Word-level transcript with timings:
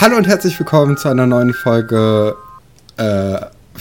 Hallo 0.00 0.16
und 0.16 0.28
herzlich 0.28 0.56
willkommen 0.60 0.96
zu 0.96 1.08
einer 1.08 1.26
neuen 1.26 1.52
Folge. 1.52 2.36
Äh, 2.96 3.02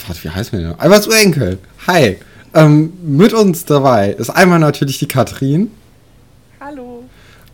was, 0.07 0.23
wie 0.23 0.29
heißt 0.31 0.51
mir 0.51 0.61
denn? 0.61 0.73
Albers 0.79 1.07
Urenkel. 1.07 1.59
Hi. 1.85 2.17
Ähm, 2.55 2.93
mit 3.03 3.33
uns 3.33 3.65
dabei 3.65 4.13
ist 4.13 4.31
einmal 4.31 4.57
natürlich 4.57 4.97
die 4.97 5.07
Katrin. 5.07 5.69
Hallo. 6.59 7.03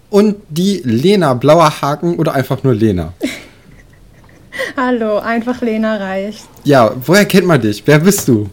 Und 0.09 0.37
die 0.47 0.81
Lena, 0.85 1.33
blauer 1.33 1.81
Haken 1.81 2.15
oder 2.15 2.35
einfach 2.35 2.63
nur 2.63 2.73
Lena. 2.73 3.11
Hallo, 4.77 5.19
einfach 5.19 5.59
Lena 5.59 5.97
reicht. 5.97 6.47
Ja, 6.63 6.93
woher 7.05 7.25
kennt 7.25 7.45
man 7.45 7.59
dich? 7.59 7.83
Wer 7.85 7.99
bist 7.99 8.29
du? 8.29 8.49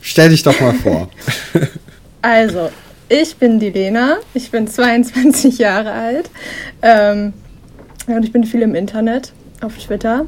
Stell 0.00 0.28
dich 0.28 0.44
doch 0.44 0.60
mal 0.60 0.74
vor. 0.74 1.08
also, 2.22 2.70
ich 3.08 3.34
bin 3.34 3.58
die 3.58 3.70
Lena, 3.70 4.18
ich 4.32 4.48
bin 4.52 4.68
22 4.68 5.58
Jahre 5.58 5.90
alt 5.90 6.30
ähm, 6.82 7.32
und 8.06 8.24
ich 8.24 8.30
bin 8.30 8.44
viel 8.44 8.62
im 8.62 8.76
Internet, 8.76 9.32
auf 9.60 9.76
Twitter. 9.78 10.26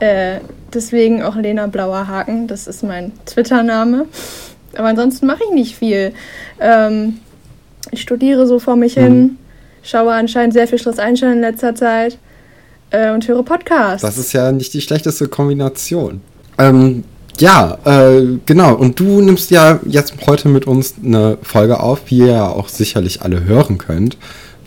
Äh, 0.00 0.38
deswegen 0.72 1.22
auch 1.22 1.36
Lena 1.36 1.66
Blauer 1.66 2.06
Haken, 2.08 2.46
das 2.46 2.66
ist 2.66 2.82
mein 2.82 3.12
Twitter-Name. 3.26 4.06
Aber 4.76 4.88
ansonsten 4.88 5.26
mache 5.26 5.42
ich 5.48 5.54
nicht 5.54 5.76
viel. 5.76 6.12
Ähm, 6.60 7.18
ich 7.90 8.02
studiere 8.02 8.46
so 8.46 8.58
vor 8.58 8.76
mich 8.76 8.94
hin, 8.94 9.18
mhm. 9.18 9.36
schaue 9.82 10.12
anscheinend 10.12 10.52
sehr 10.52 10.68
viel 10.68 10.78
Schloss 10.78 10.98
Einstein 10.98 11.34
in 11.34 11.40
letzter 11.40 11.74
Zeit 11.74 12.18
äh, 12.90 13.10
und 13.10 13.26
höre 13.26 13.42
Podcasts. 13.42 14.02
Das 14.02 14.18
ist 14.18 14.32
ja 14.32 14.52
nicht 14.52 14.74
die 14.74 14.80
schlechteste 14.80 15.28
Kombination. 15.28 16.20
Ähm, 16.58 17.04
ja, 17.38 17.78
äh, 17.84 18.38
genau. 18.46 18.74
Und 18.74 18.98
du 18.98 19.20
nimmst 19.20 19.50
ja 19.50 19.80
jetzt 19.86 20.14
heute 20.26 20.48
mit 20.48 20.66
uns 20.66 20.94
eine 21.02 21.38
Folge 21.42 21.80
auf, 21.80 22.02
wie 22.06 22.18
ihr 22.18 22.26
ja 22.26 22.48
auch 22.48 22.68
sicherlich 22.68 23.22
alle 23.22 23.44
hören 23.44 23.78
könnt, 23.78 24.16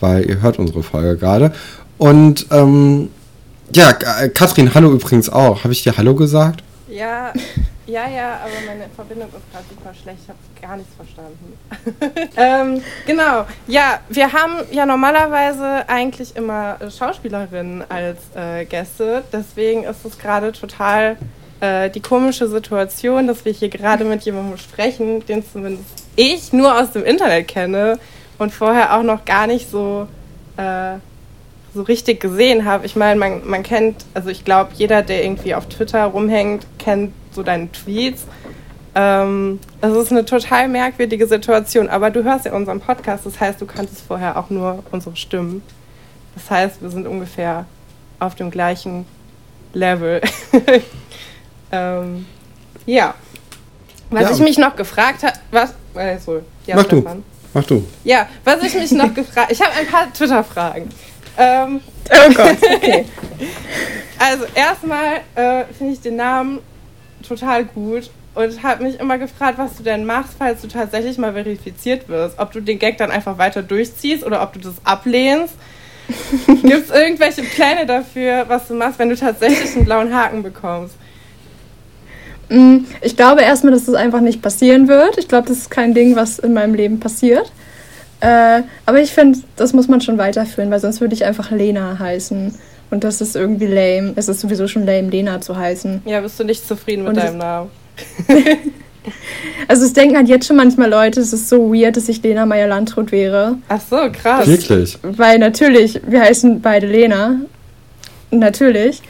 weil 0.00 0.28
ihr 0.28 0.40
hört 0.40 0.58
unsere 0.58 0.82
Folge 0.82 1.16
gerade. 1.16 1.52
Und 1.98 2.46
ähm, 2.50 3.10
ja, 3.74 3.90
äh, 3.90 4.28
Katrin, 4.28 4.74
hallo 4.74 4.92
übrigens 4.92 5.28
auch. 5.30 5.64
Habe 5.64 5.72
ich 5.72 5.82
dir 5.82 5.96
Hallo 5.96 6.14
gesagt? 6.14 6.62
Ja, 6.88 7.32
ja, 7.86 8.08
ja, 8.08 8.40
aber 8.42 8.52
meine 8.66 8.88
Verbindung 8.94 9.28
ist 9.28 9.50
gerade 9.52 9.64
super 9.68 9.94
schlecht. 9.94 10.18
Ich 10.22 10.28
habe 10.28 10.38
gar 10.60 10.76
nichts 10.76 10.94
verstanden. 10.94 11.58
ähm, 12.36 12.82
genau. 13.06 13.46
Ja, 13.66 14.00
wir 14.08 14.32
haben 14.32 14.54
ja 14.70 14.86
normalerweise 14.86 15.88
eigentlich 15.88 16.36
immer 16.36 16.78
Schauspielerinnen 16.96 17.84
als 17.90 18.18
äh, 18.34 18.64
Gäste. 18.66 19.24
Deswegen 19.32 19.84
ist 19.84 20.04
es 20.04 20.18
gerade 20.18 20.52
total 20.52 21.16
äh, 21.60 21.90
die 21.90 22.00
komische 22.00 22.48
Situation, 22.48 23.26
dass 23.26 23.44
wir 23.44 23.52
hier 23.52 23.68
gerade 23.68 24.04
mit 24.04 24.22
jemandem 24.22 24.58
sprechen, 24.58 25.24
den 25.26 25.44
zumindest 25.44 26.04
ich 26.16 26.52
nur 26.52 26.78
aus 26.78 26.92
dem 26.92 27.04
Internet 27.04 27.48
kenne 27.48 27.98
und 28.38 28.52
vorher 28.52 28.96
auch 28.96 29.02
noch 29.02 29.24
gar 29.24 29.46
nicht 29.46 29.70
so, 29.70 30.08
äh, 30.56 30.94
so 31.74 31.82
richtig 31.82 32.20
gesehen 32.20 32.64
habe. 32.64 32.86
Ich 32.86 32.96
meine, 32.96 33.18
man, 33.18 33.48
man 33.48 33.62
kennt, 33.62 34.04
also 34.14 34.28
ich 34.28 34.44
glaube, 34.44 34.72
jeder, 34.74 35.02
der 35.02 35.24
irgendwie 35.24 35.54
auf 35.54 35.66
Twitter 35.66 36.04
rumhängt, 36.04 36.66
kennt 36.78 37.12
so 37.32 37.42
deine 37.42 37.70
Tweets. 37.72 38.24
Ähm, 38.94 39.58
es 39.80 39.92
ist 39.94 40.10
eine 40.10 40.24
total 40.24 40.68
merkwürdige 40.68 41.26
Situation, 41.26 41.88
aber 41.88 42.10
du 42.10 42.24
hörst 42.24 42.44
ja 42.44 42.52
unseren 42.52 42.80
Podcast, 42.80 43.24
das 43.24 43.40
heißt, 43.40 43.60
du 43.60 43.66
kanntest 43.66 44.02
vorher 44.02 44.36
auch 44.36 44.50
nur 44.50 44.82
unsere 44.90 45.16
Stimmen. 45.16 45.62
Das 46.34 46.50
heißt, 46.50 46.82
wir 46.82 46.90
sind 46.90 47.06
ungefähr 47.06 47.64
auf 48.20 48.34
dem 48.34 48.50
gleichen 48.50 49.06
Level. 49.72 50.20
Ähm, 51.72 52.26
ja. 52.84 53.14
Was 54.10 54.22
ja. 54.22 54.30
ich 54.32 54.40
mich 54.40 54.58
noch 54.58 54.76
gefragt 54.76 55.22
habe, 55.22 55.38
was, 55.50 55.74
also, 55.94 56.42
ja, 56.66 56.76
Mach 56.76 56.84
Stefan. 56.84 57.18
du. 57.18 57.22
Mach 57.54 57.64
du. 57.64 57.84
Ja, 58.04 58.28
was 58.44 58.62
ich 58.62 58.74
mich 58.74 58.92
noch 58.92 59.12
gefragt, 59.14 59.50
ich 59.50 59.60
habe 59.60 59.72
ein 59.72 59.86
paar 59.86 60.12
Twitter-Fragen. 60.12 60.90
Ähm, 61.38 61.80
oh 62.10 62.32
Gott, 62.34 62.56
okay. 62.76 63.04
also 64.18 64.44
erstmal 64.54 65.20
äh, 65.34 65.64
finde 65.76 65.94
ich 65.94 66.00
den 66.00 66.16
Namen 66.16 66.58
total 67.26 67.64
gut 67.64 68.10
und 68.34 68.62
habe 68.62 68.84
mich 68.84 68.98
immer 68.98 69.18
gefragt, 69.18 69.58
was 69.58 69.76
du 69.76 69.82
denn 69.82 70.04
machst, 70.04 70.34
falls 70.38 70.62
du 70.62 70.68
tatsächlich 70.68 71.18
mal 71.18 71.32
verifiziert 71.32 72.08
wirst. 72.08 72.38
Ob 72.38 72.52
du 72.52 72.60
den 72.60 72.78
Gag 72.78 72.98
dann 72.98 73.10
einfach 73.10 73.38
weiter 73.38 73.62
durchziehst 73.62 74.24
oder 74.24 74.42
ob 74.42 74.52
du 74.54 74.60
das 74.60 74.74
ablehnst. 74.84 75.54
Gibt 76.46 76.72
es 76.72 76.90
irgendwelche 76.90 77.42
Pläne 77.42 77.86
dafür, 77.86 78.44
was 78.48 78.68
du 78.68 78.74
machst, 78.74 78.98
wenn 78.98 79.08
du 79.08 79.16
tatsächlich 79.16 79.76
einen 79.76 79.84
blauen 79.84 80.14
Haken 80.14 80.42
bekommst? 80.42 80.96
Mm, 82.48 82.78
ich 83.00 83.16
glaube 83.16 83.42
erstmal, 83.42 83.72
dass 83.72 83.84
das 83.84 83.94
einfach 83.94 84.20
nicht 84.20 84.42
passieren 84.42 84.88
wird. 84.88 85.18
Ich 85.18 85.28
glaube, 85.28 85.48
das 85.48 85.58
ist 85.58 85.70
kein 85.70 85.94
Ding, 85.94 86.16
was 86.16 86.38
in 86.38 86.52
meinem 86.52 86.74
Leben 86.74 87.00
passiert. 87.00 87.52
Äh, 88.22 88.62
aber 88.86 89.00
ich 89.00 89.10
finde, 89.10 89.40
das 89.56 89.72
muss 89.72 89.88
man 89.88 90.00
schon 90.00 90.16
weiterführen, 90.16 90.70
weil 90.70 90.78
sonst 90.78 91.00
würde 91.00 91.12
ich 91.12 91.24
einfach 91.24 91.50
Lena 91.50 91.98
heißen. 91.98 92.54
Und 92.90 93.04
das 93.04 93.20
ist 93.20 93.34
irgendwie 93.34 93.66
lame. 93.66 94.12
Es 94.14 94.28
ist 94.28 94.40
sowieso 94.40 94.68
schon 94.68 94.86
lame, 94.86 95.08
Lena 95.08 95.40
zu 95.40 95.56
heißen. 95.56 96.02
Ja, 96.04 96.20
bist 96.20 96.38
du 96.38 96.44
nicht 96.44 96.66
zufrieden 96.66 97.02
mit 97.02 97.10
Und 97.10 97.16
deinem 97.16 97.38
Namen? 97.38 97.70
also 99.66 99.84
es 99.84 99.92
denken 99.92 100.16
halt 100.16 100.28
jetzt 100.28 100.46
schon 100.46 100.56
manchmal 100.56 100.88
Leute, 100.88 101.20
es 101.20 101.32
ist 101.32 101.48
so 101.48 101.74
weird, 101.74 101.96
dass 101.96 102.08
ich 102.08 102.22
Lena 102.22 102.46
Meyer-Landrut 102.46 103.10
wäre. 103.10 103.56
Ach 103.68 103.80
so, 103.80 103.96
krass. 104.12 104.46
Wirklich? 104.46 104.98
Weil 105.02 105.40
natürlich, 105.40 106.00
wir 106.06 106.20
heißen 106.20 106.60
beide 106.60 106.86
Lena. 106.86 107.40
Natürlich. 108.30 109.02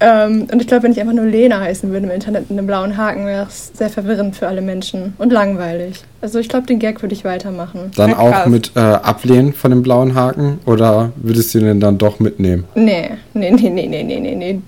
Ähm, 0.00 0.48
und 0.50 0.62
ich 0.62 0.66
glaube, 0.66 0.84
wenn 0.84 0.92
ich 0.92 1.00
einfach 1.00 1.12
nur 1.12 1.26
Lena 1.26 1.60
heißen 1.60 1.90
würde 1.90 2.06
im 2.06 2.12
Internet 2.12 2.48
mit 2.48 2.58
einem 2.58 2.66
blauen 2.66 2.96
Haken, 2.96 3.26
wäre 3.26 3.46
es 3.46 3.70
sehr 3.74 3.90
verwirrend 3.90 4.34
für 4.34 4.48
alle 4.48 4.62
Menschen 4.62 5.14
und 5.18 5.30
langweilig. 5.30 6.02
Also 6.22 6.38
ich 6.38 6.48
glaube, 6.48 6.66
den 6.66 6.78
Gag 6.78 7.02
würde 7.02 7.14
ich 7.14 7.24
weitermachen. 7.24 7.90
Dann 7.96 8.14
auch 8.14 8.46
mit 8.46 8.72
äh, 8.76 8.80
Ablehnen 8.80 9.52
von 9.52 9.70
dem 9.70 9.82
blauen 9.82 10.14
Haken 10.14 10.58
oder 10.64 11.12
würdest 11.16 11.54
du 11.54 11.60
den 11.60 11.80
dann 11.80 11.98
doch 11.98 12.18
mitnehmen? 12.18 12.64
Nee, 12.74 13.10
nee, 13.34 13.50
nee, 13.50 13.68
nee, 13.68 13.86
nee, 13.86 14.02
nee, 14.02 14.34
nee. 14.34 14.60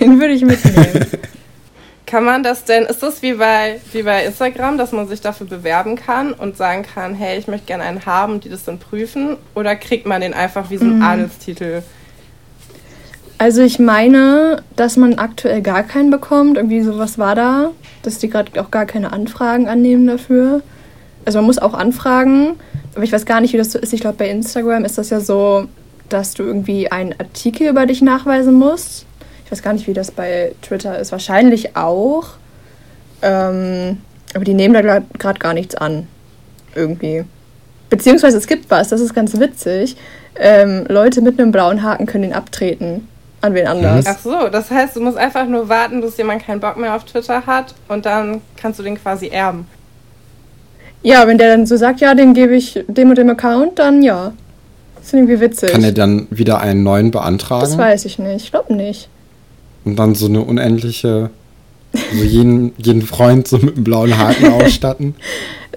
Den 0.00 0.20
würde 0.20 0.34
ich 0.34 0.44
mitnehmen. 0.44 1.06
kann 2.10 2.24
man 2.24 2.42
das 2.42 2.64
denn, 2.64 2.84
ist 2.84 3.04
das 3.04 3.22
wie 3.22 3.34
bei, 3.34 3.80
wie 3.92 4.02
bei 4.02 4.24
Instagram, 4.24 4.76
dass 4.76 4.90
man 4.90 5.06
sich 5.06 5.20
dafür 5.20 5.46
bewerben 5.46 5.94
kann 5.94 6.32
und 6.32 6.56
sagen 6.56 6.82
kann, 6.82 7.14
hey, 7.14 7.38
ich 7.38 7.46
möchte 7.46 7.66
gerne 7.66 7.84
einen 7.84 8.04
haben, 8.04 8.40
die 8.40 8.48
das 8.48 8.64
dann 8.64 8.78
prüfen? 8.78 9.36
Oder 9.54 9.76
kriegt 9.76 10.06
man 10.06 10.20
den 10.20 10.34
einfach 10.34 10.70
wie 10.70 10.78
so 10.78 10.84
ein 10.84 10.98
mm. 10.98 11.02
Adelstitel? 11.02 11.82
Also 13.40 13.62
ich 13.62 13.78
meine, 13.78 14.62
dass 14.76 14.98
man 14.98 15.14
aktuell 15.14 15.62
gar 15.62 15.82
keinen 15.82 16.10
bekommt. 16.10 16.58
Irgendwie 16.58 16.82
sowas 16.82 17.18
war 17.18 17.34
da, 17.34 17.70
dass 18.02 18.18
die 18.18 18.28
gerade 18.28 18.60
auch 18.62 18.70
gar 18.70 18.84
keine 18.84 19.14
Anfragen 19.14 19.66
annehmen 19.66 20.06
dafür. 20.06 20.60
Also 21.24 21.38
man 21.38 21.46
muss 21.46 21.58
auch 21.58 21.72
anfragen, 21.72 22.56
aber 22.94 23.02
ich 23.02 23.12
weiß 23.12 23.24
gar 23.24 23.40
nicht, 23.40 23.54
wie 23.54 23.56
das 23.56 23.72
so 23.72 23.78
ist. 23.78 23.94
Ich 23.94 24.02
glaube, 24.02 24.18
bei 24.18 24.28
Instagram 24.28 24.84
ist 24.84 24.98
das 24.98 25.08
ja 25.08 25.20
so, 25.20 25.68
dass 26.10 26.34
du 26.34 26.42
irgendwie 26.42 26.92
einen 26.92 27.14
Artikel 27.18 27.68
über 27.68 27.86
dich 27.86 28.02
nachweisen 28.02 28.52
musst. 28.52 29.06
Ich 29.46 29.50
weiß 29.50 29.62
gar 29.62 29.72
nicht, 29.72 29.86
wie 29.86 29.94
das 29.94 30.10
bei 30.10 30.52
Twitter 30.60 30.98
ist. 30.98 31.10
Wahrscheinlich 31.10 31.78
auch. 31.78 32.32
Ähm, 33.22 34.02
aber 34.34 34.44
die 34.44 34.52
nehmen 34.52 34.74
da 34.74 34.82
gerade 34.82 35.38
gar 35.38 35.54
nichts 35.54 35.76
an. 35.76 36.08
Irgendwie. 36.74 37.24
Beziehungsweise 37.88 38.36
es 38.36 38.46
gibt 38.46 38.70
was, 38.70 38.90
das 38.90 39.00
ist 39.00 39.14
ganz 39.14 39.40
witzig. 39.40 39.96
Ähm, 40.38 40.84
Leute 40.90 41.22
mit 41.22 41.40
einem 41.40 41.52
blauen 41.52 41.82
Haken 41.82 42.04
können 42.04 42.24
ihn 42.24 42.32
abtreten 42.34 43.08
an 43.40 43.54
wen 43.54 43.66
anders. 43.66 44.04
Ach 44.06 44.18
so, 44.18 44.48
das 44.48 44.70
heißt, 44.70 44.96
du 44.96 45.00
musst 45.00 45.16
einfach 45.16 45.46
nur 45.46 45.68
warten, 45.68 46.00
bis 46.00 46.16
jemand 46.16 46.44
keinen 46.44 46.60
Bock 46.60 46.76
mehr 46.76 46.94
auf 46.94 47.04
Twitter 47.04 47.46
hat 47.46 47.74
und 47.88 48.06
dann 48.06 48.42
kannst 48.56 48.78
du 48.78 48.82
den 48.82 49.00
quasi 49.00 49.28
erben. 49.28 49.66
Ja, 51.02 51.26
wenn 51.26 51.38
der 51.38 51.56
dann 51.56 51.66
so 51.66 51.76
sagt, 51.76 52.00
ja, 52.00 52.14
den 52.14 52.34
gebe 52.34 52.54
ich 52.54 52.84
dem 52.86 53.10
und 53.10 53.16
dem 53.16 53.30
Account, 53.30 53.78
dann 53.78 54.02
ja. 54.02 54.32
Das 54.96 55.06
ist 55.06 55.14
irgendwie 55.14 55.40
witzig. 55.40 55.70
Kann 55.70 55.82
er 55.82 55.92
dann 55.92 56.26
wieder 56.30 56.60
einen 56.60 56.82
neuen 56.82 57.10
beantragen? 57.10 57.62
Das 57.62 57.78
weiß 57.78 58.04
ich 58.04 58.18
nicht. 58.18 58.44
Ich 58.44 58.50
glaube 58.50 58.74
nicht. 58.74 59.08
Und 59.86 59.96
dann 59.96 60.14
so 60.14 60.26
eine 60.26 60.42
unendliche, 60.42 61.30
so 61.92 62.22
jeden, 62.22 62.74
jeden 62.78 63.00
Freund 63.00 63.48
so 63.48 63.56
mit 63.56 63.76
einem 63.76 63.84
blauen 63.84 64.18
Haken 64.18 64.52
ausstatten? 64.52 65.14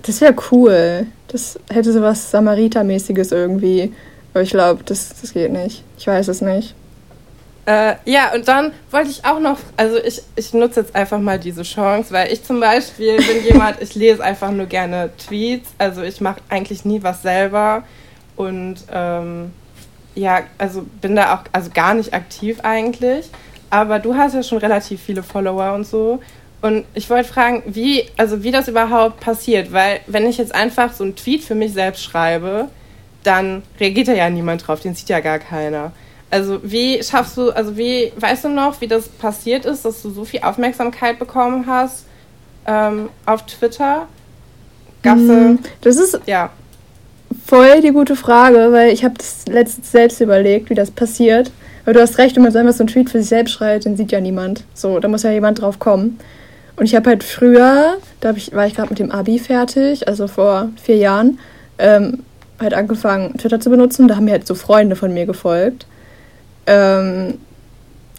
Das 0.01 0.19
wäre 0.19 0.35
cool. 0.51 1.07
Das 1.29 1.57
hätte 1.69 1.93
so 1.93 2.01
was 2.01 2.33
Samariter-mäßiges 2.33 3.31
irgendwie. 3.31 3.93
Aber 4.33 4.43
ich 4.43 4.49
glaube, 4.49 4.83
das, 4.83 5.15
das 5.21 5.33
geht 5.33 5.53
nicht. 5.53 5.83
Ich 5.97 6.05
weiß 6.05 6.27
es 6.27 6.41
nicht. 6.41 6.75
Äh, 7.65 7.95
ja, 8.05 8.33
und 8.33 8.47
dann 8.47 8.73
wollte 8.91 9.09
ich 9.09 9.23
auch 9.23 9.39
noch, 9.39 9.57
also 9.77 9.97
ich, 9.97 10.21
ich 10.35 10.53
nutze 10.53 10.81
jetzt 10.81 10.95
einfach 10.95 11.19
mal 11.19 11.39
diese 11.39 11.63
Chance, 11.63 12.11
weil 12.11 12.31
ich 12.33 12.43
zum 12.43 12.59
Beispiel 12.59 13.15
bin 13.17 13.43
jemand, 13.49 13.81
ich 13.81 13.95
lese 13.95 14.21
einfach 14.21 14.51
nur 14.51 14.65
gerne 14.65 15.11
Tweets, 15.17 15.69
also 15.77 16.01
ich 16.01 16.19
mache 16.19 16.41
eigentlich 16.49 16.83
nie 16.83 17.03
was 17.03 17.21
selber 17.21 17.83
und 18.35 18.75
ähm, 18.91 19.53
ja, 20.13 20.41
also 20.57 20.85
bin 21.01 21.15
da 21.15 21.35
auch 21.35 21.43
also 21.53 21.69
gar 21.73 21.93
nicht 21.93 22.13
aktiv 22.13 22.59
eigentlich, 22.63 23.29
aber 23.69 23.99
du 23.99 24.15
hast 24.15 24.33
ja 24.33 24.43
schon 24.43 24.57
relativ 24.57 25.01
viele 25.01 25.23
Follower 25.23 25.73
und 25.73 25.87
so 25.87 26.19
und 26.61 26.85
ich 26.93 27.09
wollte 27.09 27.27
fragen, 27.27 27.63
wie, 27.65 28.05
also 28.17 28.43
wie 28.43 28.51
das 28.51 28.67
überhaupt 28.67 29.21
passiert, 29.21 29.71
weil 29.71 30.01
wenn 30.07 30.25
ich 30.25 30.37
jetzt 30.37 30.53
einfach 30.53 30.91
so 30.91 31.05
einen 31.05 31.15
Tweet 31.15 31.43
für 31.43 31.55
mich 31.55 31.71
selbst 31.71 32.03
schreibe, 32.03 32.67
dann 33.23 33.63
reagiert 33.79 34.09
da 34.09 34.13
ja 34.13 34.29
niemand 34.29 34.67
drauf, 34.67 34.81
den 34.81 34.95
sieht 34.95 35.07
ja 35.07 35.21
gar 35.21 35.39
keiner. 35.39 35.93
Also 36.33 36.59
wie 36.63 37.03
schaffst 37.03 37.37
du, 37.37 37.51
also 37.51 37.77
wie, 37.77 38.11
weißt 38.17 38.45
du 38.45 38.49
noch, 38.49 38.81
wie 38.81 38.87
das 38.87 39.07
passiert 39.07 39.65
ist, 39.65 39.85
dass 39.85 40.01
du 40.01 40.09
so 40.09 40.25
viel 40.25 40.39
Aufmerksamkeit 40.41 41.19
bekommen 41.19 41.65
hast 41.67 42.05
ähm, 42.65 43.09
auf 43.27 43.45
Twitter? 43.45 44.07
Gab's 45.03 45.21
mm, 45.21 45.57
das 45.81 45.97
ist 45.97 46.19
ja. 46.25 46.49
voll 47.45 47.81
die 47.81 47.91
gute 47.91 48.15
Frage, 48.15 48.71
weil 48.71 48.91
ich 48.91 49.05
habe 49.05 49.13
das 49.15 49.45
letztens 49.47 49.91
selbst 49.91 50.21
überlegt, 50.21 50.71
wie 50.71 50.73
das 50.73 50.89
passiert. 50.89 51.51
Aber 51.83 51.93
du 51.93 52.01
hast 52.01 52.17
recht, 52.17 52.35
wenn 52.35 52.41
man 52.41 52.51
so 52.51 52.57
einfach 52.57 52.73
so 52.73 52.81
einen 52.81 52.87
Tweet 52.87 53.11
für 53.11 53.19
sich 53.19 53.29
selbst 53.29 53.51
schreibt, 53.51 53.85
den 53.85 53.95
sieht 53.95 54.11
ja 54.11 54.19
niemand. 54.19 54.63
So, 54.73 54.99
da 54.99 55.07
muss 55.07 55.21
ja 55.21 55.29
jemand 55.29 55.61
drauf 55.61 55.77
kommen. 55.77 56.17
Und 56.77 56.85
ich 56.85 56.95
habe 56.95 57.11
halt 57.11 57.23
früher, 57.23 57.97
da 58.21 58.29
hab 58.29 58.37
ich, 58.37 58.55
war 58.55 58.65
ich 58.65 58.73
gerade 58.73 58.89
mit 58.89 58.97
dem 58.97 59.11
Abi 59.11 59.37
fertig, 59.37 60.07
also 60.07 60.27
vor 60.27 60.69
vier 60.81 60.97
Jahren, 60.97 61.37
ähm, 61.77 62.23
halt 62.59 62.73
angefangen, 62.73 63.37
Twitter 63.37 63.59
zu 63.59 63.69
benutzen. 63.69 64.07
Da 64.07 64.15
haben 64.15 64.25
mir 64.25 64.31
halt 64.31 64.47
so 64.47 64.55
Freunde 64.55 64.95
von 64.95 65.13
mir 65.13 65.27
gefolgt. 65.27 65.85
Ähm, 66.67 67.35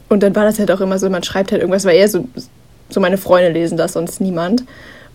und 0.09 0.23
dann 0.23 0.35
war 0.37 0.45
das 0.45 0.59
halt 0.59 0.71
auch 0.71 0.81
immer 0.81 0.99
so, 0.99 1.09
man 1.11 1.23
schreibt 1.23 1.53
halt 1.53 1.61
irgendwas, 1.61 1.85
weil 1.85 1.97
eher 1.97 2.09
so, 2.09 2.29
so 2.89 3.01
meine 3.01 3.19
Freunde 3.19 3.51
lesen 3.51 3.77
das, 3.77 3.95
sonst 3.95 4.21
niemand. 4.21 4.65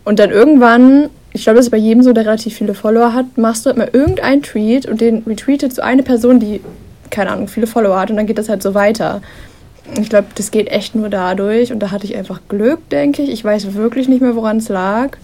Und 0.03 0.19
dann 0.19 0.31
irgendwann, 0.31 1.09
ich 1.33 1.43
glaube, 1.43 1.57
das 1.57 1.67
ist 1.67 1.71
bei 1.71 1.77
jedem 1.77 2.03
so, 2.03 2.13
der 2.13 2.25
relativ 2.25 2.55
viele 2.55 2.73
Follower 2.73 3.13
hat, 3.13 3.37
machst 3.37 3.65
du 3.65 3.69
halt 3.69 3.77
mal 3.77 3.89
irgendeinen 3.91 4.41
Tweet 4.41 4.85
und 4.87 5.01
den 5.01 5.23
retweetet 5.27 5.73
so 5.73 5.81
eine 5.81 6.03
Person, 6.03 6.39
die, 6.39 6.61
keine 7.11 7.31
Ahnung, 7.31 7.47
viele 7.47 7.67
Follower 7.67 7.99
hat 7.99 8.09
und 8.09 8.17
dann 8.17 8.27
geht 8.27 8.37
das 8.37 8.49
halt 8.49 8.63
so 8.63 8.73
weiter. 8.73 9.21
Ich 9.99 10.09
glaube, 10.09 10.27
das 10.35 10.51
geht 10.51 10.67
echt 10.69 10.95
nur 10.95 11.09
dadurch 11.09 11.71
und 11.71 11.79
da 11.79 11.91
hatte 11.91 12.05
ich 12.05 12.15
einfach 12.15 12.41
Glück, 12.47 12.89
denke 12.89 13.21
ich. 13.21 13.29
Ich 13.29 13.43
weiß 13.43 13.73
wirklich 13.73 14.07
nicht 14.07 14.21
mehr, 14.21 14.35
woran 14.35 14.57
es 14.57 14.69
lag. 14.69 15.17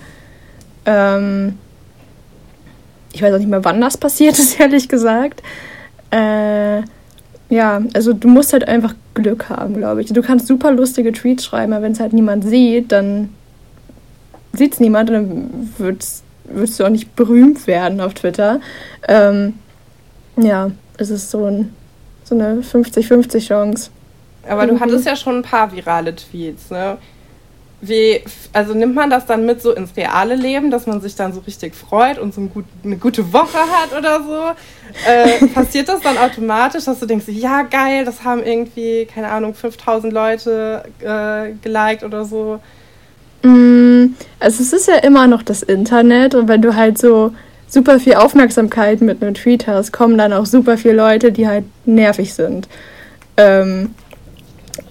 Ähm 0.85 1.57
ich 3.13 3.21
weiß 3.21 3.33
auch 3.33 3.39
nicht 3.39 3.49
mehr, 3.49 3.63
wann 3.63 3.79
das 3.79 3.97
passiert 3.97 4.37
ist, 4.37 4.59
ehrlich 4.59 4.89
gesagt. 4.89 5.41
Äh 6.11 6.81
ja, 7.49 7.81
also 7.93 8.13
du 8.13 8.27
musst 8.27 8.53
halt 8.53 8.67
einfach 8.67 8.95
Glück 9.13 9.49
haben, 9.49 9.75
glaube 9.77 10.01
ich. 10.01 10.11
Du 10.11 10.21
kannst 10.21 10.47
super 10.47 10.71
lustige 10.71 11.11
Tweets 11.11 11.45
schreiben, 11.45 11.73
aber 11.73 11.83
wenn 11.83 11.91
es 11.91 11.99
halt 11.99 12.13
niemand 12.13 12.43
sieht, 12.43 12.91
dann 12.91 13.29
sieht 14.53 14.73
es 14.73 14.79
niemand 14.79 15.09
und 15.09 15.15
dann 15.15 15.73
wird's, 15.77 16.23
würdest 16.45 16.79
du 16.79 16.85
auch 16.85 16.89
nicht 16.89 17.15
berühmt 17.15 17.67
werden 17.67 18.01
auf 18.01 18.13
Twitter. 18.13 18.59
Ähm, 19.07 19.53
ja, 20.37 20.71
es 20.97 21.09
ist 21.09 21.29
so, 21.29 21.45
ein, 21.45 21.73
so 22.23 22.35
eine 22.35 22.61
50-50 22.61 23.39
Chance. 23.47 23.89
Aber 24.47 24.67
du 24.67 24.79
hattest 24.79 25.05
ja 25.05 25.15
schon 25.15 25.37
ein 25.37 25.41
paar 25.43 25.71
virale 25.71 26.15
Tweets, 26.15 26.69
ne? 26.69 26.97
Wie, 27.81 28.21
also 28.53 28.73
nimmt 28.73 28.95
man 28.95 29.09
das 29.09 29.25
dann 29.25 29.45
mit 29.45 29.61
so 29.61 29.73
ins 29.73 29.95
reale 29.95 30.35
Leben, 30.35 30.71
dass 30.71 30.87
man 30.87 31.01
sich 31.01 31.15
dann 31.15 31.33
so 31.33 31.41
richtig 31.41 31.75
freut 31.75 32.17
und 32.17 32.33
so 32.33 32.41
ein 32.41 32.49
gut, 32.49 32.65
eine 32.83 32.97
gute 32.97 33.31
Woche 33.33 33.57
hat 33.57 33.97
oder 33.97 34.23
so? 34.23 35.09
Äh, 35.09 35.45
passiert 35.53 35.89
das 35.89 36.01
dann 36.01 36.17
automatisch, 36.17 36.85
dass 36.85 36.99
du 36.99 37.05
denkst, 37.05 37.25
ja 37.27 37.63
geil, 37.63 38.05
das 38.05 38.23
haben 38.23 38.43
irgendwie, 38.43 39.05
keine 39.05 39.29
Ahnung, 39.29 39.53
5000 39.53 40.11
Leute 40.13 40.83
äh, 41.01 41.51
geliked 41.61 42.03
oder 42.03 42.25
so? 42.25 42.59
Mm, 43.43 44.15
also 44.39 44.63
es 44.63 44.73
ist 44.73 44.87
ja 44.87 44.95
immer 44.95 45.27
noch 45.27 45.43
das 45.43 45.61
Internet 45.61 46.33
und 46.33 46.47
wenn 46.47 46.61
du 46.61 46.75
halt 46.75 46.97
so 46.97 47.33
super 47.67 47.99
viel 47.99 48.15
Aufmerksamkeit 48.15 49.01
mit 49.01 49.21
einem 49.21 49.33
Tweet 49.33 49.67
hast, 49.67 49.91
kommen 49.91 50.17
dann 50.17 50.33
auch 50.33 50.45
super 50.45 50.77
viele 50.77 50.95
Leute, 50.95 51.31
die 51.31 51.47
halt 51.47 51.65
nervig 51.85 52.33
sind. 52.33 52.67
Ähm, 53.37 53.93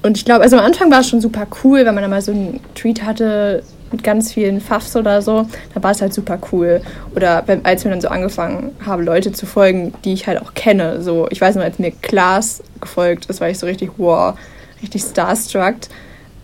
und 0.03 0.17
ich 0.17 0.25
glaube, 0.25 0.43
also 0.43 0.57
am 0.57 0.65
Anfang 0.65 0.91
war 0.91 1.01
es 1.01 1.09
schon 1.09 1.21
super 1.21 1.47
cool, 1.63 1.85
wenn 1.85 1.95
man 1.95 2.03
dann 2.03 2.11
mal 2.11 2.23
so 2.23 2.33
einen 2.33 2.61
Tweet 2.75 3.05
hatte 3.05 3.63
mit 3.91 4.03
ganz 4.03 4.33
vielen 4.33 4.61
Pfaffs 4.61 4.97
oder 4.97 5.23
so, 5.23 5.47
dann 5.73 5.83
war 5.83 5.93
es 5.93 6.03
halt 6.03 6.13
super 6.13 6.39
cool. 6.53 6.81
Oder 7.15 7.45
wenn, 7.47 7.65
als 7.65 7.85
wir 7.85 7.91
dann 7.91 8.01
so 8.01 8.09
angefangen 8.09 8.73
haben, 8.85 9.05
Leute 9.05 9.33
zu 9.33 9.47
folgen, 9.47 9.95
die 10.05 10.13
ich 10.13 10.27
halt 10.27 10.43
auch 10.43 10.55
kenne. 10.55 11.01
So, 11.03 11.29
ich 11.31 11.41
weiß 11.41 11.55
noch, 11.55 11.63
als 11.63 11.79
mir 11.79 11.93
Klaas 11.93 12.63
gefolgt 12.81 13.27
ist, 13.27 13.41
war 13.41 13.49
ich 13.49 13.59
so 13.59 13.67
richtig, 13.67 13.93
wow, 13.97 14.35
richtig 14.83 15.03
starstruck. 15.03 15.77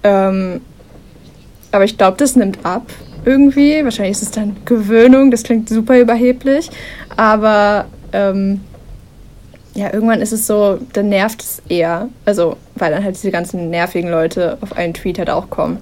Ähm, 0.04 0.60
aber 1.72 1.84
ich 1.84 1.98
glaube, 1.98 2.16
das 2.18 2.36
nimmt 2.36 2.64
ab 2.64 2.86
irgendwie. 3.24 3.82
Wahrscheinlich 3.84 4.12
ist 4.12 4.22
es 4.22 4.30
dann 4.30 4.56
Gewöhnung, 4.64 5.30
das 5.30 5.42
klingt 5.42 5.68
super 5.68 5.98
überheblich. 5.98 6.70
Aber 7.16 7.86
ähm, 8.12 8.60
ja, 9.80 9.94
irgendwann 9.94 10.20
ist 10.20 10.32
es 10.32 10.46
so, 10.46 10.78
dann 10.92 11.08
nervt 11.08 11.40
es 11.40 11.62
eher. 11.70 12.10
Also, 12.26 12.58
weil 12.74 12.92
dann 12.92 13.02
halt 13.02 13.16
diese 13.16 13.30
ganzen 13.30 13.70
nervigen 13.70 14.10
Leute 14.10 14.58
auf 14.60 14.76
einen 14.76 14.92
Tweet 14.92 15.18
halt 15.18 15.30
auch 15.30 15.48
kommen. 15.48 15.78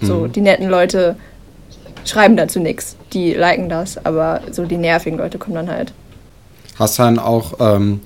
So, 0.00 0.22
mhm. 0.22 0.32
die 0.32 0.40
netten 0.40 0.68
Leute 0.68 1.14
schreiben 2.04 2.36
dazu 2.36 2.58
nichts. 2.58 2.96
Die 3.12 3.32
liken 3.32 3.68
das, 3.68 4.04
aber 4.04 4.40
so 4.50 4.64
die 4.64 4.76
nervigen 4.76 5.18
Leute 5.18 5.38
kommen 5.38 5.54
dann 5.54 5.70
halt. 5.70 5.92
Hast 6.80 6.98
du 6.98 7.04
dann 7.04 7.20
auch 7.20 7.54
ähm, 7.60 8.00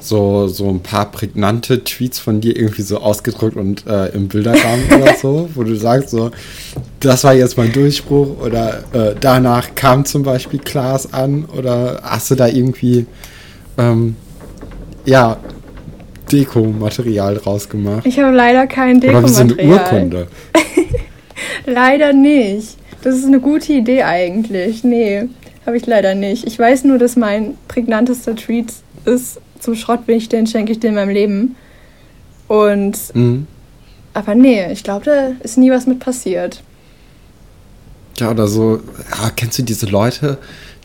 so, 0.00 0.46
so 0.46 0.70
ein 0.70 0.80
paar 0.80 1.10
prägnante 1.10 1.82
Tweets 1.82 2.20
von 2.20 2.40
dir 2.40 2.56
irgendwie 2.56 2.82
so 2.82 2.98
ausgedruckt 2.98 3.56
und 3.56 3.88
äh, 3.88 4.06
im 4.10 4.28
Bilderrahmen 4.28 4.84
oder 5.02 5.16
so, 5.16 5.50
wo 5.54 5.64
du 5.64 5.74
sagst, 5.74 6.10
so, 6.10 6.30
das 7.00 7.24
war 7.24 7.34
jetzt 7.34 7.56
mein 7.58 7.72
Durchbruch 7.72 8.40
oder 8.40 8.84
äh, 8.92 9.16
danach 9.20 9.74
kam 9.74 10.04
zum 10.04 10.22
Beispiel 10.22 10.60
Klaas 10.60 11.12
an 11.12 11.44
oder 11.46 12.02
hast 12.04 12.30
du 12.30 12.36
da 12.36 12.46
irgendwie 12.46 13.06
ähm, 13.78 14.16
ja, 15.04 15.36
Dekomaterial 16.30 17.36
draus 17.36 17.68
gemacht. 17.68 18.06
Ich 18.06 18.18
habe 18.18 18.34
leider 18.34 18.66
kein 18.66 19.00
Dekomaterial. 19.00 19.44
Oder 19.44 19.56
wie 19.56 19.56
so 19.56 19.62
eine 19.62 19.72
Urkunde. 19.72 20.26
leider 21.66 22.12
nicht. 22.12 22.76
Das 23.02 23.16
ist 23.16 23.26
eine 23.26 23.40
gute 23.40 23.72
Idee 23.72 24.02
eigentlich. 24.02 24.82
Nee, 24.82 25.28
habe 25.66 25.76
ich 25.76 25.86
leider 25.86 26.14
nicht. 26.14 26.46
Ich 26.46 26.58
weiß 26.58 26.84
nur, 26.84 26.98
dass 26.98 27.16
mein 27.16 27.56
prägnantester 27.68 28.34
Tweet 28.34 28.72
ist, 29.04 29.40
zum 29.60 29.74
Schrott 29.74 30.06
bin 30.06 30.16
ich 30.16 30.28
den, 30.28 30.46
schenke 30.46 30.72
ich 30.72 30.80
dir 30.80 30.88
in 30.88 30.94
meinem 30.94 31.10
Leben. 31.10 31.56
Und. 32.48 32.96
Mhm. 33.14 33.46
Aber 34.12 34.34
nee, 34.34 34.70
ich 34.72 34.84
glaube, 34.84 35.04
da 35.04 35.32
ist 35.42 35.58
nie 35.58 35.70
was 35.70 35.86
mit 35.86 35.98
passiert. 35.98 36.62
Ja, 38.18 38.30
oder 38.30 38.46
so. 38.46 38.80
Ja, 39.20 39.30
kennst 39.34 39.58
du 39.58 39.62
diese 39.62 39.86
Leute, 39.86 40.38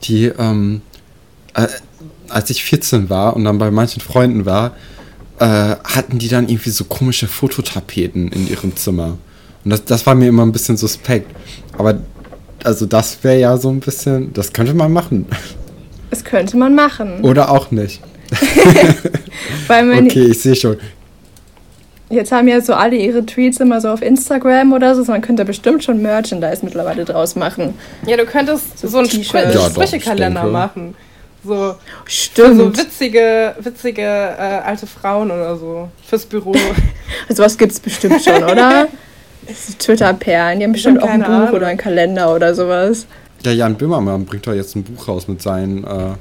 die. 0.04 0.26
Ähm, 0.26 0.82
äh, 1.54 1.68
als 2.30 2.50
ich 2.50 2.64
14 2.64 3.10
war 3.10 3.36
und 3.36 3.46
dann 3.46 3.58
bei 3.58 3.72
manchen 3.72 4.02
Freunden 4.02 4.46
war, 4.46 4.76
äh, 5.40 5.76
hatten 5.84 6.20
die 6.20 6.28
dann 6.28 6.50
irgendwie 6.50 6.70
so 6.70 6.84
komische 6.84 7.28
Fototapeten 7.28 8.32
in 8.32 8.50
ihrem 8.50 8.76
Zimmer. 8.76 9.18
Und 9.64 9.72
das, 9.72 9.86
das 9.86 10.06
war 10.06 10.16
mir 10.16 10.28
immer 10.28 10.46
ein 10.46 10.52
bisschen 10.52 10.78
suspekt. 10.78 11.34
Aber 11.78 12.00
also 12.64 12.86
das 12.86 13.24
wäre 13.24 13.40
ja 13.40 13.58
so 13.58 13.70
ein 13.70 13.80
bisschen, 13.80 14.34
das 14.34 14.54
könnte 14.54 14.74
man 14.74 14.92
machen. 14.92 15.26
Das 16.12 16.24
könnte 16.24 16.58
man 16.58 16.74
machen. 16.74 17.22
Oder 17.22 17.52
auch 17.52 17.70
nicht. 17.70 18.02
okay, 19.70 20.26
ich 20.32 20.42
sehe 20.42 20.56
schon. 20.56 20.78
Jetzt 22.10 22.32
haben 22.32 22.48
ja 22.48 22.60
so 22.62 22.74
alle 22.74 22.96
ihre 22.96 23.24
Tweets 23.24 23.60
immer 23.60 23.80
so 23.80 23.90
auf 23.90 24.02
Instagram 24.02 24.74
oder 24.74 24.96
so. 24.96 25.04
Man 25.04 25.22
könnte 25.22 25.46
bestimmt 25.46 25.84
schon 25.84 26.02
Merchandise 26.02 26.66
mittlerweile 26.66 27.06
draus 27.06 27.36
machen. 27.36 27.76
Ja, 28.08 28.18
du 28.18 28.26
könntest 28.26 28.80
so, 28.80 28.88
so 28.88 28.98
einen 28.98 29.08
Sprüchekalender 29.08 30.48
machen. 30.48 30.96
So, 31.44 31.76
Stimmt. 32.06 32.58
so 32.58 32.78
witzige, 32.78 33.56
witzige 33.60 34.02
äh, 34.02 34.62
alte 34.66 34.86
Frauen 34.88 35.32
oder 35.32 35.56
so 35.58 35.90
fürs 36.06 36.26
Büro. 36.26 36.54
also 37.30 37.44
was 37.44 37.56
es 37.56 37.80
bestimmt 37.80 38.22
schon, 38.22 38.44
oder? 38.44 38.88
Twitter-Perlen, 39.80 40.60
die 40.60 40.66
haben 40.66 40.74
bestimmt 40.74 41.02
auch 41.02 41.08
ein 41.08 41.22
Buch 41.22 41.30
Ahnung. 41.30 41.54
oder 41.54 41.68
einen 41.68 41.78
Kalender 41.78 42.34
oder 42.36 42.54
sowas. 42.54 43.08
Der 43.44 43.56
Jan 43.56 43.78
Böhmermann 43.78 44.26
bringt 44.26 44.46
doch 44.46 44.54
jetzt 44.54 44.76
ein 44.76 44.84
Buch 44.84 45.08
raus 45.08 45.28
mit 45.28 45.42
seinen 45.42 45.86
äh, 45.86 46.16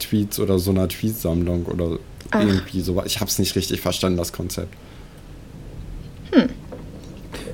Tweets 0.00 0.40
oder 0.40 0.58
so 0.58 0.72
einer 0.72 0.88
Tweetsammlung 0.88 1.64
oder 1.66 1.98
Ach. 2.32 2.40
irgendwie 2.40 2.80
sowas. 2.80 3.04
Ich 3.06 3.20
habe 3.20 3.30
es 3.30 3.38
nicht 3.38 3.54
richtig 3.54 3.80
verstanden, 3.80 4.18
das 4.18 4.32
Konzept. 4.32 4.74
Hm. 6.32 6.48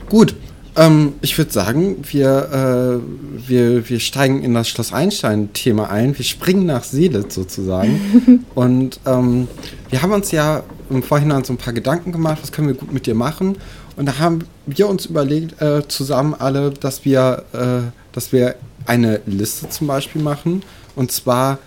Gut, 0.08 0.34
ähm, 0.76 1.14
ich 1.22 1.36
würde 1.38 1.50
sagen, 1.50 1.96
wir, 2.10 3.00
äh, 3.00 3.48
wir, 3.48 3.88
wir 3.88 4.00
steigen 4.00 4.42
in 4.42 4.54
das 4.54 4.68
Schloss 4.68 4.92
Einstein-Thema 4.92 5.90
ein. 5.90 6.16
Wir 6.16 6.24
springen 6.24 6.66
nach 6.66 6.84
Seelitz 6.84 7.34
sozusagen. 7.34 8.44
Und 8.54 9.00
ähm, 9.06 9.48
wir 9.90 10.02
haben 10.02 10.12
uns 10.12 10.30
ja 10.32 10.62
im 10.90 11.02
Vorhinein 11.02 11.44
so 11.44 11.52
ein 11.52 11.56
paar 11.56 11.72
Gedanken 11.72 12.12
gemacht, 12.12 12.38
was 12.42 12.52
können 12.52 12.68
wir 12.68 12.74
gut 12.74 12.92
mit 12.92 13.06
dir 13.06 13.14
machen. 13.14 13.56
Und 13.96 14.06
da 14.06 14.18
haben 14.18 14.40
wir 14.66 14.88
uns 14.88 15.06
überlegt, 15.06 15.60
äh, 15.62 15.88
zusammen 15.88 16.34
alle, 16.34 16.70
dass 16.70 17.04
wir, 17.04 17.44
äh, 17.52 17.90
dass 18.12 18.32
wir 18.32 18.56
eine 18.84 19.20
Liste 19.26 19.68
zum 19.70 19.86
Beispiel 19.86 20.22
machen. 20.22 20.62
Und 20.94 21.10
zwar 21.10 21.58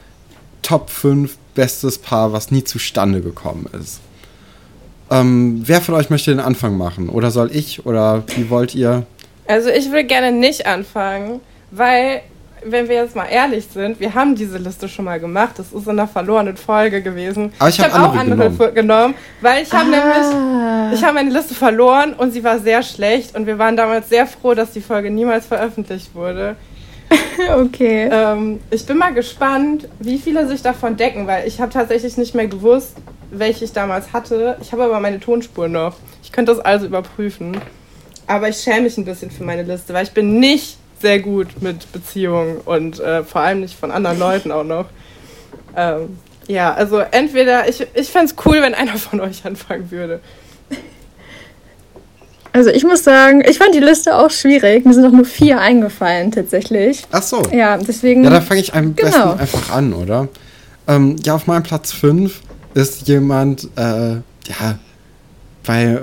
Top 0.61 0.89
5 0.89 1.35
bestes 1.55 1.97
Paar, 1.97 2.31
was 2.31 2.51
nie 2.51 2.63
zustande 2.63 3.21
gekommen 3.21 3.65
ist. 3.79 4.01
Ähm, 5.11 5.63
wer 5.65 5.81
von 5.81 5.95
euch 5.95 6.09
möchte 6.09 6.31
den 6.31 6.39
Anfang 6.39 6.77
machen? 6.77 7.09
Oder 7.09 7.31
soll 7.31 7.49
ich? 7.53 7.85
Oder 7.85 8.23
wie 8.35 8.49
wollt 8.49 8.75
ihr? 8.75 9.03
Also 9.47 9.69
ich 9.69 9.91
will 9.91 10.03
gerne 10.03 10.31
nicht 10.31 10.67
anfangen, 10.67 11.41
weil, 11.71 12.21
wenn 12.63 12.87
wir 12.87 12.95
jetzt 12.97 13.15
mal 13.15 13.25
ehrlich 13.25 13.67
sind, 13.73 13.99
wir 13.99 14.13
haben 14.13 14.35
diese 14.35 14.59
Liste 14.59 14.87
schon 14.87 15.05
mal 15.05 15.19
gemacht. 15.19 15.57
Das 15.57 15.71
ist 15.71 15.85
in 15.85 15.91
einer 15.91 16.07
verlorenen 16.07 16.55
Folge 16.55 17.01
gewesen. 17.01 17.51
Aber 17.57 17.69
ich, 17.69 17.79
ich 17.79 17.83
habe 17.83 17.93
hab 17.93 18.11
auch 18.11 18.15
andere 18.15 18.49
genommen. 18.51 18.75
genommen 18.75 19.13
weil 19.41 19.63
ich 19.63 19.71
habe 19.73 19.89
ah. 19.91 20.83
nämlich, 20.85 20.99
ich 20.99 21.03
habe 21.03 21.15
meine 21.15 21.31
Liste 21.31 21.55
verloren 21.55 22.13
und 22.13 22.31
sie 22.31 22.43
war 22.43 22.59
sehr 22.59 22.83
schlecht 22.83 23.35
und 23.35 23.47
wir 23.47 23.57
waren 23.57 23.75
damals 23.75 24.09
sehr 24.09 24.27
froh, 24.27 24.53
dass 24.53 24.71
die 24.71 24.81
Folge 24.81 25.09
niemals 25.09 25.47
veröffentlicht 25.47 26.13
wurde. 26.13 26.55
okay. 27.57 28.07
Ähm, 28.11 28.59
ich 28.69 28.85
bin 28.85 28.97
mal 28.97 29.13
gespannt, 29.13 29.87
wie 29.99 30.19
viele 30.19 30.47
sich 30.47 30.61
davon 30.61 30.95
decken, 30.95 31.25
weil 31.25 31.47
ich 31.47 31.59
habe 31.59 31.71
tatsächlich 31.71 32.17
nicht 32.17 32.35
mehr 32.35 32.47
gewusst, 32.47 32.97
welche 33.31 33.65
ich 33.65 33.71
damals 33.73 34.13
hatte. 34.13 34.57
Ich 34.61 34.71
habe 34.71 34.83
aber 34.83 34.99
meine 34.99 35.19
Tonspur 35.19 35.67
noch. 35.67 35.95
Ich 36.23 36.31
könnte 36.31 36.53
das 36.53 36.63
also 36.63 36.85
überprüfen. 36.85 37.57
Aber 38.27 38.49
ich 38.49 38.57
schäme 38.57 38.81
mich 38.81 38.97
ein 38.97 39.05
bisschen 39.05 39.31
für 39.31 39.43
meine 39.43 39.63
Liste, 39.63 39.93
weil 39.93 40.03
ich 40.03 40.11
bin 40.11 40.39
nicht 40.39 40.77
sehr 41.01 41.19
gut 41.19 41.47
mit 41.61 41.91
Beziehungen 41.91 42.57
und 42.65 42.99
äh, 42.99 43.23
vor 43.23 43.41
allem 43.41 43.61
nicht 43.61 43.79
von 43.79 43.91
anderen 43.91 44.19
Leuten 44.19 44.51
auch 44.51 44.63
noch. 44.63 44.85
Ähm, 45.75 46.17
Ja, 46.47 46.73
also 46.73 46.99
entweder, 46.99 47.67
ich, 47.69 47.85
ich 47.93 48.09
fände 48.09 48.33
es 48.33 48.45
cool, 48.45 48.61
wenn 48.61 48.73
einer 48.73 48.97
von 48.97 49.19
euch 49.21 49.45
anfangen 49.45 49.89
würde. 49.91 50.19
Also 52.51 52.71
ich 52.71 52.83
muss 52.83 53.03
sagen, 53.03 53.43
ich 53.47 53.59
fand 53.59 53.75
die 53.75 53.79
Liste 53.79 54.15
auch 54.17 54.31
schwierig. 54.31 54.83
Mir 54.85 54.93
sind 54.93 55.05
auch 55.05 55.11
nur 55.11 55.25
vier 55.25 55.59
eingefallen 55.59 56.31
tatsächlich. 56.31 57.03
Ach 57.11 57.21
so. 57.21 57.43
Ja, 57.51 57.77
deswegen. 57.77 58.23
Ja, 58.23 58.31
dann 58.31 58.41
fange 58.41 58.59
ich 58.61 58.73
am 58.73 58.93
besten 58.93 59.11
Genau. 59.11 59.33
einfach 59.33 59.71
an, 59.71 59.93
oder? 59.93 60.27
Ähm, 60.87 61.15
ja, 61.23 61.35
auf 61.35 61.45
meinem 61.45 61.61
Platz 61.63 61.91
5 61.93 62.41
ist 62.73 63.07
jemand, 63.07 63.69
äh, 63.75 64.15
ja, 64.15 64.79
bei, 65.65 66.01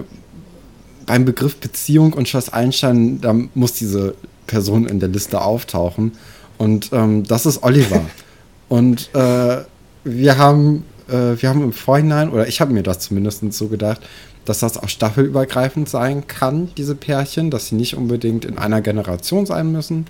beim 1.06 1.24
Begriff 1.24 1.56
Beziehung 1.56 2.12
und 2.12 2.28
Schloss 2.28 2.48
Einstein, 2.48 3.20
da 3.20 3.34
muss 3.54 3.72
diese 3.74 4.14
Person 4.46 4.86
in 4.86 5.00
der 5.00 5.08
Liste 5.08 5.40
auftauchen. 5.40 6.12
Und 6.58 6.90
ähm, 6.92 7.24
das 7.24 7.46
ist 7.46 7.62
Oliver. 7.62 8.02
und 8.68 9.14
äh, 9.14 9.58
wir 10.04 10.38
haben, 10.38 10.84
äh, 11.08 11.40
wir 11.40 11.48
haben 11.48 11.62
im 11.62 11.72
Vorhinein, 11.72 12.30
oder 12.30 12.46
ich 12.48 12.60
habe 12.60 12.72
mir 12.72 12.82
das 12.82 13.00
zumindest 13.00 13.52
so 13.52 13.68
gedacht, 13.68 14.00
dass 14.44 14.60
das 14.60 14.78
auch 14.78 14.88
staffelübergreifend 14.88 15.88
sein 15.88 16.26
kann, 16.26 16.70
diese 16.76 16.94
Pärchen, 16.94 17.50
dass 17.50 17.66
sie 17.66 17.74
nicht 17.74 17.96
unbedingt 17.96 18.44
in 18.44 18.58
einer 18.58 18.80
Generation 18.80 19.44
sein 19.44 19.72
müssen. 19.72 20.06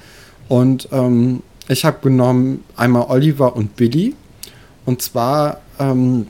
Und 0.49 0.89
ähm, 0.93 1.43
ich 1.69 1.85
habe 1.85 1.99
genommen 2.03 2.63
einmal 2.77 3.07
Oliver 3.09 3.57
und 3.57 3.77
Billy. 3.77 4.15
Und 4.85 5.03
zwar 5.03 5.61
ähm, 5.81 6.27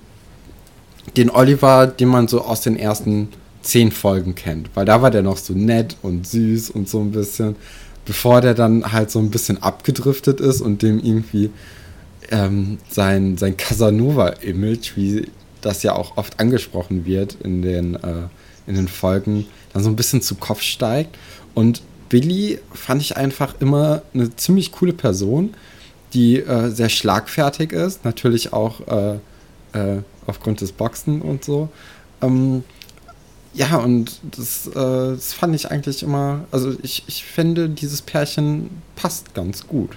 den 1.16 1.30
Oliver, 1.30 1.86
den 1.86 2.08
man 2.08 2.28
so 2.28 2.42
aus 2.42 2.60
den 2.60 2.76
ersten 2.76 3.28
zehn 3.62 3.90
Folgen 3.90 4.34
kennt. 4.34 4.70
Weil 4.74 4.84
da 4.84 5.02
war 5.02 5.10
der 5.10 5.22
noch 5.22 5.36
so 5.36 5.52
nett 5.54 5.96
und 6.02 6.26
süß 6.26 6.70
und 6.70 6.88
so 6.88 7.00
ein 7.00 7.12
bisschen. 7.12 7.56
Bevor 8.04 8.40
der 8.40 8.54
dann 8.54 8.92
halt 8.92 9.10
so 9.10 9.18
ein 9.18 9.30
bisschen 9.30 9.62
abgedriftet 9.62 10.40
ist 10.40 10.60
und 10.60 10.82
dem 10.82 11.00
irgendwie 11.00 11.50
ähm, 12.30 12.78
sein, 12.88 13.36
sein 13.36 13.56
Casanova-Image, 13.56 14.96
wie 14.96 15.28
das 15.60 15.82
ja 15.82 15.94
auch 15.94 16.16
oft 16.16 16.38
angesprochen 16.38 17.04
wird 17.04 17.36
in 17.42 17.62
den, 17.62 17.94
äh, 17.96 18.28
in 18.66 18.76
den 18.76 18.88
Folgen, 18.88 19.46
dann 19.72 19.82
so 19.82 19.90
ein 19.90 19.96
bisschen 19.96 20.22
zu 20.22 20.36
Kopf 20.36 20.62
steigt. 20.62 21.16
Und 21.54 21.82
Billy 22.08 22.58
fand 22.72 23.02
ich 23.02 23.16
einfach 23.16 23.54
immer 23.60 24.02
eine 24.14 24.34
ziemlich 24.36 24.70
coole 24.72 24.92
Person, 24.92 25.54
die 26.14 26.38
äh, 26.38 26.70
sehr 26.70 26.88
schlagfertig 26.88 27.72
ist, 27.72 28.04
natürlich 28.04 28.52
auch 28.52 28.80
äh, 28.86 29.14
äh, 29.72 30.02
aufgrund 30.26 30.60
des 30.60 30.72
Boxen 30.72 31.22
und 31.22 31.44
so. 31.44 31.68
Ähm, 32.22 32.64
ja, 33.54 33.76
und 33.76 34.20
das, 34.36 34.66
äh, 34.68 34.72
das 34.74 35.32
fand 35.32 35.54
ich 35.54 35.70
eigentlich 35.70 36.02
immer, 36.02 36.44
also 36.50 36.74
ich, 36.82 37.04
ich 37.06 37.24
finde, 37.24 37.68
dieses 37.68 38.02
Pärchen 38.02 38.70
passt 38.96 39.34
ganz 39.34 39.66
gut. 39.66 39.96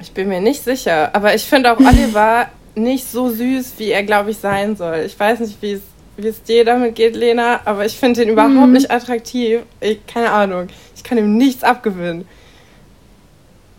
Ich 0.00 0.12
bin 0.12 0.28
mir 0.28 0.40
nicht 0.40 0.62
sicher, 0.62 1.14
aber 1.14 1.34
ich 1.34 1.42
finde 1.42 1.72
auch 1.72 1.80
Oliver 1.80 2.48
nicht 2.74 3.10
so 3.10 3.30
süß, 3.30 3.74
wie 3.78 3.90
er, 3.90 4.02
glaube 4.02 4.30
ich, 4.30 4.38
sein 4.38 4.76
soll. 4.76 5.02
Ich 5.06 5.18
weiß 5.18 5.40
nicht, 5.40 5.60
wie 5.60 5.72
es 5.72 5.82
wie 6.16 6.28
es 6.28 6.42
dir 6.42 6.64
damit 6.64 6.94
geht, 6.94 7.16
Lena, 7.16 7.60
aber 7.64 7.84
ich 7.84 7.96
finde 7.96 8.22
ihn 8.22 8.28
überhaupt 8.28 8.70
nicht 8.70 8.90
attraktiv. 8.90 9.62
Ich, 9.80 10.06
keine 10.06 10.30
Ahnung. 10.30 10.68
Ich 10.94 11.02
kann 11.02 11.18
ihm 11.18 11.36
nichts 11.36 11.64
abgewinnen. 11.64 12.26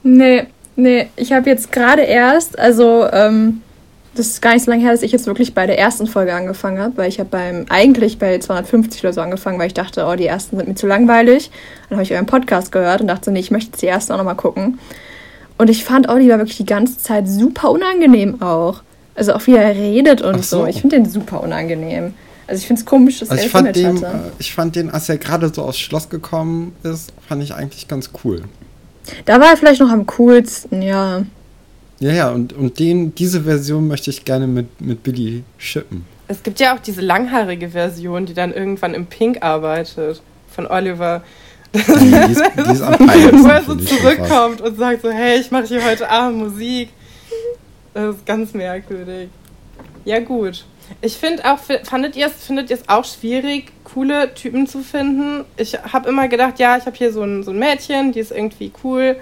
Nee, 0.04 0.48
nee, 0.76 1.10
ich 1.16 1.32
habe 1.32 1.50
jetzt 1.50 1.72
gerade 1.72 2.02
erst, 2.02 2.60
also 2.60 3.08
ähm, 3.12 3.62
das 4.16 4.28
ist 4.28 4.42
gar 4.42 4.54
nicht 4.54 4.66
so 4.66 4.72
lange 4.72 4.84
her, 4.84 4.92
dass 4.92 5.02
ich 5.02 5.12
jetzt 5.12 5.28
wirklich 5.28 5.54
bei 5.54 5.66
der 5.68 5.78
ersten 5.78 6.08
Folge 6.08 6.34
angefangen 6.34 6.80
habe, 6.80 6.98
weil 6.98 7.10
ich 7.10 7.20
habe 7.20 7.30
beim 7.30 7.66
eigentlich 7.70 8.18
bei 8.18 8.38
250 8.40 9.04
oder 9.04 9.14
so 9.14 9.22
angefangen, 9.22 9.60
weil 9.60 9.68
ich 9.68 9.74
dachte, 9.74 10.06
oh, 10.06 10.16
die 10.16 10.26
ersten 10.26 10.58
sind 10.58 10.68
mir 10.68 10.76
zu 10.76 10.88
langweilig. 10.88 11.52
Dann 11.90 11.98
habe 11.98 12.04
ich 12.04 12.14
euren 12.14 12.26
Podcast 12.26 12.72
gehört 12.72 13.02
und 13.02 13.08
dachte, 13.08 13.32
nee, 13.32 13.40
ich 13.40 13.52
möchte 13.52 13.72
jetzt 13.72 13.82
die 13.82 13.88
ersten 13.88 14.14
auch 14.14 14.18
nochmal 14.18 14.36
gucken. 14.36 14.80
Und 15.58 15.70
ich 15.70 15.84
fand 15.86 16.10
Oliver 16.10 16.38
wirklich 16.38 16.58
die 16.58 16.66
ganze 16.66 16.98
Zeit 16.98 17.28
super 17.28 17.72
unangenehm 17.72 18.42
auch. 18.42 18.82
Also 19.16 19.34
auch 19.34 19.46
wie 19.48 19.56
er 19.56 19.74
redet 19.76 20.22
und 20.22 20.44
so. 20.44 20.62
so. 20.62 20.66
Ich 20.66 20.82
finde 20.82 20.98
den 20.98 21.10
super 21.10 21.42
unangenehm. 21.42 22.14
Also 22.48 22.60
ich 22.60 22.68
finde 22.68 22.82
es 22.82 22.86
komisch, 22.86 23.20
dass 23.20 23.30
Also 23.32 23.42
er 23.42 23.46
ich 23.46 23.52
fand, 23.52 23.76
den, 23.76 24.06
hatte. 24.06 24.32
ich 24.38 24.54
fand 24.54 24.76
den, 24.76 24.90
als 24.90 25.10
er 25.10 25.18
gerade 25.18 25.52
so 25.54 25.64
aus 25.64 25.80
Schloss 25.80 26.10
gekommen 26.10 26.76
ist, 26.84 27.14
fand 27.28 27.42
ich 27.42 27.54
eigentlich 27.54 27.88
ganz 27.88 28.10
cool. 28.24 28.44
Da 29.26 29.40
war 29.40 29.52
er 29.52 29.58
vielleicht 29.58 29.82
noch 29.82 29.90
am 29.90 30.06
coolsten, 30.06 30.82
ja. 30.82 31.24
Ja, 32.06 32.12
ja, 32.12 32.30
und, 32.30 32.54
und 32.54 32.78
den, 32.78 33.16
diese 33.16 33.42
Version 33.42 33.88
möchte 33.88 34.12
ich 34.12 34.26
gerne 34.26 34.46
mit, 34.46 34.80
mit 34.80 35.02
Billy 35.02 35.44
shippen. 35.58 36.06
Es 36.28 36.44
gibt 36.44 36.60
ja 36.60 36.76
auch 36.76 36.80
diese 36.80 37.02
langhaarige 37.02 37.70
Version, 37.70 38.28
die 38.28 38.36
dann 38.36 38.54
irgendwann 38.54 38.94
im 38.94 39.08
Pink 39.08 39.42
arbeitet. 39.42 40.22
Von 40.48 40.68
Oliver. 40.68 41.24
Die, 41.74 41.80
die, 41.80 42.32
ist, 42.32 42.44
die 42.58 42.72
ist 42.74 42.82
am 42.84 43.00
Wo 43.00 43.48
er 43.48 43.64
so 43.64 43.74
zurückkommt 43.74 44.62
und 44.62 44.78
sagt 44.78 45.02
so, 45.02 45.10
hey, 45.10 45.40
ich 45.40 45.50
mache 45.50 45.66
hier 45.66 45.84
heute 45.84 46.08
Abend 46.08 46.38
Musik. 46.38 46.90
Das 47.96 48.18
ist 48.18 48.26
ganz 48.28 48.54
merkwürdig. 48.54 49.30
Ja, 50.04 50.20
gut. 50.20 50.64
Ich 51.02 51.18
finde 51.18 51.44
auch, 51.46 51.58
fandet 51.86 52.16
ihr 52.16 52.28
es 52.28 52.34
findet 52.34 52.70
ihr 52.70 52.76
es 52.76 52.88
auch 52.88 53.04
schwierig, 53.04 53.72
coole 53.84 54.32
Typen 54.36 54.68
zu 54.68 54.82
finden? 54.82 55.44
Ich 55.58 55.74
habe 55.74 56.08
immer 56.08 56.28
gedacht, 56.28 56.60
ja, 56.60 56.78
ich 56.78 56.86
habe 56.86 56.96
hier 56.96 57.12
so 57.12 57.24
ein, 57.24 57.42
so 57.42 57.50
ein 57.50 57.58
Mädchen, 57.58 58.12
die 58.12 58.20
ist 58.20 58.32
irgendwie 58.32 58.72
cool 58.84 59.16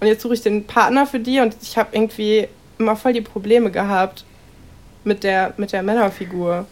und 0.00 0.06
jetzt 0.06 0.22
suche 0.22 0.34
ich 0.34 0.42
den 0.42 0.64
Partner 0.64 1.06
für 1.06 1.18
die 1.20 1.40
und 1.40 1.56
ich 1.62 1.76
habe 1.78 1.88
irgendwie 1.92 2.48
immer 2.78 2.96
voll 2.96 3.12
die 3.12 3.20
Probleme 3.20 3.70
gehabt 3.70 4.24
mit 5.04 5.24
der, 5.24 5.54
mit 5.56 5.72
der 5.72 5.82
Männerfigur. 5.82 6.66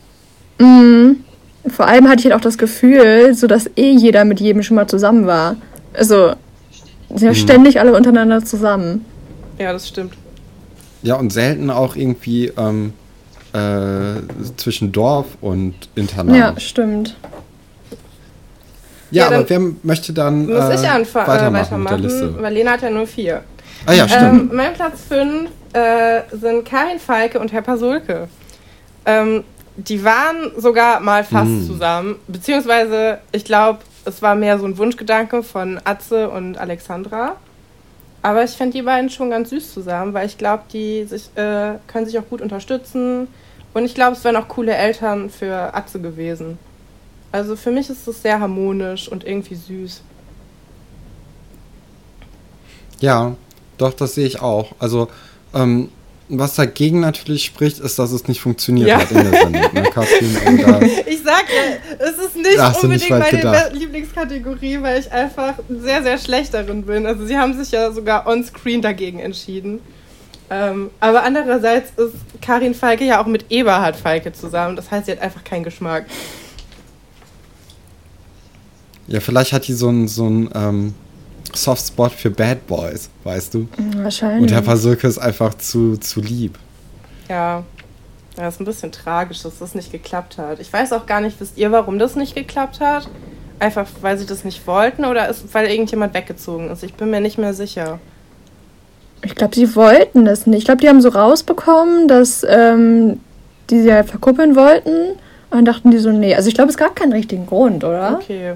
Mhm. 0.58 1.24
Vor 1.68 1.86
allem 1.88 2.08
hatte 2.08 2.18
ich 2.20 2.24
halt 2.26 2.34
auch 2.34 2.40
das 2.42 2.58
Gefühl, 2.58 3.34
so 3.34 3.46
dass 3.46 3.70
eh 3.76 3.90
jeder 3.92 4.24
mit 4.24 4.40
jedem 4.40 4.62
schon 4.62 4.74
mal 4.76 4.86
zusammen 4.86 5.26
war. 5.26 5.56
Also, 5.94 6.32
ja 7.16 7.30
Mhm. 7.30 7.34
ständig 7.34 7.80
alle 7.80 7.94
untereinander 7.94 8.44
zusammen. 8.44 9.04
Ja, 9.58 9.72
das 9.72 9.88
stimmt. 9.88 10.14
Ja, 11.02 11.16
und 11.16 11.32
selten 11.32 11.70
auch 11.70 11.96
irgendwie 11.96 12.52
ähm, 12.56 12.92
äh, 13.52 14.20
zwischen 14.56 14.90
Dorf 14.92 15.26
und 15.40 15.74
Internat. 15.94 16.36
Ja, 16.36 16.60
stimmt. 16.60 17.16
Ja, 19.14 19.26
aber 19.28 19.48
wer 19.48 19.60
möchte 19.82 20.12
dann 20.12 20.46
Muss 20.46 20.64
äh, 20.70 20.74
ich 20.74 20.88
anfangen, 20.88 21.26
weitermachen, 21.28 21.74
äh, 21.74 21.78
mit 21.78 21.90
der 21.90 21.98
weitermachen, 21.98 22.02
Liste? 22.02 22.42
weil 22.42 22.54
Lena 22.54 22.70
hat 22.72 22.82
ja 22.82 22.90
nur 22.90 23.06
vier. 23.06 23.42
Ah 23.86 23.92
ja, 23.92 24.08
stimmt. 24.08 24.22
Ähm, 24.22 24.50
mein 24.52 24.72
Platz 24.74 25.02
5 25.08 25.50
äh, 25.72 26.22
sind 26.32 26.64
Karin 26.64 26.98
Falke 26.98 27.38
und 27.38 27.52
Herr 27.52 27.62
Pasulke. 27.62 28.28
Ähm, 29.06 29.44
die 29.76 30.04
waren 30.04 30.52
sogar 30.56 31.00
mal 31.00 31.24
fast 31.24 31.50
Mm. 31.50 31.66
zusammen, 31.66 32.16
beziehungsweise 32.28 33.18
ich 33.32 33.44
glaube, 33.44 33.80
es 34.04 34.22
war 34.22 34.34
mehr 34.34 34.58
so 34.58 34.66
ein 34.66 34.78
Wunschgedanke 34.78 35.42
von 35.42 35.80
Atze 35.84 36.30
und 36.30 36.58
Alexandra. 36.58 37.36
Aber 38.22 38.42
ich 38.44 38.52
fände 38.52 38.76
die 38.78 38.82
beiden 38.82 39.10
schon 39.10 39.30
ganz 39.30 39.50
süß 39.50 39.74
zusammen, 39.74 40.14
weil 40.14 40.26
ich 40.26 40.38
glaube, 40.38 40.62
die 40.72 41.04
sich, 41.04 41.28
äh, 41.36 41.72
können 41.86 42.06
sich 42.06 42.18
auch 42.18 42.28
gut 42.30 42.40
unterstützen. 42.40 43.28
Und 43.74 43.84
ich 43.84 43.94
glaube, 43.94 44.12
es 44.12 44.24
wären 44.24 44.36
auch 44.36 44.48
coole 44.48 44.74
Eltern 44.74 45.28
für 45.28 45.74
Atze 45.74 46.00
gewesen. 46.00 46.56
Also 47.34 47.56
für 47.56 47.72
mich 47.72 47.90
ist 47.90 48.06
es 48.06 48.22
sehr 48.22 48.38
harmonisch 48.38 49.08
und 49.08 49.26
irgendwie 49.26 49.56
süß. 49.56 50.02
Ja, 53.00 53.34
doch, 53.76 53.92
das 53.92 54.14
sehe 54.14 54.24
ich 54.24 54.40
auch. 54.40 54.70
Also, 54.78 55.08
ähm, 55.52 55.88
was 56.28 56.54
dagegen 56.54 57.00
natürlich 57.00 57.44
spricht, 57.44 57.80
ist, 57.80 57.98
dass 57.98 58.12
es 58.12 58.28
nicht 58.28 58.40
funktioniert 58.40 58.86
Ja. 58.88 58.98
hat 59.00 59.10
in 59.10 59.16
der 59.28 59.40
Sendung. 59.40 59.62
Ne, 59.72 59.82
Ich 61.08 61.22
sag 61.24 61.44
ja, 61.48 61.96
es 61.98 62.18
ist 62.24 62.36
nicht 62.36 62.56
nicht 62.56 62.84
unbedingt 62.84 63.10
weit 63.10 63.20
meine 63.32 63.36
gedacht. 63.38 63.72
Lieblingskategorie, 63.72 64.80
weil 64.80 65.00
ich 65.00 65.10
einfach 65.10 65.54
sehr, 65.68 66.04
sehr 66.04 66.18
schlecht 66.18 66.54
darin 66.54 66.84
bin. 66.84 67.04
Also 67.04 67.26
sie 67.26 67.36
haben 67.36 67.58
sich 67.58 67.72
ja 67.72 67.90
sogar 67.90 68.28
on-screen 68.28 68.80
dagegen 68.80 69.18
entschieden. 69.18 69.80
Ähm, 70.50 70.90
aber 71.00 71.24
andererseits 71.24 71.90
ist 71.98 72.14
Karin 72.40 72.74
Falke 72.74 73.02
ja 73.04 73.20
auch 73.20 73.26
mit 73.26 73.46
Eberhard 73.50 73.96
Falke 73.96 74.32
zusammen. 74.32 74.76
Das 74.76 74.92
heißt, 74.92 75.06
sie 75.06 75.12
hat 75.12 75.18
einfach 75.20 75.42
keinen 75.42 75.64
Geschmack. 75.64 76.06
Ja, 79.06 79.20
vielleicht 79.20 79.52
hat 79.52 79.66
die 79.68 79.74
so 79.74 79.88
einen 79.88 80.08
so 80.08 80.26
einen, 80.26 80.50
ähm, 80.54 80.94
Softspot 81.56 82.12
für 82.12 82.30
Bad 82.30 82.66
Boys, 82.66 83.08
weißt 83.22 83.54
du? 83.54 83.68
Wahrscheinlich. 83.96 84.42
Und 84.42 84.52
Herr 84.52 84.62
Pasulke 84.62 85.06
ist 85.06 85.18
einfach 85.18 85.54
zu, 85.54 85.96
zu 85.96 86.20
lieb. 86.20 86.58
Ja. 87.28 87.64
Ja, 88.36 88.48
ist 88.48 88.60
ein 88.60 88.64
bisschen 88.64 88.90
tragisch, 88.90 89.42
dass 89.42 89.60
das 89.60 89.76
nicht 89.76 89.92
geklappt 89.92 90.38
hat. 90.38 90.58
Ich 90.58 90.72
weiß 90.72 90.92
auch 90.92 91.06
gar 91.06 91.20
nicht, 91.20 91.40
wisst 91.40 91.56
ihr, 91.56 91.70
warum 91.70 92.00
das 92.00 92.16
nicht 92.16 92.34
geklappt 92.34 92.80
hat? 92.80 93.08
Einfach, 93.60 93.86
weil 94.00 94.18
sie 94.18 94.26
das 94.26 94.42
nicht 94.42 94.66
wollten 94.66 95.04
oder 95.04 95.28
ist, 95.28 95.54
weil 95.54 95.68
irgendjemand 95.68 96.14
weggezogen 96.14 96.68
ist? 96.70 96.82
Ich 96.82 96.94
bin 96.94 97.10
mir 97.10 97.20
nicht 97.20 97.38
mehr 97.38 97.54
sicher. 97.54 98.00
Ich 99.22 99.36
glaube, 99.36 99.54
sie 99.54 99.76
wollten 99.76 100.24
das 100.24 100.46
nicht. 100.46 100.58
Ich 100.58 100.64
glaube, 100.64 100.80
die 100.80 100.88
haben 100.88 101.00
so 101.00 101.10
rausbekommen, 101.10 102.08
dass 102.08 102.44
ähm, 102.48 103.20
die 103.70 103.80
sie 103.80 103.92
halt 103.92 104.08
verkuppeln 104.08 104.56
wollten. 104.56 105.10
Und 105.10 105.18
dann 105.50 105.64
dachten 105.64 105.92
die 105.92 105.98
so, 105.98 106.10
nee. 106.10 106.34
Also 106.34 106.48
ich 106.48 106.54
glaube, 106.54 106.70
es 106.70 106.76
gab 106.76 106.96
keinen 106.96 107.12
richtigen 107.12 107.46
Grund, 107.46 107.84
oder? 107.84 108.18
Okay. 108.20 108.54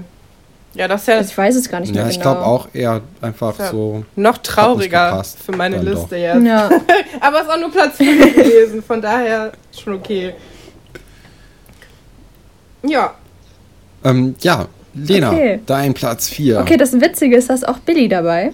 Ja, 0.75 0.87
das 0.87 1.01
ist 1.01 1.07
ja 1.07 1.19
ich 1.19 1.35
weiß 1.37 1.55
es 1.55 1.67
gar 1.69 1.79
nicht 1.79 1.95
Ja, 1.95 2.03
mehr 2.03 2.11
ich 2.11 2.19
genau. 2.19 2.33
glaube 2.35 2.45
auch 2.45 2.67
eher 2.73 3.01
einfach 3.21 3.57
Ja. 3.57 3.71
so. 3.71 4.03
noch 4.15 4.37
trauriger 4.37 5.23
für 5.23 5.51
meine 5.51 5.77
Dann 5.77 5.85
Liste 5.85 6.07
doch. 6.11 6.17
jetzt. 6.17 6.45
Ja. 6.45 6.69
Aber 7.21 7.37
es 7.37 7.43
ist 7.47 7.49
auch 7.51 7.59
nur 7.59 7.71
Platz 7.71 7.97
5 7.97 8.35
gewesen, 8.35 8.83
von 8.83 9.01
daher 9.01 9.51
schon 9.77 9.93
okay. 9.95 10.33
Ja, 12.83 13.13
Ähm, 14.05 14.35
ja, 14.39 14.67
Lena, 14.93 15.31
Okay. 15.31 15.59
dein 15.65 15.93
Platz 15.93 16.29
4. 16.29 16.59
Okay, 16.61 16.77
das 16.77 16.93
Witzige 16.93 17.35
ist, 17.35 17.49
dass 17.49 17.63
auch 17.65 17.79
Billy 17.79 18.07
dabei. 18.07 18.53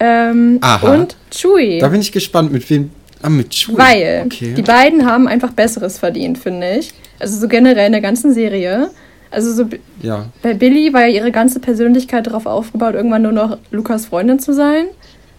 Ähm, 0.00 0.58
Aha. 0.60 0.92
und 0.92 1.16
Chewie. 1.30 1.78
Da 1.78 1.88
bin 1.88 2.00
ich 2.02 2.12
gespannt, 2.12 2.52
mit 2.52 2.68
wem 2.68 2.90
Ah, 3.22 3.30
mit 3.30 3.48
Chewie. 3.54 3.78
Weil 3.78 4.22
Okay. 4.26 4.52
die 4.52 4.60
beiden 4.62 5.06
haben 5.06 5.26
einfach 5.26 5.52
Besseres 5.52 5.96
verdient, 5.98 6.36
finde 6.36 6.76
ich. 6.78 6.92
Also 7.18 7.38
so 7.40 7.48
generell 7.48 7.86
in 7.86 7.92
der 7.92 8.02
ganzen 8.02 8.34
Serie. 8.34 8.90
Also 9.34 9.52
so 9.52 9.68
Ja. 10.00 10.26
bei 10.42 10.54
Billy 10.54 10.92
war 10.92 11.02
ja 11.02 11.08
ihre 11.08 11.32
ganze 11.32 11.60
Persönlichkeit 11.60 12.26
darauf 12.26 12.46
aufgebaut, 12.46 12.94
irgendwann 12.94 13.22
nur 13.22 13.32
noch 13.32 13.58
Lukas 13.70 14.06
Freundin 14.06 14.38
zu 14.38 14.52
sein. 14.54 14.86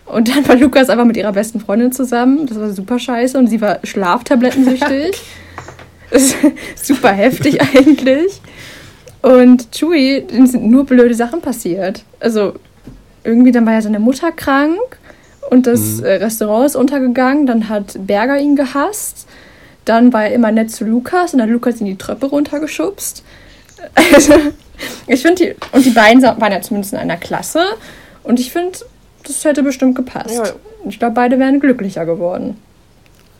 Und 0.05 0.29
dann 0.29 0.47
war 0.47 0.55
Lukas 0.55 0.89
einfach 0.89 1.05
mit 1.05 1.17
ihrer 1.17 1.31
besten 1.31 1.59
Freundin 1.59 1.91
zusammen. 1.91 2.45
Das 2.45 2.59
war 2.59 2.71
super 2.71 2.99
scheiße 2.99 3.37
und 3.37 3.47
sie 3.47 3.61
war 3.61 3.79
schlaftablettensüchtig. 3.83 5.21
super 6.75 7.11
heftig 7.11 7.59
eigentlich. 7.61 8.41
Und 9.21 9.71
Chewie, 9.71 10.21
denen 10.21 10.45
sind 10.45 10.65
nur 10.65 10.85
blöde 10.85 11.15
Sachen 11.15 11.41
passiert. 11.41 12.03
Also 12.19 12.53
irgendwie, 13.23 13.51
dann 13.51 13.65
war 13.65 13.73
ja 13.73 13.81
seine 13.81 13.99
Mutter 13.99 14.31
krank 14.31 14.99
und 15.49 15.65
das 15.65 15.99
äh, 16.01 16.13
Restaurant 16.13 16.67
ist 16.67 16.75
untergegangen. 16.75 17.47
Dann 17.47 17.69
hat 17.69 17.95
Berger 18.05 18.37
ihn 18.37 18.55
gehasst. 18.55 19.27
Dann 19.85 20.13
war 20.13 20.25
er 20.25 20.33
immer 20.33 20.51
nett 20.51 20.71
zu 20.71 20.85
Lukas 20.85 21.33
und 21.33 21.41
hat 21.41 21.49
Lukas 21.49 21.79
in 21.79 21.87
die 21.87 21.97
Treppe 21.97 22.27
runtergeschubst. 22.27 23.23
Also, 23.93 24.33
ich 25.07 25.21
finde, 25.21 25.43
die, 25.43 25.55
und 25.71 25.85
die 25.85 25.91
beiden 25.91 26.21
waren 26.23 26.51
ja 26.51 26.61
zumindest 26.61 26.93
in 26.93 26.99
einer 26.99 27.17
Klasse. 27.17 27.63
Und 28.23 28.39
ich 28.39 28.51
finde, 28.51 28.79
das 29.23 29.43
hätte 29.43 29.63
bestimmt 29.63 29.95
gepasst. 29.95 30.35
Ja. 30.35 30.53
Ich 30.87 30.99
glaube, 30.99 31.15
beide 31.15 31.39
wären 31.39 31.59
glücklicher 31.59 32.05
geworden. 32.05 32.57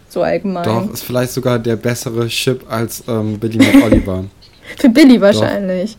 So 0.09 0.21
allgemein. 0.21 0.63
Doch, 0.63 0.93
ist 0.93 1.03
vielleicht 1.03 1.31
sogar 1.31 1.59
der 1.59 1.75
bessere 1.75 2.27
Chip 2.27 2.65
als 2.69 3.03
ähm, 3.07 3.39
Billy 3.39 3.57
mit 3.57 3.83
Oliver. 3.83 4.25
Für 4.77 4.89
Billy 4.89 5.19
wahrscheinlich. 5.21 5.97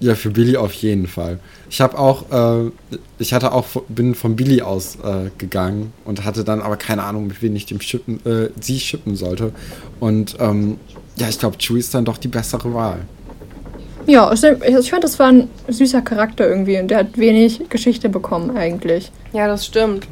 Ja, 0.00 0.14
für 0.14 0.30
Billy 0.30 0.56
auf 0.56 0.72
jeden 0.74 1.06
Fall. 1.06 1.38
Ich 1.70 1.80
habe 1.80 1.98
auch, 1.98 2.30
äh, 2.30 2.70
ich 3.18 3.32
hatte 3.32 3.52
auch, 3.52 3.64
bin 3.88 4.14
von 4.14 4.36
Billy 4.36 4.60
aus 4.60 4.96
äh, 4.96 5.30
gegangen 5.38 5.92
und 6.04 6.24
hatte 6.24 6.44
dann 6.44 6.60
aber 6.60 6.76
keine 6.76 7.04
Ahnung, 7.04 7.26
mit 7.26 7.40
wem 7.42 7.56
ich 7.56 7.66
dem 7.66 7.80
shippen, 7.80 8.20
äh, 8.26 8.50
sie 8.60 8.78
shippen 8.78 9.16
sollte. 9.16 9.52
Und 10.00 10.36
ähm, 10.40 10.78
ja, 11.16 11.28
ich 11.28 11.38
glaube, 11.38 11.56
Chewie 11.58 11.78
ist 11.78 11.94
dann 11.94 12.04
doch 12.04 12.18
die 12.18 12.28
bessere 12.28 12.74
Wahl. 12.74 13.00
Ja, 14.06 14.32
ich, 14.32 14.42
ich 14.44 14.90
fand, 14.90 15.04
das 15.04 15.18
war 15.18 15.28
ein 15.28 15.48
süßer 15.68 16.02
Charakter 16.02 16.46
irgendwie. 16.48 16.78
Und 16.78 16.88
der 16.88 16.98
hat 16.98 17.16
wenig 17.18 17.68
Geschichte 17.70 18.08
bekommen 18.08 18.56
eigentlich. 18.56 19.10
Ja, 19.32 19.46
das 19.46 19.64
stimmt. 19.66 20.06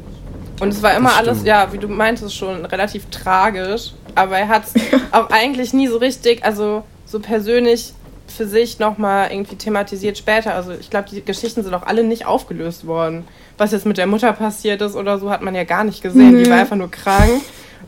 Und 0.60 0.68
es 0.68 0.82
war 0.82 0.94
immer 0.96 1.10
Das 1.10 1.18
alles, 1.18 1.32
stimmt. 1.38 1.48
ja, 1.48 1.72
wie 1.72 1.78
du 1.78 1.88
meintest 1.88 2.34
schon, 2.36 2.64
relativ 2.64 3.06
tragisch. 3.10 3.92
Aber 4.14 4.38
er 4.38 4.48
hat 4.48 4.62
es 4.64 4.74
auch 5.12 5.30
eigentlich 5.30 5.72
nie 5.72 5.88
so 5.88 5.96
richtig, 5.98 6.44
also 6.44 6.84
so 7.06 7.18
persönlich 7.20 7.92
für 8.28 8.46
sich 8.46 8.78
nochmal 8.78 9.30
irgendwie 9.30 9.56
thematisiert 9.56 10.16
später. 10.16 10.54
Also 10.54 10.72
ich 10.72 10.88
glaube, 10.88 11.08
die 11.10 11.22
Geschichten 11.22 11.62
sind 11.62 11.74
auch 11.74 11.82
alle 11.82 12.02
nicht 12.04 12.24
aufgelöst 12.26 12.86
worden. 12.86 13.24
Was 13.58 13.72
jetzt 13.72 13.84
mit 13.84 13.98
der 13.98 14.06
Mutter 14.06 14.32
passiert 14.32 14.80
ist 14.80 14.96
oder 14.96 15.18
so, 15.18 15.30
hat 15.30 15.42
man 15.42 15.54
ja 15.54 15.64
gar 15.64 15.84
nicht 15.84 16.02
gesehen. 16.02 16.36
Die 16.36 16.44
Nee. 16.44 16.50
war 16.50 16.58
einfach 16.58 16.76
nur 16.76 16.90
krank. 16.90 17.42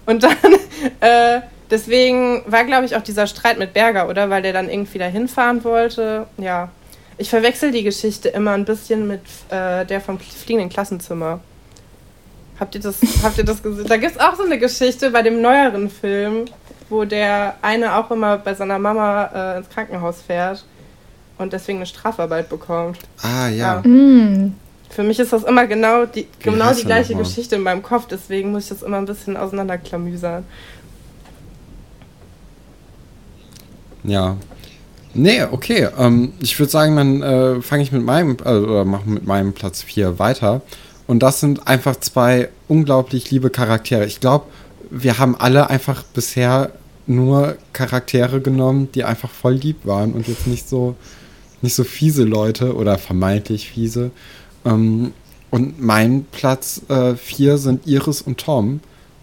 Und 0.06 0.23
dann, 0.23 0.37
äh, 1.00 1.40
deswegen 1.75 2.43
war, 2.47 2.64
glaube 2.64 2.87
ich, 2.87 2.95
auch 2.95 3.02
dieser 3.02 3.26
Streit 3.26 3.59
mit 3.59 3.75
Berger, 3.75 4.09
oder? 4.09 4.31
Weil 4.31 4.43
der 4.43 4.52
dann 4.52 4.71
irgendwie 4.71 4.99
da 4.99 5.07
hinfahren 5.07 5.64
wollte. 5.64 6.26
Ja. 6.38 6.71
Ich 7.19 7.31
verwechsel 7.31 7.73
die 7.73 7.83
Geschichte 7.83 8.28
immer 8.28 8.52
ein 8.52 8.64
bisschen 8.64 9.07
mit 9.07 9.23
äh, 9.50 9.85
der 9.85 10.00
vom 10.00 10.19
fliegenden 10.19 10.71
Klassenzimmer. 10.71 11.40
Habt 12.59 12.75
ihr 12.76 12.81
das, 12.81 12.99
habt 13.23 13.38
ihr 13.38 13.45
das 13.45 13.62
gesehen? 13.62 13.87
Da 13.87 13.97
gibt 13.97 14.12
es 14.12 14.21
auch 14.21 14.37
so 14.37 14.45
eine 14.45 14.59
Geschichte 14.59 15.11
bei 15.11 15.23
dem 15.23 15.43
neueren 15.43 15.90
Film, 15.90 16.45
wo 16.88 17.04
der 17.04 17.57
eine 17.62 17.97
auch 17.97 18.11
immer 18.11 18.38
bei 18.38 18.54
seiner 18.54 18.78
Mama 18.78 19.31
äh, 19.35 19.59
ins 19.59 19.69
Krankenhaus 19.69 20.23
fährt 20.23 20.64
und 21.38 21.52
deswegen 21.52 21.78
eine 21.78 21.87
Strafarbeit 21.87 22.49
bekommt. 22.49 22.99
Ah, 23.23 23.49
ja. 23.49 23.83
Ja. 23.85 23.88
Mm. 23.88 24.54
Für 24.90 25.02
mich 25.02 25.19
ist 25.19 25.33
das 25.33 25.43
immer 25.43 25.66
genau 25.66 26.07
die, 26.07 26.28
genau 26.39 26.73
die 26.73 26.84
gleiche? 26.84 27.17
Geschichte 27.17 27.56
in 27.56 27.63
meinem 27.63 27.82
Kopf, 27.82 28.06
deswegen 28.08 28.52
muss 28.52 28.65
ich 28.65 28.69
das 28.69 28.82
immer 28.82 28.99
ein 28.99 29.06
bisschen 29.06 29.37
auseinanderklamüsern. 29.37 30.45
Ja. 34.04 34.36
Nee, 35.14 35.45
okay. 35.45 35.88
Ähm, 35.97 36.32
ich 36.40 36.58
würde 36.58 36.71
sagen, 36.71 36.97
dann 36.97 37.23
äh, 37.23 37.62
fange 37.62 37.82
ich 37.82 37.93
mit 37.93 38.02
meinem, 38.04 38.36
äh, 38.45 38.50
oder 38.50 38.84
mache 38.84 39.08
mit 39.08 39.26
meinem 39.26 39.52
Platz 39.52 39.82
4 39.82 40.19
weiter. 40.19 40.62
Und 41.06 41.21
das 41.23 41.40
sind 41.40 41.67
einfach 41.69 41.97
zwei 41.97 42.49
unglaublich 42.67 43.30
liebe 43.30 43.50
Charaktere. 43.50 44.06
Ich 44.06 44.21
glaube, 44.21 44.47
wir 44.90 45.19
haben 45.19 45.36
alle 45.36 45.71
einfach 45.71 46.02
bisher 46.02 46.73
nur 47.06 47.56
Charaktere 47.73 48.40
genommen, 48.40 48.88
die 48.95 49.04
einfach 49.04 49.30
voll 49.30 49.54
lieb 49.54 49.84
waren 49.84 50.14
und 50.14 50.26
jetzt 50.26 50.47
nicht 50.47 50.69
so, 50.69 50.97
nicht 51.62 51.75
so 51.75 51.84
fiese 51.84 52.25
Leute 52.25 52.75
oder 52.75 52.99
vermeintlich 52.99 53.69
fiese. 53.69 54.10
Ähm, 54.64 55.12
und 55.50 55.80
mein 55.80 56.25
Platz 56.32 56.82
4 56.88 57.58
sind 57.58 57.86
Iris 57.86 58.23
und 58.23 58.38
Tom, 58.38 58.80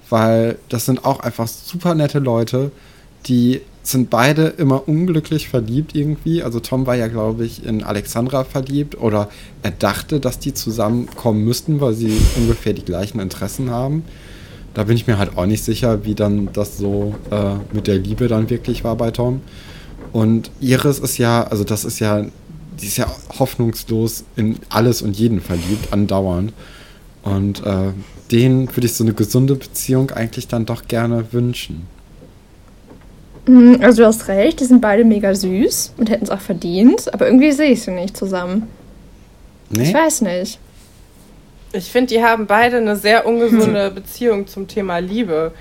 weil 0.10 0.58
das 0.70 0.86
sind 0.86 1.04
auch 1.04 1.20
einfach 1.20 1.50
super 1.50 1.94
nette 1.94 2.20
Leute, 2.20 2.72
die 3.26 3.60
sind 3.84 4.10
beide 4.10 4.48
immer 4.48 4.88
unglücklich 4.88 5.50
verliebt 5.50 5.96
irgendwie. 5.96 6.44
Also 6.44 6.60
Tom 6.60 6.86
war 6.86 6.96
ja, 6.96 7.08
glaube 7.08 7.46
ich, 7.46 7.66
in 7.66 7.84
Alexandra 7.84 8.44
verliebt 8.44 9.00
oder 9.00 9.30
er 9.64 9.72
dachte, 9.72 10.20
dass 10.20 10.40
die 10.40 10.54
zusammenkommen 10.54 11.44
müssten, 11.44 11.82
weil 11.82 11.94
sie 11.94 12.16
ungefähr 12.38 12.74
die 12.74 12.86
gleichen 12.86 13.20
Interessen 13.20 13.72
haben. 13.72 14.04
Da 14.74 14.84
bin 14.84 14.96
ich 14.96 15.08
mir 15.08 15.18
halt 15.18 15.38
auch 15.38 15.48
nicht 15.48 15.64
sicher, 15.64 16.06
wie 16.06 16.16
dann 16.16 16.50
das 16.54 16.78
so 16.78 17.16
äh, 17.32 17.56
mit 17.74 17.88
der 17.88 17.98
Liebe 17.98 18.28
dann 18.28 18.50
wirklich 18.50 18.84
war 18.84 18.96
bei 18.96 19.12
Tom. 19.12 19.42
Und 20.14 20.52
Iris 20.60 21.00
ist 21.00 21.18
ja, 21.18 21.44
also 21.44 21.64
das 21.64 21.84
ist 21.84 22.00
ja, 22.00 22.26
die 22.80 22.86
ist 22.86 22.98
ja 22.98 23.08
hoffnungslos 23.38 24.24
in 24.36 24.58
alles 24.70 25.02
und 25.02 25.18
jeden 25.18 25.42
verliebt, 25.42 25.92
andauernd. 25.92 26.54
Und 27.24 27.66
äh, 27.66 27.92
denen 28.32 28.68
würde 28.76 28.86
ich 28.86 28.94
so 28.94 29.04
eine 29.04 29.14
gesunde 29.14 29.56
Beziehung 29.56 30.12
eigentlich 30.12 30.48
dann 30.48 30.66
doch 30.66 30.88
gerne 30.88 31.26
wünschen. 31.32 31.88
Mm, 33.46 33.76
Also 33.82 34.04
du 34.04 34.08
hast 34.08 34.28
recht, 34.28 34.60
die 34.60 34.66
sind 34.66 34.82
beide 34.82 35.04
mega 35.04 35.34
süß 35.34 35.94
und 35.98 36.10
hätten 36.10 36.24
es 36.26 36.30
auch 36.30 36.40
verdient, 36.42 37.14
aber 37.14 37.26
irgendwie 37.28 37.52
sehe 37.52 37.72
ich 37.72 37.82
sie 37.84 37.92
nicht 37.92 38.16
zusammen. 38.16 38.68
Ich 39.72 39.78
Nee? 39.78 39.94
weiß 39.94 40.22
nicht. 40.22 40.60
Ich 41.74 41.90
finde, 41.90 42.14
die 42.14 42.24
haben 42.24 42.48
beide 42.48 42.78
eine 42.78 42.98
sehr 42.98 43.26
ungesunde 43.26 43.92
Beziehung 43.92 44.46
zum 44.48 44.68
Thema 44.68 44.98
Liebe. 44.98 45.54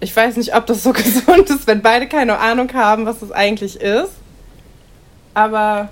Ich 0.00 0.14
weiß 0.14 0.36
nicht, 0.36 0.56
ob 0.56 0.66
das 0.66 0.82
so 0.82 0.92
gesund 0.92 1.48
ist, 1.48 1.66
wenn 1.68 1.80
beide 1.82 2.08
keine 2.08 2.38
Ahnung 2.38 2.68
haben, 2.74 3.06
was 3.06 3.20
das 3.20 3.30
eigentlich 3.30 3.76
ist. 3.80 4.10
Aber. 5.34 5.88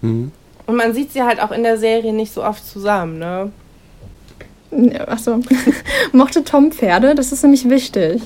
Hm. 0.00 0.30
Und 0.66 0.76
man 0.76 0.94
sieht 0.94 1.12
sie 1.12 1.22
halt 1.22 1.42
auch 1.42 1.50
in 1.50 1.64
der 1.64 1.76
Serie 1.76 2.12
nicht 2.12 2.32
so 2.32 2.44
oft 2.44 2.64
zusammen, 2.64 3.18
ne? 3.18 3.50
Ja, 4.70 5.08
Achso. 5.08 5.40
Mochte 6.12 6.44
Tom 6.44 6.70
Pferde? 6.70 7.16
Das 7.16 7.32
ist 7.32 7.42
nämlich 7.42 7.68
wichtig. 7.68 8.22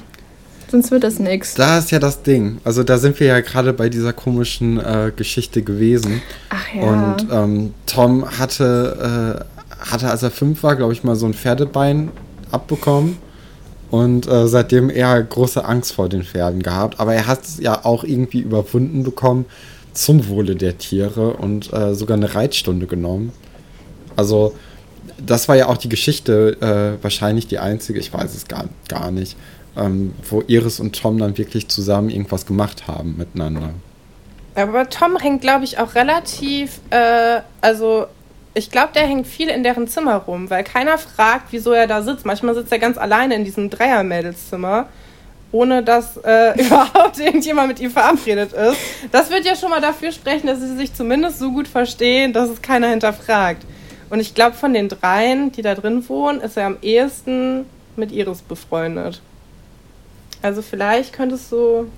Sonst 0.70 0.90
wird 0.90 1.04
das 1.04 1.18
nichts. 1.18 1.54
Da 1.54 1.78
ist 1.78 1.90
ja 1.90 1.98
das 1.98 2.22
Ding. 2.22 2.58
Also 2.64 2.82
da 2.82 2.98
sind 2.98 3.20
wir 3.20 3.28
ja 3.28 3.40
gerade 3.40 3.72
bei 3.72 3.88
dieser 3.88 4.12
komischen 4.12 4.78
äh, 4.78 5.12
Geschichte 5.14 5.62
gewesen. 5.62 6.22
Ach 6.50 6.74
ja. 6.74 6.82
Und 6.82 7.26
ähm, 7.30 7.74
Tom 7.86 8.26
hatte, 8.38 9.44
äh, 9.70 9.84
hatte, 9.90 10.10
als 10.10 10.22
er 10.22 10.30
fünf 10.30 10.62
war, 10.62 10.76
glaube 10.76 10.92
ich, 10.92 11.04
mal 11.04 11.16
so 11.16 11.26
ein 11.26 11.34
Pferdebein 11.34 12.10
abbekommen. 12.50 13.18
Und 13.90 14.26
äh, 14.26 14.48
seitdem 14.48 14.90
eher 14.90 15.22
große 15.22 15.64
Angst 15.64 15.92
vor 15.92 16.08
den 16.08 16.24
Pferden 16.24 16.62
gehabt. 16.62 16.98
Aber 16.98 17.14
er 17.14 17.28
hat 17.28 17.44
es 17.44 17.60
ja 17.60 17.84
auch 17.84 18.02
irgendwie 18.02 18.40
überwunden 18.40 19.04
bekommen 19.04 19.44
zum 19.92 20.28
Wohle 20.28 20.56
der 20.56 20.76
Tiere 20.78 21.34
und 21.34 21.72
äh, 21.72 21.94
sogar 21.94 22.16
eine 22.16 22.34
Reitstunde 22.34 22.86
genommen. 22.86 23.32
Also 24.16 24.54
das 25.24 25.48
war 25.48 25.56
ja 25.56 25.68
auch 25.68 25.76
die 25.76 25.88
Geschichte, 25.88 26.56
äh, 26.60 27.02
wahrscheinlich 27.02 27.46
die 27.46 27.58
einzige, 27.58 27.98
ich 27.98 28.12
weiß 28.12 28.34
es 28.34 28.48
gar, 28.48 28.64
gar 28.88 29.10
nicht, 29.10 29.36
ähm, 29.76 30.14
wo 30.28 30.42
Iris 30.46 30.80
und 30.80 31.00
Tom 31.00 31.18
dann 31.18 31.36
wirklich 31.38 31.68
zusammen 31.68 32.10
irgendwas 32.10 32.46
gemacht 32.46 32.86
haben 32.86 33.16
miteinander. 33.18 33.70
Aber 34.54 34.88
Tom 34.88 35.18
hängt, 35.18 35.42
glaube 35.42 35.64
ich, 35.64 35.78
auch 35.78 35.94
relativ, 35.94 36.80
äh, 36.90 37.40
also 37.60 38.06
ich 38.54 38.70
glaube, 38.70 38.90
der 38.94 39.06
hängt 39.06 39.26
viel 39.26 39.48
in 39.48 39.62
deren 39.62 39.86
Zimmer 39.86 40.16
rum, 40.16 40.48
weil 40.48 40.64
keiner 40.64 40.96
fragt, 40.96 41.48
wieso 41.50 41.72
er 41.72 41.86
da 41.86 42.02
sitzt. 42.02 42.24
Manchmal 42.24 42.54
sitzt 42.54 42.72
er 42.72 42.78
ganz 42.78 42.96
alleine 42.96 43.34
in 43.34 43.44
diesem 43.44 43.68
Dreier-Mädelszimmer, 43.68 44.88
ohne 45.52 45.82
dass 45.82 46.16
äh, 46.24 46.58
überhaupt 46.66 47.18
irgendjemand 47.18 47.68
mit 47.68 47.80
ihm 47.80 47.90
verabredet 47.90 48.54
ist. 48.54 48.78
Das 49.12 49.30
wird 49.30 49.44
ja 49.44 49.56
schon 49.56 49.68
mal 49.68 49.82
dafür 49.82 50.10
sprechen, 50.10 50.46
dass 50.46 50.60
sie 50.60 50.74
sich 50.74 50.94
zumindest 50.94 51.38
so 51.38 51.52
gut 51.52 51.68
verstehen, 51.68 52.32
dass 52.32 52.48
es 52.48 52.62
keiner 52.62 52.88
hinterfragt. 52.88 53.62
Und 54.08 54.20
ich 54.20 54.34
glaube, 54.34 54.56
von 54.56 54.72
den 54.72 54.88
dreien, 54.88 55.52
die 55.52 55.62
da 55.62 55.74
drin 55.74 56.08
wohnen, 56.08 56.40
ist 56.40 56.56
er 56.56 56.66
am 56.66 56.78
ehesten 56.80 57.66
mit 57.96 58.10
Iris 58.10 58.40
befreundet. 58.40 59.20
Also 60.42 60.62
vielleicht 60.62 61.12
könntest 61.12 61.50
du 61.52 61.88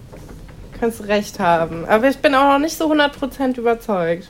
Kannst 0.80 1.08
recht 1.08 1.40
haben. 1.40 1.84
Aber 1.86 2.08
ich 2.08 2.18
bin 2.18 2.34
auch 2.34 2.52
noch 2.52 2.58
nicht 2.60 2.76
so 2.76 2.90
100% 2.92 3.58
überzeugt. 3.58 4.28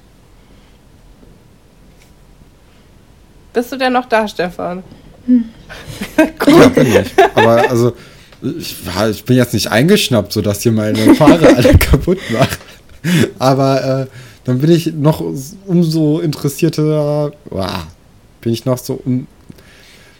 Bist 3.53 3.73
du 3.73 3.77
denn 3.77 3.92
noch 3.92 4.07
da, 4.07 4.27
Stefan? 4.29 4.83
Ja, 6.16 6.68
bin 6.68 6.87
ich. 6.87 7.12
Aber 7.35 7.68
also, 7.68 7.92
ich, 8.40 8.75
war- 8.87 9.11
ich 9.11 9.25
bin 9.25 9.37
jetzt 9.37 9.53
nicht 9.53 9.71
eingeschnappt, 9.71 10.33
sodass 10.33 10.64
ihr 10.64 10.73
meine 10.73 11.14
Fahrer 11.14 11.49
alle 11.57 11.77
kaputt 11.77 12.18
macht. 12.33 12.59
Aber 13.38 14.01
äh, 14.03 14.07
dann 14.44 14.59
bin 14.59 14.71
ich 14.71 14.94
noch 14.94 15.23
umso 15.66 16.21
interessierter, 16.21 17.33
wow, 17.51 17.87
bin 18.40 18.53
ich 18.55 18.64
noch 18.64 18.79
so 18.79 18.94
um, 19.05 19.27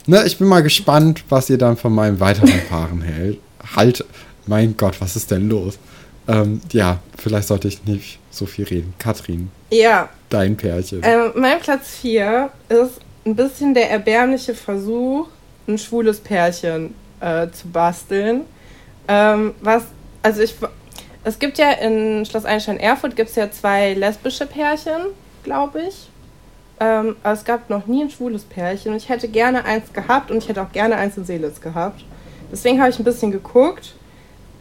ne, 0.05 0.23
ich 0.27 0.37
bin 0.37 0.47
mal 0.47 0.61
gespannt, 0.61 1.23
was 1.29 1.49
ihr 1.49 1.57
dann 1.57 1.75
von 1.75 1.91
meinen 1.93 2.19
weiteren 2.19 2.61
Paaren 2.69 3.01
hält. 3.01 3.39
Halt, 3.75 4.03
mein 4.47 4.75
Gott, 4.77 4.99
was 5.01 5.15
ist 5.15 5.31
denn 5.31 5.49
los? 5.49 5.77
Ähm, 6.27 6.61
ja, 6.71 6.99
vielleicht 7.17 7.47
sollte 7.47 7.67
ich 7.67 7.83
nicht 7.85 8.19
so 8.29 8.45
viel 8.45 8.65
reden. 8.65 8.93
Katrin, 8.99 9.49
Ja, 9.71 10.09
dein 10.29 10.55
Pärchen. 10.57 11.01
ähm, 11.03 11.31
mein 11.35 11.59
Platz 11.59 11.89
4 12.01 12.49
ist 12.69 12.99
ein 13.25 13.35
bisschen 13.35 13.73
der 13.73 13.89
erbärmliche 13.89 14.53
Versuch, 14.53 15.27
ein 15.67 15.77
schwules 15.77 16.19
Pärchen 16.19 16.93
äh, 17.19 17.47
zu 17.49 17.67
basteln. 17.67 18.41
Ähm, 19.07 19.53
was, 19.61 19.83
also 20.21 20.41
ich, 20.41 20.55
es 21.23 21.39
gibt 21.39 21.57
ja 21.57 21.71
in 21.71 22.25
Schloss 22.25 22.45
Einstein 22.45 22.77
Erfurt 22.77 23.15
gibt 23.15 23.29
es 23.29 23.35
ja 23.35 23.49
zwei 23.51 23.93
lesbische 23.93 24.45
Pärchen, 24.45 25.01
glaube 25.43 25.81
ich. 25.89 26.09
Ähm, 26.79 27.15
aber 27.23 27.33
es 27.33 27.43
gab 27.43 27.69
noch 27.69 27.87
nie 27.87 28.03
ein 28.03 28.09
schwules 28.09 28.43
Pärchen 28.43 28.91
und 28.91 28.97
ich 28.97 29.09
hätte 29.09 29.27
gerne 29.27 29.65
eins 29.65 29.91
gehabt 29.91 30.31
und 30.31 30.37
ich 30.37 30.47
hätte 30.47 30.61
auch 30.61 30.71
gerne 30.71 30.95
eins 30.95 31.17
in 31.17 31.25
Seelitz 31.25 31.59
gehabt. 31.59 32.05
Deswegen 32.51 32.79
habe 32.79 32.89
ich 32.89 32.99
ein 32.99 33.03
bisschen 33.03 33.31
geguckt 33.31 33.95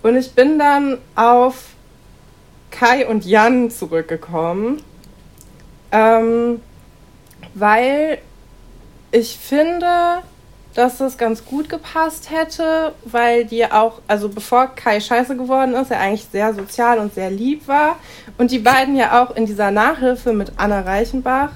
und 0.02 0.16
ich 0.16 0.32
bin 0.32 0.58
dann 0.58 0.98
auf 1.14 1.70
Kai 2.70 3.06
und 3.06 3.24
Jan 3.24 3.70
zurückgekommen, 3.70 4.82
ähm, 5.90 6.60
weil 7.54 8.18
ich 9.10 9.38
finde, 9.38 10.22
dass 10.74 10.98
das 10.98 11.18
ganz 11.18 11.44
gut 11.44 11.68
gepasst 11.68 12.30
hätte, 12.30 12.92
weil 13.04 13.46
die 13.46 13.64
auch, 13.70 14.00
also 14.06 14.28
bevor 14.28 14.68
Kai 14.68 15.00
scheiße 15.00 15.36
geworden 15.36 15.74
ist, 15.74 15.90
er 15.90 16.00
eigentlich 16.00 16.26
sehr 16.30 16.54
sozial 16.54 16.98
und 16.98 17.14
sehr 17.14 17.30
lieb 17.30 17.66
war 17.66 17.96
und 18.36 18.50
die 18.50 18.58
beiden 18.60 18.94
ja 18.94 19.22
auch 19.22 19.34
in 19.34 19.46
dieser 19.46 19.70
Nachhilfe 19.70 20.32
mit 20.32 20.52
Anna 20.56 20.82
Reichenbach 20.82 21.50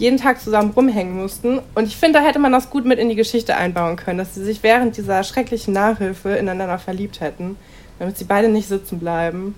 jeden 0.00 0.16
Tag 0.16 0.40
zusammen 0.40 0.70
rumhängen 0.70 1.14
mussten. 1.14 1.60
Und 1.74 1.86
ich 1.86 1.96
finde, 1.96 2.18
da 2.18 2.24
hätte 2.24 2.38
man 2.38 2.52
das 2.52 2.70
gut 2.70 2.84
mit 2.86 2.98
in 2.98 3.08
die 3.08 3.14
Geschichte 3.14 3.56
einbauen 3.56 3.96
können, 3.96 4.18
dass 4.18 4.34
sie 4.34 4.42
sich 4.42 4.62
während 4.62 4.96
dieser 4.96 5.22
schrecklichen 5.22 5.74
Nachhilfe 5.74 6.30
ineinander 6.30 6.78
verliebt 6.78 7.20
hätten, 7.20 7.56
damit 7.98 8.16
sie 8.16 8.24
beide 8.24 8.48
nicht 8.48 8.66
sitzen 8.66 8.98
bleiben. 8.98 9.54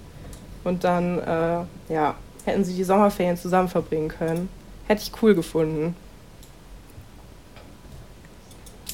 Und 0.64 0.84
dann, 0.84 1.18
äh, 1.20 1.92
ja, 1.92 2.16
hätten 2.44 2.64
sie 2.64 2.74
die 2.74 2.84
Sommerferien 2.84 3.36
zusammen 3.36 3.68
verbringen 3.68 4.08
können. 4.08 4.48
Hätte 4.88 5.02
ich 5.02 5.22
cool 5.22 5.34
gefunden. 5.34 5.94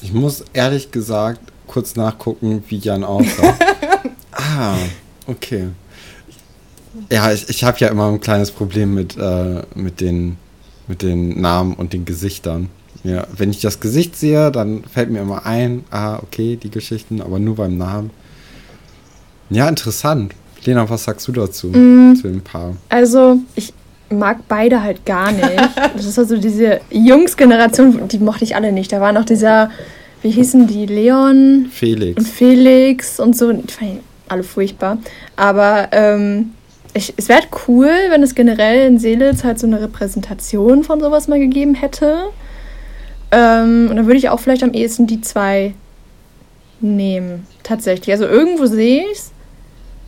Ich 0.01 0.13
muss 0.13 0.45
ehrlich 0.53 0.91
gesagt 0.91 1.41
kurz 1.67 1.95
nachgucken, 1.95 2.63
wie 2.67 2.77
Jan 2.77 3.03
aussah. 3.03 3.57
ah, 4.33 4.75
okay. 5.27 5.69
Ja, 7.11 7.31
ich, 7.31 7.49
ich 7.49 7.63
habe 7.63 7.77
ja 7.79 7.87
immer 7.87 8.07
ein 8.07 8.21
kleines 8.21 8.51
Problem 8.51 8.93
mit, 8.93 9.17
äh, 9.17 9.63
mit, 9.75 9.99
den, 9.99 10.37
mit 10.89 11.03
den 11.03 11.39
Namen 11.39 11.75
und 11.75 11.93
den 11.93 12.03
Gesichtern. 12.03 12.67
Ja, 13.03 13.25
wenn 13.37 13.51
ich 13.51 13.61
das 13.61 13.79
Gesicht 13.79 14.17
sehe, 14.17 14.51
dann 14.51 14.83
fällt 14.83 15.09
mir 15.09 15.21
immer 15.21 15.45
ein, 15.45 15.85
ah, 15.91 16.17
okay, 16.17 16.57
die 16.61 16.71
Geschichten, 16.71 17.21
aber 17.21 17.39
nur 17.39 17.55
beim 17.55 17.77
Namen. 17.77 18.09
Ja, 19.49 19.69
interessant. 19.69 20.33
Lena, 20.65 20.89
was 20.89 21.05
sagst 21.05 21.25
du 21.27 21.31
dazu? 21.31 21.67
Mm. 21.67 22.15
Zu 22.15 22.27
dem 22.27 22.41
Paar? 22.41 22.75
Also, 22.89 23.37
ich 23.55 23.71
mag 24.09 24.39
beide 24.49 24.83
halt 24.83 25.05
gar 25.05 25.31
nicht. 25.31 25.47
Das 25.95 26.05
ist 26.05 26.19
also 26.19 26.37
diese 26.37 26.81
Jungsgeneration, 26.91 28.07
die 28.07 28.19
mochte 28.19 28.43
ich 28.43 28.55
alle 28.55 28.71
nicht. 28.71 28.91
Da 28.91 28.99
war 28.99 29.11
noch 29.11 29.25
dieser, 29.25 29.69
wie 30.21 30.31
hießen 30.31 30.67
die, 30.67 30.85
Leon 30.85 31.65
und 31.65 31.71
Felix. 31.71 32.29
Felix 32.29 33.19
und 33.19 33.37
so. 33.37 33.51
Ich 33.51 33.73
fand 33.73 33.91
die 33.91 33.99
alle 34.27 34.43
furchtbar. 34.43 34.97
Aber 35.35 35.89
ähm, 35.91 36.51
ich, 36.93 37.13
es 37.17 37.29
wäre 37.29 37.41
halt 37.41 37.49
cool, 37.67 37.91
wenn 38.09 38.23
es 38.23 38.35
generell 38.35 38.87
in 38.87 38.99
Seelitz 38.99 39.43
halt 39.43 39.59
so 39.59 39.67
eine 39.67 39.81
Repräsentation 39.81 40.83
von 40.83 40.99
sowas 40.99 41.27
mal 41.27 41.39
gegeben 41.39 41.75
hätte. 41.75 42.25
Ähm, 43.31 43.87
und 43.89 43.95
dann 43.95 44.05
würde 44.05 44.17
ich 44.17 44.29
auch 44.29 44.39
vielleicht 44.39 44.63
am 44.63 44.73
ehesten 44.73 45.07
die 45.07 45.21
zwei 45.21 45.73
nehmen. 46.79 47.45
Tatsächlich. 47.63 48.11
Also 48.11 48.25
irgendwo 48.25 48.65
sehe 48.65 49.03
ich 49.03 49.17
es. 49.17 49.31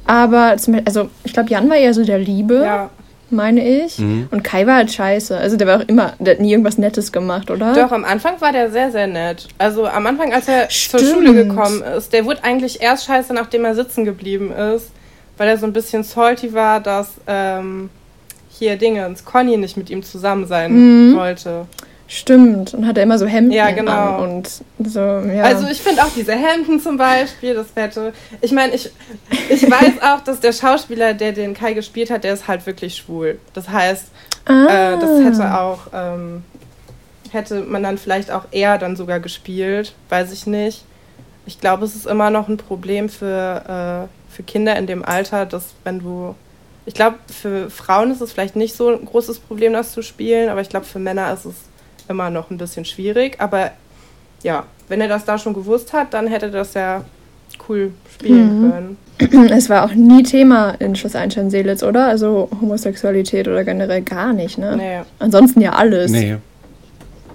Aber 0.06 0.58
zum, 0.58 0.82
also 0.86 1.10
ich 1.24 1.34
glaube, 1.34 1.50
Jan 1.50 1.70
war 1.70 1.78
eher 1.78 1.94
so 1.94 2.04
der 2.04 2.18
Liebe, 2.18 2.62
Ja, 2.64 2.90
meine 3.30 3.86
ich. 3.86 4.00
Mhm. 4.00 4.28
Und 4.32 4.44
Kai 4.44 4.66
war 4.66 4.76
halt 4.76 4.92
scheiße. 4.92 5.38
Also 5.38 5.58
der 5.58 5.68
war 5.68 5.78
auch 5.80 5.88
immer, 5.88 6.14
der 6.20 6.34
hat 6.34 6.42
nie 6.42 6.52
irgendwas 6.52 6.78
Nettes 6.80 7.12
gemacht, 7.12 7.52
oder? 7.52 7.74
Doch, 7.74 7.92
am 7.92 8.04
Anfang 8.04 8.42
war 8.42 8.52
der 8.52 8.72
sehr, 8.72 8.92
sehr 8.92 9.08
nett. 9.08 9.48
Also 9.60 9.86
am 9.86 10.06
Anfang, 10.08 10.34
als 10.34 10.48
er 10.48 10.68
zur 10.70 11.00
Stimmt. 11.00 11.14
Schule 11.14 11.46
gekommen 11.46 11.84
ist, 11.84 12.12
der 12.14 12.26
wurde 12.26 12.44
eigentlich 12.44 12.82
erst 12.82 13.06
scheiße, 13.06 13.34
nachdem 13.34 13.64
er 13.64 13.76
sitzen 13.76 14.04
geblieben 14.04 14.52
ist, 14.52 14.92
weil 15.42 15.48
er 15.48 15.58
so 15.58 15.66
ein 15.66 15.74
bisschen 15.74 16.04
salty 16.04 16.54
war, 16.54 16.80
dass 16.80 17.14
ähm, 17.26 17.90
hier 18.52 18.76
Dingens, 18.76 19.26
Conny 19.26 19.58
nicht 19.58 19.76
mit 19.76 19.90
ihm 19.90 20.04
zusammen 20.04 20.46
sein 20.46 20.72
Mhm. 21.10 21.18
wollte. 21.18 21.66
Stimmt. 22.08 22.76
Und 22.76 22.86
hatte 22.86 23.02
immer 23.02 23.18
so 23.18 23.26
Hemden 23.26 23.52
Ja, 23.52 23.72
genau. 23.72 24.18
an 24.18 24.20
und 24.20 24.62
so, 24.88 25.00
ja. 25.00 25.42
Also 25.42 25.66
ich 25.68 25.82
finde 25.82 26.04
auch 26.04 26.12
diese 26.16 26.34
Hemden 26.34 26.80
zum 26.80 26.96
Beispiel, 26.96 27.56
das 27.56 27.70
hätte. 27.74 28.14
Ich 28.42 28.52
meine, 28.52 28.76
ich, 28.76 28.92
ich 29.50 29.64
weiß 29.64 29.94
auch, 30.04 30.22
dass 30.24 30.42
der 30.42 30.54
Schauspieler, 30.54 31.16
der 31.16 31.32
den 31.32 31.56
Kai 31.56 31.74
gespielt 31.74 32.12
hat, 32.12 32.24
der 32.24 32.34
ist 32.36 32.48
halt 32.48 32.64
wirklich 32.68 32.98
schwul. 32.98 33.40
Das 33.56 33.68
heißt, 33.68 34.12
ah. 34.46 34.66
Äh, 34.94 35.00
das 35.00 35.24
hätte 35.24 35.58
auch, 35.60 35.80
ähm, 35.92 36.44
hätte 37.32 37.62
man 37.62 37.82
dann 37.82 37.98
vielleicht 37.98 38.30
auch 38.30 38.44
eher 38.52 38.78
dann 38.78 38.96
sogar 38.96 39.20
gespielt, 39.20 39.96
weiß 40.10 40.32
ich 40.34 40.46
nicht. 40.46 40.86
Ich 41.48 41.60
glaube, 41.60 41.84
es 41.86 41.96
ist 41.96 42.06
immer 42.06 42.30
noch 42.30 42.48
ein 42.48 42.58
Problem 42.58 43.10
für, 43.10 44.08
äh, 44.08 44.21
für 44.32 44.44
Kinder 44.44 44.76
in 44.78 44.88
dem 44.88 45.04
Alter, 45.06 45.46
dass 45.46 45.66
wenn 45.84 46.00
du, 46.00 46.36
ich 46.86 46.94
glaube, 46.94 47.18
für 47.28 47.70
Frauen 47.70 48.12
ist 48.12 48.22
es 48.22 48.32
vielleicht 48.32 48.56
nicht 48.56 48.76
so 48.76 48.90
ein 48.90 49.06
großes 49.06 49.40
Problem, 49.40 49.74
das 49.74 49.92
zu 49.92 50.02
spielen, 50.02 50.50
aber 50.50 50.62
ich 50.62 50.70
glaube, 50.70 50.86
für 50.86 51.00
Männer 51.00 51.32
ist 51.34 51.46
es 51.46 51.56
immer 52.08 52.30
noch 52.30 52.50
ein 52.50 52.58
bisschen 52.58 52.86
schwierig. 52.86 53.36
Aber 53.40 53.72
ja, 54.44 54.66
wenn 54.88 55.02
er 55.02 55.08
das 55.08 55.26
da 55.26 55.38
schon 55.38 55.54
gewusst 55.54 55.94
hat, 55.94 56.14
dann 56.14 56.28
hätte 56.28 56.50
das 56.52 56.74
ja 56.74 57.04
cool 57.70 57.92
spielen 58.14 58.62
Mhm. 58.62 58.72
können. 58.72 58.98
Es 59.52 59.70
war 59.70 59.86
auch 59.86 59.94
nie 59.94 60.24
Thema 60.24 60.72
in 60.80 60.96
Schloss 60.96 61.16
Einstein-Seelitz, 61.16 61.84
oder? 61.84 62.08
Also 62.08 62.50
Homosexualität 62.60 63.48
oder 63.48 63.64
generell 63.64 64.02
gar 64.02 64.34
nicht, 64.34 64.58
ne? 64.58 64.76
Nee. 64.78 65.00
Ansonsten 65.20 65.62
ja 65.62 65.74
alles. 65.74 66.10
Nee. 66.12 66.38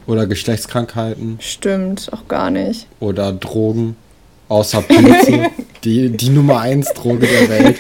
Oder 0.09 0.26
Geschlechtskrankheiten 0.26 1.37
Stimmt, 1.40 2.11
auch 2.12 2.26
gar 2.28 2.50
nicht. 2.50 2.87
oder 3.00 3.32
Drogen. 3.32 3.96
Außer 4.48 4.82
Pilze. 4.82 5.46
die, 5.85 6.11
die 6.11 6.28
Nummer 6.30 6.61
eins 6.61 6.92
Droge 6.94 7.26
der 7.26 7.48
Welt. 7.48 7.76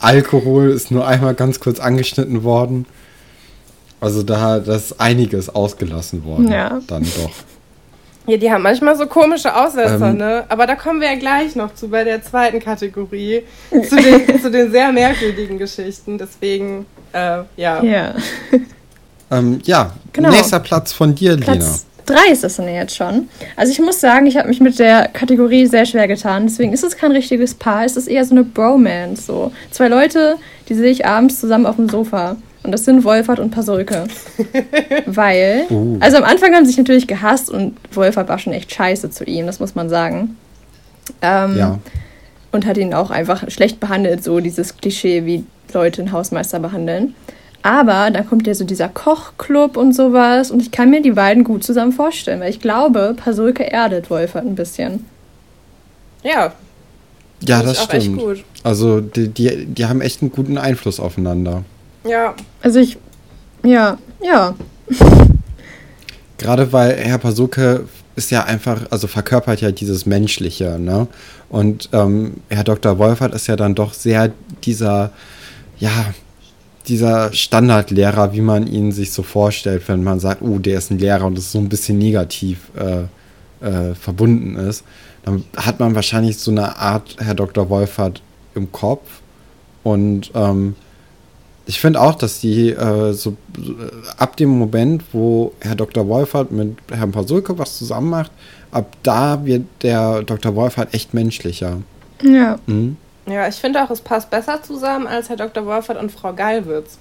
Alkohol 0.00 0.70
ist 0.70 0.90
nur 0.90 1.06
einmal 1.06 1.34
ganz 1.34 1.60
kurz 1.60 1.78
angeschnitten 1.78 2.42
worden. 2.42 2.86
Also 4.00 4.22
da 4.22 4.58
da 4.60 4.76
ist 4.76 4.98
einiges 5.00 5.50
ausgelassen 5.54 6.24
worden. 6.24 6.50
Ja. 6.50 6.80
Dann 6.86 7.02
doch. 7.02 7.30
Ja, 8.26 8.36
die 8.36 8.50
haben 8.50 8.62
manchmal 8.62 8.96
so 8.96 9.06
komische 9.06 9.54
Aussetzer, 9.54 10.10
Ähm. 10.10 10.16
ne? 10.18 10.44
Aber 10.48 10.66
da 10.66 10.74
kommen 10.74 11.00
wir 11.00 11.08
ja 11.12 11.18
gleich 11.18 11.54
noch 11.56 11.74
zu 11.74 11.88
bei 11.88 12.04
der 12.04 12.22
zweiten 12.22 12.60
Kategorie. 12.60 13.42
zu, 13.70 13.96
den, 13.96 14.40
zu 14.40 14.50
den 14.50 14.70
sehr 14.70 14.90
merkwürdigen 14.92 15.58
Geschichten. 15.58 16.16
Deswegen, 16.16 16.86
äh, 17.12 17.42
ja. 17.56 17.82
Ja. 17.82 18.14
Ähm, 19.30 19.60
ja, 19.64 19.92
Genau. 20.12 20.30
nächster 20.30 20.60
Platz 20.60 20.92
von 20.92 21.14
dir, 21.14 21.36
Lena. 21.36 21.52
Platz 22.10 22.22
3 22.26 22.32
ist 22.32 22.44
es 22.44 22.56
dann 22.56 22.68
jetzt 22.68 22.96
schon. 22.96 23.28
Also 23.56 23.72
ich 23.72 23.78
muss 23.80 24.00
sagen, 24.00 24.26
ich 24.26 24.36
habe 24.36 24.48
mich 24.48 24.60
mit 24.60 24.78
der 24.78 25.08
Kategorie 25.08 25.66
sehr 25.66 25.86
schwer 25.86 26.08
getan. 26.08 26.44
Deswegen 26.46 26.72
ist 26.72 26.84
es 26.84 26.96
kein 26.96 27.12
richtiges 27.12 27.54
Paar. 27.54 27.84
Es 27.84 27.96
ist 27.96 28.06
eher 28.08 28.24
so 28.24 28.34
eine 28.34 28.44
Bromance. 28.44 29.22
So. 29.26 29.52
Zwei 29.70 29.88
Leute, 29.88 30.36
die 30.68 30.74
sehe 30.74 30.90
ich 30.90 31.06
abends 31.06 31.40
zusammen 31.40 31.66
auf 31.66 31.76
dem 31.76 31.88
Sofa. 31.88 32.36
Und 32.62 32.72
das 32.72 32.84
sind 32.84 33.04
Wolfert 33.04 33.38
und 33.40 33.50
Pasulke. 33.52 34.04
Weil, 35.06 35.64
Uh. 35.70 35.96
also 36.00 36.18
am 36.18 36.24
Anfang 36.24 36.54
haben 36.54 36.64
sie 36.64 36.70
sich 36.72 36.78
natürlich 36.78 37.06
gehasst 37.06 37.48
und 37.48 37.76
Wolfert 37.92 38.28
war 38.28 38.38
schon 38.38 38.52
echt 38.52 38.70
scheiße 38.72 39.10
zu 39.10 39.24
ihm, 39.24 39.46
das 39.46 39.60
muss 39.60 39.74
man 39.74 39.88
sagen. 39.88 40.36
Ähm, 41.22 41.56
Ja. 41.56 41.78
und 42.52 42.66
hat 42.66 42.76
ihn 42.76 42.92
auch 42.92 43.10
einfach 43.10 43.50
schlecht 43.50 43.80
behandelt, 43.80 44.22
so 44.22 44.40
dieses 44.40 44.76
Klischee, 44.76 45.24
wie 45.24 45.44
Leute 45.72 46.02
einen 46.02 46.12
Hausmeister 46.12 46.58
behandeln. 46.60 47.14
Aber 47.62 48.10
dann 48.10 48.26
kommt 48.26 48.46
ja 48.46 48.54
so 48.54 48.64
dieser 48.64 48.88
Kochclub 48.88 49.76
und 49.76 49.92
sowas 49.94 50.50
und 50.50 50.62
ich 50.62 50.70
kann 50.70 50.90
mir 50.90 51.02
die 51.02 51.12
beiden 51.12 51.44
gut 51.44 51.62
zusammen 51.62 51.92
vorstellen, 51.92 52.40
weil 52.40 52.50
ich 52.50 52.60
glaube, 52.60 53.14
Pasulke 53.16 53.70
erdet 53.70 54.08
Wolfert 54.10 54.46
ein 54.46 54.54
bisschen. 54.54 55.04
Ja, 56.22 56.52
Ja, 57.46 57.62
das 57.62 57.88
echt 57.90 58.02
stimmt. 58.02 58.18
gut. 58.18 58.44
Also 58.62 59.00
die, 59.00 59.28
die, 59.28 59.66
die 59.66 59.86
haben 59.86 60.00
echt 60.00 60.22
einen 60.22 60.32
guten 60.32 60.58
Einfluss 60.58 61.00
aufeinander. 61.00 61.64
Ja, 62.04 62.34
Also 62.62 62.80
ich, 62.80 62.96
ja, 63.62 63.98
ja, 64.22 64.54
Gerade 66.38 66.72
weil 66.72 66.96
Herr 66.96 67.18
Pasuke 67.18 67.84
ist 68.16 68.30
ja 68.30 68.44
einfach, 68.44 68.86
also 68.90 69.06
verkörpert 69.06 69.60
ja 69.60 69.70
dieses 69.72 70.06
Menschliche, 70.06 70.78
ne? 70.78 71.06
Und 71.48 71.90
ähm, 71.92 72.34
Herr 72.48 72.64
Dr. 72.64 72.98
Wolfert 72.98 73.34
ist 73.34 73.46
ja 73.46 73.56
dann 73.56 73.74
doch 73.74 73.92
sehr 73.92 74.30
dieser, 74.64 75.10
ja, 75.78 75.90
dieser 76.88 77.32
Standardlehrer, 77.32 78.32
wie 78.32 78.40
man 78.40 78.66
ihn 78.66 78.92
sich 78.92 79.12
so 79.12 79.22
vorstellt, 79.22 79.82
wenn 79.86 80.02
man 80.02 80.20
sagt, 80.20 80.42
oh, 80.42 80.58
der 80.58 80.78
ist 80.78 80.90
ein 80.90 80.98
Lehrer 80.98 81.26
und 81.26 81.36
das 81.36 81.52
so 81.52 81.58
ein 81.58 81.68
bisschen 81.68 81.98
negativ 81.98 82.58
äh, 82.76 83.02
äh, 83.64 83.94
verbunden 83.94 84.56
ist. 84.56 84.84
Dann 85.24 85.44
hat 85.56 85.78
man 85.80 85.94
wahrscheinlich 85.94 86.38
so 86.38 86.50
eine 86.50 86.76
Art 86.78 87.16
Herr 87.18 87.34
Dr. 87.34 87.68
Wolfert 87.68 88.22
im 88.54 88.72
Kopf. 88.72 89.20
Und 89.82 90.30
ähm, 90.34 90.74
Ich 91.66 91.78
finde 91.80 92.00
auch, 92.00 92.16
dass 92.16 92.40
die 92.40 92.70
äh, 92.70 93.12
so 93.12 93.36
äh, 93.58 93.62
ab 94.16 94.36
dem 94.36 94.48
Moment, 94.48 95.04
wo 95.12 95.52
Herr 95.60 95.76
Dr. 95.76 96.08
Wolfert 96.08 96.50
mit 96.50 96.76
Herrn 96.90 97.12
Pasulke 97.12 97.58
was 97.58 97.78
zusammen 97.78 98.10
macht, 98.10 98.32
ab 98.72 98.96
da 99.02 99.44
wird 99.44 99.66
der 99.82 100.22
Dr. 100.22 100.54
Wolfert 100.56 100.94
echt 100.94 101.14
menschlicher. 101.14 101.78
Ja. 102.22 102.58
Mhm. 102.66 102.96
Ja, 103.26 103.46
ich 103.48 103.56
finde 103.56 103.82
auch, 103.82 103.90
es 103.90 104.00
passt 104.00 104.30
besser 104.30 104.62
zusammen 104.62 105.06
als 105.06 105.28
Herr 105.28 105.36
Dr. 105.36 105.64
Wolfert 105.66 105.98
und 106.00 106.10
Frau 106.10 106.32
Geilwitz. 106.32 106.98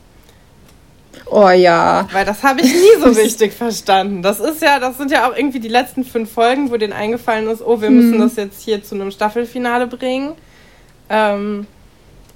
Oh 1.25 1.49
ja. 1.49 2.07
Weil 2.11 2.25
das 2.25 2.43
habe 2.43 2.61
ich 2.61 2.71
nie 2.71 3.01
so 3.01 3.09
richtig 3.19 3.53
verstanden. 3.53 4.21
Das 4.21 4.39
ist 4.39 4.61
ja, 4.61 4.79
das 4.79 4.97
sind 4.97 5.11
ja 5.11 5.27
auch 5.29 5.35
irgendwie 5.35 5.59
die 5.59 5.67
letzten 5.69 6.03
fünf 6.03 6.31
Folgen, 6.31 6.71
wo 6.71 6.77
denen 6.77 6.93
eingefallen 6.93 7.47
ist, 7.47 7.61
oh, 7.65 7.81
wir 7.81 7.89
müssen 7.89 8.17
Mhm. 8.17 8.21
das 8.21 8.35
jetzt 8.35 8.61
hier 8.61 8.83
zu 8.83 8.95
einem 8.95 9.11
Staffelfinale 9.11 9.87
bringen. 9.87 10.33
Ähm, 11.09 11.65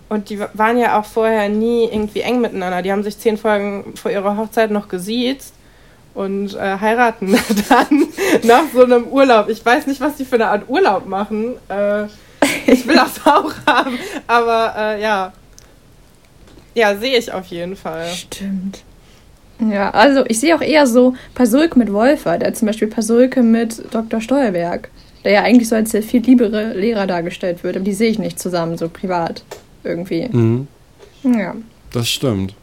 und 0.09 0.29
die 0.29 0.39
waren 0.39 0.77
ja 0.77 0.99
auch 0.99 1.05
vorher 1.05 1.49
nie 1.49 1.85
irgendwie 1.85 2.21
eng 2.21 2.41
miteinander. 2.41 2.81
Die 2.81 2.91
haben 2.91 3.03
sich 3.03 3.17
zehn 3.17 3.37
Folgen 3.37 3.93
vor 3.95 4.11
ihrer 4.11 4.37
Hochzeit 4.37 4.69
noch 4.71 4.87
gesiezt 4.87 5.53
und 6.13 6.55
äh, 6.55 6.77
heiraten 6.79 7.31
dann 7.69 8.07
nach 8.43 8.63
so 8.73 8.83
einem 8.83 9.07
Urlaub. 9.07 9.49
Ich 9.49 9.63
weiß 9.65 9.87
nicht, 9.87 10.01
was 10.01 10.15
die 10.15 10.25
für 10.25 10.35
eine 10.35 10.47
Art 10.47 10.63
Urlaub 10.67 11.07
machen. 11.07 11.53
Äh, 11.69 12.05
ich 12.67 12.87
will 12.87 12.95
das 12.95 13.25
auch 13.25 13.51
haben, 13.65 13.97
aber 14.27 14.73
äh, 14.77 15.01
ja. 15.01 15.33
Ja, 16.75 16.97
sehe 16.97 17.17
ich 17.17 17.31
auf 17.31 17.45
jeden 17.47 17.75
Fall. 17.75 18.07
Stimmt. 18.07 18.83
Ja, 19.59 19.91
also 19.91 20.25
ich 20.27 20.39
sehe 20.39 20.55
auch 20.55 20.61
eher 20.61 20.87
so 20.87 21.13
Pasulke 21.35 21.77
mit 21.77 21.93
Wolfer, 21.93 22.37
der 22.37 22.53
zum 22.53 22.65
Beispiel 22.67 22.87
Pasulke 22.87 23.43
mit 23.43 23.83
Dr. 23.93 24.19
Steuerberg, 24.19 24.89
der 25.23 25.31
ja 25.31 25.41
eigentlich 25.43 25.69
so 25.69 25.75
als 25.75 25.91
der 25.91 26.03
viel 26.03 26.21
liebere 26.21 26.73
Lehrer 26.73 27.07
dargestellt 27.07 27.63
wird, 27.63 27.75
aber 27.75 27.85
die 27.85 27.93
sehe 27.93 28.09
ich 28.09 28.19
nicht 28.19 28.39
zusammen, 28.39 28.77
so 28.77 28.89
privat 28.89 29.43
irgendwie. 29.83 30.27
Mhm. 30.31 30.67
Ja. 31.23 31.55
Das 31.91 32.09
stimmt. 32.09 32.55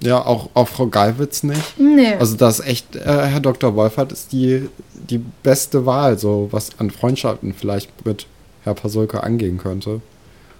Ja, 0.00 0.24
auch, 0.24 0.50
auch 0.52 0.68
Frau 0.68 0.86
Gallwitz 0.88 1.42
nicht. 1.42 1.78
Nee. 1.78 2.14
Also 2.14 2.36
das 2.36 2.60
ist 2.60 2.66
echt, 2.66 2.96
äh, 2.96 3.00
Herr 3.04 3.40
Dr. 3.40 3.74
Wolfert 3.74 4.12
ist 4.12 4.32
die, 4.32 4.68
die 4.92 5.22
beste 5.42 5.86
Wahl, 5.86 6.18
so 6.18 6.48
was 6.50 6.70
an 6.78 6.90
Freundschaften 6.90 7.54
vielleicht 7.54 8.04
mit 8.04 8.26
Herr 8.66 8.74
Pasulke 8.74 9.22
angehen 9.22 9.58
könnte. 9.58 10.00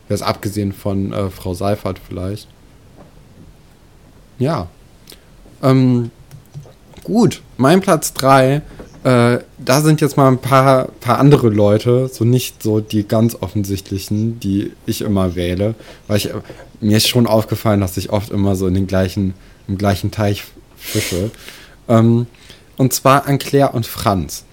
Jetzt 0.08 0.22
abgesehen 0.22 0.72
von 0.72 1.12
äh, 1.12 1.28
Frau 1.28 1.54
Seifert 1.54 1.98
vielleicht. 1.98 2.48
Ja. 4.38 4.68
Ähm, 5.62 6.10
gut, 7.02 7.42
mein 7.56 7.80
Platz 7.80 8.12
3. 8.14 8.62
Äh, 9.02 9.38
da 9.58 9.80
sind 9.80 10.00
jetzt 10.00 10.16
mal 10.16 10.28
ein 10.28 10.38
paar, 10.38 10.88
paar 11.00 11.18
andere 11.18 11.48
Leute, 11.48 12.08
so 12.08 12.24
nicht 12.24 12.62
so 12.62 12.80
die 12.80 13.06
ganz 13.06 13.36
offensichtlichen, 13.40 14.38
die 14.38 14.72
ich 14.86 15.02
immer 15.02 15.34
wähle. 15.34 15.74
Weil 16.06 16.18
ich, 16.18 16.30
äh, 16.30 16.34
mir 16.80 16.98
ist 16.98 17.08
schon 17.08 17.26
aufgefallen, 17.26 17.80
dass 17.80 17.96
ich 17.96 18.10
oft 18.10 18.30
immer 18.30 18.54
so 18.54 18.68
in 18.68 18.74
den 18.74 18.86
gleichen, 18.86 19.34
im 19.66 19.78
gleichen 19.78 20.12
Teich 20.12 20.44
fische. 20.76 21.32
Ähm, 21.88 22.26
und 22.76 22.92
zwar 22.92 23.26
an 23.26 23.38
Claire 23.38 23.74
und 23.74 23.86
Franz. 23.86 24.44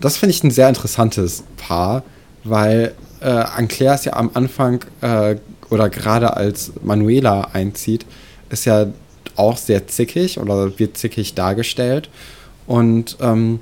Das 0.00 0.18
finde 0.18 0.34
ich 0.34 0.44
ein 0.44 0.50
sehr 0.50 0.68
interessantes 0.68 1.44
Paar, 1.56 2.02
weil 2.44 2.94
äh, 3.20 3.64
ist 3.94 4.04
ja 4.04 4.12
am 4.12 4.30
Anfang 4.34 4.84
äh, 5.00 5.36
oder 5.70 5.88
gerade 5.88 6.36
als 6.36 6.72
Manuela 6.82 7.48
einzieht, 7.52 8.06
ist 8.50 8.66
ja 8.66 8.86
auch 9.36 9.56
sehr 9.56 9.88
zickig 9.88 10.38
oder 10.38 10.78
wird 10.78 10.96
zickig 10.96 11.34
dargestellt. 11.34 12.08
Und 12.66 13.16
ähm, 13.20 13.60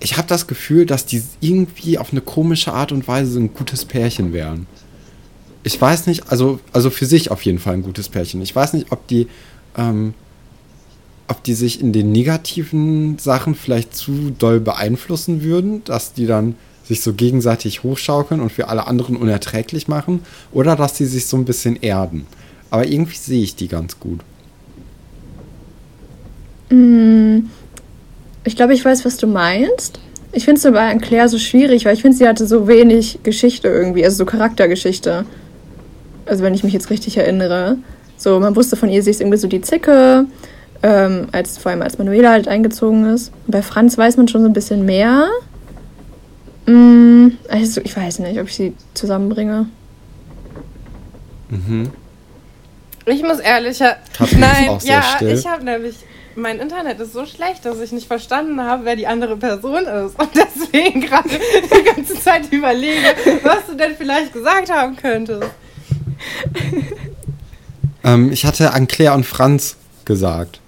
ich 0.00 0.16
habe 0.16 0.28
das 0.28 0.46
Gefühl, 0.46 0.84
dass 0.84 1.06
die 1.06 1.22
irgendwie 1.40 1.98
auf 1.98 2.10
eine 2.10 2.20
komische 2.20 2.72
Art 2.72 2.92
und 2.92 3.06
Weise 3.06 3.38
ein 3.38 3.54
gutes 3.54 3.84
Pärchen 3.84 4.32
wären. 4.32 4.66
Ich 5.62 5.80
weiß 5.80 6.08
nicht, 6.08 6.30
also, 6.30 6.58
also 6.72 6.90
für 6.90 7.06
sich 7.06 7.30
auf 7.30 7.42
jeden 7.42 7.60
Fall 7.60 7.74
ein 7.74 7.82
gutes 7.82 8.08
Pärchen. 8.08 8.42
Ich 8.42 8.54
weiß 8.54 8.72
nicht, 8.72 8.90
ob 8.90 9.06
die, 9.06 9.28
ähm, 9.76 10.14
ob 11.28 11.44
die 11.44 11.54
sich 11.54 11.80
in 11.80 11.92
den 11.92 12.10
negativen 12.10 13.16
Sachen 13.18 13.54
vielleicht 13.54 13.94
zu 13.94 14.34
doll 14.36 14.58
beeinflussen 14.58 15.42
würden, 15.42 15.84
dass 15.84 16.12
die 16.14 16.26
dann 16.26 16.56
sich 16.92 17.02
so 17.02 17.14
gegenseitig 17.14 17.82
hochschaukeln 17.82 18.40
und 18.40 18.52
für 18.52 18.68
alle 18.68 18.86
anderen 18.86 19.16
unerträglich 19.16 19.88
machen, 19.88 20.20
oder 20.52 20.76
dass 20.76 20.94
die 20.94 21.06
sich 21.06 21.26
so 21.26 21.36
ein 21.36 21.44
bisschen 21.44 21.76
erden. 21.76 22.26
Aber 22.70 22.86
irgendwie 22.86 23.16
sehe 23.16 23.42
ich 23.42 23.56
die 23.56 23.68
ganz 23.68 23.98
gut. 23.98 24.20
Mm, 26.70 27.48
Ich 28.44 28.56
glaube, 28.56 28.74
ich 28.74 28.84
weiß, 28.84 29.04
was 29.04 29.16
du 29.18 29.26
meinst. 29.26 30.00
Ich 30.32 30.44
finde 30.44 30.58
es 30.58 30.66
aber 30.66 30.80
an 30.80 31.00
Claire 31.00 31.28
so 31.28 31.38
schwierig, 31.38 31.84
weil 31.84 31.94
ich 31.94 32.02
finde, 32.02 32.16
sie 32.16 32.26
hatte 32.26 32.46
so 32.46 32.66
wenig 32.66 33.20
Geschichte 33.22 33.68
irgendwie, 33.68 34.04
also 34.04 34.16
so 34.16 34.24
Charaktergeschichte. 34.24 35.24
Also 36.26 36.42
wenn 36.42 36.54
ich 36.54 36.64
mich 36.64 36.72
jetzt 36.72 36.90
richtig 36.90 37.16
erinnere. 37.18 37.76
So, 38.16 38.40
man 38.40 38.56
wusste 38.56 38.76
von 38.76 38.88
ihr, 38.88 39.02
sie 39.02 39.10
ist 39.10 39.20
irgendwie 39.20 39.38
so 39.38 39.46
die 39.48 39.60
Zicke, 39.60 40.26
ähm, 40.82 41.26
als, 41.32 41.58
vor 41.58 41.70
allem 41.70 41.82
als 41.82 41.98
Manuela 41.98 42.30
halt 42.30 42.48
eingezogen 42.48 43.04
ist. 43.14 43.32
Und 43.46 43.52
bei 43.52 43.62
Franz 43.62 43.96
weiß 43.98 44.16
man 44.16 44.26
schon 44.28 44.42
so 44.42 44.48
ein 44.48 44.52
bisschen 44.54 44.84
mehr. 44.86 45.28
Mm, 46.72 47.38
also 47.48 47.80
ich 47.82 47.96
weiß 47.96 48.20
nicht, 48.20 48.40
ob 48.40 48.48
ich 48.48 48.54
sie 48.54 48.74
zusammenbringe. 48.94 49.66
Mhm. 51.50 51.90
Ich 53.04 53.22
muss 53.22 53.40
ehrlicher. 53.40 53.96
Katrin 54.16 54.38
ist 54.38 54.40
Nein, 54.40 54.78
ja, 54.84 55.02
still. 55.02 55.38
ich 55.38 55.46
habe 55.46 55.64
nämlich. 55.64 55.96
Mein 56.34 56.60
Internet 56.60 56.98
ist 56.98 57.12
so 57.12 57.26
schlecht, 57.26 57.66
dass 57.66 57.78
ich 57.80 57.92
nicht 57.92 58.06
verstanden 58.06 58.62
habe, 58.62 58.86
wer 58.86 58.96
die 58.96 59.06
andere 59.06 59.36
Person 59.36 59.84
ist. 59.84 60.18
Und 60.18 60.30
deswegen 60.34 61.00
gerade 61.06 61.28
die 61.28 61.82
ganze 61.94 62.14
Zeit 62.18 62.50
überlege, 62.50 63.14
was 63.42 63.66
du 63.66 63.74
denn 63.74 63.94
vielleicht 63.94 64.32
gesagt 64.32 64.72
haben 64.72 64.96
könntest. 64.96 65.50
Ähm, 68.02 68.32
ich 68.32 68.46
hatte 68.46 68.72
an 68.72 68.88
Claire 68.88 69.12
und 69.14 69.26
Franz 69.26 69.76
gesagt. 70.06 70.60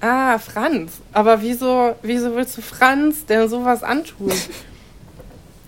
Ah, 0.00 0.36
Franz. 0.40 0.94
Aber 1.12 1.42
wieso, 1.42 1.94
wieso 2.02 2.34
willst 2.34 2.58
du 2.58 2.62
Franz 2.62 3.24
denn 3.26 3.48
sowas 3.48 3.84
antun? 3.84 4.32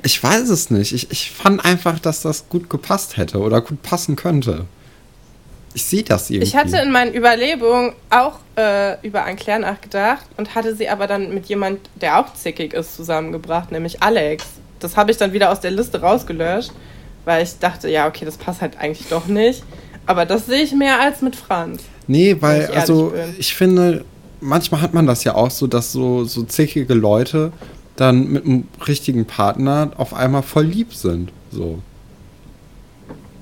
Ich 0.07 0.23
weiß 0.23 0.51
es 0.51 0.71
nicht. 0.71 0.93
Ich, 0.93 1.11
ich 1.11 1.33
fand 1.33 1.65
einfach, 1.65 1.99
dass 1.99 2.23
das 2.23 2.49
gut 2.49 2.71
gepasst 2.71 3.17
hätte 3.17 3.41
oder 3.41 3.61
gut 3.61 3.83
passen 3.83 4.15
könnte. 4.15 4.67
Ich 5.75 5.85
sehe 5.85 6.05
das 6.05 6.31
irgendwie. 6.31 6.47
Ich 6.47 6.55
hatte 6.55 6.77
in 6.77 6.93
meinen 6.93 7.13
Überlegungen 7.13 7.93
auch 8.09 8.39
äh, 8.57 9.05
über 9.05 9.25
Anne-Claire 9.25 9.59
nachgedacht 9.59 10.25
und 10.37 10.55
hatte 10.55 10.77
sie 10.77 10.89
aber 10.89 11.09
dann 11.09 11.35
mit 11.35 11.47
jemand, 11.47 11.81
der 12.01 12.21
auch 12.21 12.33
zickig 12.35 12.73
ist, 12.73 12.95
zusammengebracht, 12.95 13.73
nämlich 13.73 14.01
Alex. 14.01 14.45
Das 14.79 14.97
habe 14.97 15.11
ich 15.11 15.17
dann 15.17 15.33
wieder 15.33 15.51
aus 15.51 15.59
der 15.59 15.73
Liste 15.73 16.01
rausgelöscht, 16.01 16.71
weil 17.25 17.43
ich 17.43 17.59
dachte, 17.59 17.91
ja, 17.91 18.07
okay, 18.07 18.25
das 18.25 18.37
passt 18.37 18.61
halt 18.61 18.79
eigentlich 18.79 19.09
doch 19.09 19.27
nicht. 19.27 19.65
Aber 20.07 20.25
das 20.25 20.47
sehe 20.47 20.63
ich 20.63 20.73
mehr 20.73 21.01
als 21.01 21.21
mit 21.21 21.35
Franz. 21.35 21.83
Nee, 22.07 22.37
weil, 22.39 22.69
ich 22.71 22.77
also, 22.77 23.09
bin. 23.09 23.35
ich 23.39 23.57
finde, 23.57 24.05
manchmal 24.39 24.83
hat 24.83 24.95
man 24.95 25.09
das 25.09 25.25
ja 25.25 25.35
auch 25.35 25.51
so, 25.51 25.67
dass 25.67 25.91
so, 25.91 26.25
so 26.25 26.45
zickige 26.45 26.95
Leute 26.95 27.53
dann 27.97 28.29
mit 28.29 28.45
einem 28.45 28.69
richtigen 28.87 29.25
Partner 29.25 29.91
auf 29.97 30.15
einmal 30.15 30.43
voll 30.43 30.65
lieb 30.65 30.95
sind. 30.95 31.33
So. 31.51 31.81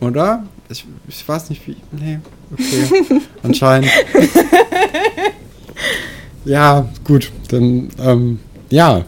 Oder? 0.01 0.45
Ich, 0.69 0.85
ich 1.09 1.27
weiß 1.29 1.51
nicht, 1.51 1.67
wie. 1.67 1.77
Nee, 1.93 2.21
okay. 2.53 3.21
Anscheinend. 3.43 3.91
ja, 6.45 6.89
gut. 7.05 7.31
Dann, 7.49 7.91
ähm, 8.01 8.41
ja. 8.71 9.05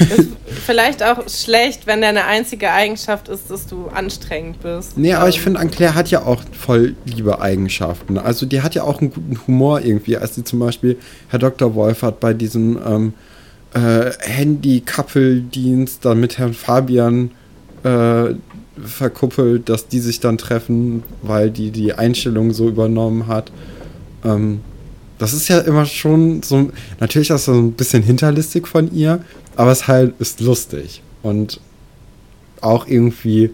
Ist 0.00 0.28
vielleicht 0.66 1.02
auch 1.02 1.28
schlecht, 1.28 1.86
wenn 1.86 2.02
deine 2.02 2.24
einzige 2.24 2.70
Eigenschaft 2.70 3.28
ist, 3.28 3.50
dass 3.50 3.66
du 3.66 3.88
anstrengend 3.88 4.60
bist. 4.60 4.98
Nee, 4.98 5.14
aber 5.14 5.28
ich 5.28 5.36
Ähm, 5.38 5.42
finde, 5.44 5.60
Anne-Claire 5.60 5.94
hat 5.94 6.10
ja 6.10 6.22
auch 6.22 6.42
voll 6.52 6.94
liebe 7.04 7.40
Eigenschaften. 7.40 8.18
Also 8.18 8.44
die 8.44 8.60
hat 8.62 8.74
ja 8.74 8.82
auch 8.82 9.00
einen 9.00 9.12
guten 9.12 9.40
Humor 9.46 9.80
irgendwie, 9.80 10.16
als 10.16 10.34
sie 10.34 10.44
zum 10.44 10.58
Beispiel 10.58 10.98
Herr 11.28 11.38
Dr. 11.38 11.74
Wolfert 11.74 12.20
bei 12.20 12.34
diesem 12.34 12.78
ähm, 12.86 13.14
äh, 13.74 14.10
Handy-Couple-Dienst 14.20 16.04
dann 16.04 16.20
mit 16.20 16.38
Herrn 16.38 16.54
Fabian 16.54 17.30
äh, 17.84 18.34
verkuppelt, 18.84 19.68
dass 19.68 19.88
die 19.88 20.00
sich 20.00 20.20
dann 20.20 20.38
treffen, 20.38 21.02
weil 21.22 21.50
die 21.50 21.70
die 21.70 21.94
Einstellung 21.94 22.52
so 22.52 22.68
übernommen 22.68 23.26
hat. 23.26 23.50
Ähm, 24.24 24.60
das 25.18 25.32
ist 25.32 25.48
ja 25.48 25.58
immer 25.58 25.84
schon 25.84 26.42
so, 26.42 26.70
natürlich 27.00 27.30
ist 27.30 27.34
das 27.34 27.44
so 27.46 27.54
ein 27.54 27.72
bisschen 27.72 28.02
hinterlistig 28.02 28.68
von 28.68 28.92
ihr, 28.94 29.24
aber 29.56 29.72
es 29.72 29.88
halt 29.88 30.14
ist 30.20 30.40
lustig 30.40 31.02
und 31.22 31.60
auch 32.60 32.86
irgendwie 32.86 33.50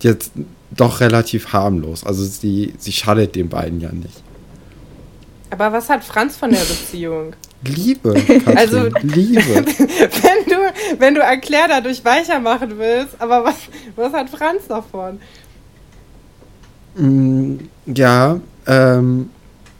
jetzt 0.00 0.32
doch 0.70 1.00
relativ 1.00 1.52
harmlos. 1.52 2.04
Also 2.04 2.24
sie, 2.24 2.74
sie 2.78 2.92
schadet 2.92 3.34
den 3.34 3.48
beiden 3.48 3.80
ja 3.80 3.90
nicht. 3.92 4.22
Aber 5.50 5.72
was 5.72 5.88
hat 5.88 6.04
Franz 6.04 6.36
von 6.36 6.50
der 6.50 6.60
Beziehung? 6.60 7.34
Liebe, 7.64 8.14
Katrin, 8.26 8.56
Also- 8.56 8.88
Liebe. 9.02 9.40
wenn 9.44 10.44
du, 10.46 10.98
wenn 10.98 11.14
du 11.14 11.20
Erklär 11.20 11.66
dadurch 11.68 12.04
weicher 12.04 12.40
machen 12.40 12.78
willst, 12.78 13.14
aber 13.18 13.44
was, 13.44 13.56
was 13.96 14.12
hat 14.12 14.30
Franz 14.30 14.66
davon? 14.68 15.20
Mm, 16.96 17.56
ja, 17.86 18.40
ähm, 18.66 19.30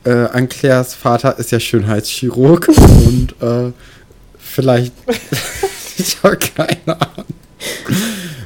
äh, 0.05 0.11
Anclairs 0.11 0.95
Vater 0.95 1.39
ist 1.39 1.51
ja 1.51 1.61
Schönheitschirurg 1.61 2.69
und 3.07 3.35
äh, 3.41 3.73
vielleicht, 4.39 4.93
ich 5.99 6.17
habe 6.23 6.37
keine 6.39 7.01
Ahnung. 7.01 7.27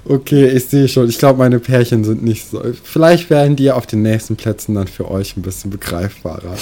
Okay, 0.07 0.49
ich 0.49 0.67
sehe 0.67 0.89
schon. 0.89 1.09
Ich 1.09 1.19
glaube, 1.19 1.39
meine 1.39 1.59
Pärchen 1.61 2.05
sind 2.05 2.23
nicht 2.23 2.51
so. 2.51 2.63
Vielleicht 2.83 3.31
werden 3.31 3.57
die 3.57 3.71
auf 3.71 3.87
den 3.87 4.03
nächsten 4.03 4.37
Plätzen 4.37 4.75
dann 4.75 4.87
für 4.89 5.11
euch 5.11 5.37
ein 5.37 5.43
bisschen 5.43 5.71
begreifbarer. 5.71 6.57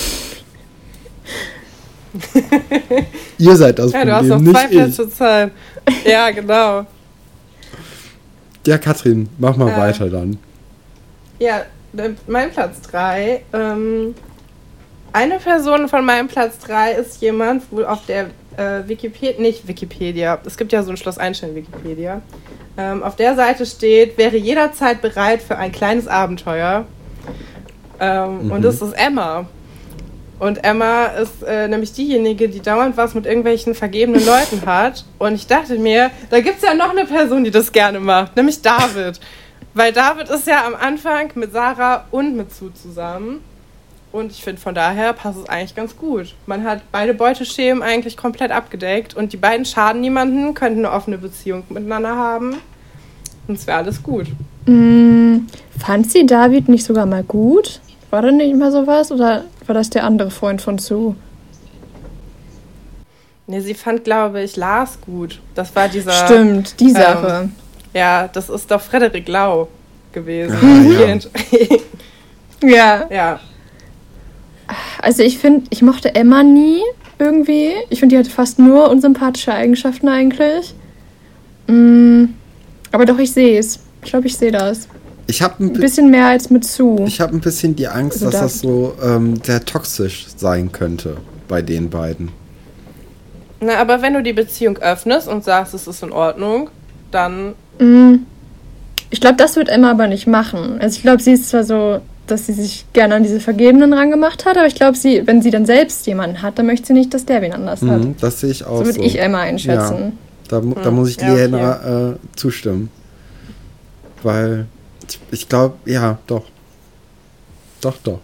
Ihr 3.39 3.57
seid 3.57 3.79
das 3.79 3.93
Ja, 3.93 4.05
du 4.05 4.11
Problem, 4.11 4.15
hast 4.15 4.29
noch 4.29 4.41
nicht 4.41 4.57
zwei. 4.57 4.67
Plätze 4.69 5.11
Zeit. 5.11 5.51
Ja, 6.05 6.31
genau. 6.31 6.87
Ja, 8.67 8.79
Katrin, 8.79 9.29
mach 9.39 9.57
mal 9.57 9.71
Äh. 9.71 9.77
weiter 9.77 10.09
dann. 10.09 10.39
Ja, 11.39 11.63
äh, 11.97 12.11
mein 12.27 12.51
Platz 12.51 12.81
3. 12.83 13.43
Ähm, 13.53 14.15
eine 15.13 15.39
Person 15.39 15.89
von 15.89 16.05
meinem 16.05 16.29
Platz 16.29 16.59
3 16.61 16.93
ist 16.93 17.21
jemand, 17.21 17.65
wo 17.71 17.83
auf 17.83 18.07
der 18.07 18.27
äh, 18.57 18.87
Wikipedia, 18.87 19.41
nicht 19.41 19.67
Wikipedia, 19.67 20.39
es 20.45 20.57
gibt 20.57 20.73
ja 20.73 20.83
so 20.83 20.91
ein 20.91 20.97
Schloss 20.97 21.19
Einstein 21.19 21.55
Wikipedia. 21.55 22.23
Ähm, 22.77 23.03
auf 23.03 23.17
der 23.17 23.35
Seite 23.35 23.67
steht, 23.67 24.17
wäre 24.17 24.37
jederzeit 24.37 25.03
bereit 25.03 25.43
für 25.43 25.57
ein 25.59 25.73
kleines 25.73 26.07
Abenteuer. 26.09 26.87
Ähm, 28.01 28.47
Mhm. 28.47 28.53
Und 28.53 28.63
das 28.63 28.81
ist 28.81 28.93
Emma. 28.93 29.47
Und 30.43 30.65
Emma 30.65 31.05
ist 31.05 31.45
äh, 31.47 31.69
nämlich 31.69 31.93
diejenige, 31.93 32.49
die 32.49 32.59
dauernd 32.59 32.97
was 32.97 33.15
mit 33.15 33.27
irgendwelchen 33.27 33.77
vergebenen 33.77 34.27
Leuten 34.27 34.67
hat. 34.67 35.05
Und 35.21 35.35
ich 35.35 35.47
dachte 35.47 35.79
mir, 35.79 36.11
da 36.31 36.41
gibt 36.41 36.57
es 36.57 36.63
ja 36.63 36.75
noch 36.75 36.91
eine 36.91 37.05
Person, 37.05 37.45
die 37.45 37.53
das 37.53 37.71
gerne 37.71 38.01
macht, 38.01 38.35
nämlich 38.35 38.61
David. 38.61 39.21
Weil 39.73 39.93
David 39.93 40.31
ist 40.31 40.49
ja 40.49 40.67
am 40.67 40.75
Anfang 40.75 41.31
mit 41.37 41.53
Sarah 41.53 42.07
und 42.11 42.37
mit 42.37 42.53
Sue 42.53 42.75
zusammen. 42.75 43.45
Und 44.11 44.33
ich 44.33 44.43
finde, 44.43 44.61
von 44.61 44.75
daher 44.75 45.13
passt 45.13 45.39
es 45.39 45.49
eigentlich 45.49 45.77
ganz 45.77 45.97
gut. 45.97 46.35
Man 46.47 46.65
hat 46.65 46.83
beide 46.91 47.15
Beuteschemen 47.15 47.81
eigentlich 47.81 48.17
komplett 48.17 48.51
abgedeckt 48.51 49.15
und 49.15 49.33
die 49.33 49.37
beiden 49.37 49.65
schaden 49.65 50.01
niemanden, 50.01 50.55
könnten 50.55 50.85
eine 50.85 50.93
offene 50.93 51.19
Beziehung 51.19 51.63
miteinander 51.69 52.17
haben. 52.17 52.57
Und 53.47 53.59
es 53.59 53.69
wäre 53.69 53.79
alles 53.79 54.03
gut. 54.03 54.27
Mm, 54.67 55.47
fand 55.79 56.11
sie 56.11 56.27
David 56.27 56.69
nicht 56.69 56.85
sogar 56.85 57.07
mal 57.07 57.23
gut? 57.23 57.79
War 58.11 58.23
da 58.23 58.33
nicht 58.33 58.57
mal 58.57 58.73
sowas? 58.73 59.13
Oder 59.13 59.45
war 59.67 59.75
das 59.75 59.91
der 59.91 60.05
andere 60.05 60.31
Freund 60.31 60.61
von 60.61 60.79
Sue? 60.79 61.17
Nee, 63.47 63.61
sie 63.61 63.75
fand, 63.75 64.05
glaube 64.05 64.43
ich, 64.43 64.57
Lars 64.57 64.99
gut. 65.01 65.41
Das 65.55 65.75
war 65.75 65.89
dieser. 65.89 66.13
Stimmt, 66.13 66.79
die 66.81 66.91
Sache. 66.91 67.51
Ja, 67.93 68.29
das 68.29 68.49
ist 68.49 68.71
doch 68.71 68.81
Frederik 68.81 69.29
Lau 69.29 69.69
gewesen. 70.13 70.57
Ah, 70.63 71.15
ja. 72.63 72.69
ja. 72.69 73.07
ja. 73.11 73.41
Also 75.01 75.23
ich 75.23 75.39
finde, 75.39 75.67
ich 75.71 75.83
mochte 75.83 76.15
Emma 76.15 76.43
nie 76.43 76.81
irgendwie. 77.19 77.73
Ich 77.91 78.01
finde, 78.01 78.15
die 78.15 78.19
hatte 78.19 78.31
fast 78.31 78.59
nur 78.59 78.91
unsympathische 78.91 79.53
Eigenschaften 79.53 80.09
eigentlich. 80.09 80.75
Mm, 81.67 82.25
aber 82.91 83.05
doch, 83.05 83.19
ich 83.19 83.33
sehe 83.33 83.59
es. 83.59 83.81
Ich 84.03 84.11
glaube, 84.11 84.27
ich 84.27 84.37
sehe 84.37 84.53
das. 84.53 84.89
Ich 85.27 85.41
habe 85.43 85.63
ein, 85.65 85.69
Ein 85.69 85.73
bi- 85.75 85.81
bisschen 85.81 86.11
mehr 86.11 86.27
als 86.27 86.51
mit 86.51 86.65
Sue. 86.65 87.05
ich 87.07 87.21
hab 87.21 87.33
ein 87.33 87.41
bisschen 87.41 87.77
die 87.77 87.89
Angst, 87.89 88.15
Also 88.23 88.27
dass 88.27 88.35
da- 88.35 88.41
das 88.43 88.59
so 88.61 88.95
ähm, 89.03 89.35
sehr 89.43 89.65
toxisch 89.65 90.27
sein 90.37 90.73
könnte 90.73 91.17
bei 91.49 91.63
den 91.63 91.91
beiden. 91.91 92.31
Na, 93.61 93.77
aber 93.79 94.03
wenn 94.03 94.15
du 94.15 94.23
die 94.23 94.33
Beziehung 94.33 94.79
öffnest 94.79 95.29
und 95.29 95.45
sagst, 95.45 95.73
es 95.75 95.87
ist 95.87 96.03
in 96.03 96.13
Ordnung, 96.13 96.71
dann. 97.11 97.53
Mm, 97.79 98.27
Ich 99.11 99.21
glaube, 99.21 99.37
das 99.37 99.57
wird 99.57 99.69
Emma 99.69 99.91
aber 99.93 100.07
nicht 100.09 100.27
machen. 100.27 100.79
Also 100.81 100.97
ich 100.97 101.03
glaube, 101.03 101.23
sie 101.23 101.33
ist 101.33 101.51
zwar 101.51 101.65
so, 101.65 102.01
dass 102.27 102.47
sie 102.47 102.53
sich 102.55 102.87
gerne 102.93 103.15
an 103.17 103.23
diese 103.23 103.41
Vergebenen 103.41 103.93
rangemacht 103.93 104.47
hat, 104.47 104.57
aber 104.57 104.67
ich 104.67 104.75
glaube, 104.75 104.97
sie, 104.97 105.27
wenn 105.27 105.43
sie 105.43 105.51
dann 105.51 105.67
selbst 105.67 106.07
jemanden 106.07 106.41
hat, 106.43 106.59
dann 106.59 106.67
möchte 106.67 106.89
sie 106.89 106.93
nicht, 106.95 107.13
dass 107.15 107.25
der 107.27 107.43
wen 107.43 107.53
anders 107.53 107.83
hat. 107.83 108.01
Mhm, 108.01 108.17
das 108.21 108.41
sehe 108.41 108.51
ich 108.51 108.65
auch 108.65 108.79
So 108.79 108.85
so. 108.85 108.97
würde 108.97 109.01
ich 109.07 109.21
Emma 109.21 109.41
einschätzen. 109.43 110.19
Da, 110.49 110.61
mu- 110.61 110.75
da 110.75 110.87
Hm, 110.87 110.95
muss 110.97 111.11
ich 111.11 111.21
ja, 111.21 111.33
okay. 111.33 111.43
Lena 111.45 112.11
äh, 112.13 112.17
zustimmen. 112.37 112.91
Weil 114.23 114.67
ich, 115.15 115.41
ich 115.41 115.49
glaube, 115.49 115.77
ja, 115.91 116.19
doch. 116.27 116.45
Doch, 117.81 117.97
doch. 118.05 118.21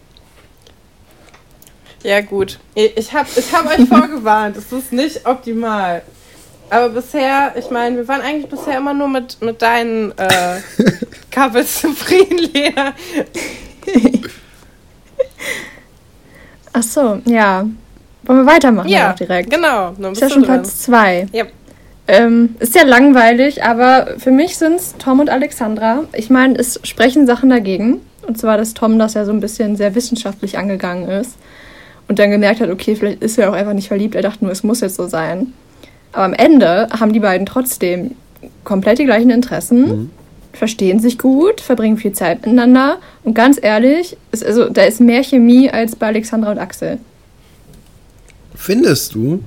Ja, 2.03 2.21
gut. 2.21 2.59
Ich 2.75 3.13
habe 3.13 3.27
ich 3.35 3.53
hab 3.53 3.65
euch 3.67 3.87
vorgewarnt. 3.87 4.55
Es 4.55 4.71
ist 4.71 4.93
nicht 4.93 5.25
optimal. 5.25 6.01
Aber 6.69 6.89
bisher, 6.89 7.53
ich 7.57 7.69
meine, 7.71 7.97
wir 7.97 8.07
waren 8.07 8.21
eigentlich 8.21 8.47
bisher 8.49 8.77
immer 8.77 8.93
nur 8.93 9.07
mit, 9.09 9.41
mit 9.41 9.61
deinen 9.61 10.17
äh, 10.17 10.61
Couples 11.33 11.75
zufrieden, 11.81 12.37
Lena. 12.53 12.93
Ach 16.71 16.83
so, 16.83 17.21
ja. 17.25 17.65
Wollen 18.23 18.45
wir 18.45 18.45
weitermachen 18.45 18.87
Ja, 18.89 19.11
auch 19.11 19.15
direkt? 19.15 19.49
genau. 19.49 19.91
Ist 20.11 20.21
ja 20.21 20.29
schon. 20.29 20.43
Platz 20.43 20.81
zwei. 20.83 21.27
Ja. 21.31 21.45
Ähm, 22.11 22.55
ist 22.59 22.73
ja 22.73 22.83
langweilig, 22.83 23.63
aber 23.63 24.15
für 24.17 24.31
mich 24.31 24.57
sind 24.57 24.77
es 24.77 24.95
Tom 24.97 25.19
und 25.19 25.29
Alexandra. 25.29 26.05
Ich 26.13 26.31
meine, 26.31 26.57
es 26.57 26.79
sprechen 26.83 27.27
Sachen 27.27 27.49
dagegen. 27.49 28.01
Und 28.25 28.37
zwar, 28.39 28.57
dass 28.57 28.73
Tom 28.73 28.97
das 28.97 29.13
ja 29.13 29.25
so 29.25 29.31
ein 29.31 29.39
bisschen 29.39 29.75
sehr 29.75 29.93
wissenschaftlich 29.93 30.57
angegangen 30.57 31.07
ist. 31.07 31.35
Und 32.07 32.17
dann 32.17 32.31
gemerkt 32.31 32.61
hat, 32.61 32.69
okay, 32.71 32.95
vielleicht 32.95 33.21
ist 33.21 33.37
er 33.37 33.49
auch 33.49 33.53
einfach 33.53 33.73
nicht 33.73 33.87
verliebt. 33.89 34.15
Er 34.15 34.23
dachte 34.23 34.43
nur, 34.43 34.51
es 34.51 34.63
muss 34.63 34.81
jetzt 34.81 34.95
so 34.95 35.07
sein. 35.07 35.53
Aber 36.11 36.23
am 36.23 36.33
Ende 36.33 36.89
haben 36.99 37.13
die 37.13 37.19
beiden 37.19 37.45
trotzdem 37.45 38.15
komplett 38.63 38.97
die 38.97 39.05
gleichen 39.05 39.29
Interessen, 39.29 39.81
Mhm. 39.87 40.09
verstehen 40.53 40.99
sich 40.99 41.19
gut, 41.19 41.61
verbringen 41.61 41.97
viel 41.97 42.13
Zeit 42.13 42.41
miteinander. 42.41 42.97
Und 43.23 43.35
ganz 43.35 43.59
ehrlich, 43.61 44.17
ist, 44.31 44.43
also, 44.43 44.69
da 44.69 44.81
ist 44.83 44.99
mehr 44.99 45.23
Chemie 45.23 45.69
als 45.69 45.95
bei 45.95 46.07
Alexandra 46.07 46.51
und 46.51 46.57
Axel. 46.57 46.97
Findest 48.55 49.13
du? 49.13 49.43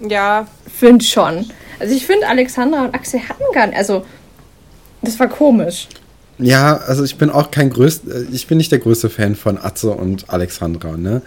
Ja, 0.00 0.46
Find 0.78 1.04
schon. 1.04 1.46
Also 1.78 1.94
ich 1.94 2.06
finde, 2.06 2.26
Alexandra 2.26 2.84
und 2.84 2.94
Axel 2.94 3.20
hatten 3.20 3.44
gar 3.52 3.66
nicht. 3.66 3.76
Also, 3.76 4.04
das 5.02 5.18
war 5.18 5.28
komisch. 5.28 5.88
Ja, 6.38 6.76
also 6.78 7.04
ich 7.04 7.16
bin 7.16 7.30
auch 7.30 7.50
kein 7.50 7.70
größt, 7.70 8.08
äh, 8.08 8.24
ich 8.32 8.46
bin 8.46 8.58
nicht 8.58 8.72
der 8.72 8.80
größte 8.80 9.08
Fan 9.08 9.36
von 9.36 9.58
Atze 9.58 9.90
und 9.90 10.28
Alexandra, 10.30 10.96
ne? 10.96 11.22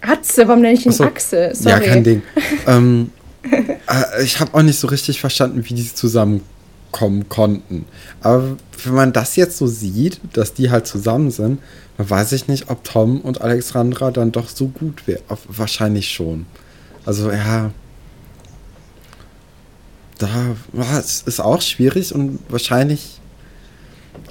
Atze, 0.00 0.46
warum 0.46 0.62
nenne 0.62 0.74
ich 0.74 0.86
ihn 0.86 0.92
Ach 0.92 0.96
so. 0.96 1.04
Axel? 1.04 1.54
Sorry. 1.54 1.70
Ja, 1.70 1.80
kein 1.80 2.04
Ding. 2.04 2.22
ähm, 2.66 3.10
äh, 3.50 4.22
ich 4.22 4.38
habe 4.38 4.54
auch 4.54 4.62
nicht 4.62 4.78
so 4.78 4.86
richtig 4.86 5.20
verstanden, 5.20 5.64
wie 5.64 5.74
die 5.74 5.92
zusammenkommen 5.92 7.28
konnten. 7.28 7.86
Aber 8.20 8.56
wenn 8.84 8.94
man 8.94 9.12
das 9.12 9.34
jetzt 9.36 9.58
so 9.58 9.66
sieht, 9.66 10.20
dass 10.34 10.54
die 10.54 10.70
halt 10.70 10.86
zusammen 10.86 11.30
sind, 11.30 11.60
dann 11.96 12.10
weiß 12.10 12.32
ich 12.32 12.46
nicht, 12.46 12.70
ob 12.70 12.84
Tom 12.84 13.20
und 13.20 13.40
Alexandra 13.40 14.10
dann 14.10 14.30
doch 14.30 14.48
so 14.48 14.68
gut 14.68 15.06
wären. 15.06 15.22
Wahrscheinlich 15.48 16.10
schon. 16.10 16.46
Also 17.06 17.30
ja, 17.30 17.70
da 20.18 20.28
ja, 20.72 20.98
es 20.98 21.22
ist 21.22 21.40
auch 21.40 21.60
schwierig 21.62 22.14
und 22.14 22.38
wahrscheinlich. 22.48 23.20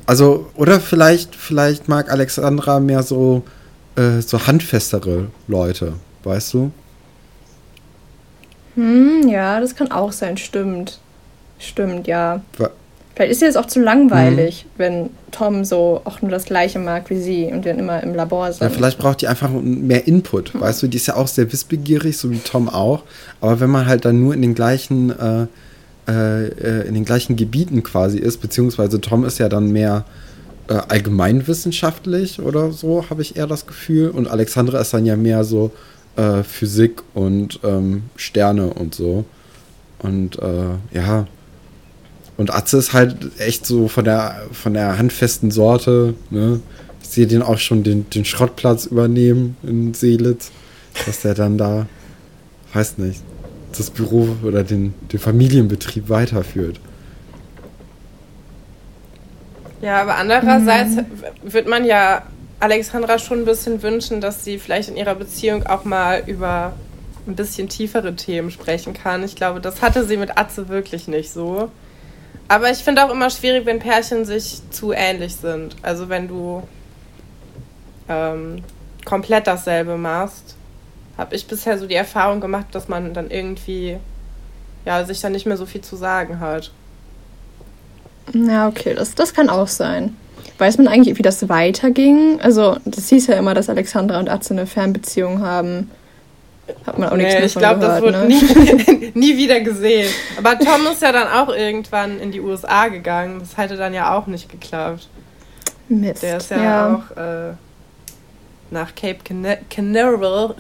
Also, 0.06 0.50
oder 0.56 0.80
vielleicht, 0.80 1.36
vielleicht 1.36 1.88
mag 1.88 2.12
Alexandra 2.12 2.80
mehr 2.80 3.04
so, 3.04 3.44
äh, 3.96 4.22
so 4.22 4.46
handfestere 4.48 5.28
Leute, 5.48 5.94
weißt 6.24 6.54
du? 6.54 6.72
Hm, 8.76 9.28
ja, 9.30 9.60
das 9.60 9.76
kann 9.76 9.92
auch 9.92 10.12
sein. 10.12 10.38
Stimmt. 10.38 11.00
Stimmt, 11.60 12.08
ja. 12.08 12.42
Wa- 12.58 12.72
Vielleicht 13.16 13.32
ist 13.34 13.42
ihr 13.44 13.48
das 13.48 13.58
auch 13.58 13.68
zu 13.68 13.80
langweilig, 13.80 14.66
Mhm. 14.66 14.70
wenn 14.80 15.10
Tom 15.30 15.64
so 15.66 16.02
auch 16.04 16.24
nur 16.24 16.32
das 16.32 16.46
Gleiche 16.46 16.80
mag 16.80 17.12
wie 17.12 17.22
sie 17.22 17.46
und 17.46 17.64
dann 17.64 17.78
immer 17.78 18.02
im 18.02 18.16
Labor 18.16 18.52
sind. 18.52 18.64
Ja, 18.64 18.70
vielleicht 18.72 18.98
braucht 18.98 19.22
die 19.22 19.28
einfach 19.28 19.52
mehr 19.52 20.08
Input, 20.08 20.60
weißt 20.60 20.82
du? 20.82 20.88
Die 20.88 20.98
ist 20.98 21.06
ja 21.06 21.16
auch 21.16 21.28
sehr 21.28 21.52
wissbegierig, 21.54 22.18
so 22.18 22.32
wie 22.32 22.40
Tom 22.40 22.68
auch. 22.70 23.04
Aber 23.40 23.60
wenn 23.60 23.70
man 23.70 23.86
halt 23.86 24.06
dann 24.06 24.20
nur 24.20 24.34
in 24.34 24.42
den 24.42 24.56
gleichen, 24.56 25.12
äh, 25.12 25.46
äh, 26.08 26.48
äh, 26.48 26.88
in 26.88 26.94
den 26.94 27.06
gleichen 27.06 27.36
Gebieten 27.36 27.84
quasi 27.84 28.18
ist, 28.18 28.42
beziehungsweise 28.42 29.00
Tom 29.00 29.24
ist 29.24 29.40
ja 29.40 29.50
dann 29.50 29.72
mehr 29.72 30.06
äh, 30.68 30.74
allgemeinwissenschaftlich 30.74 32.42
oder 32.42 32.72
so, 32.72 33.10
habe 33.10 33.22
ich 33.22 33.36
eher 33.36 33.48
das 33.48 33.66
Gefühl. 33.66 34.10
Und 34.10 34.28
Alexandra 34.28 34.80
ist 34.80 34.94
dann 34.94 35.06
ja 35.06 35.16
mehr 35.16 35.44
so 35.44 35.72
äh, 36.16 36.44
Physik 36.44 37.04
und 37.14 37.60
ähm, 37.64 38.04
Sterne 38.16 38.74
und 38.74 38.96
so. 38.96 39.26
Und 40.00 40.40
äh, 40.40 40.98
ja. 40.98 41.28
Und 42.36 42.54
Atze 42.54 42.78
ist 42.78 42.94
halt 42.94 43.40
echt 43.40 43.66
so 43.66 43.88
von 43.88 44.04
der, 44.06 44.44
von 44.52 44.74
der 44.74 44.98
handfesten 44.98 45.52
Sorte, 45.52 46.16
ne? 46.30 46.60
Ich 47.02 47.10
sehe 47.10 47.28
den 47.28 47.44
auch 47.44 47.60
schon 47.60 47.84
den, 47.84 48.10
den 48.10 48.26
Schrottplatz 48.26 48.86
übernehmen 48.88 49.56
in 49.62 49.94
Seelitz, 49.94 50.52
dass 51.06 51.22
der 51.22 51.36
dann 51.36 51.58
da, 51.58 51.86
weiß 52.74 52.98
nicht, 52.98 53.22
das 53.80 53.90
Büro 53.90 54.36
oder 54.44 54.64
den, 54.64 54.94
den 55.12 55.20
Familienbetrieb 55.20 56.10
weiterführt. 56.10 56.80
Ja, 59.82 60.02
aber 60.02 60.16
andererseits 60.16 60.98
wird 61.44 61.68
man 61.68 61.84
ja 61.84 62.24
Alexandra 62.60 63.20
schon 63.20 63.40
ein 63.40 63.46
bisschen 63.46 63.84
wünschen, 63.84 64.22
dass 64.22 64.46
sie 64.46 64.58
vielleicht 64.58 64.88
in 64.88 64.96
ihrer 64.96 65.16
Beziehung 65.16 65.66
auch 65.66 65.84
mal 65.84 66.24
über 66.26 66.74
ein 67.28 67.36
bisschen 67.36 67.68
tiefere 67.68 68.16
Themen 68.16 68.52
sprechen 68.52 68.94
kann. 68.94 69.24
Ich 69.24 69.36
glaube, 69.36 69.60
das 69.60 69.82
hatte 69.82 70.06
sie 70.06 70.18
mit 70.18 70.38
Atze 70.38 70.70
wirklich 70.70 71.08
nicht 71.08 71.32
so. 71.32 71.70
Aber 72.48 72.72
ich 72.72 72.80
finde 72.80 73.06
auch 73.06 73.12
immer 73.12 73.30
schwierig, 73.30 73.66
wenn 73.66 73.80
Pärchen 73.80 74.26
sich 74.26 74.62
zu 74.70 74.94
ähnlich 74.94 75.36
sind. 75.36 75.76
Also 75.82 76.08
wenn 76.10 76.28
du 76.28 76.64
ähm, 78.10 78.64
komplett 79.06 79.48
dasselbe 79.48 79.98
machst, 79.98 80.56
habe 81.18 81.36
ich 81.36 81.48
bisher 81.48 81.78
so 81.78 81.88
die 81.88 81.96
Erfahrung 81.96 82.42
gemacht, 82.42 82.68
dass 82.72 82.88
man 82.88 83.14
dann 83.14 83.30
irgendwie 83.30 83.98
ja 84.86 85.06
sich 85.06 85.22
dann 85.22 85.32
nicht 85.32 85.46
mehr 85.46 85.58
so 85.58 85.66
viel 85.66 85.82
zu 85.82 85.96
sagen 85.96 86.40
hat. 86.40 86.72
Ja, 88.34 88.68
okay, 88.68 88.94
das, 88.94 89.16
das 89.16 89.34
kann 89.34 89.50
auch 89.50 89.68
sein. 89.68 90.16
Weiß 90.58 90.78
man 90.78 90.88
eigentlich, 90.88 91.18
wie 91.18 91.24
das 91.24 91.50
weiterging? 91.50 92.40
Also, 92.42 92.78
das 92.86 93.10
hieß 93.10 93.28
ja 93.28 93.36
immer, 93.36 93.54
dass 93.54 93.70
Alexandra 93.70 94.20
und 94.20 94.30
Atze 94.30 94.54
eine 94.54 94.66
Fernbeziehung 94.66 95.42
haben. 95.42 95.90
Hat 96.86 96.98
man 96.98 97.10
auch 97.10 97.18
nichts 97.18 97.34
Nee, 97.34 97.40
mehr 97.40 97.48
ich 97.48 97.56
glaube, 97.56 97.82
das 97.82 98.02
wurde 98.02 98.20
ne? 98.20 98.28
nie, 98.28 99.12
nie 99.14 99.38
wieder 99.38 99.60
gesehen. 99.60 100.10
Aber 100.38 100.58
Tom 100.58 100.88
ist 100.92 101.02
ja 101.02 101.12
dann 101.12 101.28
auch 101.28 101.54
irgendwann 101.54 102.20
in 102.20 102.32
die 102.32 102.40
USA 102.40 102.88
gegangen. 102.88 103.40
Das 103.40 103.58
hätte 103.58 103.76
dann 103.76 103.94
ja 103.94 104.18
auch 104.18 104.28
nicht 104.28 104.50
geklappt. 104.50 105.10
Mist. 105.90 106.24
Der 106.24 106.38
ist 106.38 106.50
ja, 106.52 106.96
auch 106.96 107.18
äh, 107.18 107.54
nach 108.72 108.96
Cape 108.96 109.20
Cana 109.24 109.58
Canaveral 109.70 110.56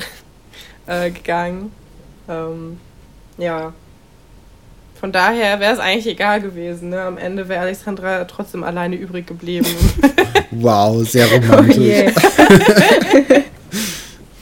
äh, 0.87 1.11
gegangen. 1.11 1.71
Ähm, 2.27 2.77
ja. 3.37 3.73
Von 4.99 5.11
daher 5.11 5.59
wäre 5.59 5.73
es 5.73 5.79
eigentlich 5.79 6.07
egal 6.07 6.41
gewesen. 6.41 6.89
Ne? 6.89 7.01
Am 7.01 7.17
Ende 7.17 7.49
wäre 7.49 7.61
Alexandra 7.61 8.23
trotzdem 8.25 8.63
alleine 8.63 8.95
übrig 8.95 9.27
geblieben. 9.27 9.67
Wow, 10.55 11.03
sehr 11.09 11.25
Oh 11.31 11.35
romantisch. 11.35 11.77
je. 11.77 12.11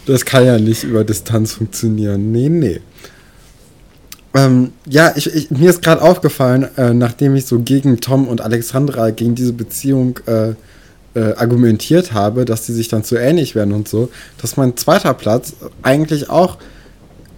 Das 0.06 0.26
kann 0.26 0.46
ja 0.46 0.58
nicht 0.58 0.84
über 0.84 1.06
Distanz 1.06 1.54
funktionieren. 1.54 2.34
Nee, 2.34 2.50
nee. 2.50 2.82
Ähm, 4.34 4.74
ja, 4.86 5.14
ich, 5.16 5.34
ich, 5.34 5.52
mir 5.52 5.70
ist 5.70 5.82
gerade 5.82 6.02
aufgefallen, 6.02 6.68
äh, 6.78 6.94
nachdem 6.94 7.36
ich 7.36 7.46
so 7.46 7.60
gegen 7.60 8.02
Tom 8.02 8.28
und 8.28 8.42
Alexandra, 8.42 9.12
gegen 9.12 9.36
diese 9.36 9.54
Beziehung 9.54 10.20
äh, 10.26 10.54
äh, 11.14 11.34
argumentiert 11.34 12.14
habe, 12.14 12.46
dass 12.46 12.66
die 12.66 12.74
sich 12.74 12.88
dann 12.88 13.04
zu 13.04 13.16
ähnlich 13.16 13.56
werden 13.56 13.74
und 13.74 13.88
so, 13.88 14.10
dass 14.42 14.58
mein 14.58 14.78
zweiter 14.78 15.14
Platz 15.14 15.54
eigentlich 15.82 16.30
auch 16.30 16.58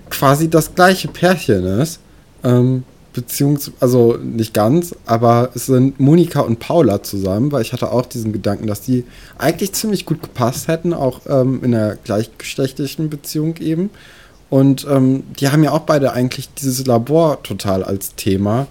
quasi 0.10 0.50
das 0.50 0.76
gleiche 0.76 1.08
Pärchen 1.08 1.66
ist. 1.66 2.00
Ähm, 2.44 2.84
beziehungsweise, 3.14 3.78
also 3.80 4.18
nicht 4.22 4.54
ganz, 4.54 4.96
aber 5.06 5.52
es 5.54 5.68
sind 5.68 6.00
Monika 6.00 6.42
und 6.42 6.60
Paula 6.60 7.04
zusammen, 7.04 7.52
weil 7.52 7.62
ich 7.62 7.72
hatte 7.72 7.92
auch 7.92 8.06
diesen 8.06 8.34
Gedanken, 8.34 8.68
dass 8.68 8.82
die 8.82 9.06
eigentlich 9.38 9.74
ziemlich 9.74 10.06
gut 10.06 10.22
gepasst 10.22 10.68
hätten, 10.68 10.94
auch 10.94 11.22
ähm, 11.28 11.60
in 11.64 11.76
einer 11.76 11.96
gleichgeschlechtlichen 11.96 13.10
Beziehung 13.10 13.58
eben. 13.58 13.92
Und 14.50 14.86
ähm, 14.90 15.24
die 15.40 15.50
haben 15.50 15.64
ja 15.64 15.72
auch 15.72 15.82
beide 15.82 16.14
eigentlich 16.14 16.50
dieses 16.54 16.86
Labor 16.86 17.42
total 17.44 17.84
als 17.84 18.16
Thema, 18.16 18.68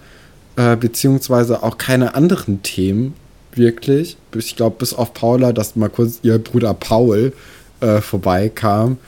äh, 0.56 0.76
beziehungsweise 0.76 1.62
auch 1.62 1.78
keine 1.78 2.14
anderen 2.14 2.62
Themen 2.62 3.14
wirklich. 3.54 4.16
Ich 4.34 4.56
glaube, 4.56 4.76
bis 4.78 4.94
auf 4.94 5.12
Paula, 5.14 5.52
dass 5.52 5.76
mal 5.76 5.88
kurz 5.90 6.18
ihr 6.22 6.38
Bruder 6.38 6.74
Paul 6.74 7.32
äh, 7.80 8.00
vorbeikam. 8.00 8.98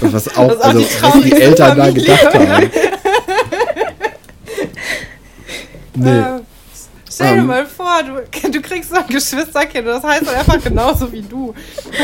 Was 0.00 0.28
auch, 0.36 0.48
Das 0.48 0.56
ist 0.56 0.64
auch 0.64 0.64
also, 0.64 0.78
die 0.80 1.02
was 1.02 1.22
die 1.22 1.32
Eltern 1.32 1.76
da 1.76 1.90
gedacht 1.90 2.34
haben. 2.34 2.70
Nee. 5.94 6.18
Äh, 6.18 6.40
stell 7.10 7.34
dir 7.34 7.40
Ähm. 7.40 7.46
mal 7.46 7.66
vor, 7.66 8.00
du, 8.02 8.50
du 8.50 8.62
kriegst 8.62 8.90
so 8.90 8.96
ein 8.96 9.06
Geschwisterkind, 9.08 9.86
das 9.86 10.02
heißt 10.02 10.28
einfach 10.28 10.62
genauso 10.62 11.12
wie 11.12 11.22
du. 11.22 11.54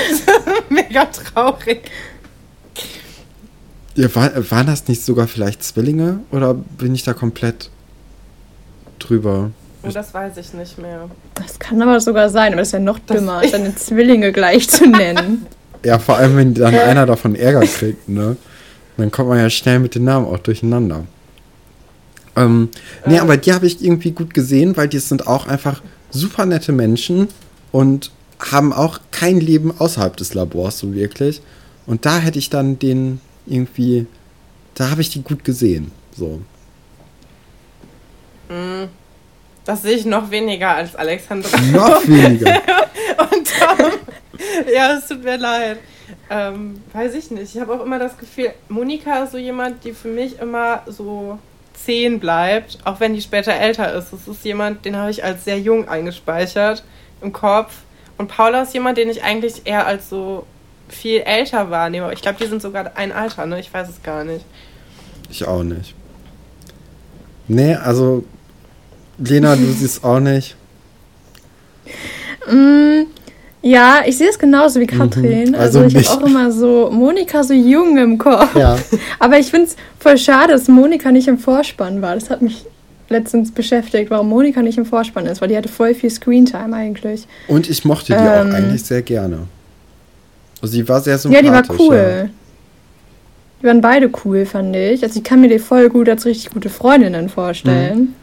Mega 0.69 1.07
traurig. 1.07 1.91
Ja, 3.95 4.15
war, 4.15 4.51
waren 4.51 4.67
das 4.67 4.87
nicht 4.89 5.03
sogar 5.03 5.27
vielleicht 5.27 5.65
Zwillinge? 5.65 6.21
Oder 6.31 6.55
bin 6.55 6.95
ich 6.95 7.03
da 7.03 7.15
komplett 7.15 7.71
drüber? 8.99 9.51
Oh, 9.89 9.93
das 9.93 10.13
weiß 10.15 10.37
ich 10.37 10.53
nicht 10.55 10.79
mehr. 10.79 11.09
Das 11.35 11.59
kann 11.59 11.81
aber 11.83 12.01
sogar 12.01 12.29
sein, 12.29 12.53
aber 12.53 12.61
das 12.63 12.69
ist 12.69 12.73
ja 12.73 12.79
noch 12.81 12.99
dümmer, 12.99 13.43
seine 13.49 13.75
Zwillinge 13.75 14.33
gleich 14.33 14.69
zu 14.69 14.87
nennen. 14.89 15.47
Ja, 15.85 15.99
vor 15.99 16.17
allem, 16.17 16.37
wenn 16.37 16.55
dann 16.55 16.75
einer 16.75 17.07
davon 17.07 17.35
Ärger 17.35 17.61
kriegt, 17.67 18.09
ne? 18.09 18.37
Dann 18.97 19.11
kommt 19.13 19.29
man 19.29 19.39
ja 19.39 19.49
schnell 19.49 19.79
mit 19.79 19.95
den 19.95 20.05
Namen 20.05 20.27
auch 20.27 20.39
durcheinander. 20.41 21.05
Ähm, 22.35 22.69
nee, 23.07 23.17
Äh. 23.17 23.21
aber 23.21 23.37
die 23.37 23.53
habe 23.53 23.67
ich 23.67 23.83
irgendwie 23.83 24.11
gut 24.11 24.35
gesehen, 24.35 24.77
weil 24.77 24.89
die 24.89 24.99
sind 24.99 25.27
auch 25.29 25.47
einfach 25.47 25.83
super 26.11 26.47
nette 26.47 26.73
Menschen 26.73 27.29
und 27.73 28.11
haben 28.51 28.73
auch 28.73 29.01
kein 29.11 29.39
Leben 29.41 29.73
außerhalb 29.79 30.17
des 30.17 30.35
Labors, 30.35 30.79
so 30.79 30.95
wirklich. 30.95 31.41
Und 31.87 32.07
da 32.07 32.19
hätte 32.19 32.39
ich 32.39 32.51
dann 32.51 32.79
den 32.79 33.21
irgendwie, 33.47 34.07
da 34.75 34.91
habe 34.91 35.01
ich 35.01 35.11
die 35.11 35.23
gut 35.23 35.45
gesehen, 35.45 35.91
so. 36.17 36.41
Hm. 38.49 38.89
Das 39.69 39.83
sehe 39.83 39.97
ich 39.97 40.07
noch 40.07 40.31
weniger 40.31 40.77
als 40.77 40.97
Alexandra 40.97 41.55
Noch 41.61 42.09
weniger. 42.09 42.55
und 43.19 43.47
Tom. 43.47 43.91
Ja, 44.73 44.97
es 44.97 45.09
tut 45.09 45.23
mir 45.23 45.37
leid. 45.37 45.77
Ähm, 46.31 46.81
weiß 46.95 47.13
ich 47.13 47.31
nicht. 47.31 47.55
Ich 47.55 47.61
habe 47.61 47.75
auch 47.75 47.85
immer 47.85 47.99
das 47.99 48.17
Gefühl, 48.17 48.55
Monika 48.71 49.25
ist 49.25 49.33
so 49.33 49.37
jemand, 49.37 49.85
die 49.85 49.93
für 49.93 50.09
mich 50.09 50.39
immer 50.39 50.85
so 50.87 51.39
zehn 51.75 52.19
bleibt, 52.19 52.79
auch 52.87 52.99
wenn 53.01 53.13
die 53.13 53.21
später 53.21 53.53
älter 53.53 53.93
ist. 53.93 54.11
Das 54.11 54.27
ist 54.27 54.43
jemand, 54.43 54.87
den 54.87 54.97
habe 54.97 55.11
ich 55.11 55.23
als 55.23 55.45
sehr 55.45 55.61
jung 55.61 55.87
eingespeichert 55.87 56.83
im 57.21 57.35
Kopf. 57.35 57.75
Und 58.17 58.29
Paula 58.29 58.63
ist 58.63 58.73
jemand, 58.73 58.97
den 58.97 59.11
ich 59.11 59.23
eigentlich 59.23 59.67
eher 59.67 59.87
als 59.87 60.09
so 60.09 60.47
viel 60.89 61.21
älter 61.21 61.71
wahrnehme. 61.71 62.11
Ich 62.15 62.23
glaube, 62.23 62.39
die 62.43 62.49
sind 62.49 62.63
sogar 62.63 62.93
ein 62.95 63.13
Alter, 63.13 63.45
ne? 63.45 63.61
Ich 63.61 63.75
weiß 63.75 63.91
es 63.91 64.03
gar 64.03 64.25
nicht. 64.25 64.47
Ich 65.29 65.47
auch 65.47 65.63
nicht. 65.63 65.95
Nee, 67.49 67.75
also, 67.75 68.25
Lena, 69.19 69.57
du 69.57 69.65
siehst 69.73 70.05
auch 70.05 70.21
nicht. 70.21 70.55
Mm, 72.51 73.03
ja, 73.63 74.03
ich 74.07 74.17
sehe 74.17 74.29
es 74.29 74.39
genauso 74.39 74.81
wie 74.81 74.87
Katrin. 74.87 75.51
Mhm, 75.51 75.55
also, 75.55 75.81
also 75.81 75.99
ich 75.99 76.09
habe 76.09 76.23
auch 76.25 76.27
immer 76.29 76.53
so 76.53 76.91
Monika 76.93 77.43
so 77.43 77.53
jung 77.55 77.99
im 77.99 78.19
Kopf. 78.19 78.55
Ja. 78.57 78.79
Aber 79.19 79.39
ich 79.39 79.47
finde 79.51 79.67
es 79.67 79.77
voll 79.99 80.17
schade, 80.19 80.53
dass 80.53 80.69
Monika 80.69 81.11
nicht 81.11 81.29
im 81.29 81.39
Vorspann 81.39 82.01
war. 82.01 82.15
Das 82.15 82.31
hat 82.31 82.43
mich 82.43 82.65
letztens 83.09 83.51
beschäftigt, 83.53 84.11
warum 84.11 84.29
Monika 84.29 84.63
nicht 84.63 84.79
im 84.79 84.85
Vorspann 84.87 85.27
ist, 85.27 85.41
weil 85.41 85.49
die 85.49 85.57
hatte 85.57 85.69
voll 85.69 85.95
viel 85.95 86.11
Screentime 86.11 86.75
eigentlich. 86.77 87.27
Und 87.49 87.69
ich 87.69 87.85
mochte 87.85 88.13
die 88.13 88.19
Ähm. 88.19 88.51
auch 88.51 88.55
eigentlich 88.55 88.85
sehr 88.85 89.03
gerne. 89.03 89.41
Also 90.63 90.73
sie 90.75 90.89
war 90.89 91.01
sehr 91.01 91.15
Ja, 91.15 91.19
sympathisch. 91.19 91.47
die 91.49 91.53
war 91.53 91.81
cool. 91.81 92.31
Die 93.61 93.67
waren 93.67 93.81
beide 93.81 94.11
cool, 94.25 94.47
fand 94.47 94.77
ich. 94.77 95.03
Also 95.03 95.19
ich 95.19 95.25
kann 95.25 95.41
mir 95.41 95.49
die 95.49 95.59
voll 95.59 95.89
gut 95.89 96.09
als 96.09 96.25
richtig 96.27 96.51
gute 96.53 96.69
Freundinnen 96.69 97.29
vorstellen. 97.29 97.99
Mhm. 97.99 98.15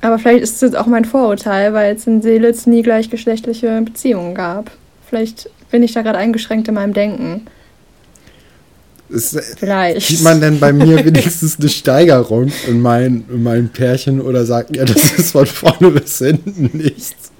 Aber 0.00 0.18
vielleicht 0.18 0.42
ist 0.42 0.56
es 0.56 0.60
jetzt 0.60 0.76
auch 0.76 0.86
mein 0.86 1.04
Vorurteil, 1.04 1.72
weil 1.72 1.96
es 1.96 2.06
in 2.06 2.22
Seelitz 2.22 2.66
nie 2.66 2.82
gleichgeschlechtliche 2.82 3.82
Beziehungen 3.82 4.34
gab. 4.34 4.70
Vielleicht 5.08 5.50
bin 5.70 5.82
ich 5.82 5.92
da 5.92 6.02
gerade 6.02 6.18
eingeschränkt 6.18 6.68
in 6.68 6.74
meinem 6.74 6.92
Denken. 6.92 7.46
Ist, 9.08 9.38
Vielleicht. 9.58 10.08
sieht 10.08 10.22
man 10.22 10.40
denn 10.40 10.58
bei 10.58 10.72
mir 10.72 11.04
wenigstens 11.04 11.60
eine 11.60 11.68
Steigerung 11.68 12.50
in 12.66 12.80
meinen, 12.80 13.24
in 13.30 13.42
meinen 13.42 13.68
Pärchen 13.68 14.20
oder 14.20 14.44
sagt 14.44 14.76
ihr, 14.76 14.84
das 14.84 15.12
ist 15.12 15.32
von 15.32 15.46
vorne 15.46 15.92
bis 15.92 16.18
hinten 16.18 16.70
nichts? 16.76 17.30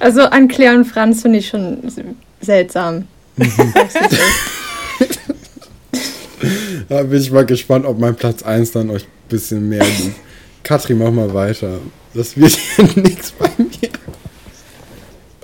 Also 0.00 0.22
an 0.22 0.48
Claire 0.48 0.74
und 0.76 0.84
Franz 0.84 1.22
finde 1.22 1.38
ich 1.38 1.48
schon 1.48 1.78
seltsam. 2.40 3.06
Mhm. 3.36 3.52
Sag's, 3.74 3.94
wie 3.94 4.04
es 4.04 5.10
ist. 5.10 5.20
Da 6.88 7.02
bin 7.02 7.20
ich 7.20 7.30
mal 7.30 7.46
gespannt, 7.46 7.86
ob 7.86 7.98
mein 7.98 8.14
Platz 8.14 8.42
1 8.42 8.72
dann 8.72 8.90
euch 8.90 9.04
ein 9.04 9.28
bisschen 9.28 9.68
mehr 9.68 9.84
liegt. 9.84 10.16
Katrin, 10.62 10.98
mach 10.98 11.10
mal 11.10 11.32
weiter. 11.32 11.78
Das 12.14 12.36
wird 12.36 12.52
hier 12.76 13.02
nichts 13.02 13.32
bei 13.32 13.50
mir. 13.58 13.90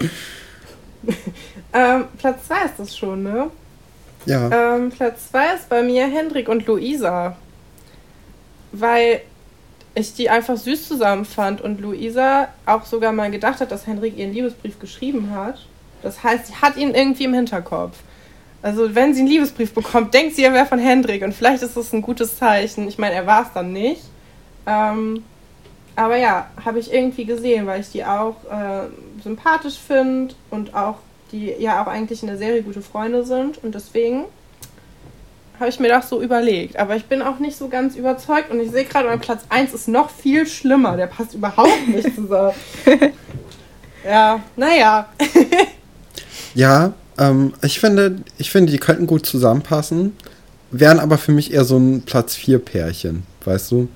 Ähm, 1.72 2.06
Platz 2.18 2.48
2 2.48 2.64
ist 2.64 2.74
das 2.78 2.96
schon, 2.96 3.22
ne? 3.22 3.48
Ja. 4.26 4.74
Ähm, 4.74 4.90
Platz 4.90 5.30
2 5.30 5.54
ist 5.54 5.68
bei 5.68 5.82
mir 5.82 6.08
Hendrik 6.08 6.48
und 6.48 6.66
Luisa. 6.66 7.36
Weil 8.72 9.20
ich 9.94 10.14
die 10.14 10.30
einfach 10.30 10.56
süß 10.56 10.88
zusammen 10.88 11.24
fand 11.24 11.60
und 11.60 11.80
Luisa 11.80 12.48
auch 12.66 12.84
sogar 12.86 13.12
mal 13.12 13.30
gedacht 13.30 13.60
hat, 13.60 13.70
dass 13.70 13.86
Hendrik 13.86 14.16
ihren 14.16 14.32
Liebesbrief 14.32 14.78
geschrieben 14.78 15.30
hat. 15.32 15.66
Das 16.02 16.22
heißt, 16.22 16.48
sie 16.48 16.54
hat 16.54 16.76
ihn 16.76 16.94
irgendwie 16.94 17.24
im 17.24 17.34
Hinterkopf. 17.34 17.96
Also, 18.62 18.94
wenn 18.94 19.14
sie 19.14 19.20
einen 19.20 19.28
Liebesbrief 19.28 19.72
bekommt, 19.72 20.12
denkt 20.12 20.36
sie, 20.36 20.44
er 20.44 20.52
wäre 20.52 20.66
von 20.66 20.78
Hendrik 20.78 21.22
und 21.22 21.32
vielleicht 21.34 21.62
ist 21.62 21.76
das 21.76 21.92
ein 21.92 22.02
gutes 22.02 22.36
Zeichen. 22.36 22.88
Ich 22.88 22.98
meine, 22.98 23.14
er 23.14 23.26
war 23.26 23.42
es 23.42 23.52
dann 23.54 23.72
nicht. 23.72 24.02
Ähm, 24.66 25.24
aber 25.96 26.16
ja, 26.16 26.46
habe 26.64 26.78
ich 26.78 26.92
irgendwie 26.92 27.24
gesehen, 27.24 27.66
weil 27.66 27.80
ich 27.80 27.90
die 27.90 28.04
auch 28.04 28.36
äh, 28.50 28.88
sympathisch 29.22 29.78
finde 29.78 30.34
und 30.50 30.74
auch 30.74 30.96
die 31.32 31.54
ja 31.58 31.82
auch 31.82 31.86
eigentlich 31.86 32.22
in 32.22 32.28
der 32.28 32.38
Serie 32.38 32.62
gute 32.62 32.82
Freunde 32.82 33.24
sind 33.24 33.62
und 33.62 33.74
deswegen 33.74 34.24
habe 35.58 35.68
ich 35.68 35.78
mir 35.78 35.88
das 35.88 36.08
so 36.08 36.22
überlegt. 36.22 36.78
Aber 36.78 36.96
ich 36.96 37.04
bin 37.04 37.20
auch 37.20 37.38
nicht 37.38 37.56
so 37.56 37.68
ganz 37.68 37.94
überzeugt 37.94 38.50
und 38.50 38.60
ich 38.60 38.70
sehe 38.70 38.84
gerade, 38.84 39.08
mein 39.08 39.20
Platz 39.20 39.42
1 39.50 39.74
ist 39.74 39.88
noch 39.88 40.08
viel 40.08 40.46
schlimmer. 40.46 40.96
Der 40.96 41.06
passt 41.06 41.34
überhaupt 41.34 41.86
nicht 41.86 42.14
zusammen. 42.14 42.54
ja, 44.04 44.40
naja. 44.56 45.06
Ja, 46.54 46.94
ähm, 47.20 47.52
ich 47.62 47.78
finde, 47.78 48.16
ich 48.38 48.50
finde, 48.50 48.72
die 48.72 48.78
könnten 48.78 49.06
gut 49.06 49.26
zusammenpassen, 49.26 50.16
wären 50.72 50.98
aber 50.98 51.18
für 51.18 51.32
mich 51.32 51.52
eher 51.52 51.64
so 51.64 51.76
ein 51.76 52.02
Platz 52.02 52.34
4 52.34 52.58
Pärchen, 52.58 53.22
weißt 53.44 53.70
du? 53.70 53.88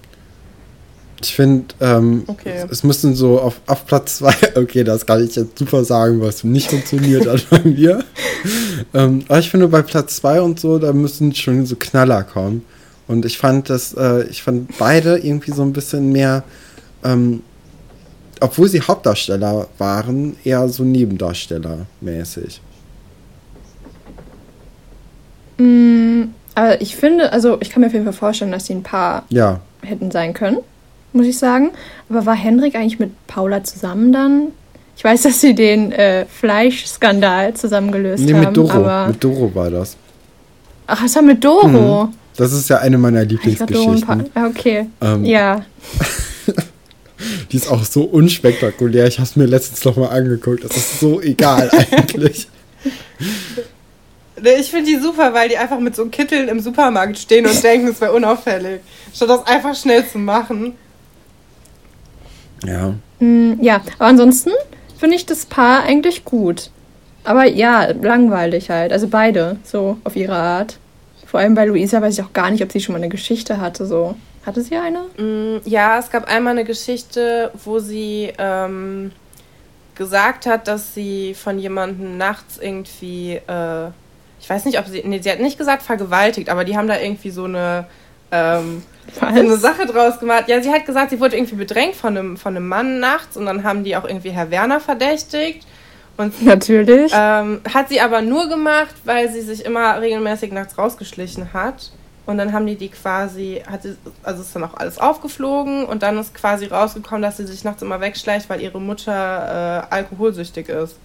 Ich 1.22 1.34
finde, 1.34 1.74
ähm, 1.80 2.24
Okay. 2.26 2.52
es, 2.66 2.70
es 2.70 2.84
müssen 2.84 3.14
so 3.14 3.40
auf, 3.40 3.60
auf 3.66 3.86
Platz 3.86 4.18
2, 4.18 4.34
okay, 4.56 4.84
das 4.84 5.06
kann 5.06 5.24
ich 5.24 5.34
jetzt 5.36 5.58
super 5.58 5.84
sagen, 5.84 6.20
was 6.20 6.44
nicht 6.44 6.68
funktioniert 6.68 7.26
hat 7.26 7.48
bei 7.48 7.60
mir. 7.60 8.04
ähm, 8.94 9.24
aber 9.26 9.38
ich 9.38 9.50
finde, 9.50 9.68
bei 9.68 9.82
Platz 9.82 10.16
2 10.16 10.42
und 10.42 10.60
so, 10.60 10.78
da 10.78 10.92
müssen 10.92 11.34
schon 11.34 11.64
so 11.64 11.76
Knaller 11.76 12.24
kommen. 12.24 12.62
Und 13.06 13.24
ich 13.24 13.38
fand 13.38 13.70
das, 13.70 13.94
äh, 13.94 14.24
ich 14.24 14.42
fand 14.42 14.76
beide 14.78 15.18
irgendwie 15.18 15.52
so 15.52 15.62
ein 15.62 15.72
bisschen 15.72 16.12
mehr, 16.12 16.42
ähm, 17.02 17.42
obwohl 18.40 18.68
sie 18.68 18.80
Hauptdarsteller 18.80 19.68
waren, 19.78 20.36
eher 20.44 20.68
so 20.68 20.84
Nebendarsteller 20.84 21.86
mäßig. 22.00 22.60
Mm, 25.58 26.24
aber 26.54 26.80
ich 26.80 26.96
finde, 26.96 27.32
also 27.32 27.58
ich 27.60 27.70
kann 27.70 27.80
mir 27.80 27.88
auf 27.88 27.92
jeden 27.92 28.04
Fall 28.04 28.12
vorstellen, 28.12 28.52
dass 28.52 28.66
sie 28.66 28.74
ein 28.74 28.82
paar 28.82 29.24
Ja, 29.28 29.60
hätten 29.82 30.10
sein 30.10 30.34
können, 30.34 30.58
muss 31.12 31.26
ich 31.26 31.38
sagen. 31.38 31.70
Aber 32.08 32.26
war 32.26 32.34
Henrik 32.34 32.74
eigentlich 32.76 32.98
mit 32.98 33.10
Paula 33.26 33.62
zusammen 33.64 34.12
dann? 34.12 34.48
Ich 34.96 35.02
weiß, 35.02 35.22
dass 35.22 35.40
sie 35.40 35.54
den 35.54 35.90
äh, 35.92 36.24
Fleischskandal 36.26 37.54
zusammen 37.54 37.90
gelöst 37.90 38.22
nee, 38.22 38.32
haben. 38.32 38.40
mit 38.44 38.56
Doro. 38.56 39.06
Mit 39.08 39.24
Doro 39.24 39.54
war 39.54 39.70
das. 39.70 39.96
Ach, 40.86 41.02
das 41.02 41.14
war 41.16 41.22
mit 41.22 41.42
Doro. 41.44 42.10
Das 42.36 42.52
ist 42.52 42.68
ja 42.68 42.78
eine 42.78 42.98
meiner 42.98 43.20
Pa- 43.20 43.26
Lieblingsgeschichten. 43.26 44.26
Ah, 44.34 44.46
Okay. 44.46 44.86
Ähm, 45.00 45.24
Ja. 45.24 45.64
Die 47.50 47.56
ist 47.56 47.68
auch 47.70 47.82
so 47.84 48.02
unspektakulär. 48.02 49.06
Ich 49.06 49.18
habe 49.18 49.26
es 49.26 49.34
mir 49.36 49.46
letztens 49.46 49.84
noch 49.84 49.96
mal 49.96 50.08
angeguckt. 50.08 50.62
Das 50.64 50.76
ist 50.76 51.00
so 51.00 51.20
egal 51.22 51.70
eigentlich. 51.90 52.48
Nee, 54.40 54.54
Ich 54.60 54.70
finde 54.70 54.90
die 54.90 54.96
super, 54.96 55.32
weil 55.32 55.48
die 55.48 55.56
einfach 55.56 55.78
mit 55.78 55.94
so 55.94 56.06
Kitteln 56.06 56.48
im 56.48 56.60
Supermarkt 56.60 57.18
stehen 57.18 57.46
und 57.46 57.62
denken, 57.62 57.88
es 57.88 58.00
wäre 58.00 58.12
unauffällig. 58.12 58.80
Statt 59.14 59.28
das 59.28 59.46
einfach 59.46 59.74
schnell 59.76 60.06
zu 60.06 60.18
machen. 60.18 60.76
Ja. 62.64 62.94
Mm, 63.20 63.62
ja, 63.62 63.80
aber 63.98 64.06
ansonsten 64.08 64.50
finde 64.98 65.16
ich 65.16 65.26
das 65.26 65.46
Paar 65.46 65.82
eigentlich 65.84 66.24
gut. 66.24 66.70
Aber 67.22 67.44
ja, 67.46 67.90
langweilig 67.92 68.70
halt. 68.70 68.92
Also 68.92 69.08
beide, 69.08 69.56
so 69.64 69.98
auf 70.04 70.16
ihre 70.16 70.34
Art. 70.36 70.78
Vor 71.26 71.40
allem 71.40 71.54
bei 71.54 71.64
Luisa 71.66 72.00
weiß 72.00 72.18
ich 72.18 72.24
auch 72.24 72.32
gar 72.32 72.50
nicht, 72.50 72.62
ob 72.62 72.70
sie 72.72 72.80
schon 72.80 72.92
mal 72.92 72.98
eine 72.98 73.08
Geschichte 73.08 73.60
hatte. 73.60 73.86
So. 73.86 74.14
Hatte 74.44 74.62
sie 74.62 74.76
eine? 74.76 75.00
Mm, 75.16 75.60
Ja, 75.64 75.98
es 75.98 76.10
gab 76.10 76.28
einmal 76.28 76.52
eine 76.52 76.64
Geschichte, 76.64 77.50
wo 77.64 77.78
sie 77.78 78.32
ähm, 78.38 79.12
gesagt 79.94 80.46
hat, 80.46 80.68
dass 80.68 80.94
sie 80.94 81.34
von 81.34 81.58
jemandem 81.58 82.18
nachts 82.18 82.58
irgendwie, 82.60 83.36
äh, 83.46 83.90
ich 84.44 84.50
weiß 84.50 84.66
nicht, 84.66 84.78
ob 84.78 84.86
sie, 84.86 85.02
nee, 85.06 85.20
sie 85.20 85.30
hat 85.32 85.40
nicht 85.40 85.56
gesagt 85.56 85.82
vergewaltigt, 85.82 86.50
aber 86.50 86.64
die 86.64 86.76
haben 86.76 86.86
da 86.86 87.00
irgendwie 87.00 87.30
so 87.30 87.44
eine, 87.44 87.86
ähm, 88.30 88.82
eine 89.22 89.56
Sache 89.56 89.86
draus 89.86 90.20
gemacht. 90.20 90.48
Ja, 90.48 90.62
sie 90.62 90.70
hat 90.70 90.84
gesagt, 90.84 91.08
sie 91.08 91.18
wurde 91.18 91.34
irgendwie 91.34 91.54
bedrängt 91.54 91.94
von 91.94 92.14
einem, 92.14 92.36
von 92.36 92.54
einem 92.54 92.68
Mann 92.68 93.00
nachts 93.00 93.38
und 93.38 93.46
dann 93.46 93.64
haben 93.64 93.84
die 93.84 93.96
auch 93.96 94.04
irgendwie 94.04 94.32
Herr 94.32 94.50
Werner 94.50 94.80
verdächtigt. 94.80 95.66
Und 96.18 96.44
Natürlich. 96.44 97.10
ähm, 97.16 97.62
hat 97.72 97.88
sie 97.88 98.02
aber 98.02 98.20
nur 98.20 98.50
gemacht, 98.50 98.94
weil 99.04 99.32
sie 99.32 99.40
sich 99.40 99.64
immer 99.64 99.98
regelmäßig 99.98 100.52
nachts 100.52 100.76
rausgeschlichen 100.76 101.54
hat. 101.54 101.90
Und 102.26 102.36
dann 102.36 102.52
haben 102.52 102.66
die 102.66 102.76
die 102.76 102.90
quasi, 102.90 103.62
hat 103.66 103.84
sie, 103.84 103.96
also 104.22 104.42
ist 104.42 104.54
dann 104.54 104.64
auch 104.64 104.74
alles 104.74 104.98
aufgeflogen 104.98 105.86
und 105.86 106.02
dann 106.02 106.18
ist 106.18 106.34
quasi 106.34 106.66
rausgekommen, 106.66 107.22
dass 107.22 107.38
sie 107.38 107.46
sich 107.46 107.64
nachts 107.64 107.80
immer 107.80 108.02
wegschleicht, 108.02 108.50
weil 108.50 108.60
ihre 108.60 108.78
Mutter 108.78 109.86
äh, 109.90 109.94
alkoholsüchtig 109.94 110.68
ist. 110.68 110.98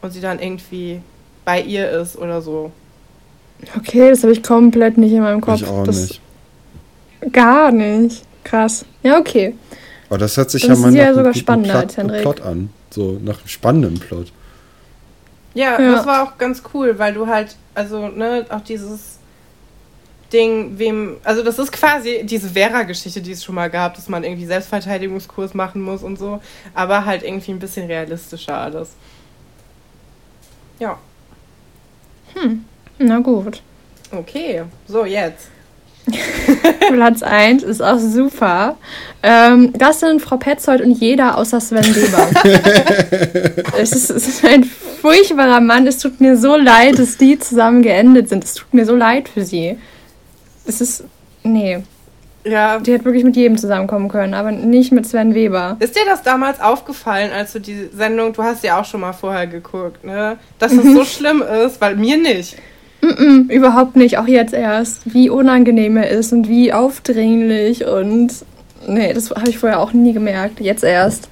Und 0.00 0.12
sie 0.12 0.22
dann 0.22 0.38
irgendwie 0.38 1.02
bei 1.44 1.60
ihr 1.62 1.90
ist 1.90 2.16
oder 2.16 2.42
so. 2.42 2.70
Okay, 3.76 4.10
das 4.10 4.22
habe 4.22 4.32
ich 4.32 4.42
komplett 4.42 4.96
nicht 4.98 5.12
in 5.12 5.20
meinem 5.22 5.40
Kopf. 5.40 5.60
ich 5.62 5.66
auch 5.68 5.84
das 5.84 5.96
nicht. 6.08 6.20
Gar 7.32 7.72
nicht. 7.72 8.24
Krass. 8.44 8.84
Ja, 9.02 9.18
okay. 9.18 9.54
Aber 10.08 10.18
das 10.18 10.36
hört 10.36 10.50
sich 10.50 10.62
Dann 10.62 10.70
ja 10.70 10.74
ist 10.74 10.80
mal 10.80 10.90
nach 10.90 10.96
ja 10.98 11.04
einem 11.06 11.14
sogar 11.14 11.32
guten 11.32 11.38
spannender 11.40 11.70
Plot, 11.72 11.82
als 11.82 11.96
Henrik. 11.96 12.22
Plot 12.22 12.40
an. 12.40 12.70
So 12.90 13.18
nach 13.22 13.38
einem 13.38 13.48
spannenden 13.48 13.98
Plot. 14.00 14.32
Ja, 15.54 15.80
Ja. 15.80 15.92
das 15.92 16.06
war 16.06 16.22
auch 16.22 16.38
ganz 16.38 16.62
cool, 16.74 16.98
weil 16.98 17.12
du 17.12 17.26
halt, 17.26 17.56
also, 17.74 18.08
ne, 18.08 18.46
auch 18.48 18.60
dieses 18.62 19.18
Ding, 20.32 20.78
wem, 20.78 21.16
also 21.24 21.42
das 21.42 21.58
ist 21.58 21.72
quasi 21.72 22.20
diese 22.24 22.48
Vera-Geschichte, 22.50 23.20
die 23.20 23.32
es 23.32 23.42
schon 23.44 23.56
mal 23.56 23.68
gab, 23.68 23.94
dass 23.96 24.08
man 24.08 24.22
irgendwie 24.24 24.46
Selbstverteidigungskurs 24.46 25.54
machen 25.54 25.82
muss 25.82 26.02
und 26.02 26.18
so, 26.18 26.40
aber 26.72 27.04
halt 27.04 27.24
irgendwie 27.24 27.50
ein 27.50 27.58
bisschen 27.58 27.86
realistischer 27.88 28.56
alles. 28.56 28.90
Ja, 30.78 30.98
Na 32.98 33.18
gut. 33.18 33.62
okay, 34.12 34.62
so 34.86 35.04
jetzt. 35.04 35.48
Platz 36.92 37.22
1 37.22 37.62
ist 37.62 37.80
auch 37.82 37.98
super. 37.98 38.76
Ähm, 39.22 39.72
das 39.76 40.00
sind 40.00 40.20
Frau 40.20 40.36
Petzold 40.36 40.80
und 40.80 40.92
jeder 40.92 41.36
außer 41.38 41.60
Sven 41.60 41.84
Weber. 41.84 42.28
es, 43.78 43.92
ist, 43.92 44.10
es 44.10 44.28
ist 44.28 44.44
ein 44.44 44.64
furchtbarer 44.64 45.60
Mann. 45.60 45.86
Es 45.86 45.98
tut 45.98 46.20
mir 46.20 46.36
so 46.36 46.56
leid, 46.56 46.98
dass 46.98 47.16
die 47.16 47.38
zusammen 47.38 47.82
geendet 47.82 48.28
sind. 48.28 48.44
Es 48.44 48.54
tut 48.54 48.72
mir 48.74 48.86
so 48.86 48.96
leid 48.96 49.28
für 49.28 49.44
sie. 49.44 49.78
Es 50.66 50.80
ist. 50.80 51.04
Nee. 51.42 51.82
Ja, 52.44 52.78
Die 52.78 52.92
hätte 52.92 53.04
wirklich 53.04 53.24
mit 53.24 53.36
jedem 53.36 53.58
zusammenkommen 53.58 54.08
können, 54.08 54.32
aber 54.32 54.50
nicht 54.50 54.92
mit 54.92 55.06
Sven 55.06 55.34
Weber. 55.34 55.76
ist 55.78 55.94
dir 55.94 56.04
das 56.06 56.22
damals 56.22 56.58
aufgefallen, 56.60 57.30
als 57.32 57.52
du 57.52 57.58
die 57.60 57.88
Sendung, 57.94 58.32
du 58.32 58.42
hast 58.42 58.64
ja 58.64 58.80
auch 58.80 58.84
schon 58.86 59.00
mal 59.02 59.12
vorher 59.12 59.46
geguckt, 59.46 60.04
ne, 60.04 60.38
dass 60.58 60.72
es 60.72 60.84
so 60.84 61.04
schlimm 61.04 61.42
ist, 61.42 61.80
weil 61.82 61.96
mir 61.96 62.16
nicht. 62.16 62.56
Mm, 63.02 63.50
überhaupt 63.50 63.96
nicht, 63.96 64.16
auch 64.18 64.26
jetzt 64.26 64.54
erst. 64.54 65.02
Wie 65.12 65.28
unangenehm 65.30 65.96
er 65.98 66.08
ist 66.10 66.32
und 66.32 66.48
wie 66.48 66.72
aufdringlich 66.72 67.84
und. 67.86 68.32
Nee, 68.86 69.12
das 69.12 69.30
habe 69.30 69.48
ich 69.50 69.58
vorher 69.58 69.80
auch 69.80 69.92
nie 69.92 70.12
gemerkt. 70.14 70.60
Jetzt 70.60 70.84
erst. 70.84 71.28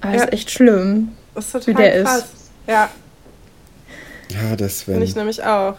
Aber 0.00 0.12
das 0.12 0.22
Ja. 0.22 0.28
ist 0.28 0.32
echt 0.34 0.50
schlimm. 0.50 1.12
Das 1.34 1.46
ist 1.46 1.52
total 1.52 1.66
Wie 1.68 1.74
der 1.82 2.02
krass. 2.02 2.18
ist. 2.18 2.26
Ja, 2.66 2.88
Ja, 4.30 4.56
der 4.56 4.68
Sven. 4.68 4.94
finde 4.94 5.06
ich 5.06 5.16
nämlich 5.16 5.42
auch. 5.44 5.74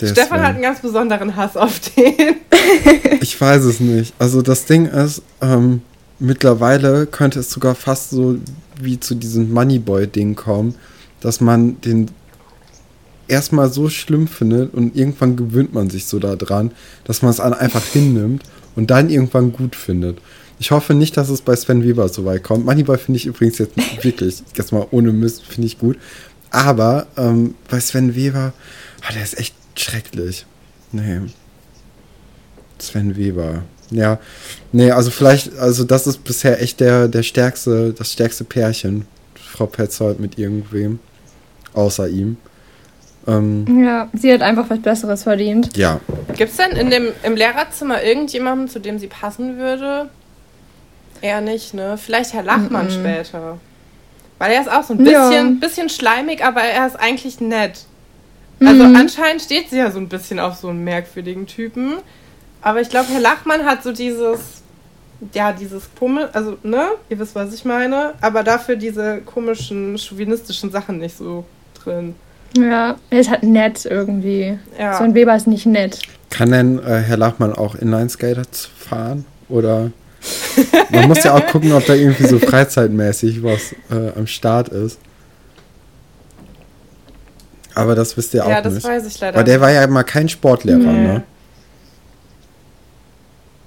Der 0.00 0.08
Stefan 0.08 0.42
hat 0.42 0.54
einen 0.54 0.62
ganz 0.62 0.80
besonderen 0.80 1.36
Hass 1.36 1.56
auf 1.56 1.80
den. 1.96 2.14
Ich 3.20 3.40
weiß 3.40 3.64
es 3.64 3.80
nicht. 3.80 4.14
Also 4.18 4.42
das 4.42 4.66
Ding 4.66 4.86
ist, 4.86 5.22
ähm, 5.40 5.80
mittlerweile 6.18 7.06
könnte 7.06 7.40
es 7.40 7.50
sogar 7.50 7.74
fast 7.74 8.10
so 8.10 8.36
wie 8.80 9.00
zu 9.00 9.14
diesem 9.14 9.52
Moneyboy-Ding 9.52 10.34
kommen, 10.34 10.74
dass 11.20 11.40
man 11.40 11.80
den 11.80 12.10
erstmal 13.26 13.70
so 13.70 13.88
schlimm 13.88 14.28
findet 14.28 14.74
und 14.74 14.96
irgendwann 14.96 15.36
gewöhnt 15.36 15.74
man 15.74 15.90
sich 15.90 16.06
so 16.06 16.18
daran, 16.18 16.72
dass 17.04 17.22
man 17.22 17.30
es 17.30 17.40
einfach 17.40 17.84
hinnimmt 17.84 18.42
und 18.76 18.90
dann 18.90 19.10
irgendwann 19.10 19.52
gut 19.52 19.76
findet. 19.76 20.18
Ich 20.58 20.70
hoffe 20.70 20.94
nicht, 20.94 21.16
dass 21.16 21.28
es 21.28 21.42
bei 21.42 21.54
Sven 21.54 21.84
Weber 21.84 22.08
so 22.08 22.24
weit 22.24 22.42
kommt. 22.42 22.64
Moneyboy 22.64 22.98
finde 22.98 23.18
ich 23.18 23.26
übrigens 23.26 23.58
jetzt 23.58 23.76
wirklich, 24.02 24.42
jetzt 24.56 24.72
mal 24.72 24.86
ohne 24.90 25.12
Mist, 25.12 25.44
finde 25.44 25.66
ich 25.66 25.78
gut. 25.78 25.98
Aber 26.50 27.06
ähm, 27.16 27.54
bei 27.70 27.78
Sven 27.78 28.14
Weber, 28.16 28.52
ah, 29.06 29.12
der 29.12 29.22
ist 29.22 29.38
echt 29.38 29.54
schrecklich. 29.80 30.46
Nee. 30.92 31.20
Sven 32.78 33.16
Weber. 33.16 33.62
Ja, 33.90 34.18
nee, 34.72 34.90
also 34.90 35.10
vielleicht, 35.10 35.56
also 35.58 35.82
das 35.84 36.06
ist 36.06 36.22
bisher 36.22 36.60
echt 36.62 36.80
der, 36.80 37.08
der 37.08 37.22
stärkste, 37.22 37.94
das 37.94 38.12
stärkste 38.12 38.44
Pärchen, 38.44 39.06
Frau 39.34 39.64
Petzold 39.66 40.20
mit 40.20 40.38
irgendwem, 40.38 40.98
außer 41.72 42.06
ihm. 42.08 42.36
Ähm, 43.26 43.82
Ja, 43.84 44.08
sie 44.12 44.30
hat 44.32 44.42
einfach 44.42 44.68
was 44.68 44.80
Besseres 44.80 45.22
verdient. 45.22 45.74
ja, 45.76 46.00
Gibt 46.36 46.50
es 46.50 46.56
denn 46.58 46.72
in 46.76 46.90
dem, 46.90 47.06
im 47.22 47.34
Lehrerzimmer 47.34 48.02
irgendjemanden, 48.02 48.68
zu 48.68 48.78
dem 48.78 48.98
sie 48.98 49.06
passen 49.08 49.56
würde? 49.56 50.10
Eher 51.22 51.40
nicht, 51.40 51.72
ne? 51.74 51.96
Vielleicht 51.98 52.32
Herr 52.34 52.42
Lachmann 52.44 52.90
später. 52.90 53.58
Weil 54.38 54.52
er 54.52 54.60
ist 54.60 54.70
auch 54.70 54.84
so 54.84 54.92
ein 54.94 55.04
Ja. 55.04 55.28
bisschen, 55.30 55.60
bisschen 55.60 55.88
schleimig, 55.88 56.44
aber 56.44 56.60
er 56.60 56.86
ist 56.86 56.94
eigentlich 56.96 57.40
nett. 57.40 57.86
Also 58.60 58.84
Mhm. 58.84 58.96
anscheinend 58.96 59.42
steht 59.42 59.70
sie 59.70 59.76
ja 59.78 59.90
so 59.90 59.98
ein 59.98 60.08
bisschen 60.08 60.38
auf 60.40 60.56
so 60.56 60.68
einen 60.68 60.82
merkwürdigen 60.84 61.46
Typen. 61.46 61.94
Aber 62.60 62.80
ich 62.80 62.88
glaube, 62.88 63.08
Herr 63.12 63.20
Lachmann 63.20 63.64
hat 63.64 63.82
so 63.84 63.92
dieses, 63.92 64.40
ja, 65.32 65.52
dieses 65.52 65.84
Pummel, 65.86 66.28
also, 66.32 66.56
ne? 66.62 66.86
Ihr 67.08 67.18
wisst, 67.18 67.34
was 67.34 67.54
ich 67.54 67.64
meine. 67.64 68.14
Aber 68.20 68.42
dafür 68.42 68.76
diese 68.76 69.18
komischen, 69.24 69.96
chauvinistischen 69.96 70.70
Sachen 70.72 70.98
nicht 70.98 71.16
so 71.16 71.44
drin. 71.82 72.14
Ja, 72.56 72.96
er 73.10 73.20
ist 73.20 73.30
halt 73.30 73.42
nett 73.44 73.84
irgendwie. 73.84 74.58
Ja. 74.78 74.94
Sven 74.96 75.14
Weber 75.14 75.36
ist 75.36 75.46
nicht 75.46 75.66
nett. 75.66 76.00
kann 76.30 76.50
denn 76.50 76.78
äh, 76.82 77.00
Herr 77.00 77.16
Lachmann 77.18 77.52
auch 77.52 77.74
Inline-Skater 77.76 78.42
fahren? 78.76 79.24
Oder 79.48 79.90
man 80.90 81.08
muss 81.08 81.22
ja 81.22 81.34
auch 81.34 81.46
gucken, 81.46 81.72
ob 81.72 81.86
da 81.86 81.94
irgendwie 81.94 82.26
so 82.26 82.38
freizeitmäßig 82.38 83.42
was 83.42 83.72
äh, 83.90 84.12
am 84.16 84.26
Start 84.26 84.68
ist. 84.70 84.98
Aber 87.78 87.94
das 87.94 88.16
wisst 88.16 88.34
ihr 88.34 88.38
Ja, 88.46 88.58
auch 88.58 88.62
das 88.62 88.74
nicht. 88.74 88.84
weiß 88.86 89.06
ich 89.06 89.20
leider 89.20 89.38
Weil 89.38 89.44
der 89.44 89.60
war 89.60 89.70
ja 89.70 89.86
mal 89.86 90.02
kein 90.02 90.28
Sportlehrer, 90.28 90.78
Nee. 90.78 91.06
ne? 91.06 91.22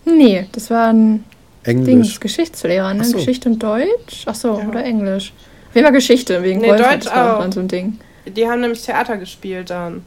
Nee, 0.05 0.47
das 0.51 0.69
war 0.69 0.89
ein 0.91 1.23
Dings, 1.65 1.87
Englisch. 1.87 2.19
Geschichtslehrer, 2.19 2.93
ne? 2.93 3.01
Ach 3.03 3.05
so. 3.05 3.17
Geschichte 3.17 3.49
und 3.49 3.61
Deutsch? 3.61 4.23
Ach 4.25 4.35
so, 4.35 4.59
Ja. 4.59 4.67
oder 4.67 4.83
Englisch. 4.83 5.33
Auf 5.69 5.75
jeden 5.75 5.85
Fall 5.85 5.93
Geschichte, 5.93 6.43
wegen 6.43 6.59
Nee, 6.61 6.69
Wolfgang, 6.69 7.01
Deutsch 7.03 7.13
war 7.15 7.37
auch. 7.37 7.41
dann 7.41 7.51
so 7.51 7.59
ein 7.61 7.67
Ding. 7.67 7.99
Die 8.35 8.47
haben 8.47 8.61
nämlich 8.61 8.83
Theater 8.83 9.17
gespielt 9.17 9.69
dann. 9.69 10.03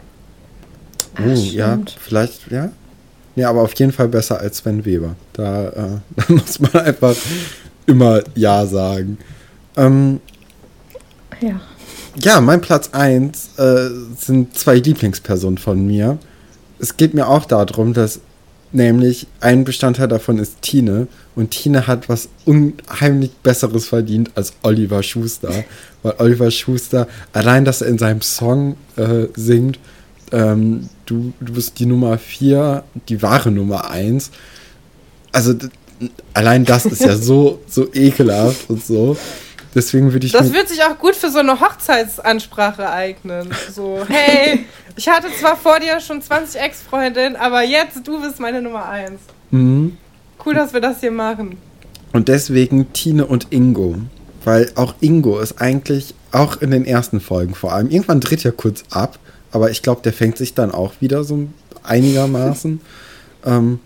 Ah, 1.17 1.23
Oh, 1.27 1.33
ja, 1.33 1.79
vielleicht, 2.01 2.51
ja. 2.51 2.71
Ja, 3.37 3.51
aber 3.51 3.63
auf 3.63 3.75
jeden 3.75 3.93
Fall 3.93 4.09
besser 4.09 4.39
als 4.41 4.59
Sven 4.59 4.85
Weber. 4.85 5.15
Da, 5.33 5.69
äh, 5.69 5.73
da 6.17 6.25
muss 6.29 6.59
man 6.61 6.73
einfach 6.75 7.15
immer 7.87 8.21
Ja 8.35 8.67
sagen. 8.67 9.19
Ähm, 9.77 10.21
Ja. 11.41 11.61
Ja, 12.17 12.41
mein 12.41 12.61
Platz 12.61 12.91
1 12.93 13.59
äh, 13.59 13.89
sind 14.19 14.57
zwei 14.57 14.77
Lieblingspersonen 14.77 15.59
von 15.59 15.87
mir. 15.87 16.19
Es 16.79 16.97
geht 16.97 17.15
mir 17.15 17.29
auch 17.29 17.45
darum, 17.45 17.95
dass 17.95 18.21
Nämlich 18.75 19.29
ein 19.39 19.62
Bestandteil 19.62 20.09
davon 20.09 20.41
ist 20.41 20.61
Tine. 20.61 21.07
Und 21.37 21.53
Tine 21.53 21.87
hat 21.87 22.09
was 22.09 22.29
unheimlich 22.45 23.31
Besseres 23.41 23.87
verdient 23.87 24.33
als 24.35 24.53
Oliver 24.62 25.05
Schuster. 25.05 25.65
Weil 26.03 26.15
Oliver 26.19 26.51
Schuster, 26.51 27.07
allein, 27.33 27.65
dass 27.65 27.83
er 27.83 27.87
in 27.87 27.99
seinem 27.99 28.21
Song 28.21 28.75
äh, 28.97 29.29
singt, 29.37 29.79
ähm, 30.33 30.89
du, 31.07 31.33
du 31.41 31.53
bist 31.53 31.79
die 31.79 31.87
Nummer 31.87 32.19
4, 32.19 32.83
die 33.09 33.23
wahre 33.23 33.53
Nummer 33.53 33.93
1. 33.93 34.33
Also 35.31 35.55
allein 36.33 36.65
das 36.65 36.85
ist 36.85 37.03
ja 37.03 37.15
so, 37.17 37.61
so 37.69 37.87
ekelhaft 37.95 38.69
und 38.69 38.85
so. 38.85 39.17
Deswegen 39.75 40.12
würde 40.12 40.27
ich. 40.27 40.33
Das 40.33 40.53
wird 40.53 40.68
sich 40.68 40.83
auch 40.85 40.99
gut 40.99 41.16
für 41.16 41.31
so 41.31 41.41
eine 41.41 41.61
Hochzeitsansprache 41.61 42.89
eignen. 42.89 43.51
So, 43.72 44.05
hey, 44.09 44.66
ich 44.97 45.09
hatte 45.09 45.29
zwar 45.39 45.57
vor 45.57 45.81
dir 45.81 46.01
schon 46.01 46.22
20 46.22 46.61
Ex-Freundinnen, 46.61 47.37
aber 47.37 47.62
jetzt 47.62 48.07
du 48.07 48.20
bist 48.20 48.39
meine 48.39 48.62
Nummer 48.62 48.89
1. 48.89 49.12
Mhm. 49.51 49.97
Cool, 50.45 50.55
dass 50.55 50.72
wir 50.72 50.81
das 50.81 51.01
hier 51.01 51.11
machen. 51.11 51.59
Und 52.12 52.29
deswegen 52.29 52.93
Tine 52.93 53.27
und 53.27 53.49
Ingo. 53.51 53.97
Weil 54.45 54.70
auch 54.77 54.95
Ingo 55.01 55.41
ist 55.41 55.61
eigentlich, 55.61 56.14
auch 56.31 56.61
in 56.61 56.70
den 56.70 56.85
ersten 56.85 57.20
Folgen 57.20 57.55
vor 57.55 57.72
allem, 57.72 57.91
irgendwann 57.91 58.20
dreht 58.20 58.45
er 58.45 58.53
kurz 58.53 58.85
ab, 58.91 59.18
aber 59.53 59.70
ich 59.70 59.83
glaube, 59.83 60.03
der 60.03 60.12
fängt 60.12 60.37
sich 60.37 60.55
dann 60.55 60.70
auch 60.70 60.93
wieder 61.01 61.25
so 61.25 61.49
einigermaßen. 61.83 62.81
ähm, 63.47 63.81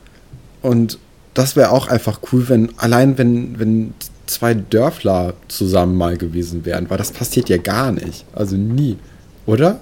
und 0.61 0.99
das 1.35 1.57
wäre 1.57 1.71
auch 1.71 1.89
einfach 1.89 2.21
cool, 2.33 2.49
wenn, 2.49 2.77
allein 2.79 3.17
wenn, 3.17 3.59
wenn 3.59 3.95
zwei 4.29 4.55
Dörfler 4.55 5.35
zusammen 5.49 5.97
mal 5.97 6.17
gewesen 6.17 6.65
wären, 6.65 6.89
weil 6.91 6.99
das 6.99 7.13
passiert 7.13 7.49
ja 7.49 7.57
gar 7.57 7.93
nicht. 7.93 8.25
Also 8.35 8.57
nie. 8.57 8.97
Oder? 9.47 9.81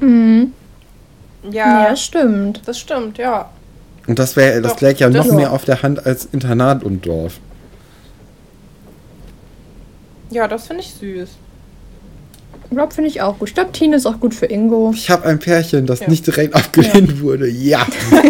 Mhm. 0.00 0.52
Ja, 1.50 1.88
ja, 1.88 1.96
stimmt. 1.96 2.62
Das 2.66 2.78
stimmt, 2.78 3.18
ja. 3.18 3.50
Und 4.06 4.18
das 4.18 4.36
wäre, 4.36 4.60
das 4.60 4.80
läge 4.80 5.00
ja 5.00 5.10
noch 5.10 5.30
mehr 5.32 5.52
auf 5.52 5.64
der 5.64 5.82
Hand 5.82 6.06
als 6.06 6.28
Internat 6.32 6.84
und 6.84 7.06
Dorf. 7.06 7.38
Ja, 10.30 10.48
das 10.48 10.66
finde 10.66 10.82
ich 10.82 10.92
süß. 10.94 11.28
Rob 12.76 12.92
finde 12.92 13.10
ich 13.10 13.20
auch 13.20 13.38
gut. 13.38 13.48
Ich 13.48 13.54
glaube, 13.54 13.72
Tine 13.72 13.96
ist 13.96 14.06
auch 14.06 14.18
gut 14.18 14.34
für 14.34 14.46
Ingo. 14.46 14.92
Ich 14.94 15.10
habe 15.10 15.26
ein 15.26 15.38
Pärchen, 15.38 15.86
das 15.86 16.00
ja. 16.00 16.08
nicht 16.08 16.26
direkt 16.26 16.54
abgelehnt 16.54 17.12
ja. 17.12 17.20
wurde. 17.20 17.48
Ja. 17.48 17.86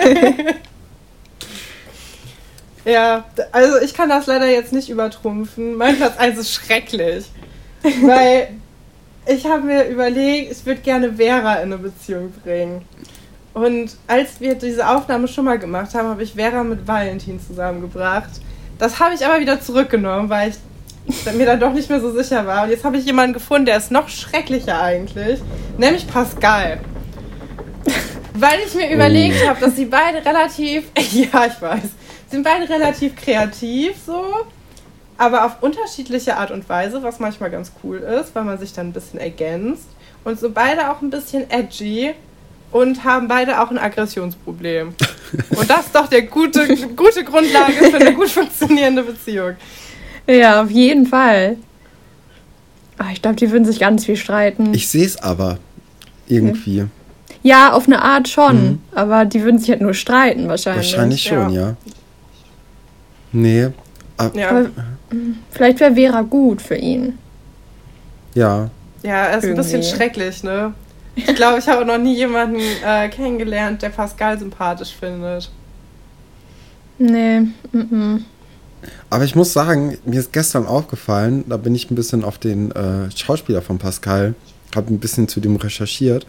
Ja, 2.84 3.24
also 3.52 3.78
ich 3.78 3.94
kann 3.94 4.08
das 4.08 4.26
leider 4.26 4.46
jetzt 4.46 4.72
nicht 4.72 4.88
übertrumpfen. 4.88 5.74
Mein 5.76 5.96
Platz 5.96 6.16
1 6.18 6.38
ist 6.38 6.52
schrecklich. 6.52 7.26
Weil 7.82 8.48
ich 9.26 9.46
habe 9.46 9.62
mir 9.62 9.84
überlegt, 9.84 10.52
ich 10.52 10.64
würde 10.66 10.80
gerne 10.80 11.14
Vera 11.14 11.56
in 11.56 11.72
eine 11.72 11.78
Beziehung 11.78 12.32
bringen. 12.42 12.82
Und 13.52 13.96
als 14.06 14.40
wir 14.40 14.54
diese 14.54 14.88
Aufnahme 14.88 15.28
schon 15.28 15.44
mal 15.44 15.58
gemacht 15.58 15.94
haben, 15.94 16.08
habe 16.08 16.22
ich 16.22 16.34
Vera 16.34 16.62
mit 16.62 16.86
Valentin 16.86 17.40
zusammengebracht. 17.40 18.30
Das 18.78 18.98
habe 18.98 19.14
ich 19.14 19.24
aber 19.26 19.40
wieder 19.40 19.60
zurückgenommen, 19.60 20.30
weil 20.30 20.50
ich 20.50 21.32
mir 21.34 21.46
dann 21.46 21.60
doch 21.60 21.72
nicht 21.72 21.90
mehr 21.90 22.00
so 22.00 22.12
sicher 22.12 22.46
war. 22.46 22.64
Und 22.64 22.70
jetzt 22.70 22.84
habe 22.84 22.96
ich 22.96 23.04
jemanden 23.04 23.34
gefunden, 23.34 23.66
der 23.66 23.76
ist 23.76 23.90
noch 23.90 24.08
schrecklicher 24.08 24.80
eigentlich, 24.80 25.40
nämlich 25.76 26.06
Pascal. 26.06 26.80
Weil 28.34 28.60
ich 28.64 28.74
mir 28.74 28.90
überlegt 28.90 29.46
habe, 29.46 29.60
dass 29.60 29.76
sie 29.76 29.86
beide 29.86 30.24
relativ, 30.24 30.84
ja, 31.12 31.46
ich 31.46 31.60
weiß, 31.60 31.90
sind 32.30 32.44
beide 32.44 32.68
relativ 32.68 33.16
kreativ 33.16 33.94
so, 34.06 34.24
aber 35.18 35.44
auf 35.44 35.62
unterschiedliche 35.62 36.36
Art 36.36 36.50
und 36.50 36.68
Weise, 36.68 37.02
was 37.02 37.18
manchmal 37.18 37.50
ganz 37.50 37.72
cool 37.82 37.98
ist, 37.98 38.34
weil 38.34 38.44
man 38.44 38.58
sich 38.58 38.72
dann 38.72 38.88
ein 38.88 38.92
bisschen 38.92 39.18
ergänzt. 39.18 39.88
Und 40.24 40.38
so 40.38 40.50
beide 40.50 40.90
auch 40.90 41.02
ein 41.02 41.10
bisschen 41.10 41.50
edgy 41.50 42.14
und 42.72 43.04
haben 43.04 43.28
beide 43.28 43.60
auch 43.60 43.70
ein 43.70 43.78
Aggressionsproblem. 43.78 44.94
Und 45.50 45.70
das 45.70 45.86
ist 45.86 45.94
doch 45.94 46.08
der 46.08 46.22
gute, 46.22 46.66
gute 46.96 47.24
Grundlage 47.24 47.72
für 47.72 47.96
eine 47.96 48.12
gut 48.12 48.28
funktionierende 48.28 49.02
Beziehung. 49.02 49.54
Ja, 50.26 50.62
auf 50.62 50.70
jeden 50.70 51.06
Fall. 51.06 51.56
Ach, 52.98 53.10
ich 53.12 53.22
glaube, 53.22 53.36
die 53.36 53.50
würden 53.50 53.64
sich 53.64 53.78
ganz 53.78 54.04
viel 54.04 54.16
streiten. 54.16 54.74
Ich 54.74 54.88
sehe 54.88 55.06
es 55.06 55.16
aber 55.16 55.58
irgendwie. 56.28 56.84
Ja, 57.42 57.72
auf 57.72 57.86
eine 57.86 58.02
Art 58.02 58.28
schon. 58.28 58.62
Mhm. 58.62 58.78
Aber 58.92 59.24
die 59.24 59.42
würden 59.42 59.58
sich 59.58 59.70
halt 59.70 59.80
nur 59.80 59.94
streiten 59.94 60.48
wahrscheinlich. 60.48 60.92
Wahrscheinlich 60.92 61.22
schon, 61.22 61.50
ja. 61.50 61.60
ja. 61.68 61.76
Nee. 63.32 63.68
Ab, 64.16 64.34
ja. 64.34 64.50
Aber, 64.50 64.70
vielleicht 65.50 65.80
wäre 65.80 65.94
Vera 65.94 66.22
gut 66.22 66.62
für 66.62 66.76
ihn. 66.76 67.18
Ja. 68.34 68.70
Ja, 69.02 69.24
er 69.26 69.38
ist 69.38 69.44
Irgendwie. 69.44 69.60
ein 69.60 69.64
bisschen 69.64 69.82
schrecklich, 69.82 70.42
ne? 70.42 70.74
Ich 71.16 71.34
glaube, 71.34 71.58
ich 71.58 71.68
habe 71.68 71.84
noch 71.84 71.98
nie 71.98 72.14
jemanden 72.14 72.60
äh, 72.84 73.08
kennengelernt, 73.08 73.82
der 73.82 73.88
Pascal 73.90 74.38
sympathisch 74.38 74.94
findet. 74.98 75.50
Nee. 76.98 77.40
Mm 77.40 77.50
-mm. 77.72 78.20
Aber 79.10 79.24
ich 79.24 79.34
muss 79.34 79.52
sagen, 79.52 79.98
mir 80.04 80.20
ist 80.20 80.32
gestern 80.32 80.66
aufgefallen, 80.66 81.44
da 81.48 81.56
bin 81.56 81.74
ich 81.74 81.90
ein 81.90 81.94
bisschen 81.94 82.24
auf 82.24 82.38
den 82.38 82.70
äh, 82.70 83.10
Schauspieler 83.14 83.62
von 83.62 83.78
Pascal, 83.78 84.34
habe 84.74 84.92
ein 84.92 84.98
bisschen 84.98 85.28
zu 85.28 85.40
dem 85.40 85.56
recherchiert 85.56 86.26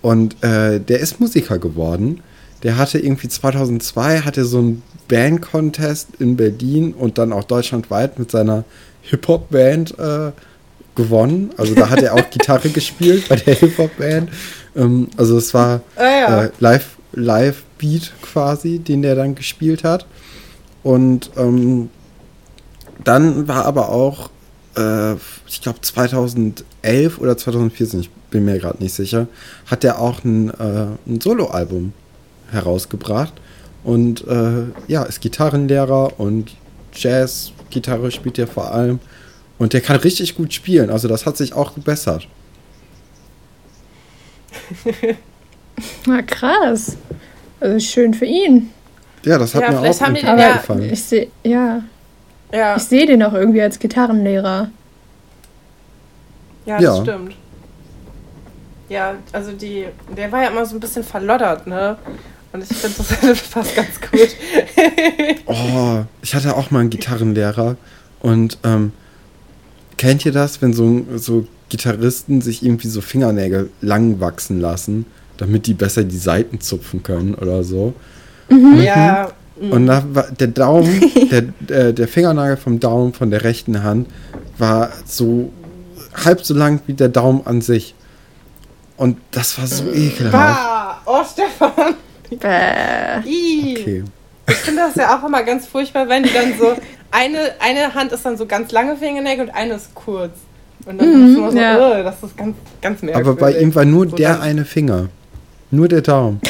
und 0.00 0.42
äh, 0.42 0.78
der 0.80 1.00
ist 1.00 1.20
Musiker 1.20 1.58
geworden. 1.58 2.22
Der 2.62 2.76
hatte 2.76 2.98
irgendwie 2.98 3.28
2002 3.28 4.20
hatte 4.20 4.44
so 4.44 4.58
einen 4.58 4.82
Band-Contest 5.08 6.08
in 6.18 6.36
Berlin 6.36 6.92
und 6.92 7.18
dann 7.18 7.32
auch 7.32 7.44
deutschlandweit 7.44 8.18
mit 8.18 8.30
seiner 8.30 8.64
Hip-Hop-Band 9.02 9.98
äh, 9.98 10.32
gewonnen. 10.94 11.50
Also 11.56 11.74
da 11.74 11.88
hat 11.88 12.02
er 12.02 12.14
auch 12.14 12.30
Gitarre 12.30 12.68
gespielt 12.68 13.28
bei 13.28 13.36
der 13.36 13.54
Hip-Hop-Band. 13.54 14.30
Ähm, 14.76 15.08
also 15.16 15.38
es 15.38 15.52
war 15.54 15.80
ah, 15.96 16.02
ja. 16.02 16.44
äh, 16.44 16.50
Live, 16.60 16.96
Live-Beat 17.12 18.12
quasi, 18.22 18.78
den 18.78 19.02
der 19.02 19.14
dann 19.14 19.34
gespielt 19.34 19.84
hat. 19.84 20.06
Und 20.82 21.30
ähm, 21.36 21.90
dann 23.04 23.48
war 23.48 23.64
aber 23.64 23.88
auch, 23.88 24.30
äh, 24.76 25.14
ich 25.46 25.60
glaube 25.62 25.80
2011 25.80 27.18
oder 27.18 27.36
2014, 27.36 28.00
ich 28.00 28.10
bin 28.30 28.44
mir 28.44 28.58
gerade 28.58 28.82
nicht 28.82 28.94
sicher, 28.94 29.26
hat 29.66 29.84
er 29.84 29.98
auch 29.98 30.24
ein, 30.24 30.50
äh, 30.50 30.86
ein 31.06 31.20
Solo-Album 31.20 31.92
herausgebracht. 32.50 33.34
Und 33.82 34.26
äh, 34.26 34.64
ja, 34.88 35.04
ist 35.04 35.20
Gitarrenlehrer 35.20 36.18
und 36.18 36.54
Jazz-Gitarre 36.94 38.10
spielt 38.10 38.38
er 38.38 38.46
vor 38.46 38.72
allem. 38.72 38.98
Und 39.58 39.72
der 39.72 39.80
kann 39.80 39.96
richtig 39.96 40.36
gut 40.36 40.52
spielen. 40.52 40.90
Also 40.90 41.08
das 41.08 41.26
hat 41.26 41.36
sich 41.36 41.52
auch 41.52 41.74
gebessert. 41.74 42.28
Na 46.06 46.22
krass. 46.22 46.96
Also 47.60 47.78
schön 47.78 48.14
für 48.14 48.24
ihn. 48.24 48.70
Ja, 49.24 49.38
das 49.38 49.54
hat 49.54 49.62
ja, 49.62 49.70
mir 49.70 49.80
auch 49.80 50.00
haben 50.00 50.14
die 50.14 50.22
ja, 50.22 50.52
gefallen. 50.56 50.90
Ich 50.90 51.02
sehe, 51.02 51.28
ja. 51.44 51.82
ja. 52.52 52.76
Ich 52.76 52.84
sehe 52.84 53.06
den 53.06 53.22
auch 53.22 53.34
irgendwie 53.34 53.60
als 53.60 53.78
Gitarrenlehrer. 53.78 54.70
Ja, 56.64 56.76
das 56.76 56.84
ja. 56.84 57.02
stimmt. 57.02 57.34
Ja, 58.88 59.14
also 59.32 59.52
die, 59.52 59.86
der 60.16 60.32
war 60.32 60.42
ja 60.42 60.48
immer 60.48 60.66
so 60.66 60.76
ein 60.76 60.80
bisschen 60.80 61.04
verloddert, 61.04 61.66
ne? 61.66 61.96
Und 62.52 62.62
ich 62.62 62.76
finde 62.76 62.96
das 62.98 63.40
fast 63.48 63.76
ganz 63.76 64.00
gut. 64.00 64.36
oh, 65.46 66.04
ich 66.22 66.34
hatte 66.34 66.56
auch 66.56 66.70
mal 66.70 66.80
einen 66.80 66.90
Gitarrenlehrer. 66.90 67.76
Und 68.20 68.58
ähm, 68.64 68.92
kennt 69.96 70.26
ihr 70.26 70.32
das, 70.32 70.60
wenn 70.60 70.72
so, 70.72 71.04
so 71.16 71.46
Gitarristen 71.68 72.40
sich 72.40 72.64
irgendwie 72.64 72.88
so 72.88 73.00
Fingernägel 73.00 73.70
lang 73.80 74.20
wachsen 74.20 74.60
lassen, 74.60 75.06
damit 75.36 75.66
die 75.66 75.74
besser 75.74 76.04
die 76.04 76.18
Seiten 76.18 76.60
zupfen 76.60 77.02
können 77.02 77.34
oder 77.34 77.62
so? 77.64 77.94
Mhm. 78.48 78.80
Ja. 78.82 79.30
Mhm. 79.60 79.72
Und 79.72 79.86
da 79.86 80.04
war 80.12 80.30
der 80.30 80.48
Daumen, 80.48 81.00
der, 81.30 81.42
der, 81.60 81.92
der 81.92 82.08
Fingernagel 82.08 82.56
vom 82.56 82.80
Daumen 82.80 83.12
von 83.12 83.30
der 83.30 83.44
rechten 83.44 83.82
Hand 83.82 84.08
war 84.58 84.90
so 85.04 85.52
halb 86.14 86.44
so 86.44 86.54
lang 86.54 86.80
wie 86.86 86.94
der 86.94 87.08
Daumen 87.08 87.46
an 87.46 87.60
sich. 87.60 87.94
Und 88.96 89.18
das 89.30 89.58
war 89.58 89.66
so 89.66 89.90
ekelhaft. 89.90 90.32
Bah, 90.32 91.00
oh, 91.06 91.24
Stefan. 91.24 91.94
Bäh. 92.30 93.18
Okay. 93.18 94.04
Ich 94.48 94.56
finde 94.56 94.82
das 94.82 94.94
ja 94.96 95.16
auch 95.18 95.26
immer 95.26 95.42
ganz 95.42 95.66
furchtbar, 95.66 96.08
wenn 96.08 96.22
die 96.22 96.32
dann 96.32 96.54
so, 96.58 96.74
eine, 97.10 97.52
eine 97.60 97.94
Hand 97.94 98.12
ist 98.12 98.24
dann 98.24 98.36
so 98.36 98.46
ganz 98.46 98.72
lange 98.72 98.96
Fingernägel 98.96 99.46
und 99.46 99.50
eine 99.54 99.74
ist 99.74 99.94
kurz. 99.94 100.32
Und 100.86 101.00
dann 101.00 101.08
mhm, 101.08 101.30
ist 101.30 101.36
immer 101.36 101.52
so, 101.52 101.58
ja. 101.58 101.76
oh, 101.76 102.02
das 102.02 102.22
ist 102.22 102.36
ganz, 102.36 102.56
ganz 102.80 103.02
merkwürdig. 103.02 103.28
Aber 103.28 103.38
bei 103.38 103.60
ihm 103.60 103.74
war 103.74 103.84
nur 103.84 104.08
so 104.08 104.16
der 104.16 104.40
eine 104.40 104.64
Finger. 104.64 105.08
Nur 105.70 105.88
der 105.88 106.00
Daumen. 106.00 106.40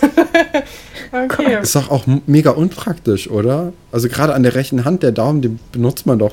okay. 1.12 1.58
Ist 1.60 1.74
doch 1.74 1.90
auch 1.90 2.04
mega 2.26 2.50
unpraktisch, 2.50 3.28
oder? 3.30 3.72
Also 3.92 4.08
gerade 4.08 4.34
an 4.34 4.42
der 4.42 4.54
rechten 4.54 4.84
Hand, 4.84 5.02
der 5.02 5.12
Daumen, 5.12 5.42
den 5.42 5.60
benutzt 5.72 6.06
man 6.06 6.18
doch 6.18 6.32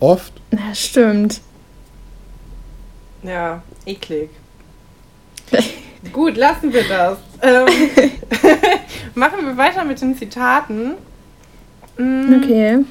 oft. 0.00 0.32
Ja, 0.50 0.74
stimmt. 0.74 1.40
Ja, 3.22 3.62
eklig. 3.86 4.30
Gut, 6.12 6.36
lassen 6.36 6.72
wir 6.72 6.84
das. 6.88 7.18
Ähm, 7.42 7.66
machen 9.14 9.46
wir 9.46 9.56
weiter 9.56 9.84
mit 9.84 10.00
den 10.00 10.16
Zitaten. 10.16 10.94
Mm. 11.96 12.34
Okay. 12.34 12.84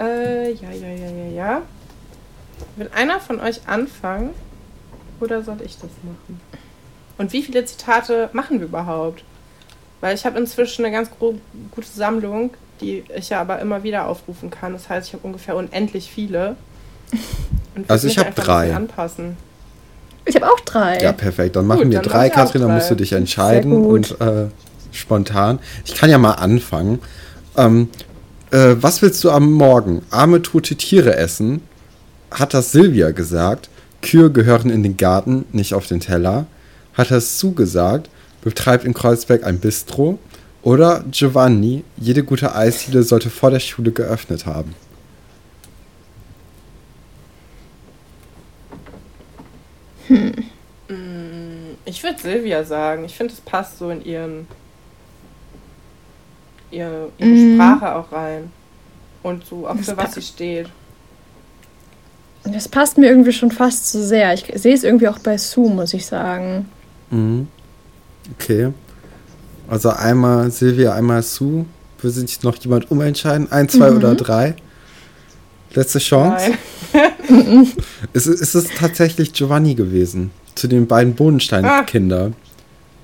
Äh, 0.00 0.52
ja, 0.52 0.70
ja, 0.70 0.88
ja, 0.88 1.10
ja, 1.10 1.30
ja. 1.30 1.62
Will 2.76 2.90
einer 2.94 3.20
von 3.20 3.40
euch 3.40 3.66
anfangen? 3.66 4.30
Oder 5.20 5.42
soll 5.42 5.58
ich 5.64 5.74
das 5.74 5.90
machen? 6.02 6.40
Und 7.16 7.32
wie 7.32 7.42
viele 7.42 7.64
Zitate 7.64 8.30
machen 8.32 8.60
wir 8.60 8.66
überhaupt? 8.66 9.24
Weil 10.00 10.14
ich 10.14 10.24
habe 10.24 10.38
inzwischen 10.38 10.84
eine 10.84 10.94
ganz 10.94 11.10
gute 11.18 11.40
Sammlung, 11.82 12.54
die 12.80 13.02
ich 13.14 13.30
ja 13.30 13.40
aber 13.40 13.58
immer 13.58 13.82
wieder 13.82 14.06
aufrufen 14.06 14.50
kann. 14.50 14.72
Das 14.72 14.88
heißt, 14.88 15.08
ich 15.08 15.14
habe 15.14 15.26
ungefähr 15.26 15.56
unendlich 15.56 16.10
viele. 16.10 16.54
also 17.88 18.06
ich 18.06 18.18
habe 18.18 18.30
drei. 18.30 18.72
Anpassen. 18.72 19.36
Ich 20.28 20.36
habe 20.36 20.46
auch 20.52 20.60
drei. 20.60 20.98
Ja, 20.98 21.12
perfekt. 21.12 21.56
Dann 21.56 21.66
machen 21.66 21.84
Gut, 21.84 21.90
wir 21.90 22.00
dann 22.00 22.10
drei, 22.10 22.28
Katrin. 22.28 22.60
Dann 22.62 22.74
musst 22.74 22.90
du 22.90 22.94
dich 22.94 23.12
entscheiden 23.12 23.72
und 23.72 24.20
äh, 24.20 24.46
spontan. 24.92 25.58
Ich 25.86 25.94
kann 25.94 26.10
ja 26.10 26.18
mal 26.18 26.32
anfangen. 26.32 26.98
Ähm, 27.56 27.88
äh, 28.50 28.76
was 28.78 29.00
willst 29.00 29.24
du 29.24 29.30
am 29.30 29.50
Morgen? 29.50 30.02
Arme 30.10 30.42
tote 30.42 30.76
Tiere 30.76 31.16
essen? 31.16 31.62
Hat 32.30 32.52
das 32.52 32.72
Silvia 32.72 33.10
gesagt? 33.10 33.70
Kühe 34.02 34.30
gehören 34.30 34.68
in 34.70 34.82
den 34.82 34.98
Garten, 34.98 35.46
nicht 35.52 35.72
auf 35.72 35.86
den 35.86 36.00
Teller. 36.00 36.46
Hat 36.92 37.10
das 37.10 37.40
Sue 37.40 37.52
gesagt? 37.52 38.10
Betreibt 38.42 38.84
in 38.84 38.92
Kreuzberg 38.92 39.44
ein 39.44 39.58
Bistro. 39.58 40.18
Oder 40.62 41.04
Giovanni, 41.10 41.84
jede 41.96 42.22
gute 42.22 42.54
Eisdiele 42.54 43.02
sollte 43.02 43.30
vor 43.30 43.50
der 43.50 43.60
Schule 43.60 43.92
geöffnet 43.92 44.44
haben. 44.44 44.74
Hm. 50.08 50.32
Ich 51.84 52.02
würde 52.02 52.20
Silvia 52.20 52.64
sagen. 52.64 53.04
Ich 53.04 53.16
finde, 53.16 53.32
es 53.32 53.40
passt 53.40 53.78
so 53.78 53.90
in 53.90 54.04
ihren 54.04 54.46
ihre, 56.70 57.10
ihre 57.18 57.30
mhm. 57.30 57.54
Sprache 57.54 57.94
auch 57.94 58.12
rein. 58.12 58.50
Und 59.22 59.44
so 59.46 59.66
auch 59.66 59.76
für 59.76 59.96
was 59.96 60.14
sie 60.14 60.22
steht. 60.22 60.68
Das 62.44 62.68
passt 62.68 62.98
mir 62.98 63.08
irgendwie 63.08 63.32
schon 63.32 63.50
fast 63.50 63.90
zu 63.90 64.02
sehr. 64.02 64.32
Ich 64.32 64.46
sehe 64.54 64.74
es 64.74 64.84
irgendwie 64.84 65.08
auch 65.08 65.18
bei 65.18 65.36
Sue, 65.36 65.70
muss 65.70 65.92
ich 65.92 66.06
sagen. 66.06 66.68
Mhm. 67.10 67.48
Okay. 68.34 68.72
Also 69.68 69.90
einmal 69.90 70.50
Silvia, 70.50 70.94
einmal 70.94 71.22
Sue. 71.22 71.66
Will 72.00 72.10
sich 72.10 72.42
noch 72.42 72.56
jemand 72.56 72.90
umentscheiden? 72.90 73.50
Ein, 73.50 73.68
zwei 73.68 73.90
mhm. 73.90 73.96
oder 73.96 74.14
drei? 74.14 74.54
Letzte 75.78 76.00
Chance? 76.00 76.54
Nein. 76.92 77.72
ist, 78.12 78.26
ist 78.26 78.54
es 78.56 78.66
tatsächlich 78.76 79.32
Giovanni 79.32 79.76
gewesen? 79.76 80.32
Zu 80.56 80.66
den 80.66 80.88
beiden 80.88 81.14
Bodenstein-Kinder, 81.14 82.32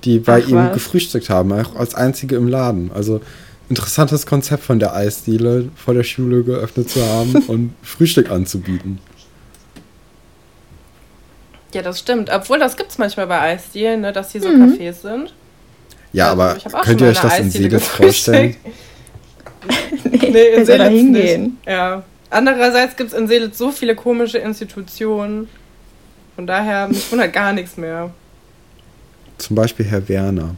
die 0.03 0.19
bei 0.19 0.43
Ach, 0.43 0.49
ihm 0.49 0.57
was? 0.57 0.73
gefrühstückt 0.73 1.29
haben, 1.29 1.53
auch 1.53 1.77
als 1.77 1.95
einzige 1.95 2.35
im 2.35 2.49
Laden. 2.49 2.91
Also 2.93 3.21
interessantes 3.69 4.25
Konzept 4.25 4.63
von 4.63 4.79
der 4.79 4.93
Eisdiele 4.93 5.69
vor 5.77 5.93
der 5.93 6.03
Schule 6.03 6.43
geöffnet 6.43 6.89
zu 6.89 7.01
haben 7.01 7.35
und 7.47 7.73
Frühstück 7.81 8.29
anzubieten. 8.29 8.99
Ja, 11.73 11.81
das 11.81 11.99
stimmt. 11.99 12.29
Obwohl, 12.29 12.59
das 12.59 12.75
gibt 12.75 12.91
es 12.91 12.97
manchmal 12.97 13.27
bei 13.27 13.39
Eisdielen, 13.39 14.01
ne, 14.01 14.11
dass 14.11 14.33
hier 14.33 14.41
so 14.41 14.49
mhm. 14.49 14.73
Cafés 14.73 14.95
sind. 14.95 15.33
Ja, 16.11 16.31
also, 16.31 16.41
aber 16.41 16.81
könnt 16.81 16.99
ihr 16.99 17.07
euch 17.07 17.21
das 17.21 17.39
in 17.39 17.51
Seelitz 17.51 17.87
vorstellen? 17.87 18.57
nee, 20.11 20.29
nee, 20.29 20.47
in 20.55 20.65
Seelitz 20.65 20.89
hingehen. 20.89 21.57
Ja. 21.65 22.03
Andererseits 22.29 22.95
gibt 22.95 23.13
es 23.13 23.17
in 23.17 23.27
Seelitz 23.27 23.57
so 23.57 23.71
viele 23.71 23.95
komische 23.95 24.37
Institutionen. 24.37 25.47
Von 26.35 26.47
daher, 26.47 26.87
mich 26.87 27.09
wundert 27.11 27.33
gar 27.33 27.53
nichts 27.53 27.77
mehr. 27.77 28.11
Zum 29.37 29.55
Beispiel 29.55 29.85
Herr 29.85 30.07
Werner. 30.07 30.55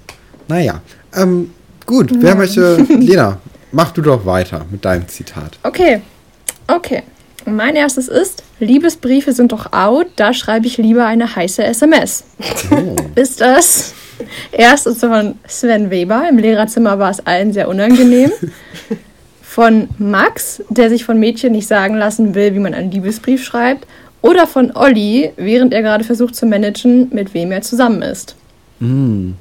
Naja, 0.48 0.82
ähm, 1.14 1.52
Gut, 1.88 2.12
wer 2.20 2.36
möchte. 2.36 2.76
Lena, 2.90 3.40
mach 3.72 3.92
du 3.92 4.02
doch 4.02 4.26
weiter 4.26 4.66
mit 4.70 4.84
deinem 4.84 5.08
Zitat. 5.08 5.58
Okay. 5.64 6.02
Okay. 6.68 7.02
Mein 7.46 7.78
erstes 7.78 8.10
ist: 8.10 8.44
Liebesbriefe 8.60 9.32
sind 9.32 9.54
doch 9.54 9.72
out, 9.72 10.08
da 10.18 10.34
schreibe 10.34 10.68
ich 10.68 10.78
lieber 10.78 11.06
eine 11.06 11.34
heiße 11.34 11.64
SMS. 11.64 12.26
Oh. 12.70 12.96
ist 13.16 13.40
das? 13.40 13.94
Erst 14.52 14.86
ist 14.86 15.00
von 15.00 15.36
Sven 15.48 15.90
Weber. 15.90 16.28
Im 16.30 16.38
Lehrerzimmer 16.38 17.00
war 17.00 17.12
es 17.12 17.26
allen 17.26 17.54
sehr 17.54 17.70
unangenehm. 17.70 18.32
Von 19.58 19.90
Max, 19.98 20.62
der 20.70 20.88
sich 20.88 21.04
von 21.04 21.20
Mädchen 21.20 21.52
nicht 21.52 21.68
sagen 21.68 21.96
lassen 21.96 22.36
will, 22.36 22.54
wie 22.54 22.60
man 22.60 22.76
einen 22.76 22.92
Liebesbrief 22.92 23.44
schreibt. 23.44 23.88
Oder 24.22 24.46
von 24.46 24.70
Olli, 24.76 25.32
während 25.36 25.74
er 25.74 25.82
gerade 25.82 26.04
versucht 26.04 26.36
zu 26.36 26.46
managen, 26.46 27.10
mit 27.12 27.34
wem 27.34 27.52
er 27.52 27.64
zusammen 27.64 28.04
ist. 28.04 28.36
Mm. 28.80 29.32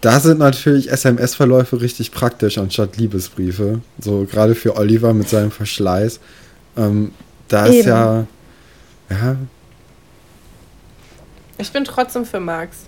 Da 0.00 0.20
sind 0.20 0.38
natürlich 0.38 0.90
SMS-Verläufe 0.90 1.82
richtig 1.82 2.12
praktisch 2.12 2.56
anstatt 2.56 2.96
Liebesbriefe. 2.96 3.82
So 3.98 4.24
gerade 4.24 4.54
für 4.54 4.78
Oliver 4.78 5.12
mit 5.12 5.28
seinem 5.28 5.50
Verschleiß. 5.50 6.18
Ähm, 6.78 7.12
da 7.48 7.66
Eben. 7.66 7.78
ist 7.78 7.84
ja. 7.84 8.26
Ja. 9.10 9.36
Ich 11.58 11.70
bin 11.70 11.84
trotzdem 11.84 12.24
für 12.24 12.40
Max. 12.40 12.86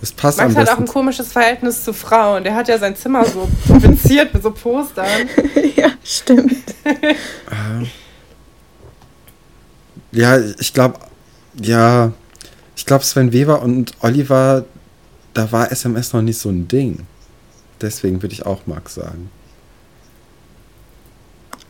Das 0.00 0.12
passt 0.12 0.38
Max 0.38 0.54
hat 0.54 0.68
auch 0.68 0.78
ein 0.78 0.86
komisches 0.86 1.32
Verhältnis 1.32 1.82
zu 1.82 1.92
Frauen. 1.92 2.44
Der 2.44 2.54
hat 2.54 2.68
ja 2.68 2.78
sein 2.78 2.94
Zimmer 2.96 3.24
so 3.24 3.48
provinziert 3.66 4.32
mit 4.34 4.42
so 4.42 4.50
Postern. 4.50 5.06
ja, 5.76 5.90
stimmt. 6.04 6.74
Ähm. 6.84 7.88
ja, 10.12 10.38
ich 10.38 10.72
glaube, 10.74 10.98
ja, 11.60 12.12
ich 12.76 12.84
glaube, 12.84 13.04
Sven 13.04 13.32
Weber 13.32 13.62
und 13.62 13.92
Oliver, 14.00 14.64
da 15.32 15.50
war 15.50 15.72
SMS 15.72 16.12
noch 16.12 16.22
nicht 16.22 16.38
so 16.38 16.50
ein 16.50 16.68
Ding. 16.68 17.06
Deswegen 17.80 18.22
würde 18.22 18.34
ich 18.34 18.44
auch 18.44 18.66
Max 18.66 18.94
sagen. 18.94 19.30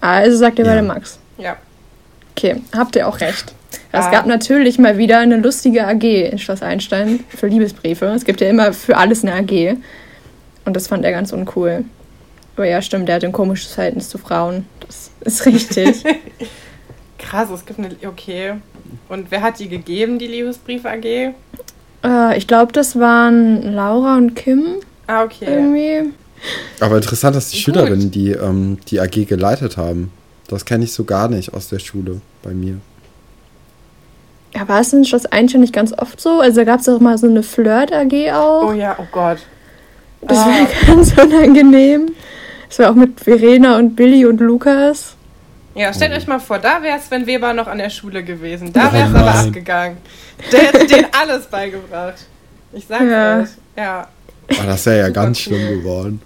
Also 0.01 0.39
sagt 0.39 0.59
ihr 0.59 0.65
ja. 0.65 0.73
beide 0.73 0.87
Max. 0.87 1.19
Ja. 1.39 1.57
Okay, 2.37 2.57
habt 2.77 2.97
ihr 2.97 3.09
auch 3.09 3.21
recht. 3.21 3.55
Es 3.93 4.11
gab 4.11 4.27
natürlich 4.27 4.79
mal 4.79 4.99
wieder 4.99 5.21
eine 5.21 5.39
lustige 5.39 5.87
AG 5.87 6.03
in 6.03 6.39
Schloss 6.39 6.61
Einstein 6.61 7.21
für 7.29 7.47
Liebesbriefe. 7.47 8.05
Es 8.07 8.27
gibt 8.27 8.43
ja 8.43 8.51
immer 8.51 8.75
für 8.75 8.99
alles 8.99 9.25
eine 9.25 9.35
AG. 9.35 9.79
Und 10.67 10.77
das 10.77 10.87
fand 10.87 11.05
er 11.07 11.13
ganz 11.13 11.33
uncool. 11.33 11.85
Aber 12.57 12.67
ja, 12.67 12.83
stimmt, 12.83 13.09
der 13.09 13.17
hat 13.17 13.25
ein 13.25 13.33
komisches 13.33 13.73
Verhältnis 13.73 14.11
zu 14.11 14.19
Frauen. 14.19 14.67
Das 14.81 15.11
ist 15.21 15.47
richtig. 15.47 16.05
Krass, 17.19 17.49
es 17.51 17.65
gibt 17.65 17.79
eine. 17.79 17.89
Okay. 18.07 18.55
Und 19.09 19.31
wer 19.31 19.41
hat 19.41 19.59
die 19.59 19.69
gegeben, 19.69 20.19
die 20.19 20.27
Liebesbrief 20.27 20.85
AG? 20.85 21.33
Äh, 22.05 22.37
ich 22.37 22.47
glaube, 22.47 22.73
das 22.73 22.99
waren 22.99 23.75
Laura 23.75 24.17
und 24.17 24.35
Kim. 24.35 24.77
Ah, 25.07 25.25
okay. 25.25 25.47
Irgendwie. 25.47 26.13
Aber 26.81 26.97
interessant, 26.97 27.35
dass 27.35 27.49
die 27.49 27.57
Gut. 27.57 27.65
Schülerinnen 27.65 28.11
die, 28.11 28.33
ähm, 28.33 28.79
die 28.89 29.01
AG 29.01 29.27
geleitet 29.27 29.79
haben. 29.79 30.13
Das 30.49 30.65
kenne 30.65 30.85
ich 30.85 30.93
so 30.93 31.05
gar 31.05 31.29
nicht 31.29 31.55
aus 31.55 31.69
der 31.69 31.79
Schule 31.79 32.21
bei 32.43 32.51
mir. 32.51 32.79
Ja, 34.55 34.67
war 34.69 34.81
es 34.81 34.93
in 34.93 35.05
Schloss 35.05 35.27
Einstein 35.27 35.61
nicht 35.61 35.73
ganz 35.73 35.93
oft 35.93 36.21
so? 36.21 36.41
Also 36.41 36.65
gab 36.65 36.81
es 36.81 36.89
auch 36.89 37.01
mal 37.01 37.19
so 37.19 37.27
eine 37.27 37.43
Flirt-AG 37.43 38.33
auch. 38.33 38.71
Oh 38.71 38.73
ja, 38.73 38.97
oh 38.99 39.07
Gott. 39.13 39.39
Das 40.23 40.39
ah. 40.39 40.47
war 40.47 40.69
ganz 40.87 41.19
unangenehm. 41.19 42.13
Das 42.69 42.79
war 42.79 42.91
auch 42.91 42.95
mit 42.95 43.21
Verena 43.21 43.77
und 43.77 43.97
Billy 43.97 44.25
und 44.25 44.41
Lukas. 44.41 45.15
Ja, 45.75 45.93
stellt 45.93 46.13
oh. 46.13 46.17
euch 46.17 46.27
mal 46.27 46.39
vor, 46.39 46.59
da 46.59 46.83
wäre 46.83 46.99
Sven 47.01 47.27
Weber 47.27 47.53
noch 47.53 47.67
an 47.67 47.79
der 47.79 47.91
Schule 47.91 48.25
gewesen. 48.25 48.73
Da 48.73 48.93
wäre 48.93 49.09
es 49.09 49.15
oh 49.15 49.19
aber 49.19 49.35
abgegangen. 49.35 49.99
Der 50.51 50.61
hätte 50.61 50.87
denen 50.87 51.07
alles 51.13 51.47
beigebracht. 51.47 52.25
Ich 52.73 52.87
sag's 52.87 53.05
ja. 53.05 53.41
euch. 53.41 53.49
Ja. 53.77 54.09
Oh, 54.53 54.65
das 54.65 54.87
wäre 54.87 55.01
ja 55.01 55.09
ganz 55.11 55.39
schlimm 55.39 55.69
geworden. 55.69 56.23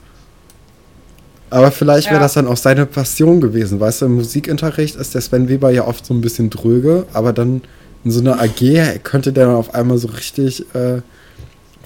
Aber 1.51 1.71
vielleicht 1.73 2.07
wäre 2.07 2.17
ja. 2.17 2.23
das 2.23 2.35
dann 2.35 2.47
auch 2.47 2.57
seine 2.57 2.87
Passion 2.87 3.41
gewesen. 3.41 3.81
Weißt 3.81 4.03
du, 4.03 4.07
im 4.07 4.15
Musikunterricht 4.15 4.97
ist 4.97 5.15
der 5.15 5.21
Sven 5.21 5.49
Weber 5.49 5.71
ja 5.71 5.87
oft 5.87 6.07
so 6.07 6.15
ein 6.15 6.21
bisschen 6.21 6.49
dröge, 6.49 7.07
aber 7.13 7.33
dann 7.33 7.63
in 8.05 8.11
so 8.11 8.21
einer 8.21 8.41
AG 8.41 9.03
könnte 9.03 9.33
der 9.33 9.47
dann 9.47 9.57
auf 9.57 9.75
einmal 9.75 9.99
so 9.99 10.09
richtig, 10.09 10.65
äh, 10.75 11.03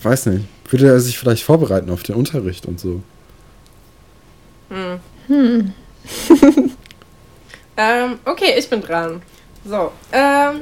weiß 0.02 0.26
nicht, 0.26 0.44
würde 0.70 0.88
er 0.88 1.00
sich 1.00 1.18
vielleicht 1.18 1.42
vorbereiten 1.42 1.90
auf 1.90 2.02
den 2.02 2.14
Unterricht 2.14 2.66
und 2.66 2.78
so. 2.78 3.02
Hm. 4.68 5.00
hm. 5.26 5.72
Ähm, 7.76 8.18
okay, 8.24 8.54
ich 8.56 8.68
bin 8.70 8.80
dran. 8.80 9.22
So, 9.64 9.90
ähm, 10.12 10.60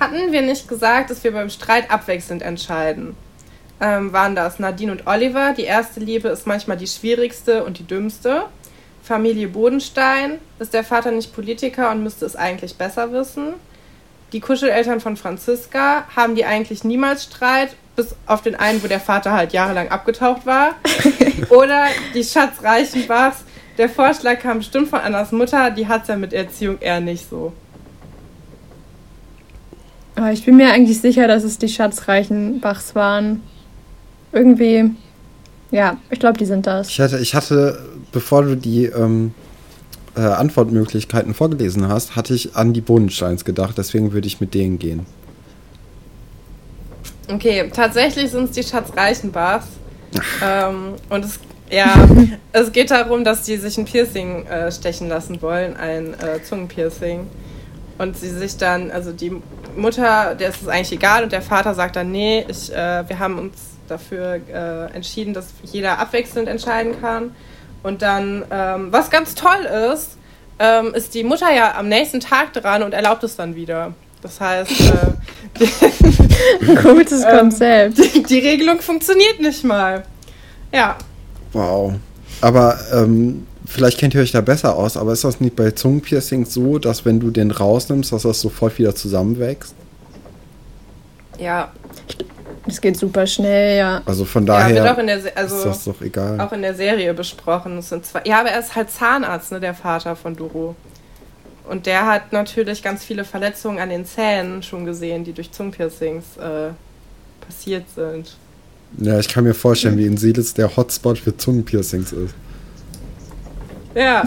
hatten 0.00 0.32
wir 0.32 0.42
nicht 0.42 0.66
gesagt, 0.66 1.10
dass 1.10 1.22
wir 1.22 1.32
beim 1.32 1.50
Streit 1.50 1.90
abwechselnd 1.90 2.42
entscheiden? 2.42 3.14
Ähm, 3.80 4.12
waren 4.12 4.36
das 4.36 4.58
Nadine 4.58 4.92
und 4.92 5.06
Oliver. 5.06 5.54
Die 5.56 5.64
erste 5.64 6.00
Liebe 6.00 6.28
ist 6.28 6.46
manchmal 6.46 6.76
die 6.76 6.86
schwierigste 6.86 7.64
und 7.64 7.78
die 7.78 7.86
dümmste. 7.86 8.44
Familie 9.02 9.48
Bodenstein. 9.48 10.38
Ist 10.58 10.74
der 10.74 10.84
Vater 10.84 11.10
nicht 11.10 11.34
Politiker 11.34 11.90
und 11.90 12.02
müsste 12.02 12.26
es 12.26 12.36
eigentlich 12.36 12.76
besser 12.76 13.12
wissen? 13.12 13.54
Die 14.32 14.40
Kuscheleltern 14.40 15.00
von 15.00 15.16
Franziska. 15.16 16.04
Haben 16.14 16.34
die 16.34 16.44
eigentlich 16.44 16.84
niemals 16.84 17.24
Streit? 17.24 17.74
Bis 17.96 18.14
auf 18.26 18.42
den 18.42 18.54
einen, 18.54 18.82
wo 18.82 18.86
der 18.86 19.00
Vater 19.00 19.32
halt 19.32 19.52
jahrelang 19.52 19.88
abgetaucht 19.88 20.46
war. 20.46 20.74
Oder 21.48 21.86
die 22.14 22.22
Schatz 22.22 22.62
Reichenbachs 22.62 23.44
der 23.80 23.88
Vorschlag 23.88 24.40
kam 24.40 24.58
bestimmt 24.58 24.88
von 24.88 25.00
Annas 25.00 25.32
Mutter, 25.32 25.70
die 25.70 25.88
hat 25.88 26.02
es 26.02 26.08
ja 26.08 26.16
mit 26.16 26.34
Erziehung 26.34 26.78
eher 26.80 27.00
nicht 27.00 27.30
so. 27.30 27.54
Aber 30.16 30.32
ich 30.32 30.44
bin 30.44 30.56
mir 30.56 30.70
eigentlich 30.70 31.00
sicher, 31.00 31.26
dass 31.26 31.44
es 31.44 31.56
die 31.56 31.68
Schatzreichen 31.70 32.60
Bachs 32.60 32.94
waren. 32.94 33.42
Irgendwie, 34.32 34.90
ja, 35.70 35.96
ich 36.10 36.20
glaube, 36.20 36.38
die 36.38 36.44
sind 36.44 36.66
das. 36.66 36.88
Ich 36.88 37.00
hatte, 37.00 37.18
ich 37.18 37.34
hatte 37.34 37.78
bevor 38.12 38.42
du 38.42 38.56
die 38.56 38.86
ähm, 38.86 39.34
äh, 40.16 40.20
Antwortmöglichkeiten 40.20 41.34
vorgelesen 41.34 41.88
hast, 41.88 42.16
hatte 42.16 42.34
ich 42.34 42.56
an 42.56 42.72
die 42.72 42.80
Bodensteins 42.80 43.44
gedacht, 43.44 43.78
deswegen 43.78 44.12
würde 44.12 44.26
ich 44.26 44.40
mit 44.40 44.54
denen 44.54 44.78
gehen. 44.78 45.06
Okay, 47.32 47.70
tatsächlich 47.72 48.30
sind 48.30 48.44
es 48.44 48.50
die 48.52 48.62
Schatz 48.62 48.92
Reichenbachs. 48.96 49.66
ähm, 50.44 50.94
und 51.08 51.24
es, 51.24 51.38
ja, 51.70 51.94
es 52.52 52.72
geht 52.72 52.90
darum, 52.90 53.22
dass 53.22 53.42
die 53.42 53.56
sich 53.56 53.78
ein 53.78 53.84
Piercing 53.84 54.46
äh, 54.46 54.72
stechen 54.72 55.08
lassen 55.08 55.40
wollen, 55.40 55.76
ein 55.76 56.14
äh, 56.14 56.42
Zungenpiercing. 56.42 57.26
Und 57.98 58.16
sie 58.16 58.30
sich 58.30 58.56
dann, 58.56 58.90
also 58.90 59.12
die 59.12 59.30
Mutter, 59.76 60.34
der 60.34 60.48
ist 60.48 60.62
es 60.62 60.68
eigentlich 60.68 60.92
egal 60.92 61.22
und 61.22 61.32
der 61.32 61.42
Vater 61.42 61.74
sagt 61.74 61.96
dann, 61.96 62.10
nee, 62.10 62.44
ich, 62.48 62.72
äh, 62.72 63.06
wir 63.06 63.18
haben 63.18 63.38
uns 63.38 63.52
dafür 63.90 64.40
äh, 64.52 64.94
entschieden, 64.94 65.34
dass 65.34 65.48
jeder 65.62 65.98
abwechselnd 65.98 66.48
entscheiden 66.48 67.00
kann. 67.00 67.34
Und 67.82 68.02
dann, 68.02 68.44
ähm, 68.50 68.88
was 68.92 69.10
ganz 69.10 69.34
toll 69.34 69.64
ist, 69.92 70.18
ähm, 70.58 70.94
ist 70.94 71.14
die 71.14 71.24
Mutter 71.24 71.50
ja 71.54 71.76
am 71.76 71.88
nächsten 71.88 72.20
Tag 72.20 72.52
dran 72.52 72.82
und 72.82 72.92
erlaubt 72.92 73.24
es 73.24 73.36
dann 73.36 73.54
wieder. 73.56 73.94
Das 74.22 74.38
heißt, 74.38 74.70
äh, 74.80 75.66
gutes 76.82 77.24
ähm, 77.24 77.38
Konzept. 77.38 77.98
Die, 77.98 78.22
die, 78.22 78.38
Regelung 78.38 78.80
funktioniert 78.80 79.40
nicht 79.40 79.64
mal. 79.64 80.02
Ja. 80.72 80.96
Wow. 81.54 81.94
Aber 82.42 82.78
ähm, 82.92 83.46
vielleicht 83.64 83.98
kennt 83.98 84.14
ihr 84.14 84.20
euch 84.20 84.32
da 84.32 84.42
besser 84.42 84.76
aus, 84.76 84.98
aber 84.98 85.12
ist 85.12 85.24
das 85.24 85.40
nicht 85.40 85.56
bei 85.56 85.70
Zungenpiercings 85.70 86.52
so, 86.52 86.78
dass 86.78 87.06
wenn 87.06 87.20
du 87.20 87.30
den 87.30 87.50
rausnimmst, 87.50 88.12
dass 88.12 88.22
das 88.22 88.40
sofort 88.42 88.78
wieder 88.78 88.94
zusammenwächst? 88.94 89.74
Ja. 91.38 91.72
Es 92.70 92.80
geht 92.80 92.96
super 92.96 93.26
schnell, 93.26 93.78
ja. 93.78 94.02
Also 94.06 94.24
von 94.24 94.46
daher 94.46 94.74
ja, 94.74 94.82
wird 94.84 94.94
auch 94.94 94.98
in 94.98 95.06
der, 95.06 95.20
also 95.34 95.56
ist 95.56 95.64
das 95.64 95.84
doch 95.84 96.00
egal. 96.00 96.40
Auch 96.40 96.52
in 96.52 96.62
der 96.62 96.74
Serie 96.74 97.12
besprochen. 97.14 97.78
Es 97.78 97.88
sind 97.88 98.06
zwei, 98.06 98.22
ja, 98.24 98.40
aber 98.40 98.50
er 98.50 98.60
ist 98.60 98.76
halt 98.76 98.90
Zahnarzt, 98.90 99.52
ne, 99.52 99.60
der 99.60 99.74
Vater 99.74 100.16
von 100.16 100.36
Duro. 100.36 100.76
Und 101.68 101.86
der 101.86 102.06
hat 102.06 102.32
natürlich 102.32 102.82
ganz 102.82 103.04
viele 103.04 103.24
Verletzungen 103.24 103.78
an 103.78 103.90
den 103.90 104.04
Zähnen 104.04 104.62
schon 104.62 104.84
gesehen, 104.84 105.24
die 105.24 105.32
durch 105.32 105.52
Zungenpiercings 105.52 106.36
äh, 106.36 106.70
passiert 107.44 107.84
sind. 107.94 108.36
Ja, 108.98 109.18
ich 109.18 109.28
kann 109.28 109.44
mir 109.44 109.54
vorstellen, 109.54 109.96
wie 109.98 110.06
in 110.06 110.16
Siedels 110.16 110.54
der 110.54 110.76
Hotspot 110.76 111.18
für 111.18 111.36
Zungenpiercings 111.36 112.12
ist. 112.12 112.34
Ja. 113.94 114.24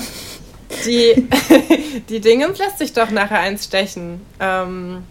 Die, 0.85 1.27
die 2.09 2.19
Dingens 2.19 2.59
lässt 2.59 2.79
sich 2.79 2.93
doch 2.93 3.11
nachher 3.11 3.39
eins 3.39 3.65
stechen. 3.65 4.21
Ähm, 4.39 5.03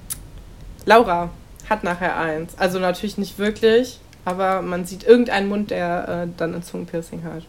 Laura 0.84 1.30
hat 1.68 1.84
nachher 1.84 2.16
eins. 2.16 2.54
Also 2.58 2.78
natürlich 2.78 3.18
nicht 3.18 3.38
wirklich, 3.38 4.00
aber 4.24 4.62
man 4.62 4.84
sieht 4.84 5.04
irgendeinen 5.04 5.48
Mund, 5.48 5.70
der 5.70 6.26
äh, 6.26 6.28
dann 6.36 6.54
ein 6.54 6.62
Zungenpiercing 6.62 7.22
hat. 7.24 7.42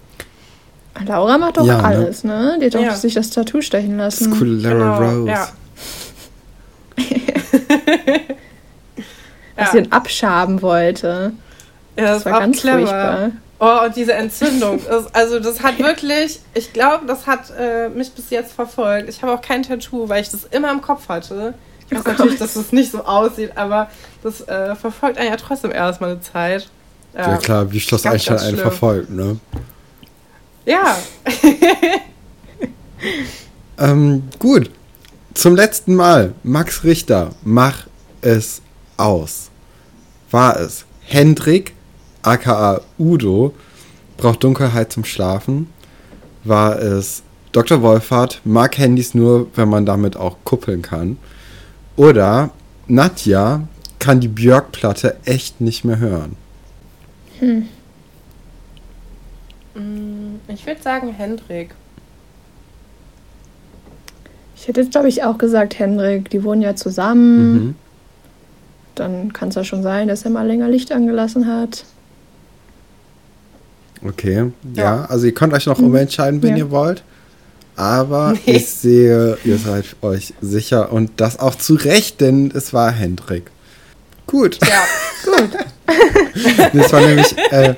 Laura 1.07 1.37
macht 1.37 1.57
doch 1.57 1.65
ja, 1.65 1.77
ne? 1.77 1.83
alles, 1.83 2.23
ne? 2.23 2.57
ne? 2.57 2.57
Die 2.59 2.65
hat 2.67 2.75
doch 2.75 2.81
ja. 2.81 2.95
sich 2.95 3.13
das 3.15 3.29
Tattoo 3.31 3.61
stechen 3.61 3.97
lassen. 3.97 4.29
Das 4.29 4.33
ist 4.35 4.41
cool, 4.41 4.61
Lara 4.61 4.99
genau, 4.99 5.19
Rose. 5.21 5.31
Ja. 9.55 9.63
Dass 9.63 9.71
sie 9.71 9.77
ihn 9.79 9.91
abschaben 9.91 10.61
wollte. 10.63 11.33
Ja, 11.95 12.03
das, 12.05 12.23
das 12.23 12.31
war 12.31 12.39
ganz 12.39 12.61
clever. 12.61 12.77
furchtbar. 12.79 13.31
Oh, 13.59 13.85
und 13.85 13.95
diese 13.95 14.13
Entzündung. 14.13 14.81
Das, 14.87 15.13
also 15.13 15.39
das 15.39 15.61
hat 15.61 15.79
wirklich, 15.79 16.39
ich 16.53 16.73
glaube, 16.73 17.05
das 17.05 17.27
hat 17.27 17.51
äh, 17.57 17.89
mich 17.89 18.11
bis 18.11 18.29
jetzt 18.29 18.53
verfolgt. 18.53 19.09
Ich 19.09 19.21
habe 19.21 19.31
auch 19.31 19.41
kein 19.41 19.63
Tattoo, 19.63 20.09
weil 20.09 20.21
ich 20.21 20.29
das 20.29 20.43
immer 20.45 20.71
im 20.71 20.81
Kopf 20.81 21.07
hatte. 21.07 21.53
Ich 21.93 21.99
weiß 21.99 22.05
oh 22.05 22.11
natürlich, 22.11 22.39
dass 22.39 22.53
das 22.53 22.71
nicht 22.71 22.91
so 22.91 23.03
aussieht, 23.03 23.51
aber 23.55 23.89
das 24.21 24.41
äh, 24.47 24.75
verfolgt 24.75 25.17
einen 25.17 25.29
ja 25.29 25.37
trotzdem 25.37 25.71
erstmal 25.71 26.11
eine 26.11 26.21
Zeit. 26.21 26.69
Ja, 27.13 27.31
ja 27.31 27.37
klar, 27.37 27.71
wie 27.71 27.79
Schloss 27.79 28.05
Einstein 28.05 28.39
einen 28.39 28.57
verfolgt, 28.57 29.11
ne? 29.11 29.39
Ja. 30.65 30.97
ähm, 33.79 34.23
gut. 34.39 34.71
Zum 35.33 35.55
letzten 35.55 35.95
Mal. 35.95 36.33
Max 36.43 36.83
Richter, 36.83 37.31
mach 37.43 37.87
es 38.21 38.61
aus. 38.97 39.49
War 40.31 40.59
es 40.59 40.85
Hendrik, 41.01 41.73
aka 42.21 42.81
Udo, 42.97 43.53
braucht 44.17 44.43
Dunkelheit 44.43 44.91
zum 44.91 45.05
Schlafen? 45.05 45.71
War 46.43 46.81
es 46.81 47.23
Dr. 47.51 47.81
Wolfert, 47.81 48.41
mag 48.43 48.77
Handys 48.77 49.13
nur, 49.13 49.47
wenn 49.55 49.69
man 49.69 49.85
damit 49.85 50.17
auch 50.17 50.37
kuppeln 50.43 50.81
kann? 50.81 51.17
Oder 51.95 52.51
Nadja 52.87 53.67
kann 53.99 54.19
die 54.19 54.27
Björk-Platte 54.27 55.17
echt 55.25 55.61
nicht 55.61 55.85
mehr 55.85 55.99
hören? 55.99 56.35
Hm. 57.39 57.67
Mm, 59.75 60.39
ich 60.47 60.65
würde 60.65 60.81
sagen 60.81 61.13
Hendrik. 61.13 61.73
Ich 64.55 64.67
hätte 64.67 64.81
jetzt, 64.81 64.91
glaube 64.91 65.09
ich, 65.09 65.23
auch 65.23 65.37
gesagt 65.37 65.77
Hendrik. 65.77 66.29
Die 66.29 66.43
wohnen 66.43 66.61
ja 66.61 66.75
zusammen. 66.75 67.53
Mhm. 67.53 67.75
Dann 68.95 69.33
kann 69.33 69.49
es 69.49 69.55
ja 69.55 69.63
schon 69.63 69.83
sein, 69.83 70.07
dass 70.07 70.23
er 70.23 70.31
mal 70.31 70.47
länger 70.47 70.69
Licht 70.69 70.91
angelassen 70.91 71.47
hat. 71.47 71.85
Okay, 74.05 74.51
ja. 74.75 74.83
ja. 74.83 75.05
Also 75.05 75.25
ihr 75.25 75.33
könnt 75.33 75.53
euch 75.53 75.65
noch 75.65 75.79
mhm. 75.79 75.87
umentscheiden, 75.87 76.41
wenn 76.43 76.51
ja. 76.51 76.57
ihr 76.57 76.71
wollt. 76.71 77.03
Aber 77.75 78.33
nee. 78.45 78.57
ich 78.57 78.69
sehe, 78.69 79.37
ihr 79.43 79.57
seid 79.57 79.85
euch 80.01 80.33
sicher 80.41 80.91
und 80.91 81.11
das 81.17 81.39
auch 81.39 81.55
zu 81.55 81.75
Recht, 81.75 82.21
denn 82.21 82.51
es 82.53 82.73
war 82.73 82.91
Hendrik. 82.91 83.49
Gut. 84.27 84.59
Ja, 84.61 84.83
gut. 85.25 85.49
das 86.73 86.93
war 86.93 87.01
nämlich, 87.01 87.35
äh, 87.51 87.75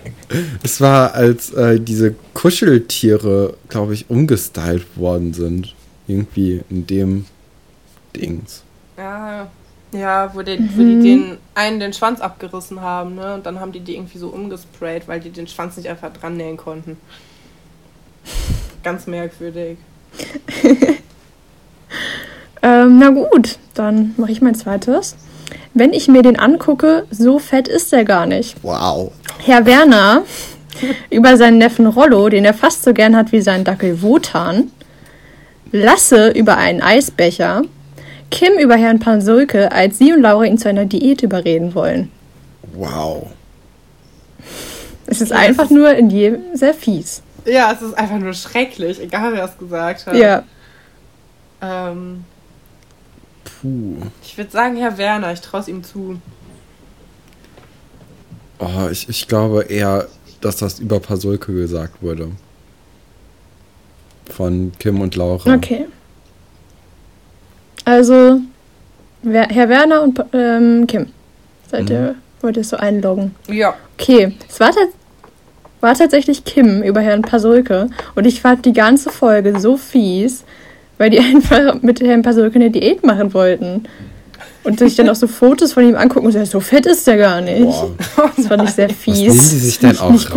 es 0.64 0.82
war, 0.82 1.14
als 1.14 1.52
äh, 1.52 1.80
diese 1.80 2.16
Kuscheltiere, 2.34 3.56
glaube 3.70 3.94
ich, 3.94 4.10
umgestylt 4.10 4.86
worden 4.96 5.34
sind. 5.34 5.74
Irgendwie 6.08 6.62
in 6.70 6.86
dem 6.86 7.26
Dings. 8.16 8.62
Ja, 8.98 9.48
ja 9.92 10.32
wo, 10.36 10.44
die, 10.44 10.58
mhm. 10.58 10.70
wo 10.76 10.82
die 10.82 11.02
den 11.02 11.38
einen 11.56 11.80
den 11.80 11.94
Schwanz 11.94 12.22
abgerissen 12.22 12.82
haben, 12.82 13.16
ne? 13.16 13.34
Und 13.34 13.46
dann 13.46 13.60
haben 13.60 13.72
die 13.72 13.80
die 13.80 13.96
irgendwie 13.96 14.20
so 14.20 14.28
umgesprayt, 14.28 15.08
weil 15.08 15.20
die 15.20 15.32
den 15.32 15.48
Schwanz 15.48 15.78
nicht 15.78 15.90
einfach 15.90 16.14
dran 16.14 16.38
nähen 16.38 16.58
konnten. 16.58 16.98
Ganz 18.86 19.08
merkwürdig. 19.08 19.80
ähm, 22.62 23.00
na 23.00 23.10
gut, 23.10 23.58
dann 23.74 24.14
mache 24.16 24.32
ich 24.32 24.44
mein 24.44 24.54
zweites. 24.54 25.16
Wenn 25.74 25.92
ich 25.92 26.08
mir 26.08 26.22
den 26.22 26.38
angucke, 26.38 27.08
so 27.10 27.40
fett 27.40 27.68
ist 27.68 27.92
er 27.94 28.06
gar 28.06 28.28
nicht. 28.28 28.56
Wow. 28.62 29.12
Herr 29.44 29.66
Werner 29.66 30.22
über 31.10 31.36
seinen 31.36 31.58
Neffen 31.58 31.88
Rollo, 31.88 32.30
den 32.30 32.46
er 32.46 32.54
fast 32.54 32.84
so 32.84 32.94
gern 32.94 33.16
hat 33.16 33.32
wie 33.32 33.42
seinen 33.42 33.64
Dackel 33.64 34.04
Wotan. 34.04 34.70
Lasse 35.72 36.30
über 36.30 36.58
einen 36.58 36.84
Eisbecher. 36.84 37.64
Kim 38.30 38.54
über 38.60 38.76
Herrn 38.76 39.00
Pansulke, 39.00 39.72
als 39.72 39.98
sie 39.98 40.14
und 40.14 40.22
Laura 40.22 40.44
ihn 40.44 40.60
zu 40.60 40.70
einer 40.70 40.86
Diät 40.86 41.24
überreden 41.24 41.74
wollen. 41.74 42.12
Wow. 42.76 43.32
Es 45.08 45.22
ist 45.22 45.32
einfach 45.32 45.72
nur 45.72 45.92
in 45.96 46.12
jedem 46.12 46.56
sehr 46.56 46.76
fies. 46.76 47.24
Ja, 47.46 47.72
es 47.72 47.82
ist 47.82 47.94
einfach 47.94 48.18
nur 48.18 48.34
schrecklich, 48.34 49.00
egal 49.00 49.34
wer 49.34 49.46
es 49.46 49.58
gesagt 49.58 50.08
hat. 50.08 50.16
Ja. 50.16 50.44
Ähm, 51.62 52.26
Puh. 53.62 53.98
Ich 54.24 54.38
würde 54.38 54.52
sagen, 54.52 54.76
Herr 54.76 54.98
Werner, 54.98 55.32
ich 55.32 55.42
traue 55.42 55.62
es 55.62 55.68
ihm 55.68 55.84
zu. 55.84 56.20
Oh, 58.60 58.88
ich, 58.92 59.10
ich 59.10 59.28
glaube 59.28 59.64
eher, 59.64 60.08
dass 60.42 60.58
das 60.58 60.80
über 60.80 61.00
Pasulke 61.00 61.54
gesagt 61.54 62.02
wurde. 62.02 62.32
Von 64.32 64.72
Kim 64.80 65.02
und 65.02 65.16
Laura. 65.16 65.54
Okay. 65.54 65.86
Also, 67.86 68.42
Herr 69.24 69.70
Werner 69.70 70.02
und 70.02 70.24
ähm, 70.34 70.88
Kim. 70.88 71.08
Seid 71.70 71.90
ihr, 71.90 72.14
mhm. 72.14 72.16
wollt 72.42 72.58
ihr 72.58 72.64
so 72.64 72.78
einloggen? 72.78 73.36
Ja. 73.48 73.76
Okay, 73.98 74.36
es 74.48 74.60
war, 74.60 74.72
war 75.82 75.94
tatsächlich 75.94 76.44
Kim 76.46 76.82
über 76.82 77.02
Herrn 77.02 77.22
Pasulke 77.22 77.90
und 78.16 78.26
ich 78.26 78.42
fand 78.42 78.66
die 78.66 78.74
ganze 78.74 79.10
Folge 79.10 79.60
so 79.60 79.78
fies, 79.78 80.44
weil 80.98 81.10
die 81.10 81.20
einfach 81.34 81.82
mit 81.82 82.02
Herrn 82.02 82.22
Pasulke 82.22 82.56
eine 82.56 82.72
Diät 82.72 83.06
machen 83.06 83.34
wollten. 83.34 83.84
Und 84.64 84.80
sich 84.80 84.96
dann 84.96 85.08
auch 85.10 85.16
so 85.16 85.28
Fotos 85.28 85.74
von 85.74 85.88
ihm 85.88 85.96
angucken 85.96 86.26
und 86.26 86.32
sagen, 86.32 86.48
so 86.48 86.60
fett 86.60 86.88
ist 86.88 87.06
der 87.06 87.18
gar 87.18 87.40
nicht. 87.40 87.62
Boah. 87.62 87.92
Das 88.36 88.48
fand 88.48 88.64
ich 88.64 88.72
sehr 88.72 88.90
fies. 88.90 89.30
Was 89.30 89.38
nehmen 89.38 89.50
die 89.52 89.58
sich 89.60 89.80
denn 89.80 89.98
auch 90.00 90.10
raus? 90.12 90.30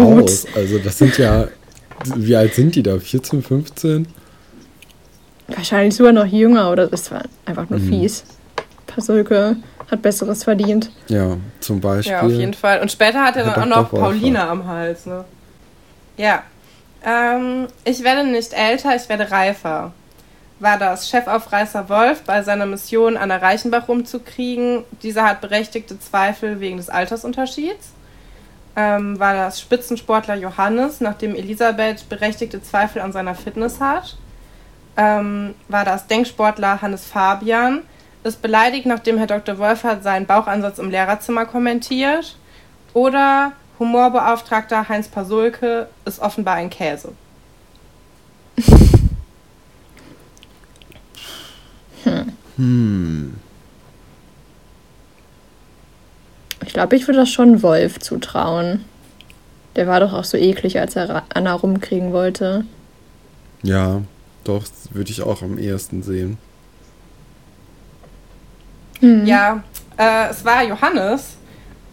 Gut. 0.45 0.55
Also 0.55 0.78
das 0.84 0.99
sind 0.99 1.16
ja, 1.16 1.49
wie 2.14 2.36
alt 2.36 2.53
sind 2.53 2.74
die 2.74 2.82
da? 2.82 2.99
14, 2.99 3.43
15? 3.43 4.07
Wahrscheinlich 5.49 5.95
sogar 5.95 6.12
noch 6.12 6.26
jünger 6.26 6.70
oder 6.70 6.89
das 6.89 7.11
war 7.11 7.22
einfach 7.47 7.70
nur 7.70 7.78
mhm. 7.78 7.89
fies. 7.89 8.24
Pasulke 8.86 9.57
hat 9.91 10.03
Besseres 10.03 10.45
verdient. 10.45 10.91
Ja, 11.09 11.36
zum 11.61 11.80
Beispiel. 11.80 12.12
Ja, 12.12 12.22
auf 12.22 12.30
jeden 12.30 12.55
Fall. 12.55 12.80
Und 12.80 12.93
später 12.93 13.24
hat 13.24 13.36
er 13.36 13.45
dann 13.45 13.72
auch 13.72 13.82
noch 13.82 13.91
Paulina 13.91 14.49
am 14.49 14.66
Hals, 14.66 15.07
ne? 15.07 15.24
Ja. 16.16 16.43
Ähm, 17.05 17.68
ich 17.84 18.03
werde 18.03 18.28
nicht 18.28 18.53
älter, 18.53 18.95
ich 18.97 19.09
werde 19.09 19.30
reifer 19.30 19.93
war 20.61 20.78
das 20.78 21.09
Chefaufreißer 21.09 21.89
Wolf 21.89 22.22
bei 22.22 22.43
seiner 22.43 22.66
Mission, 22.66 23.16
Anna 23.16 23.36
Reichenbach 23.36 23.89
rumzukriegen. 23.89 24.84
Dieser 25.03 25.24
hat 25.24 25.41
berechtigte 25.41 25.99
Zweifel 26.01 26.61
wegen 26.61 26.78
des 26.78 26.91
Altersunterschieds. 26.91 27.93
Ähm, 28.76 29.18
war 29.18 29.34
das 29.34 29.61
Spitzensportler 29.61 30.36
Johannes, 30.36 31.01
nachdem 31.01 31.34
Elisabeth 31.34 32.09
berechtigte 32.09 32.62
Zweifel 32.62 33.03
an 33.03 33.12
seiner 33.12 33.34
Fitness 33.34 33.80
hat. 33.80 34.16
Ähm, 34.97 35.55
war 35.68 35.84
das 35.84 36.07
Denksportler 36.07 36.82
Hannes 36.82 37.05
Fabian, 37.05 37.82
ist 38.29 38.43
beleidigt, 38.43 38.87
nachdem 38.87 39.18
Herr 39.18 39.26
Dr. 39.26 39.59
Wolfert 39.59 40.03
seinen 40.03 40.26
Bauchansatz 40.26 40.79
im 40.79 40.91
Lehrerzimmer 40.91 41.47
kommentiert. 41.47 42.37
Oder 42.95 43.53
Humorbeauftragter 43.79 44.89
Heinz 44.89 45.09
Pasulke 45.09 45.89
ist 46.05 46.20
offenbar 46.20 46.55
ein 46.55 46.70
Käse. 46.70 47.12
Hm. 52.57 53.37
Ich 56.66 56.72
glaube, 56.72 56.97
ich 56.97 57.07
würde 57.07 57.20
das 57.20 57.31
schon 57.31 57.62
Wolf 57.62 58.01
zutrauen. 58.01 58.85
Der 59.76 59.87
war 59.87 60.01
doch 60.01 60.12
auch 60.12 60.24
so 60.24 60.37
eklig, 60.37 60.81
als 60.81 60.97
er 60.97 61.22
Anna 61.33 61.53
rumkriegen 61.53 62.12
wollte. 62.12 62.64
Ja, 63.62 64.03
doch, 64.43 64.64
würde 64.91 65.11
ich 65.11 65.22
auch 65.22 65.43
am 65.43 65.57
ehesten 65.57 66.03
sehen. 66.03 66.37
Hm. 69.01 69.27
Ja, 69.27 69.63
äh, 69.97 70.29
es 70.31 70.45
war 70.45 70.63
Johannes 70.65 71.37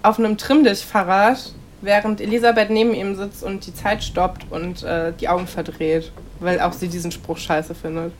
auf 0.03 0.19
einem 0.19 0.37
Trimmdichtfahrrad, 0.37 1.53
während 1.81 2.21
Elisabeth 2.21 2.69
neben 2.69 2.93
ihm 2.93 3.15
sitzt 3.15 3.43
und 3.43 3.65
die 3.65 3.73
Zeit 3.73 4.03
stoppt 4.03 4.45
und 4.51 4.83
äh, 4.83 5.13
die 5.19 5.27
Augen 5.29 5.47
verdreht, 5.47 6.11
weil 6.39 6.59
auch 6.59 6.73
sie 6.73 6.87
diesen 6.87 7.11
Spruch 7.11 7.37
scheiße 7.37 7.75
findet. 7.75 8.11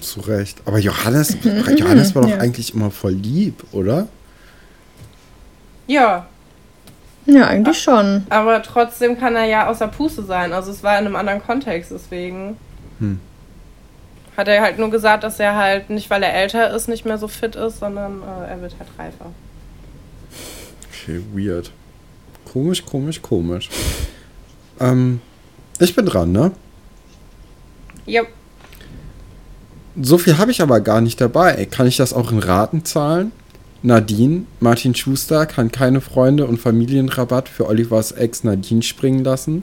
Zu 0.00 0.20
Recht. 0.20 0.58
Aber 0.66 0.78
Johannes, 0.78 1.36
Johannes 1.76 2.14
war 2.14 2.22
doch 2.22 2.28
Ja. 2.30 2.38
eigentlich 2.38 2.74
immer 2.74 2.90
voll 2.90 3.12
lieb, 3.12 3.64
oder? 3.72 4.08
Ja, 5.86 6.26
Ja, 7.26 7.46
eigentlich 7.46 7.80
schon. 7.82 8.26
aber 8.30 8.62
trotzdem 8.62 9.18
kann 9.18 9.34
er 9.36 9.44
ja 9.46 9.66
außer 9.68 9.88
Puste 9.88 10.22
sein. 10.24 10.52
Also 10.52 10.70
es 10.72 10.82
war 10.82 10.98
in 10.98 11.06
einem 11.06 11.16
anderen 11.16 11.42
Kontext, 11.42 11.90
deswegen. 11.90 12.56
Hm. 12.98 13.18
Hat 14.36 14.48
er 14.48 14.62
halt 14.62 14.78
nur 14.78 14.90
gesagt, 14.90 15.22
dass 15.24 15.38
er 15.38 15.56
halt 15.56 15.90
nicht, 15.90 16.10
weil 16.10 16.22
er 16.22 16.34
älter 16.34 16.74
ist, 16.74 16.88
nicht 16.88 17.04
mehr 17.04 17.18
so 17.18 17.28
fit 17.28 17.54
ist, 17.56 17.78
sondern 17.78 18.22
äh, 18.22 18.50
er 18.50 18.60
wird 18.60 18.74
halt 18.78 18.88
reifer. 18.98 19.26
Okay, 20.90 21.20
weird. 21.32 21.70
Komisch, 22.50 22.84
komisch, 22.84 23.22
komisch. 23.22 23.68
Ähm, 24.80 25.20
ich 25.78 25.94
bin 25.94 26.06
dran, 26.06 26.32
ne? 26.32 26.52
Ja, 28.06 28.22
So 30.00 30.18
viel 30.18 30.36
habe 30.38 30.50
ich 30.50 30.60
aber 30.60 30.80
gar 30.80 31.00
nicht 31.00 31.20
dabei. 31.20 31.66
Kann 31.66 31.86
ich 31.86 31.96
das 31.96 32.12
auch 32.12 32.32
in 32.32 32.38
Raten 32.40 32.84
zahlen? 32.84 33.32
Nadine, 33.82 34.44
Martin 34.60 34.94
Schuster 34.94 35.46
kann 35.46 35.70
keine 35.70 36.00
Freunde 36.00 36.46
und 36.46 36.58
Familienrabatt 36.58 37.48
für 37.48 37.66
Olivers 37.66 38.12
Ex 38.12 38.42
Nadine 38.42 38.82
springen 38.82 39.22
lassen. 39.24 39.62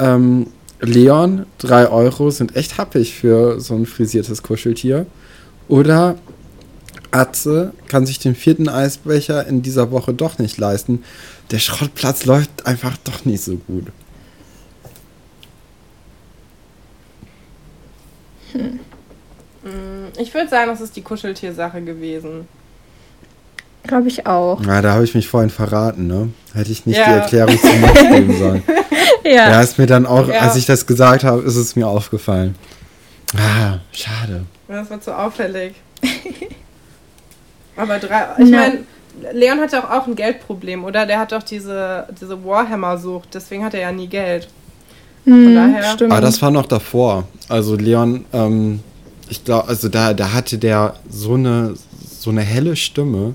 Ähm, 0.00 0.48
Leon, 0.82 1.46
3 1.58 1.88
Euro 1.88 2.30
sind 2.30 2.56
echt 2.56 2.76
happig 2.76 3.14
für 3.14 3.60
so 3.60 3.74
ein 3.74 3.86
frisiertes 3.86 4.42
Kuscheltier. 4.42 5.06
Oder 5.68 6.16
Atze 7.12 7.72
kann 7.88 8.04
sich 8.04 8.18
den 8.18 8.34
vierten 8.34 8.68
Eisbecher 8.68 9.46
in 9.46 9.62
dieser 9.62 9.90
Woche 9.92 10.12
doch 10.12 10.38
nicht 10.38 10.58
leisten. 10.58 11.04
Der 11.52 11.58
Schrottplatz 11.60 12.24
läuft 12.24 12.66
einfach 12.66 12.96
doch 13.04 13.24
nicht 13.24 13.42
so 13.44 13.56
gut. 13.56 13.86
mm, 18.54 20.18
ich 20.18 20.32
würde 20.34 20.48
sagen, 20.48 20.70
das 20.70 20.80
ist 20.80 20.96
die 20.96 21.02
Kuscheltiersache 21.02 21.80
gewesen. 21.82 22.46
Glaube 23.84 24.08
ich 24.08 24.26
auch. 24.26 24.60
Na, 24.64 24.80
da 24.80 24.92
habe 24.94 25.04
ich 25.04 25.14
mich 25.14 25.26
vorhin 25.28 25.50
verraten, 25.50 26.06
ne? 26.06 26.28
Hätte 26.54 26.70
ich 26.70 26.86
nicht 26.86 26.98
Ja. 26.98 27.04
die 27.06 27.20
Erklärung 27.20 27.58
zum 27.58 27.80
Max 27.80 28.00
geben 28.00 28.38
sollen. 28.38 28.62
Ja. 29.24 29.50
Ja, 29.50 29.60
ist 29.60 29.78
mir 29.78 29.86
dann 29.86 30.06
auch, 30.06 30.28
Ja. 30.28 30.40
als 30.40 30.56
ich 30.56 30.66
das 30.66 30.86
gesagt 30.86 31.24
habe, 31.24 31.42
ist 31.42 31.56
es 31.56 31.76
mir 31.76 31.86
aufgefallen. 31.88 32.54
Ah, 33.36 33.78
schade. 33.92 34.44
Das 34.68 34.90
war 34.90 35.00
zu 35.00 35.16
auffällig. 35.16 35.74
Aber 37.76 37.98
drei. 37.98 38.26
Ich 38.38 38.50
meine, 38.50 38.80
Leon 39.32 39.60
hat 39.60 39.72
ja 39.72 39.84
auch, 39.84 39.90
auch 40.02 40.06
ein 40.06 40.14
Geldproblem, 40.14 40.84
oder? 40.84 41.06
Der 41.06 41.18
hat 41.18 41.32
doch 41.32 41.42
diese, 41.42 42.06
diese 42.20 42.44
Warhammer-Sucht, 42.44 43.28
deswegen 43.34 43.64
hat 43.64 43.74
er 43.74 43.80
ja 43.80 43.92
nie 43.92 44.06
Geld. 44.08 44.48
Hm, 45.24 45.54
daher- 45.54 45.92
Stimmt. 45.92 46.12
Aber 46.12 46.20
das 46.20 46.40
war 46.42 46.50
noch 46.50 46.66
davor. 46.66 47.24
Also 47.48 47.76
Leon, 47.76 48.24
ähm, 48.32 48.80
ich 49.28 49.44
glaube, 49.44 49.68
also 49.68 49.88
da, 49.88 50.12
da 50.14 50.32
hatte 50.32 50.58
der 50.58 50.94
so 51.08 51.34
eine, 51.34 51.74
so 52.18 52.30
eine 52.30 52.42
helle 52.42 52.76
Stimme. 52.76 53.34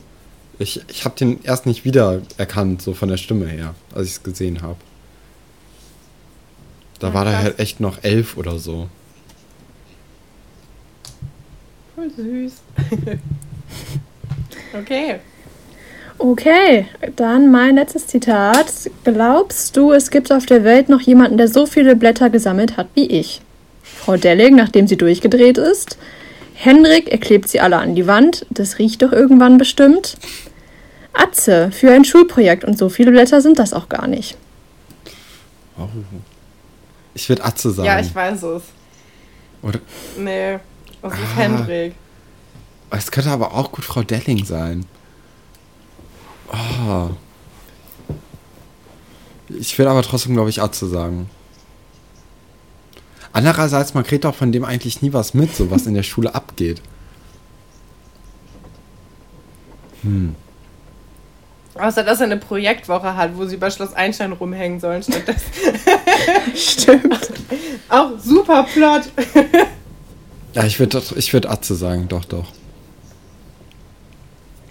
Ich, 0.59 0.81
ich 0.89 1.05
habe 1.05 1.15
den 1.17 1.39
erst 1.43 1.65
nicht 1.65 1.85
wiedererkannt, 1.85 2.81
so 2.81 2.93
von 2.93 3.09
der 3.09 3.17
Stimme 3.17 3.45
her, 3.47 3.73
als 3.95 4.07
ich 4.07 4.13
es 4.13 4.23
gesehen 4.23 4.61
habe. 4.61 4.75
Da 6.99 7.07
Ja, 7.09 7.13
war 7.13 7.23
der 7.25 7.33
krass. 7.33 7.43
halt 7.43 7.59
echt 7.59 7.79
noch 7.79 8.03
elf 8.03 8.37
oder 8.37 8.57
so. 8.59 8.87
Voll 11.95 12.09
süß. 12.15 12.53
okay. 14.79 15.15
Okay, 16.19 16.87
dann 17.15 17.51
mein 17.51 17.75
letztes 17.75 18.07
Zitat. 18.07 18.73
Glaubst 19.03 19.77
du, 19.77 19.91
es 19.91 20.09
gibt 20.09 20.31
auf 20.31 20.47
der 20.47 20.63
Welt 20.63 20.89
noch 20.89 21.01
jemanden, 21.01 21.37
der 21.37 21.47
so 21.47 21.67
viele 21.67 21.95
Blätter 21.95 22.29
gesammelt 22.31 22.75
hat 22.77 22.87
wie 22.95 23.05
ich? 23.05 23.41
Frau 23.83 24.17
Delling, 24.17 24.55
nachdem 24.55 24.87
sie 24.87 24.97
durchgedreht 24.97 25.57
ist. 25.59 25.97
Henrik, 26.55 27.11
er 27.11 27.19
klebt 27.19 27.47
sie 27.49 27.59
alle 27.59 27.77
an 27.77 27.93
die 27.93 28.07
Wand. 28.07 28.47
Das 28.49 28.79
riecht 28.79 29.03
doch 29.03 29.11
irgendwann 29.11 29.59
bestimmt. 29.59 30.17
Atze, 31.13 31.69
für 31.71 31.91
ein 31.91 32.03
Schulprojekt 32.03 32.63
und 32.63 32.77
so 32.79 32.89
viele 32.89 33.11
Blätter 33.11 33.41
sind 33.41 33.59
das 33.59 33.73
auch 33.73 33.87
gar 33.89 34.07
nicht. 34.07 34.37
Oh. 35.77 35.87
Ich 37.17 37.27
würde 37.29 37.43
Atze 37.43 37.71
sagen. 37.71 37.87
Ja, 37.87 37.99
ich 37.99 38.13
weiß 38.13 38.43
es. 38.43 38.63
Oder, 39.63 39.79
Nee, 40.19 40.53
es 40.53 40.59
ist 41.13 41.19
Ah. 41.35 41.35
Hendrik. 41.35 41.95
es 42.91 43.09
könnte 43.09 43.31
aber 43.31 43.55
auch 43.55 43.71
gut 43.71 43.83
Frau 43.83 44.03
Delling 44.03 44.45
sein. 44.45 44.85
Oh. 46.53 47.09
Ich 49.49 49.77
will 49.79 49.87
aber 49.87 50.03
trotzdem, 50.03 50.35
glaube 50.35 50.51
ich, 50.51 50.61
Atze 50.61 50.87
sagen. 50.87 51.27
Andererseits, 53.33 53.95
man 53.95 54.03
kriegt 54.03 54.23
auch 54.27 54.35
von 54.35 54.51
dem 54.51 54.63
eigentlich 54.63 55.01
nie 55.01 55.11
was 55.11 55.33
mit, 55.33 55.55
so 55.55 55.71
was 55.71 55.87
in 55.87 55.95
der 55.95 56.03
Schule 56.11 56.35
abgeht. 56.35 56.83
Hm. 60.03 60.35
Außer, 61.73 62.03
dass 62.03 62.19
er 62.19 62.27
eine 62.27 62.37
Projektwoche 62.37 63.15
hat, 63.15 63.35
wo 63.37 63.45
sie 63.47 63.57
bei 63.57 63.71
Schloss 63.71 63.93
Einstein 63.93 64.33
rumhängen 64.33 64.79
sollen 64.79 65.01
stattdessen. 65.01 65.51
Stimmt. 66.55 67.31
Auch 67.89 68.11
super 68.19 68.63
Plot. 68.71 69.03
Ja, 70.53 70.63
ich 70.65 70.79
würde 70.79 71.01
ich 71.15 71.33
würd 71.33 71.45
Atze 71.45 71.75
sagen, 71.75 72.07
doch, 72.07 72.25
doch. 72.25 72.45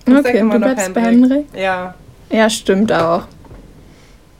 Ich 0.07 0.15
Okay, 0.15 0.39
immer 0.39 0.55
du 0.55 0.61
noch 0.61 0.67
bleibst 0.75 0.95
bei 0.95 1.01
Henrik? 1.03 1.47
Ja. 1.55 1.95
Ja, 2.31 2.51
stimmt 2.51 2.93
auch. 2.93 3.23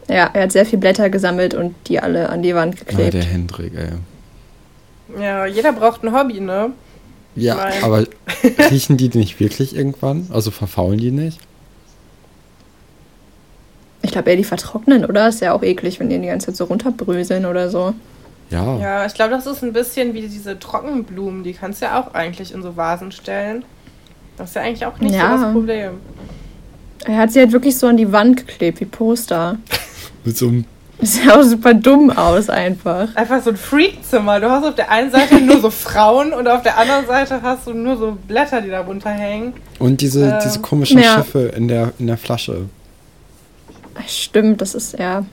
Ja, 0.09 0.31
er 0.33 0.45
hat 0.45 0.53
sehr 0.53 0.67
viel 0.67 0.79
Blätter 0.79 1.11
gesammelt 1.11 1.55
und 1.55 1.75
die 1.89 1.99
alle 2.01 2.29
an 2.29 2.43
die 2.43 2.55
Wand 2.55 2.79
Ja, 2.79 2.85
geklebt. 2.85 3.15
der 3.15 3.25
Hendrik, 3.25 3.73
ey. 3.75 5.21
Ja, 5.21 5.47
jeder 5.47 5.73
braucht 5.73 6.03
ein 6.05 6.13
Hobby, 6.15 6.41
ne? 6.41 6.71
Ja, 7.35 7.55
Nein. 7.57 7.73
aber 7.83 8.05
riechen 8.71 8.97
die 8.97 9.09
nicht 9.17 9.39
wirklich 9.41 9.75
irgendwann? 9.77 10.29
Also 10.33 10.51
verfaulen 10.51 10.99
die 10.99 11.11
nicht? 11.11 11.39
Ich 14.07 14.13
glaube 14.13 14.31
eher 14.31 14.37
die 14.37 14.45
vertrocknen, 14.45 15.05
oder? 15.05 15.27
Ist 15.29 15.41
ja 15.41 15.53
auch 15.53 15.65
eklig, 15.65 15.99
wenn 15.99 16.09
die 16.09 16.19
die 16.21 16.29
ganze 16.29 16.47
Zeit 16.47 16.57
so 16.57 16.65
runterbröseln 16.67 17.45
oder 17.45 17.69
so. 17.71 17.93
Ja. 18.51 18.79
Ja, 18.79 19.05
ich 19.07 19.15
glaube, 19.15 19.33
das 19.33 19.47
ist 19.47 19.65
ein 19.65 19.73
bisschen 19.73 20.15
wie 20.15 20.21
diese 20.23 20.57
Trockenblumen. 20.59 21.43
Die 21.43 21.53
kannst 21.53 21.83
du 21.83 21.87
ja 21.87 22.01
auch 22.01 22.15
eigentlich 22.15 22.55
in 22.55 22.63
so 22.63 22.77
Vasen 22.77 23.11
stellen. 23.11 23.65
Das 24.37 24.51
ist 24.51 24.55
ja 24.55 24.63
eigentlich 24.63 24.87
auch 24.87 24.97
nicht 25.01 25.15
Ja. 25.17 25.37
so 25.37 25.43
das 25.45 25.53
Problem. 25.53 25.91
Er 27.05 27.17
hat 27.19 27.33
sie 27.33 27.41
halt 27.41 27.51
wirklich 27.51 27.77
so 27.77 27.89
an 27.89 27.97
die 27.97 28.13
Wand 28.13 28.47
geklebt, 28.47 28.81
wie 28.81 28.85
Poster. 28.85 29.59
Mit 30.25 30.37
so 30.37 30.47
einem 30.47 30.65
Das 31.01 31.15
sieht 31.15 31.29
auch 31.31 31.43
super 31.43 31.75
dumm 31.75 32.11
aus 32.11 32.49
einfach. 32.49 33.09
Einfach 33.17 33.43
so 33.43 33.51
ein 33.51 33.57
Freakzimmer. 33.57 34.39
Du 34.39 34.49
hast 34.49 34.65
auf 34.65 34.77
der 34.77 34.89
einen 34.93 35.11
Seite 35.11 35.41
nur 35.41 35.61
so 35.61 35.71
Frauen 35.71 36.33
und 36.33 36.47
auf 36.47 36.63
der 36.63 36.79
anderen 36.79 37.07
Seite 37.07 37.43
hast 37.43 37.67
du 37.67 37.73
nur 37.75 37.97
so 37.97 38.17
Blätter, 38.29 38.61
die 38.61 38.71
da 38.71 38.81
runterhängen. 38.83 39.55
Und 39.81 40.01
diese, 40.01 40.25
Ähm, 40.27 40.39
diese 40.45 40.61
komischen 40.61 41.01
ja. 41.01 41.17
Schiffe 41.17 41.53
in 41.57 41.67
der, 41.67 41.93
in 41.99 42.07
der 42.07 42.17
Flasche. 42.17 42.67
Stimmt, 44.07 44.61
das 44.61 44.75
ist 44.75 44.99
ja 44.99 45.25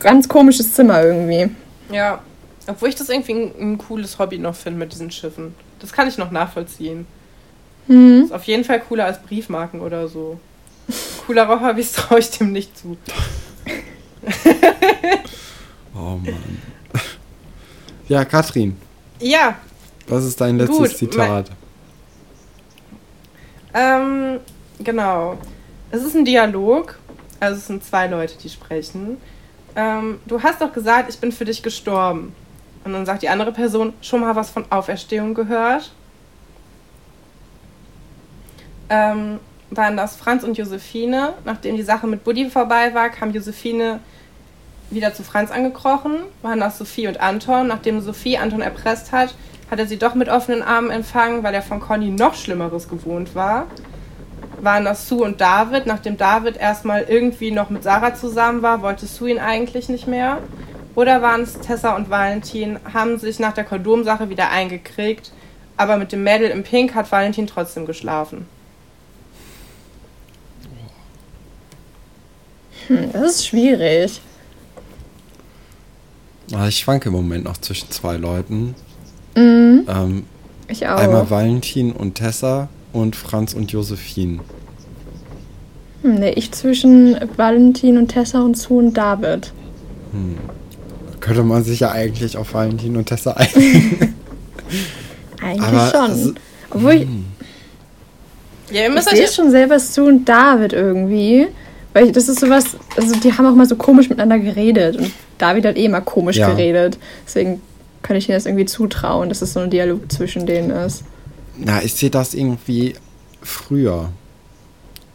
ganz 0.00 0.28
komisches 0.28 0.72
Zimmer 0.72 1.02
irgendwie. 1.02 1.54
Ja. 1.92 2.20
Obwohl 2.66 2.88
ich 2.88 2.94
das 2.94 3.08
irgendwie 3.08 3.32
ein, 3.32 3.52
ein 3.60 3.78
cooles 3.78 4.18
Hobby 4.18 4.38
noch 4.38 4.54
finde 4.54 4.78
mit 4.78 4.92
diesen 4.92 5.10
Schiffen. 5.10 5.54
Das 5.78 5.92
kann 5.92 6.08
ich 6.08 6.18
noch 6.18 6.30
nachvollziehen. 6.30 7.06
Hm. 7.86 8.24
Ist 8.24 8.32
auf 8.32 8.44
jeden 8.44 8.64
Fall 8.64 8.80
cooler 8.80 9.06
als 9.06 9.20
Briefmarken 9.22 9.80
oder 9.80 10.08
so. 10.08 10.38
Coolere 11.26 11.60
Hobbys 11.60 11.92
traue 11.94 12.20
ich 12.20 12.30
dem 12.30 12.52
nicht 12.52 12.76
zu. 12.78 12.96
Oh 15.94 16.16
Mann. 16.16 16.62
Ja, 18.08 18.24
Katrin, 18.24 18.76
Ja, 19.20 19.56
was 20.08 20.24
ist 20.24 20.40
dein 20.40 20.56
letztes 20.58 20.76
Gut, 20.76 20.96
Zitat? 20.96 21.50
Ähm, 23.72 24.40
genau. 24.80 25.38
Es 25.92 26.02
ist 26.02 26.16
ein 26.16 26.24
Dialog. 26.24 26.98
Also 27.40 27.56
es 27.56 27.66
sind 27.66 27.82
zwei 27.82 28.06
Leute, 28.06 28.38
die 28.38 28.48
sprechen. 28.48 29.16
Ähm, 29.74 30.20
du 30.26 30.42
hast 30.42 30.60
doch 30.60 30.72
gesagt, 30.72 31.10
ich 31.10 31.18
bin 31.18 31.32
für 31.32 31.44
dich 31.44 31.62
gestorben. 31.62 32.34
Und 32.84 32.92
dann 32.92 33.06
sagt 33.06 33.22
die 33.22 33.28
andere 33.28 33.52
Person, 33.52 33.92
schon 34.00 34.20
mal 34.20 34.36
was 34.36 34.50
von 34.50 34.64
Auferstehung 34.70 35.34
gehört? 35.34 35.90
ähm, 38.90 39.38
waren 39.70 39.96
das 39.96 40.16
Franz 40.16 40.44
und 40.44 40.58
Josephine. 40.58 41.34
Nachdem 41.44 41.76
die 41.76 41.82
Sache 41.82 42.06
mit 42.06 42.24
Buddy 42.24 42.50
vorbei 42.50 42.92
war, 42.92 43.08
kam 43.08 43.30
Josephine 43.30 44.00
wieder 44.90 45.14
zu 45.14 45.22
Franz 45.22 45.50
angekrochen. 45.52 46.18
Waren 46.42 46.60
das 46.60 46.76
Sophie 46.76 47.06
und 47.06 47.20
Anton. 47.20 47.68
Nachdem 47.68 48.00
Sophie 48.00 48.36
Anton 48.36 48.60
erpresst 48.60 49.12
hat, 49.12 49.34
hat 49.70 49.78
er 49.78 49.86
sie 49.86 49.96
doch 49.96 50.16
mit 50.16 50.28
offenen 50.28 50.62
Armen 50.62 50.90
empfangen, 50.90 51.44
weil 51.44 51.54
er 51.54 51.62
von 51.62 51.78
Conny 51.78 52.10
noch 52.10 52.34
Schlimmeres 52.34 52.88
gewohnt 52.88 53.36
war. 53.36 53.68
Waren 54.62 54.84
das 54.84 55.08
Sue 55.08 55.22
und 55.24 55.40
David. 55.40 55.86
Nachdem 55.86 56.16
David 56.16 56.56
erstmal 56.56 57.02
irgendwie 57.02 57.50
noch 57.50 57.70
mit 57.70 57.82
Sarah 57.82 58.14
zusammen 58.14 58.62
war, 58.62 58.82
wollte 58.82 59.06
Sue 59.06 59.30
ihn 59.30 59.38
eigentlich 59.38 59.88
nicht 59.88 60.06
mehr. 60.06 60.38
Oder 60.94 61.22
waren 61.22 61.42
es 61.42 61.54
Tessa 61.60 61.94
und 61.96 62.10
Valentin, 62.10 62.78
haben 62.92 63.18
sich 63.18 63.38
nach 63.38 63.52
der 63.52 63.64
Kondomsache 63.64 64.28
wieder 64.28 64.50
eingekriegt, 64.50 65.32
aber 65.76 65.96
mit 65.96 66.10
dem 66.12 66.24
Mädel 66.24 66.50
im 66.50 66.64
Pink 66.64 66.94
hat 66.96 67.10
Valentin 67.12 67.46
trotzdem 67.46 67.86
geschlafen. 67.86 68.46
Hm, 72.88 73.12
das 73.12 73.22
ist 73.36 73.46
schwierig. 73.46 74.20
Ah, 76.52 76.66
Ich 76.66 76.78
schwanke 76.78 77.08
im 77.08 77.14
Moment 77.14 77.44
noch 77.44 77.58
zwischen 77.58 77.90
zwei 77.90 78.16
Leuten. 78.16 78.74
Mhm, 79.36 79.86
Ähm, 79.88 80.26
ich 80.66 80.86
auch. 80.88 80.96
einmal 80.96 81.30
Valentin 81.30 81.92
und 81.92 82.16
Tessa 82.16 82.68
und 82.92 83.16
Franz 83.16 83.54
und 83.54 83.72
Josephine. 83.72 84.40
Hm, 86.02 86.14
nee, 86.16 86.30
ich 86.30 86.52
zwischen 86.52 87.16
Valentin 87.36 87.98
und 87.98 88.08
Tessa 88.08 88.40
und 88.40 88.56
Sue 88.56 88.78
und 88.78 88.94
David. 88.94 89.52
Könnte 91.20 91.42
man 91.44 91.62
sich 91.62 91.80
ja 91.80 91.92
eigentlich 91.92 92.36
auf 92.36 92.54
Valentin 92.54 92.96
und 92.96 93.06
Tessa 93.06 93.32
einigen. 93.32 94.14
Eigentlich 95.42 95.62
Aber 95.62 95.90
schon. 95.90 96.00
also- 96.10 96.32
Obwohl 96.70 96.92
ich, 96.92 97.06
Ja, 98.70 98.82
ihr 98.88 98.96
ich 98.96 99.02
sehe 99.04 99.28
schon 99.28 99.50
selber 99.50 99.78
Sue 99.80 100.06
und 100.08 100.24
David 100.28 100.72
irgendwie. 100.72 101.48
Weil 101.92 102.06
ich, 102.06 102.12
das 102.12 102.28
ist 102.28 102.38
sowas, 102.40 102.64
also 102.96 103.14
die 103.16 103.32
haben 103.32 103.46
auch 103.46 103.54
mal 103.54 103.66
so 103.66 103.74
komisch 103.76 104.08
miteinander 104.08 104.38
geredet. 104.38 104.96
Und 104.96 105.10
David 105.38 105.66
hat 105.66 105.76
eh 105.76 105.86
immer 105.86 106.00
komisch 106.00 106.36
Ja. 106.36 106.48
geredet. 106.50 106.98
Deswegen 107.26 107.60
kann 108.02 108.16
ich 108.16 108.26
dir 108.26 108.34
das 108.34 108.46
irgendwie 108.46 108.66
zutrauen, 108.66 109.28
dass 109.28 109.42
es 109.42 109.52
so 109.52 109.60
ein 109.60 109.70
Dialog 109.70 110.10
zwischen 110.12 110.46
denen 110.46 110.70
ist. 110.70 111.02
Na, 111.62 111.82
ich 111.82 111.94
sehe 111.94 112.10
das 112.10 112.34
irgendwie 112.34 112.94
früher 113.42 114.10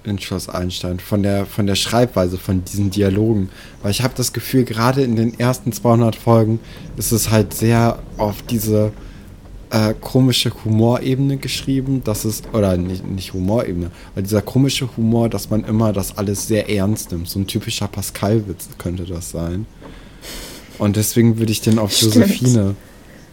in 0.04 0.20
Schloss 0.20 0.48
Einstein, 0.50 1.00
von 1.00 1.24
der, 1.24 1.48
von 1.48 1.66
der 1.66 1.76
Schreibweise, 1.76 2.38
von 2.38 2.64
diesen 2.64 2.92
Dialogen. 2.92 3.50
Weil 3.82 3.92
ich 3.92 4.04
habe 4.04 4.14
das 4.16 4.34
Gefühl, 4.34 4.64
gerade 4.64 5.02
in 5.02 5.16
den 5.16 5.40
ersten 5.40 5.72
200 5.72 6.16
Folgen 6.16 6.60
ist 6.98 7.12
es 7.12 7.32
halt 7.32 7.54
sehr 7.56 8.00
auf 8.18 8.44
diese 8.44 8.92
äh, 9.72 9.96
komische 10.00 10.52
Humorebene 10.64 11.38
geschrieben, 11.38 12.04
dass 12.04 12.26
es, 12.26 12.44
oder 12.54 12.78
nicht, 12.78 13.06
nicht 13.08 13.34
Humorebene, 13.34 13.90
aber 14.14 14.22
dieser 14.22 14.44
komische 14.44 14.96
Humor, 14.96 15.30
dass 15.30 15.50
man 15.50 15.64
immer 15.64 15.92
das 15.92 16.18
alles 16.18 16.48
sehr 16.48 16.70
ernst 16.70 17.12
nimmt. 17.12 17.28
So 17.28 17.40
ein 17.40 17.48
typischer 17.48 17.88
Pascal-Witz 17.88 18.70
könnte 18.78 19.06
das 19.06 19.32
sein. 19.32 19.66
Und 20.78 20.98
deswegen 20.98 21.40
würde 21.40 21.52
ich 21.52 21.62
den 21.62 21.80
auf 21.80 21.92
Stimmt. 21.92 22.16
Josephine 22.16 22.76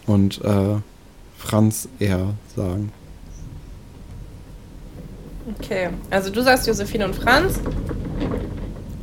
und 0.07 0.41
äh, 0.43 0.77
Franz 1.37 1.87
eher 1.99 2.33
sagen. 2.55 2.91
Okay, 5.59 5.89
also 6.09 6.29
du 6.29 6.41
sagst 6.41 6.67
Josephine 6.67 7.05
und 7.05 7.15
Franz 7.15 7.59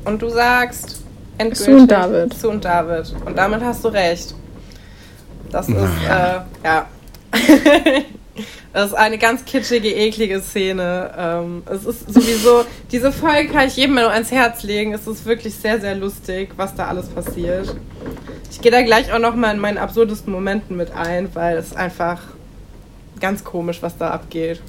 und 0.04 0.22
du 0.22 0.28
sagst 0.28 1.02
endgültig 1.36 1.66
Sue 1.66 1.76
und 1.76 1.90
David. 1.90 2.34
Sue 2.34 2.50
und 2.50 2.64
David. 2.64 3.14
Und 3.26 3.36
damit 3.36 3.62
hast 3.62 3.84
du 3.84 3.88
recht. 3.88 4.34
Das 5.50 5.68
ist, 5.68 5.76
äh, 5.76 6.40
ja. 6.64 6.86
das 8.72 8.86
ist 8.86 8.94
eine 8.94 9.18
ganz 9.18 9.44
kitschige, 9.44 9.88
eklige 9.88 10.40
Szene. 10.40 11.12
Ähm, 11.16 11.62
es 11.66 11.84
ist 11.84 12.12
sowieso, 12.12 12.64
diese 12.90 13.12
Folge 13.12 13.48
kann 13.50 13.66
ich 13.66 13.76
jedem 13.76 13.96
mal 13.96 14.02
nur 14.02 14.12
ans 14.12 14.30
Herz 14.30 14.62
legen. 14.62 14.94
Es 14.94 15.06
ist 15.06 15.26
wirklich 15.26 15.54
sehr, 15.54 15.80
sehr 15.80 15.94
lustig, 15.94 16.50
was 16.56 16.74
da 16.74 16.86
alles 16.86 17.08
passiert. 17.08 17.74
Ich 18.50 18.60
gehe 18.60 18.70
da 18.70 18.82
gleich 18.82 19.12
auch 19.12 19.18
nochmal 19.18 19.54
in 19.54 19.60
meinen 19.60 19.78
absurdesten 19.78 20.32
Momenten 20.32 20.76
mit 20.76 20.92
ein, 20.92 21.34
weil 21.34 21.56
es 21.56 21.74
einfach 21.74 22.20
ganz 23.20 23.44
komisch, 23.44 23.82
was 23.82 23.96
da 23.98 24.10
abgeht. 24.10 24.62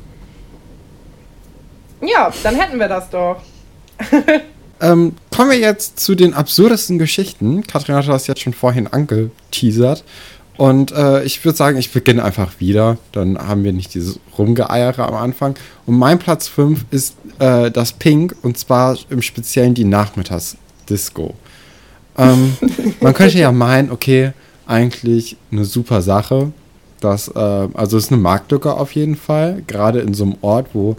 Ja, 2.02 2.32
dann 2.44 2.56
hätten 2.56 2.80
wir 2.80 2.88
das 2.88 3.10
doch. 3.10 3.42
Ähm, 4.82 5.14
kommen 5.30 5.52
wir 5.52 5.60
jetzt 5.60 6.00
zu 6.00 6.16
den 6.16 6.34
absurdesten 6.34 6.98
Geschichten. 6.98 7.66
Katrin 7.68 7.96
hat 7.96 8.08
das 8.08 8.26
jetzt 8.26 8.42
schon 8.42 8.54
vorhin 8.54 8.88
angeteasert. 8.88 10.04
Und 10.58 10.92
äh, 10.92 11.24
ich 11.24 11.46
würde 11.46 11.58
sagen, 11.58 11.78
ich 11.78 11.92
beginne 11.92 12.24
einfach 12.24 12.60
wieder. 12.60 12.98
Dann 13.12 13.38
haben 13.38 13.64
wir 13.64 13.74
nicht 13.74 13.94
dieses 13.94 14.20
Rumgeeiere 14.38 15.08
am 15.08 15.14
Anfang. 15.14 15.56
Und 15.86 15.98
mein 15.98 16.18
Platz 16.18 16.48
5 16.48 16.86
ist 16.90 17.16
äh, 17.40 17.70
das 17.70 17.94
Pink. 17.94 18.36
Und 18.42 18.58
zwar 18.58 18.98
im 19.10 19.22
Speziellen 19.22 19.76
die 19.76 19.86
Nachmittagsdisco. 19.86 21.36
Ähm, 22.18 22.58
man 23.02 23.14
könnte 23.14 23.38
ja 23.38 23.52
meinen, 23.52 23.92
okay, 23.92 24.34
eigentlich 24.66 25.38
eine 25.52 25.66
super 25.66 26.02
Sache. 26.02 26.52
Das, 27.00 27.28
äh, 27.28 27.40
also 27.40 27.98
es 27.98 28.06
ist 28.06 28.12
eine 28.12 28.22
Marktlücke 28.22 28.74
auf 28.74 28.94
jeden 28.94 29.16
Fall. 29.16 29.64
Gerade 29.68 30.00
in 30.00 30.16
so 30.16 30.24
einem 30.24 30.36
Ort, 30.42 30.70
wo 30.74 30.98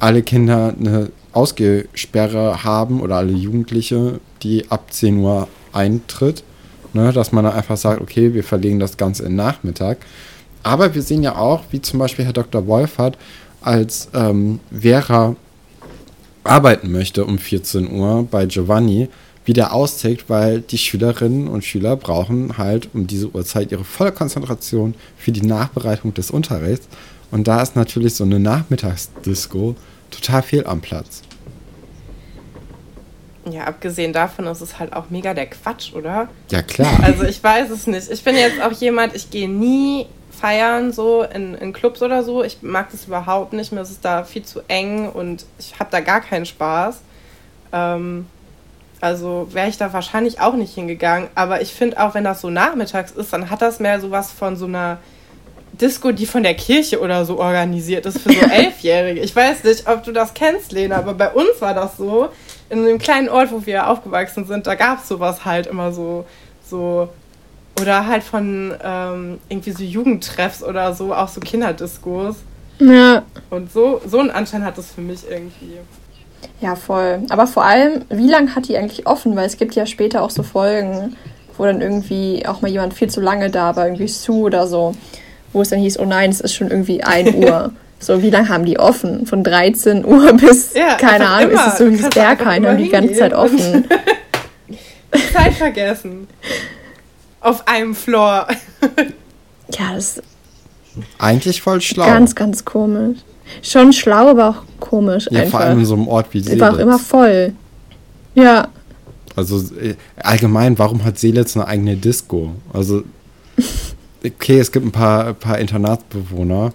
alle 0.00 0.22
Kinder 0.22 0.74
eine 0.78 1.10
Ausgehsperre 1.32 2.64
haben 2.64 3.00
oder 3.00 3.16
alle 3.16 3.32
Jugendliche, 3.32 4.20
die 4.42 4.70
ab 4.70 4.92
10 4.92 5.18
Uhr 5.18 5.48
eintritt. 5.72 6.42
Ne, 6.92 7.12
dass 7.12 7.30
man 7.30 7.44
dann 7.44 7.54
einfach 7.54 7.76
sagt, 7.76 8.00
okay, 8.00 8.34
wir 8.34 8.42
verlegen 8.42 8.80
das 8.80 8.96
Ganze 8.96 9.24
in 9.24 9.36
Nachmittag. 9.36 9.98
Aber 10.64 10.92
wir 10.92 11.02
sehen 11.02 11.22
ja 11.22 11.36
auch, 11.36 11.62
wie 11.70 11.80
zum 11.80 12.00
Beispiel 12.00 12.24
Herr 12.24 12.32
Dr. 12.32 12.66
Wolfert, 12.66 13.16
als 13.62 14.08
ähm, 14.12 14.58
Vera 14.72 15.36
arbeiten 16.42 16.90
möchte 16.90 17.24
um 17.24 17.38
14 17.38 17.92
Uhr 17.92 18.26
bei 18.28 18.46
Giovanni, 18.46 19.08
wie 19.44 19.52
der 19.52 19.72
austickt, 19.72 20.24
weil 20.28 20.60
die 20.60 20.78
Schülerinnen 20.78 21.48
und 21.48 21.64
Schüler 21.64 21.96
brauchen 21.96 22.58
halt 22.58 22.88
um 22.92 23.06
diese 23.06 23.30
Uhrzeit 23.30 23.72
ihre 23.72 23.84
volle 23.84 24.12
Konzentration 24.12 24.94
für 25.16 25.32
die 25.32 25.46
Nachbereitung 25.46 26.12
des 26.12 26.30
Unterrichts. 26.30 26.88
Und 27.30 27.46
da 27.48 27.62
ist 27.62 27.76
natürlich 27.76 28.14
so 28.14 28.24
eine 28.24 28.40
Nachmittagsdisco 28.40 29.76
total 30.10 30.42
viel 30.42 30.66
am 30.66 30.80
Platz. 30.80 31.22
Ja, 33.50 33.64
abgesehen 33.64 34.12
davon 34.12 34.46
ist 34.46 34.60
es 34.60 34.78
halt 34.78 34.92
auch 34.92 35.10
mega 35.10 35.32
der 35.32 35.46
Quatsch, 35.46 35.94
oder? 35.94 36.28
Ja, 36.50 36.62
klar. 36.62 37.00
Also 37.02 37.24
ich 37.24 37.42
weiß 37.42 37.70
es 37.70 37.86
nicht. 37.86 38.10
Ich 38.10 38.22
bin 38.22 38.36
jetzt 38.36 38.60
auch 38.60 38.72
jemand, 38.72 39.14
ich 39.14 39.30
gehe 39.30 39.48
nie 39.48 40.06
feiern 40.30 40.92
so 40.92 41.22
in, 41.22 41.54
in 41.54 41.72
Clubs 41.72 42.02
oder 42.02 42.22
so. 42.22 42.44
Ich 42.44 42.62
mag 42.62 42.90
das 42.90 43.06
überhaupt 43.06 43.52
nicht. 43.52 43.72
Mir 43.72 43.80
ist 43.80 43.90
es 43.90 44.00
da 44.00 44.24
viel 44.24 44.44
zu 44.44 44.60
eng 44.68 45.08
und 45.08 45.46
ich 45.58 45.78
habe 45.78 45.90
da 45.90 46.00
gar 46.00 46.20
keinen 46.20 46.46
Spaß. 46.46 47.00
Ähm, 47.72 48.26
also 49.00 49.48
wäre 49.52 49.68
ich 49.68 49.78
da 49.78 49.92
wahrscheinlich 49.92 50.40
auch 50.40 50.54
nicht 50.54 50.74
hingegangen. 50.74 51.28
Aber 51.34 51.62
ich 51.62 51.72
finde 51.72 52.00
auch, 52.00 52.14
wenn 52.14 52.24
das 52.24 52.42
so 52.42 52.50
nachmittags 52.50 53.12
ist, 53.12 53.32
dann 53.32 53.50
hat 53.50 53.62
das 53.62 53.80
mehr 53.80 54.00
sowas 54.00 54.30
von 54.30 54.56
so 54.56 54.66
einer 54.66 54.98
Disco, 55.72 56.12
die 56.12 56.26
von 56.26 56.42
der 56.42 56.54
Kirche 56.54 57.00
oder 57.00 57.24
so 57.24 57.38
organisiert 57.38 58.06
ist 58.06 58.18
für 58.20 58.32
so 58.32 58.40
Elfjährige. 58.50 59.20
Ich 59.20 59.34
weiß 59.34 59.64
nicht, 59.64 59.88
ob 59.88 60.02
du 60.04 60.12
das 60.12 60.34
kennst, 60.34 60.72
Lena, 60.72 60.96
aber 60.96 61.14
bei 61.14 61.30
uns 61.32 61.60
war 61.60 61.74
das 61.74 61.96
so. 61.96 62.28
In 62.68 62.80
einem 62.80 62.98
kleinen 62.98 63.28
Ort, 63.28 63.50
wo 63.50 63.64
wir 63.66 63.88
aufgewachsen 63.88 64.46
sind, 64.46 64.66
da 64.66 64.74
gab 64.74 65.00
es 65.02 65.08
sowas 65.08 65.44
halt 65.44 65.66
immer 65.66 65.92
so, 65.92 66.24
so 66.68 67.08
oder 67.80 68.06
halt 68.06 68.22
von 68.22 68.74
ähm, 68.82 69.38
irgendwie 69.48 69.72
so 69.72 69.82
Jugendtreffs 69.82 70.62
oder 70.62 70.92
so, 70.94 71.14
auch 71.14 71.28
so 71.28 71.40
Kinderdiscos. 71.40 72.36
Ja, 72.78 73.24
Und 73.50 73.72
so, 73.72 74.00
so 74.06 74.18
einen 74.20 74.30
Anschein 74.30 74.64
hat 74.64 74.78
es 74.78 74.92
für 74.92 75.00
mich 75.02 75.20
irgendwie. 75.28 75.76
ja, 76.60 76.74
voll. 76.76 77.20
Aber 77.28 77.46
vor 77.46 77.64
allem, 77.64 78.04
wie 78.08 78.28
lange 78.28 78.54
hat 78.54 78.68
die 78.68 78.76
eigentlich 78.76 79.06
offen? 79.06 79.36
Weil 79.36 79.46
es 79.46 79.58
gibt 79.58 79.74
ja 79.74 79.84
später 79.84 80.22
auch 80.22 80.30
so 80.30 80.42
Folgen, 80.42 81.16
wo 81.58 81.64
dann 81.64 81.82
irgendwie 81.82 82.44
auch 82.46 82.62
mal 82.62 82.70
jemand 82.70 82.94
viel 82.94 83.10
zu 83.10 83.20
lange 83.20 83.50
da 83.50 83.76
war, 83.76 83.86
irgendwie 83.86 84.08
Sue 84.08 84.44
oder 84.44 84.66
so, 84.66 84.94
wo 85.52 85.62
es 85.62 85.70
dann 85.70 85.78
hieß, 85.80 85.98
oh 85.98 86.04
nein, 86.04 86.30
es 86.30 86.40
ist 86.40 86.54
schon 86.54 86.68
irgendwie 86.70 87.02
1 87.02 87.34
Uhr. 87.34 87.72
So, 87.98 88.22
wie 88.22 88.30
lange 88.30 88.48
haben 88.48 88.64
die 88.64 88.78
offen? 88.78 89.26
Von 89.26 89.44
13 89.44 90.04
Uhr 90.06 90.32
bis, 90.36 90.72
Ja, 90.74 90.94
keine 90.94 91.28
Ahnung, 91.28 91.50
immer. 91.52 91.66
ist 91.66 91.72
es 91.74 91.78
so 91.78 91.84
kannst 91.84 92.14
Berghain 92.14 92.64
einfach 92.64 92.82
die 92.82 92.88
ganze 92.88 93.14
Zeit 93.14 93.34
offen. 93.34 93.84
Zeit 95.32 95.54
vergessen. 95.54 96.26
Auf 97.40 97.66
einem 97.66 97.94
Floor. 97.94 98.46
Ja, 99.76 99.94
das 99.94 100.18
ist 100.18 100.22
Eigentlich 101.18 101.62
voll 101.62 101.80
schlau. 101.80 102.06
ganz, 102.06 102.34
ganz 102.34 102.64
komisch. 102.64 103.18
Schon 103.62 103.92
schlau, 103.92 104.28
aber 104.28 104.48
auch 104.50 104.62
komisch 104.80 105.26
ja, 105.30 105.40
einfach. 105.40 105.58
vor 105.58 105.60
allem 105.60 105.80
in 105.80 105.84
so 105.84 105.94
einem 105.94 106.08
Ort 106.08 106.26
wie 106.32 106.38
Es 106.38 106.46
war 106.58 106.68
auch 106.70 106.72
Seelitz. 106.76 106.82
immer 106.82 106.98
voll. 106.98 107.52
Ja, 108.34 108.68
Also 109.36 109.58
äh, 109.80 109.94
allgemein, 110.16 110.78
warum 110.78 111.04
hat 111.04 111.18
Seelitz 111.18 111.56
eine 111.56 111.66
eigene 111.66 111.96
Disco? 111.96 112.52
Also, 112.72 113.02
okay, 114.24 114.58
es 114.58 114.72
gibt 114.72 114.84
ein 114.86 114.92
paar, 114.92 115.26
ein 115.28 115.34
paar 115.36 115.58
Internatsbewohner, 115.58 116.72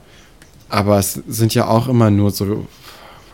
aber 0.70 0.98
es 1.00 1.14
sind 1.28 1.54
ja 1.54 1.68
auch 1.68 1.88
immer 1.88 2.10
nur 2.12 2.32
so 2.32 2.66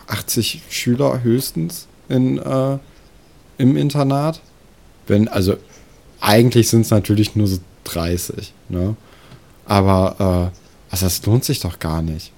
80 0.08 0.64
Schüler 0.70 1.24
höchstens 1.24 1.88
in, 2.10 2.38
äh, 2.38 2.78
im 3.58 3.78
Internat. 3.78 4.42
Wenn, 5.08 5.28
also 5.28 5.56
eigentlich 6.20 6.70
sind 6.70 6.82
es 6.82 6.92
natürlich 6.92 7.36
nur 7.36 7.48
so 7.48 7.58
30, 7.86 8.54
ne? 8.70 8.96
Aber 9.66 10.52
äh, 10.52 10.92
also 10.92 11.06
das 11.06 11.26
lohnt 11.26 11.46
sich 11.46 11.60
doch 11.62 11.80
gar 11.80 12.02
nicht. 12.02 12.32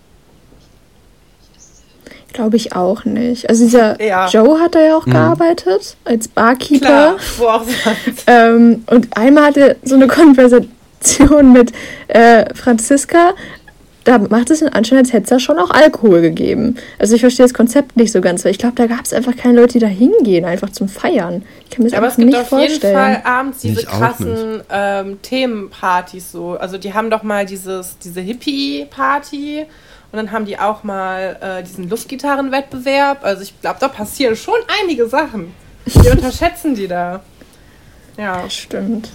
Glaube 2.31 2.55
ich 2.57 2.75
auch 2.75 3.05
nicht. 3.05 3.47
Also 3.49 3.65
dieser 3.65 4.01
Ja. 4.01 4.27
Joe 4.27 4.59
hat 4.59 4.73
da 4.75 4.79
ja 4.81 4.97
auch 4.97 5.05
Mhm. 5.05 5.11
gearbeitet 5.11 5.95
als 6.03 6.27
Barkeeper. 6.27 6.85
Klar, 6.85 7.15
wo 7.37 7.45
auch 7.47 7.63
sonst. 7.63 8.23
Ähm, 8.27 8.83
und 8.87 9.15
einmal 9.15 9.45
hatte 9.47 9.59
er 9.69 9.75
so 9.83 9.95
eine 9.95 10.07
Konversation 10.07 10.71
mit 11.43 11.71
äh, 12.07 12.53
Franziska. 12.53 13.33
Da 14.03 14.17
macht 14.17 14.49
es 14.49 14.59
den 14.59 14.67
Anschein, 14.69 14.97
als 14.97 15.13
hätte 15.13 15.23
es 15.23 15.29
da 15.29 15.39
schon 15.39 15.57
auch 15.57 15.69
Alkohol 15.69 16.21
gegeben. 16.21 16.75
Also 16.99 17.15
ich 17.15 17.21
verstehe 17.21 17.45
das 17.45 17.53
Konzept 17.53 17.95
nicht 17.95 18.11
so 18.11 18.19
ganz, 18.19 18.43
weil 18.43 18.51
ich 18.51 18.57
glaube, 18.57 18.75
da 18.75 18.85
gab 18.85 19.05
es 19.05 19.13
einfach 19.13 19.35
keine 19.35 19.55
Leute, 19.55 19.73
die 19.73 19.79
da 19.79 19.87
hingehen, 19.87 20.43
einfach 20.43 20.71
zum 20.71 20.89
Feiern. 20.89 21.43
Ich 21.63 21.69
kann 21.69 21.85
mir 21.85 21.89
das 21.89 21.97
aber 21.97 22.07
es 22.07 22.17
gibt 22.17 22.27
nicht 22.27 22.37
auf 22.37 22.51
jeden 22.51 22.69
vorstellen. 22.69 22.95
Fall 22.95 23.21
abends 23.23 23.59
diese 23.59 23.81
Ich 23.81 23.87
auch 23.87 23.99
krassen 23.99 24.61
ähm, 24.69 25.21
Themenpartys 25.21 26.33
so. 26.33 26.57
Also 26.57 26.77
die 26.77 26.93
haben 26.93 27.09
doch 27.09 27.23
mal 27.23 27.45
dieses, 27.45 27.97
diese 27.99 28.19
Hippie-Party 28.19 29.65
und 30.11 30.17
dann 30.17 30.31
haben 30.31 30.45
die 30.45 30.59
auch 30.59 30.83
mal 30.83 31.37
äh, 31.41 31.63
diesen 31.63 31.89
Luftgitarrenwettbewerb. 31.89 33.23
Also 33.23 33.43
ich 33.43 33.59
glaube, 33.61 33.77
da 33.79 33.87
passieren 33.87 34.35
schon 34.35 34.59
einige 34.81 35.07
Sachen. 35.07 35.53
Die 35.85 36.09
unterschätzen 36.11 36.75
die 36.75 36.89
da. 36.89 37.21
Ja. 38.17 38.49
Stimmt. 38.49 39.09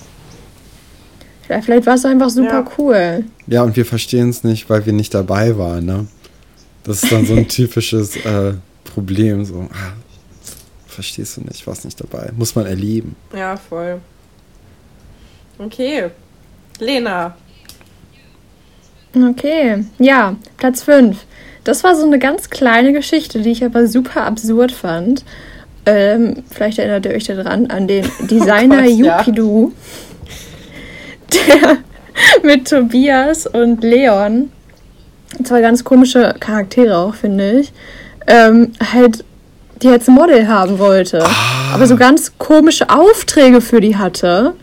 Vielleicht 1.63 1.87
war 1.87 1.95
es 1.95 2.05
einfach 2.05 2.31
super 2.31 2.65
Ja. 2.65 2.71
cool. 2.79 3.25
Ja, 3.47 3.63
und 3.63 3.77
wir 3.77 3.87
verstehen 3.87 4.29
es 4.31 4.45
nicht, 4.45 4.69
weil 4.69 4.85
wir 4.87 4.93
nicht 4.93 5.15
dabei 5.15 5.57
waren, 5.57 5.85
ne? 5.87 6.07
Das 6.85 7.03
ist 7.03 7.13
dann 7.13 7.27
so 7.27 7.35
ein 7.35 7.49
typisches 7.49 8.17
äh, 8.17 8.55
Problem. 8.85 9.45
So, 9.45 9.69
ah, 9.73 9.93
verstehst 10.87 11.37
du 11.37 11.43
nicht, 11.43 11.67
warst 11.67 11.85
nicht 11.85 12.01
dabei. 12.01 12.31
Muss 12.37 12.55
man 12.55 12.67
erleben. 12.67 13.17
Ja, 13.35 13.57
voll. 13.57 14.01
Okay. 15.59 16.11
Lena. 16.79 17.35
Okay, 19.17 19.85
ja, 19.99 20.37
Platz 20.59 20.83
5. 20.83 21.17
Das 21.65 21.83
war 21.83 21.97
so 21.97 22.07
eine 22.07 22.19
ganz 22.19 22.51
kleine 22.51 22.93
Geschichte, 22.93 23.41
die 23.41 23.51
ich 23.51 23.65
aber 23.65 23.87
super 23.87 24.25
absurd 24.25 24.71
fand. 24.71 25.25
Ähm, 25.87 26.43
vielleicht 26.51 26.79
erinnert 26.79 27.07
ihr 27.07 27.13
euch 27.13 27.25
daran 27.25 27.67
an 27.67 27.89
den 27.89 28.07
Designer 28.31 28.83
Oh 28.85 28.91
Gott, 28.91 28.99
ja. 28.99 29.23
Der 31.33 31.79
mit 32.43 32.69
Tobias 32.69 33.47
und 33.47 33.83
Leon, 33.83 34.51
zwei 35.45 35.61
ganz 35.61 35.85
komische 35.85 36.35
Charaktere 36.41 36.97
auch, 36.97 37.15
finde 37.15 37.61
ich, 37.61 37.73
ähm, 38.27 38.73
halt 38.93 39.25
die 39.83 39.89
als 39.89 40.09
Model 40.09 40.49
haben 40.49 40.79
wollte. 40.79 41.25
Aber 41.73 41.87
so 41.87 41.97
ganz 41.97 42.37
komische 42.39 42.91
Aufträge 42.91 43.61
für 43.61 43.81
die 43.81 43.97
hatte. 43.97 44.55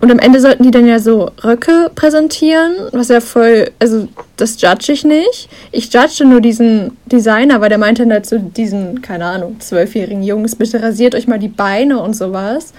Und 0.00 0.10
am 0.10 0.18
Ende 0.18 0.40
sollten 0.40 0.64
die 0.64 0.72
dann 0.72 0.86
ja 0.86 0.98
so 0.98 1.30
Röcke 1.44 1.88
präsentieren, 1.94 2.72
was 2.90 3.06
ja 3.06 3.20
voll, 3.20 3.70
also 3.78 4.08
das 4.36 4.60
judge 4.60 4.90
ich 4.92 5.04
nicht. 5.04 5.48
Ich 5.70 5.94
judge 5.94 6.24
nur 6.24 6.40
diesen 6.40 6.96
Designer, 7.06 7.60
weil 7.60 7.68
der 7.68 7.78
meinte 7.78 8.02
dann 8.02 8.12
halt 8.12 8.26
zu 8.26 8.40
diesen, 8.40 9.00
keine 9.00 9.26
Ahnung, 9.26 9.60
zwölfjährigen 9.60 10.24
Jungs, 10.24 10.56
bitte 10.56 10.82
rasiert 10.82 11.14
euch 11.14 11.28
mal 11.28 11.38
die 11.38 11.46
Beine 11.46 12.00
und 12.00 12.16
sowas. 12.16 12.72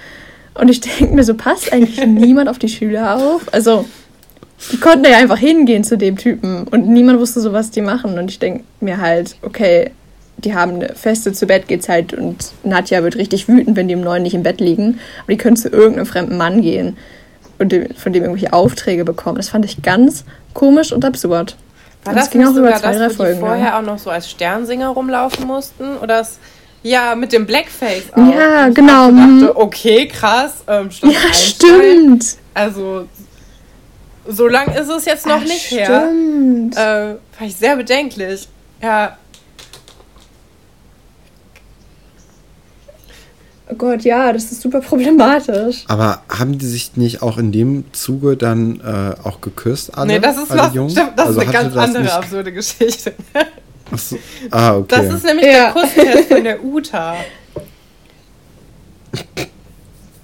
Und 0.55 0.69
ich 0.69 0.81
denke 0.81 1.13
mir 1.13 1.23
so, 1.23 1.33
passt 1.33 1.71
eigentlich 1.73 2.05
niemand 2.05 2.49
auf 2.49 2.59
die 2.59 2.69
Schüler 2.69 3.15
auf? 3.15 3.41
Also, 3.51 3.85
die 4.71 4.79
konnten 4.79 5.05
ja 5.05 5.17
einfach 5.17 5.37
hingehen 5.37 5.83
zu 5.83 5.97
dem 5.97 6.17
Typen 6.17 6.67
und 6.67 6.87
niemand 6.87 7.19
wusste 7.19 7.41
so, 7.41 7.53
was 7.53 7.71
die 7.71 7.81
machen. 7.81 8.17
Und 8.17 8.29
ich 8.29 8.39
denke 8.39 8.63
mir 8.79 8.99
halt, 8.99 9.35
okay, 9.41 9.91
die 10.37 10.55
haben 10.55 10.75
eine 10.75 10.95
feste 10.95 11.33
zu 11.33 11.47
Bett 11.47 11.65
Zeit 11.83 12.13
und 12.13 12.51
Nadja 12.63 13.03
wird 13.03 13.15
richtig 13.15 13.47
wütend, 13.47 13.77
wenn 13.77 13.87
die 13.87 13.95
um 13.95 14.01
neun 14.01 14.23
nicht 14.23 14.33
im 14.33 14.43
Bett 14.43 14.59
liegen. 14.59 14.99
Aber 15.23 15.33
die 15.33 15.37
können 15.37 15.55
zu 15.55 15.69
irgendeinem 15.69 16.05
fremden 16.05 16.37
Mann 16.37 16.61
gehen 16.61 16.97
und 17.59 17.73
von 17.97 18.13
dem 18.13 18.23
irgendwelche 18.23 18.53
Aufträge 18.53 19.05
bekommen. 19.05 19.37
Das 19.37 19.49
fand 19.49 19.65
ich 19.65 19.81
ganz 19.81 20.25
komisch 20.53 20.91
und 20.91 21.05
absurd. 21.05 21.55
War 22.03 22.11
Und 22.11 22.17
das, 22.17 22.25
es 22.25 22.31
ging 22.31 22.45
auch 22.45 22.55
über 22.55 22.75
zwei, 22.75 22.97
das, 22.97 22.97
drei 22.97 23.05
wo 23.05 23.09
die 23.09 23.15
Folgen, 23.15 23.39
vorher 23.39 23.65
ja. 23.65 23.79
auch 23.79 23.83
noch 23.83 23.97
so 23.97 24.09
als 24.09 24.29
Sternsinger 24.29 24.89
rumlaufen 24.89 25.47
mussten? 25.47 25.97
Oder 25.97 26.17
das, 26.17 26.39
ja, 26.83 27.15
mit 27.15 27.31
dem 27.33 27.45
Blackface 27.45 28.03
auch. 28.13 28.17
Ja, 28.33 28.65
Und 28.67 28.75
genau, 28.75 29.05
so 29.07 29.11
mhm. 29.11 29.39
dachte, 29.41 29.57
okay, 29.57 30.07
krass. 30.07 30.53
Ähm, 30.67 30.89
Ja, 31.01 31.09
1 31.27 31.37
stimmt. 31.41 32.25
Also, 32.53 33.07
so 34.27 34.47
lang 34.47 34.73
ist 34.75 34.89
es 34.89 35.05
jetzt 35.05 35.25
noch 35.25 35.41
Ah, 35.41 35.43
nicht 35.43 35.71
her. 35.71 35.85
Stimmt. 35.85 36.75
Äh, 36.77 37.15
fand 37.31 37.49
ich 37.49 37.55
sehr 37.55 37.75
bedenklich. 37.75 38.47
Ja, 38.81 39.17
Oh 43.69 43.75
Gott, 43.75 44.01
ja, 44.03 44.33
das 44.33 44.51
ist 44.51 44.61
super 44.61 44.81
problematisch. 44.81 45.85
Aber 45.87 46.21
haben 46.29 46.57
die 46.57 46.65
sich 46.65 46.97
nicht 46.97 47.21
auch 47.21 47.37
in 47.37 47.51
dem 47.53 47.85
Zuge 47.93 48.35
dann 48.35 48.81
äh, 48.81 49.15
auch 49.27 49.39
geküsst, 49.39 49.97
alle? 49.97 50.07
nee, 50.07 50.19
das 50.19 50.37
ist, 50.37 50.51
alle 50.51 50.61
was, 50.63 50.73
Jungs? 50.73 50.91
stimmt, 50.91 51.13
das 51.15 51.27
Also 51.27 51.39
ist 51.39 51.47
eine 51.47 51.53
ganz 51.71 51.75
andere 51.77 52.13
absurde 52.13 52.51
Geschichte. 52.51 53.13
So. 53.97 54.17
Ah, 54.51 54.77
okay. 54.77 54.87
Das 54.89 55.13
ist 55.13 55.23
nämlich 55.25 55.45
Ja. 55.45 55.71
der 55.71 55.71
Kusstest 55.73 56.27
von 56.29 56.43
der 56.43 56.63
Uta. 56.63 57.15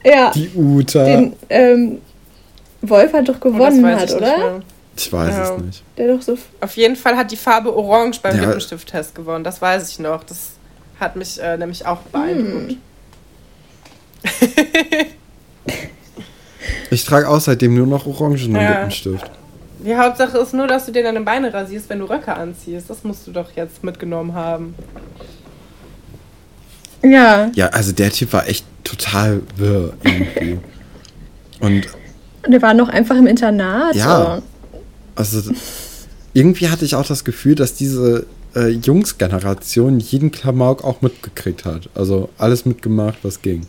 Ja, 0.03 0.31
die 0.31 0.49
Uta. 0.55 1.03
den 1.03 1.33
ähm, 1.49 2.01
Wolf 2.81 3.13
hat 3.13 3.27
doch 3.27 3.33
das 3.33 3.41
gewonnen 3.41 3.83
weiß 3.83 4.01
hat, 4.01 4.13
oder? 4.15 4.61
ich 4.95 5.11
weiß 5.13 5.35
Ja. 5.35 5.55
es 5.55 5.61
nicht. 5.61 5.83
Der 5.97 6.07
doch 6.15 6.21
so. 6.21 6.37
Auf 6.61 6.75
jeden 6.77 6.95
Fall 6.95 7.15
hat 7.17 7.31
die 7.31 7.35
Farbe 7.37 7.75
Orange 7.75 8.19
beim 8.21 8.35
Ja. 8.37 8.43
Lippenstifttest 8.45 9.13
gewonnen. 9.13 9.43
Das 9.43 9.61
weiß 9.61 9.89
ich 9.89 9.99
noch. 9.99 10.23
Das 10.23 10.51
hat 10.99 11.15
mich 11.15 11.39
äh, 11.41 11.57
nämlich 11.57 11.85
auch 11.85 11.99
beeindruckt. 12.11 12.75
Ich 16.91 17.05
trage 17.05 17.27
außerdem 17.29 17.73
nur 17.73 17.85
noch 17.87 18.05
orangenen 18.07 18.55
Ja. 18.55 18.69
Lippenstift. 18.71 19.29
Die 19.85 19.95
Hauptsache 19.95 20.37
ist 20.37 20.53
nur, 20.53 20.67
dass 20.67 20.85
du 20.85 20.91
dir 20.91 21.03
deine 21.03 21.21
Beine 21.21 21.53
rasierst, 21.53 21.89
wenn 21.89 21.99
du 21.99 22.05
Röcke 22.05 22.33
anziehst. 22.35 22.89
Das 22.89 23.03
musst 23.03 23.25
du 23.27 23.31
doch 23.31 23.51
jetzt 23.55 23.83
mitgenommen 23.83 24.33
haben. 24.33 24.75
Ja, 27.03 27.49
Ja, 27.55 27.67
also 27.67 27.91
der 27.93 28.11
Typ 28.11 28.33
war 28.33 28.47
echt 28.47 28.65
total 28.83 29.41
wirr 29.55 29.93
irgendwie. 30.03 30.59
Und 31.61 31.87
und 32.45 32.51
der 32.53 32.61
war 32.61 32.73
noch 32.73 32.87
einfach 32.87 33.17
im 33.17 33.27
Internat. 33.27 33.95
Ja. 33.95 34.37
so. 34.37 34.43
also 35.15 35.51
irgendwie 36.33 36.69
hatte 36.69 36.85
ich 36.85 36.95
auch 36.95 37.05
das 37.05 37.25
Gefühl, 37.25 37.55
dass 37.55 37.73
diese 37.73 38.25
äh, 38.55 38.69
Jungsgeneration 38.69 39.99
jeden 39.99 40.31
Klamauk 40.31 40.85
auch 40.85 41.01
mitgekriegt 41.01 41.65
hat. 41.65 41.89
Also 41.95 42.29
alles 42.37 42.65
mitgemacht, 42.65 43.17
was 43.23 43.41
ging. 43.41 43.63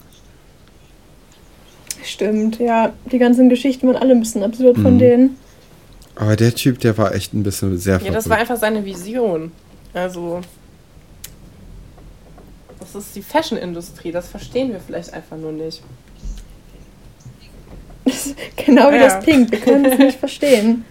Stimmt, 2.04 2.60
ja. 2.60 2.92
Die 3.10 3.18
ganzen 3.18 3.48
Geschichten 3.48 3.88
waren 3.88 3.96
alle 3.96 4.12
ein 4.12 4.20
bisschen 4.20 4.44
absurd 4.44 4.78
von 4.78 4.94
Mhm. 4.94 4.98
denen. 4.98 5.36
Aber 6.20 6.36
der 6.36 6.54
Typ, 6.54 6.78
der 6.80 6.98
war 6.98 7.14
echt 7.14 7.32
ein 7.32 7.42
bisschen 7.42 7.78
sehr 7.78 7.94
Ja, 7.94 7.98
verrückt. 8.00 8.16
das 8.16 8.28
war 8.28 8.36
einfach 8.36 8.56
seine 8.58 8.84
Vision. 8.84 9.52
Also. 9.94 10.42
Das 12.78 12.94
ist 12.94 13.16
die 13.16 13.22
Fashion-Industrie. 13.22 14.12
Das 14.12 14.28
verstehen 14.28 14.70
wir 14.70 14.80
vielleicht 14.80 15.12
einfach 15.14 15.36
nur 15.38 15.52
nicht. 15.52 15.82
Genau 18.56 18.90
wie 18.90 18.96
Ja. 18.96 19.08
das 19.08 19.24
Pink. 19.24 19.50
Wir 19.50 19.60
können 19.60 19.84
es 19.86 19.98
nicht 19.98 20.18
verstehen. 20.20 20.84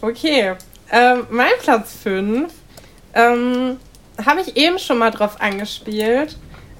Okay. 0.00 0.54
Ähm, 0.90 1.26
mein 1.30 1.50
Platz 1.60 1.94
5 2.02 2.52
ähm, 3.14 3.76
habe 4.24 4.40
ich 4.40 4.56
eben 4.56 4.78
schon 4.78 4.98
mal 4.98 5.10
drauf 5.10 5.40
angespielt. 5.40 6.36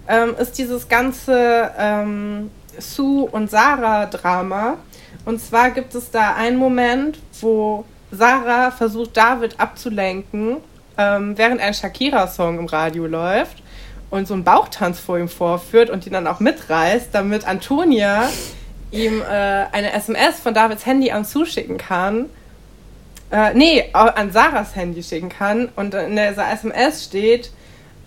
Ähm, 0.09 0.35
ist 0.39 0.57
dieses 0.59 0.89
ganze 0.89 1.71
ähm, 1.79 2.51
Sue 2.79 3.25
und 3.31 3.51
Sarah-Drama. 3.51 4.77
Und 5.25 5.41
zwar 5.41 5.71
gibt 5.71 5.95
es 5.95 6.11
da 6.11 6.35
einen 6.35 6.57
Moment, 6.57 7.19
wo 7.41 7.85
Sarah 8.11 8.71
versucht, 8.71 9.17
David 9.17 9.59
abzulenken, 9.59 10.59
ähm, 10.99 11.37
während 11.37 11.61
ein 11.61 11.75
Shakira-Song 11.75 12.59
im 12.59 12.67
Radio 12.67 13.07
läuft 13.07 13.63
und 14.11 14.29
so 14.29 14.35
einen 14.35 14.45
Bauchtanz 14.45 15.01
vor 15.01 15.19
ihm 15.19 15.29
vorführt 15.29 15.91
und 15.91 16.07
ihn 16.07 16.13
dann 16.13 16.27
auch 16.27 16.41
mitreißt, 16.41 17.09
damit 17.13 17.47
Antonia 17.47 18.29
ihm 18.91 19.21
äh, 19.23 19.25
eine 19.25 19.93
SMS 19.93 20.39
von 20.39 20.55
Davids 20.55 20.87
Handy 20.87 21.11
an 21.11 21.25
Sue 21.25 21.47
schicken 21.47 21.79
kann. 21.79 22.31
Äh, 23.33 23.55
nee, 23.55 23.91
an 23.93 24.31
Sarahs 24.31 24.77
Handy 24.77 25.03
schicken 25.03 25.31
kann. 25.31 25.69
Und 25.75 25.95
in 25.95 26.13
dieser 26.13 26.53
SMS 26.53 27.05
steht, 27.05 27.51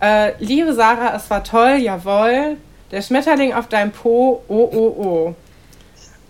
äh, 0.00 0.32
liebe 0.38 0.72
Sarah, 0.72 1.14
es 1.14 1.28
war 1.28 1.44
toll, 1.44 1.76
jawohl. 1.78 2.56
Der 2.90 3.02
Schmetterling 3.02 3.52
auf 3.52 3.68
deinem 3.68 3.90
Po, 3.90 4.42
oh, 4.48 4.70
oh, 4.72 5.04
oh. 5.04 5.34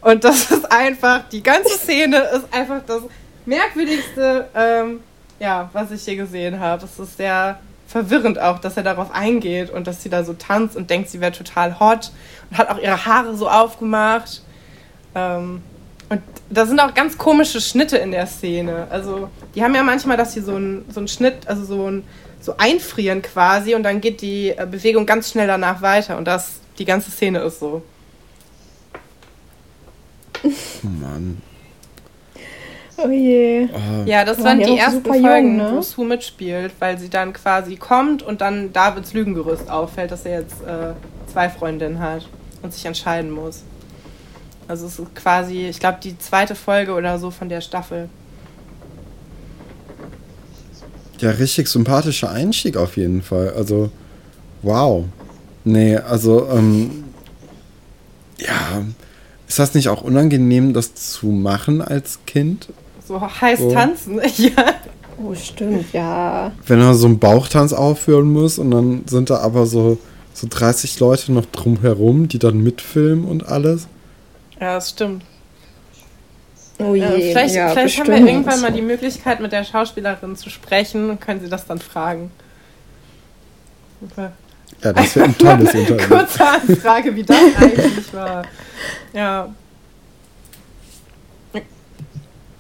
Und 0.00 0.24
das 0.24 0.50
ist 0.50 0.70
einfach, 0.70 1.28
die 1.30 1.42
ganze 1.42 1.76
Szene 1.76 2.18
ist 2.18 2.52
einfach 2.52 2.82
das 2.86 3.02
merkwürdigste, 3.46 4.48
ähm, 4.54 5.00
ja, 5.40 5.70
was 5.72 5.90
ich 5.90 6.02
hier 6.02 6.16
gesehen 6.16 6.60
habe. 6.60 6.84
Es 6.84 6.98
ist 6.98 7.16
sehr 7.16 7.58
verwirrend 7.86 8.38
auch, 8.38 8.58
dass 8.58 8.76
er 8.76 8.82
darauf 8.82 9.12
eingeht 9.12 9.70
und 9.70 9.86
dass 9.86 10.02
sie 10.02 10.10
da 10.10 10.22
so 10.22 10.34
tanzt 10.34 10.76
und 10.76 10.90
denkt, 10.90 11.08
sie 11.08 11.20
wäre 11.20 11.32
total 11.32 11.80
hot 11.80 12.12
und 12.50 12.58
hat 12.58 12.68
auch 12.68 12.78
ihre 12.78 13.06
Haare 13.06 13.34
so 13.36 13.48
aufgemacht. 13.48 14.42
Ähm, 15.14 15.62
und 16.10 16.22
da 16.48 16.66
sind 16.66 16.80
auch 16.80 16.94
ganz 16.94 17.18
komische 17.18 17.60
Schnitte 17.60 17.98
in 17.98 18.12
der 18.12 18.26
Szene. 18.26 18.86
Also, 18.90 19.28
die 19.54 19.62
haben 19.62 19.74
ja 19.74 19.82
manchmal, 19.82 20.16
dass 20.16 20.32
sie 20.32 20.40
so 20.40 20.54
einen 20.54 20.84
so 20.90 21.00
einen 21.00 21.08
Schnitt, 21.08 21.46
also 21.46 21.64
so 21.64 21.90
ein 21.90 22.04
so 22.40 22.56
einfrieren 22.56 23.20
quasi 23.20 23.74
und 23.74 23.82
dann 23.82 24.00
geht 24.00 24.20
die 24.20 24.50
äh, 24.50 24.66
Bewegung 24.70 25.06
ganz 25.06 25.30
schnell 25.30 25.46
danach 25.46 25.82
weiter 25.82 26.16
und 26.16 26.24
das 26.24 26.60
die 26.78 26.84
ganze 26.84 27.10
Szene 27.10 27.40
ist 27.40 27.58
so. 27.58 27.82
Oh 30.44 30.89
Mann. 30.89 31.43
Oh 32.97 33.09
je. 33.09 33.69
Ja, 34.06 34.24
das 34.24 34.43
waren 34.43 34.59
die 34.59 34.77
ersten 34.77 35.05
jung, 35.05 35.20
Folgen, 35.23 35.56
ne? 35.56 35.70
wo 35.73 35.82
Sue 35.82 36.05
mitspielt, 36.05 36.73
weil 36.81 36.98
sie 36.98 37.09
dann 37.09 37.32
quasi 37.32 37.77
kommt 37.77 38.23
und 38.23 38.40
dann 38.40 38.73
Davids 38.73 39.12
Lügengerüst 39.12 39.70
auffällt, 39.70 40.10
dass 40.10 40.24
er 40.24 40.40
jetzt 40.40 40.62
äh, 40.62 40.94
zwei 41.32 41.48
Freundinnen 41.48 42.01
hat 42.01 42.28
und 42.62 42.73
sich 42.73 42.85
entscheiden 42.85 43.31
muss. 43.31 43.62
Also 44.66 44.86
es 44.86 44.98
ist 44.98 45.15
quasi, 45.15 45.69
ich 45.69 45.78
glaube, 45.78 45.98
die 46.02 46.19
zweite 46.19 46.55
Folge 46.55 46.93
oder 46.93 47.19
so 47.19 47.31
von 47.31 47.48
der 47.48 47.60
Staffel. 47.60 48.09
Ja, 51.20 51.31
richtig 51.31 51.69
sympathischer 51.69 52.31
Einstieg 52.31 52.77
auf 52.77 52.97
jeden 52.97 53.23
Fall. 53.23 53.52
Also, 53.56 53.90
wow. 54.62 55.05
Nee, 55.65 55.97
also, 55.97 56.48
ähm, 56.48 57.05
ja, 58.39 58.82
ist 59.48 59.58
das 59.58 59.74
nicht 59.74 59.88
auch 59.88 60.02
unangenehm, 60.02 60.72
das 60.74 60.94
zu 60.94 61.26
machen 61.26 61.80
als 61.82 62.20
Kind? 62.26 62.68
So 63.06 63.20
heiß 63.20 63.58
So. 63.60 63.72
tanzen. 63.72 64.20
ja. 64.36 64.74
Oh, 65.20 65.34
stimmt, 65.34 65.92
ja. 65.92 66.52
Wenn 66.66 66.80
er 66.80 66.94
so 66.94 67.06
einen 67.06 67.18
Bauchtanz 67.18 67.72
aufführen 67.72 68.30
muss 68.30 68.58
und 68.58 68.70
dann 68.70 69.02
sind 69.08 69.30
da 69.30 69.38
aber 69.38 69.66
so, 69.66 69.98
so 70.32 70.46
30 70.48 71.00
Leute 71.00 71.32
noch 71.32 71.46
drumherum, 71.46 72.28
die 72.28 72.38
dann 72.38 72.62
mitfilmen 72.62 73.24
und 73.24 73.48
alles. 73.48 73.88
ja, 74.60 74.74
das 74.74 74.90
stimmt. 74.90 75.24
Oh 76.78 76.94
je. 76.94 77.02
Äh, 77.02 77.32
vielleicht 77.32 77.54
ja, 77.56 77.70
vielleicht 77.70 77.98
haben 77.98 78.08
wir 78.08 78.18
irgendwann 78.24 78.60
mal 78.60 78.70
die 78.70 78.82
Möglichkeit, 78.82 79.40
mit 79.40 79.50
der 79.50 79.64
Schauspielerin 79.64 80.36
zu 80.36 80.50
sprechen 80.50 81.10
und 81.10 81.20
können 81.20 81.40
sie 81.40 81.48
das 81.48 81.66
dann 81.66 81.80
fragen. 81.80 82.30
Okay. 84.00 84.28
Ja, 84.82 84.93
das 84.93 85.16
wäre 85.16 85.27
ein 85.27 85.36
tolles 85.39 85.74
Interview. 85.74 86.07
Kurze 86.09 86.47
Anfrage, 86.47 87.15
wie 87.16 87.23
das 87.24 87.36
eigentlich 87.61 88.15
war. 88.15 88.43
Ja. 89.12 89.49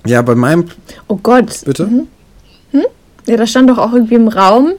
Ja, 0.06 0.22
bei 0.22 0.34
meinem, 0.34 0.68
Oh 1.08 1.16
Gott. 1.16 1.60
bitte? 1.64 1.86
Mhm. 1.86 2.06
Ja, 3.26 3.36
da 3.36 3.46
stand 3.46 3.68
doch 3.68 3.78
auch 3.78 3.92
irgendwie 3.92 4.14
im 4.14 4.28
Raum, 4.28 4.72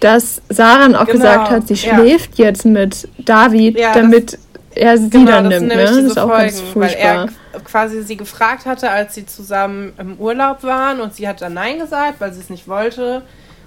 dass 0.00 0.40
Sarah 0.48 0.86
auch 0.98 1.06
Genau, 1.06 1.18
gesagt 1.18 1.50
hat, 1.50 1.68
sie 1.68 1.74
ja. 1.74 1.94
schläft 1.94 2.38
jetzt 2.38 2.64
mit 2.64 3.06
David, 3.18 3.78
Ja, 3.78 3.92
damit 3.92 4.38
er 4.74 4.96
sie 4.96 5.10
Genau, 5.10 5.30
dann 5.30 5.50
das 5.50 5.60
nimmt. 5.60 5.74
Ne? 5.74 5.82
Das 5.82 5.90
diese 5.96 6.06
ist 6.06 6.18
auch 6.18 6.28
ganz 6.30 6.60
Folgen, 6.60 6.80
weil 6.80 6.88
furchtbar. 6.88 7.12
er 7.14 7.26
k- 7.26 7.32
quasi 7.64 8.02
sie 8.02 8.16
gefragt 8.16 8.64
hatte, 8.64 8.88
als 8.90 9.14
sie 9.14 9.26
zusammen 9.26 9.92
im 9.98 10.16
Urlaub 10.16 10.62
waren 10.62 11.00
und 11.00 11.14
sie 11.14 11.28
hat 11.28 11.42
dann 11.42 11.52
Nein 11.54 11.78
gesagt, 11.78 12.20
weil 12.20 12.32
sie 12.32 12.40
es 12.40 12.48
nicht 12.48 12.66
wollte. 12.66 13.22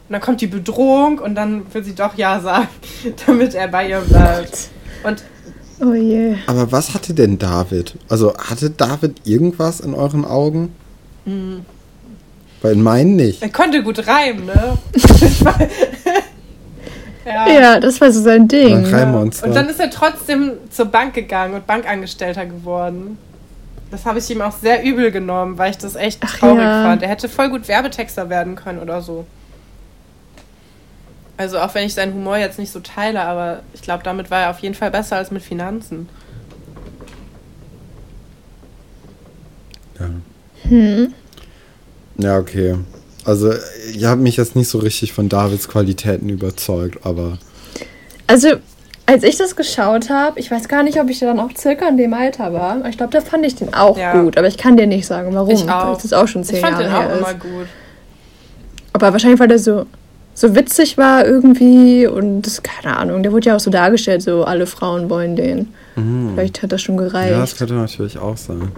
Und 0.07 0.14
dann 0.14 0.22
kommt 0.22 0.41
die 0.41 0.48
Bedrohung 0.48 1.19
und 1.19 1.36
dann 1.36 1.65
will 1.73 1.84
sie 1.84 1.95
doch 1.95 2.15
Ja 2.15 2.40
sagen, 2.40 2.68
damit 3.26 3.56
er 3.56 3.68
bei 3.68 3.90
ihr 3.90 3.99
bleibt. 4.02 4.69
Und 5.03 5.23
Oh 5.82 5.94
je. 5.94 6.36
Aber 6.48 6.72
was 6.72 6.94
hatte 6.94 7.14
denn 7.14 7.38
David? 7.38 7.95
Also 8.07 8.34
hatte 8.38 8.69
David 8.69 9.22
irgendwas 9.26 9.82
in 9.82 9.94
euren 9.94 10.23
Augen? 10.23 10.73
Mhm. 11.26 11.65
Weil 12.61 12.73
in 12.73 12.82
meinen 12.82 13.15
nicht. 13.18 13.41
er 13.41 13.49
konnte 13.49 13.84
gut 13.84 14.07
reimen, 14.07 14.45
ne? 14.45 14.77
ja. 17.26 17.49
Ja, 17.49 17.80
das 17.80 17.99
war 17.99 18.11
so 18.11 18.22
sein 18.22 18.48
Ding. 18.48 18.84
Dann 18.84 18.94
reimen 18.94 19.14
wir 19.14 19.19
uns 19.22 19.44
Und 19.44 19.49
da. 19.49 19.61
dann 19.61 19.69
ist 19.69 19.80
er 19.80 19.90
trotzdem 19.90 20.53
zur 20.69 20.86
Bank 20.86 21.14
gegangen 21.14 21.56
und 21.56 21.68
Bankangestellter 21.68 22.45
geworden. 22.45 23.18
Das 23.91 24.06
habe 24.06 24.19
ich 24.19 24.30
ihm 24.32 24.41
auch 24.41 24.53
sehr 24.53 24.84
übel 24.84 25.11
genommen, 25.11 25.57
weil 25.57 25.72
ich 25.72 25.77
das 25.77 25.95
echt 25.95 26.22
Ach 26.26 26.38
traurig 26.38 26.64
ja. 26.64 26.84
fand. 26.84 27.02
Er 27.03 27.10
hätte 27.10 27.27
voll 27.30 27.49
gut 27.49 27.68
Werbetexter 27.68 28.30
werden 28.30 28.56
können 28.56 28.80
oder 28.80 29.02
so. 29.02 29.26
Also 31.37 31.59
auch 31.59 31.73
wenn 31.75 31.85
ich 31.85 31.93
seinen 31.93 32.13
Humor 32.13 32.37
jetzt 32.37 32.59
nicht 32.59 32.71
so 32.71 32.79
teile, 32.79 33.21
aber 33.21 33.61
ich 33.73 33.81
glaube, 33.81 34.03
damit 34.03 34.31
war 34.31 34.41
er 34.43 34.49
auf 34.51 34.59
jeden 34.59 34.75
Fall 34.75 34.89
besser 34.91 35.17
als 35.17 35.31
mit 35.31 35.41
Finanzen. 35.43 36.07
Ja. 39.99 40.09
Hm. 40.69 41.13
ja, 42.17 42.37
okay. 42.37 42.75
Also, 43.23 43.53
ihr 43.93 44.09
habt 44.09 44.21
mich 44.21 44.37
jetzt 44.37 44.55
nicht 44.55 44.67
so 44.69 44.77
richtig 44.79 45.13
von 45.13 45.29
Davids 45.29 45.67
Qualitäten 45.67 46.29
überzeugt, 46.29 47.05
aber 47.05 47.37
Also, 48.27 48.49
als 49.07 49.23
ich 49.23 49.37
das 49.37 49.55
geschaut 49.55 50.09
habe, 50.09 50.39
ich 50.39 50.49
weiß 50.51 50.67
gar 50.67 50.83
nicht, 50.83 50.99
ob 50.99 51.09
ich 51.09 51.19
dann 51.19 51.39
auch 51.39 51.51
circa 51.55 51.87
in 51.87 51.97
dem 51.97 52.13
Alter 52.13 52.53
war. 52.53 52.83
Ich 52.87 52.97
glaube, 52.97 53.11
da 53.13 53.21
fand 53.21 53.45
ich 53.45 53.55
den 53.55 53.73
auch 53.73 53.97
Ja. 53.97 54.19
gut. 54.19 54.37
Aber 54.37 54.47
ich 54.47 54.57
kann 54.57 54.77
dir 54.77 54.87
nicht 54.87 55.05
sagen, 55.05 55.33
warum. 55.33 55.49
Ich 55.49 55.69
auch. 55.69 55.99
Das 56.01 56.11
auch 56.13 56.27
schon 56.27 56.43
zehn 56.43 56.55
Ich 56.55 56.61
fand 56.61 56.79
Jahre 56.79 56.83
den 56.85 56.93
auch 56.93 57.01
her 57.01 57.17
immer 57.19 57.31
ist. 57.31 57.39
gut. 57.39 57.67
Aber 58.93 59.11
wahrscheinlich, 59.13 59.39
weil 59.39 59.47
der 59.47 59.59
so, 59.59 59.85
so 60.35 60.53
witzig 60.55 60.97
war 60.97 61.25
irgendwie 61.25 62.05
und 62.05 62.41
das, 62.43 62.61
keine 62.61 62.97
Ahnung, 62.97 63.23
der 63.23 63.31
wurde 63.31 63.47
ja 63.49 63.55
auch 63.55 63.59
so 63.59 63.71
dargestellt, 63.71 64.21
so 64.21 64.43
alle 64.43 64.67
Frauen 64.67 65.09
wollen 65.09 65.35
den. 65.35 65.73
Vielleicht 66.33 66.61
hat 66.61 66.73
das 66.73 66.81
schon 66.81 66.97
gereicht. 66.97 67.31
ja, 67.31 67.39
das 67.39 67.55
könnte 67.55 67.73
natürlich 67.73 68.17
auch 68.17 68.35
sein. 68.35 68.71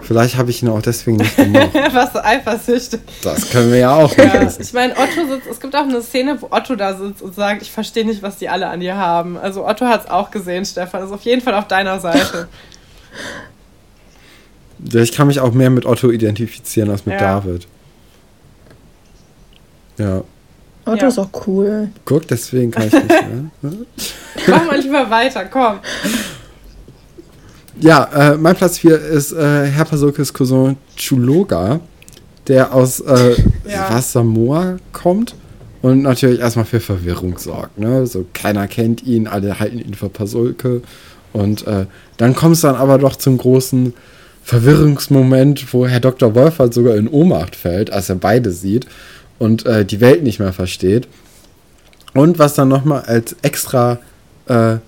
Vielleicht 0.00 0.38
habe 0.38 0.48
ich 0.48 0.62
ihn 0.62 0.70
auch 0.70 0.80
deswegen 0.80 1.18
nicht 1.18 1.36
gemacht. 1.36 1.68
Was 1.92 2.16
eifersüchtig. 2.16 3.00
Das 3.22 3.50
können 3.50 3.70
wir 3.70 3.78
ja 3.80 3.94
auch 3.94 4.08
nicht 4.16 4.34
Ja, 4.34 4.48
ich 4.58 4.72
meine, 4.72 4.94
Otto 4.94 5.28
sitzt, 5.30 5.46
es 5.50 5.60
gibt 5.60 5.76
auch 5.76 5.82
eine 5.82 6.00
Szene, 6.00 6.40
wo 6.40 6.46
Otto 6.50 6.74
da 6.74 6.96
sitzt 6.96 7.20
und 7.20 7.34
sagt, 7.34 7.60
ich 7.60 7.70
verstehe 7.70 8.06
nicht, 8.06 8.22
was 8.22 8.38
die 8.38 8.48
alle 8.48 8.68
an 8.68 8.80
dir 8.80 8.96
haben. 8.96 9.36
Also 9.36 9.66
Otto 9.68 9.84
hat 9.84 10.04
es 10.06 10.10
auch 10.10 10.30
gesehen, 10.30 10.64
Stefan, 10.64 11.04
ist 11.04 11.12
auf 11.12 11.20
jeden 11.22 11.42
Fall 11.42 11.52
auf 11.54 11.68
deiner 11.68 12.00
Seite. 12.00 12.48
Ja, 14.82 15.00
ich 15.02 15.12
kann 15.12 15.26
mich 15.26 15.40
auch 15.40 15.52
mehr 15.52 15.68
mit 15.68 15.84
Otto 15.84 16.10
identifizieren 16.10 16.88
als 16.90 17.04
mit 17.04 17.20
Ja. 17.20 17.34
David. 17.34 17.66
Ja, 19.98 20.22
Otto 20.84 21.02
Ja. 21.02 21.08
ist 21.08 21.18
auch 21.18 21.30
cool. 21.46 21.88
guck, 22.04 22.26
deswegen 22.28 22.70
kann 22.70 22.86
ich 22.88 22.92
nicht 22.92 23.08
mehr. 23.08 23.50
ne? 23.62 23.76
Mach 24.48 24.66
mal 24.66 24.78
lieber 24.80 25.08
weiter, 25.10 25.44
komm. 25.46 25.78
Ja, 27.80 28.04
äh, 28.32 28.36
mein 28.36 28.56
Platz 28.56 28.78
4 28.78 28.98
ist 28.98 29.32
äh, 29.32 29.66
Herr 29.66 29.84
Pasulkes 29.84 30.32
Cousin 30.34 30.76
Chuloga, 30.96 31.80
der 32.46 32.74
aus 32.74 33.00
äh, 33.00 33.36
Ja. 33.66 34.00
Samoa 34.02 34.76
kommt 34.92 35.34
und 35.82 36.02
natürlich 36.02 36.40
erstmal 36.40 36.66
für 36.66 36.80
Verwirrung 36.80 37.38
sorgt. 37.38 37.78
Ne? 37.78 38.06
So 38.06 38.26
keiner 38.34 38.66
kennt 38.68 39.02
ihn, 39.04 39.26
alle 39.26 39.58
halten 39.60 39.78
ihn 39.78 39.94
für 39.94 40.08
Pasulke 40.10 40.82
und 41.32 41.66
äh, 41.66 41.86
dann 42.18 42.34
kommt 42.34 42.56
es 42.56 42.62
dann 42.62 42.74
aber 42.74 42.98
doch 42.98 43.16
zum 43.16 43.38
großen 43.38 43.94
Verwirrungsmoment, 44.42 45.72
wo 45.72 45.86
Herr 45.86 46.00
Dr. 46.00 46.34
Wolfert 46.34 46.74
sogar 46.74 46.96
in 46.96 47.08
Ohnmacht 47.08 47.54
fällt, 47.56 47.92
als 47.92 48.08
er 48.08 48.16
beide 48.16 48.50
sieht 48.50 48.86
und 49.40 49.66
äh, 49.66 49.84
die 49.84 50.00
Welt 50.00 50.22
nicht 50.22 50.38
mehr 50.38 50.52
versteht. 50.52 51.08
Und 52.14 52.38
was 52.38 52.54
dann 52.54 52.68
nochmal 52.68 53.02
als 53.02 53.34
extra 53.42 53.98
äh, 54.48 54.74
äh, 54.74 54.78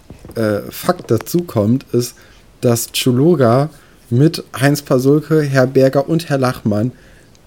Fakt 0.71 1.11
dazu 1.11 1.43
kommt, 1.43 1.85
ist, 1.93 2.15
dass 2.61 2.93
Chuloga 2.93 3.71
mit 4.11 4.45
Heinz 4.61 4.83
Pasulke, 4.83 5.43
Herr 5.43 5.67
Berger 5.67 6.09
und 6.09 6.29
Herr 6.29 6.39
Lachmann 6.39 6.93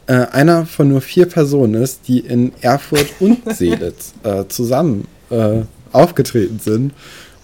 äh, 0.08 0.14
einer 0.14 0.66
von 0.66 0.90
nur 0.90 1.02
vier 1.02 1.28
Personen 1.28 1.76
ist, 1.76 2.08
die 2.08 2.20
in 2.20 2.52
Erfurt 2.62 3.08
und 3.20 3.40
Seelitz 3.56 4.14
äh, 4.24 4.46
zusammen 4.48 5.08
äh, 5.30 5.62
aufgetreten 5.92 6.60
sind. 6.60 6.94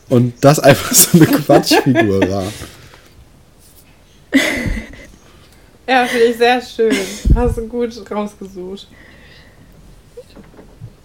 Und 0.09 0.33
das 0.41 0.59
einfach 0.59 0.93
so 0.93 1.17
eine 1.17 1.27
Quatschfigur 1.27 2.21
war. 2.29 2.51
Ja, 5.87 6.05
finde 6.05 6.25
ich 6.25 6.37
sehr 6.37 6.61
schön. 6.61 6.95
Hast 7.35 7.57
du 7.57 7.67
gut 7.67 8.11
rausgesucht. 8.11 8.87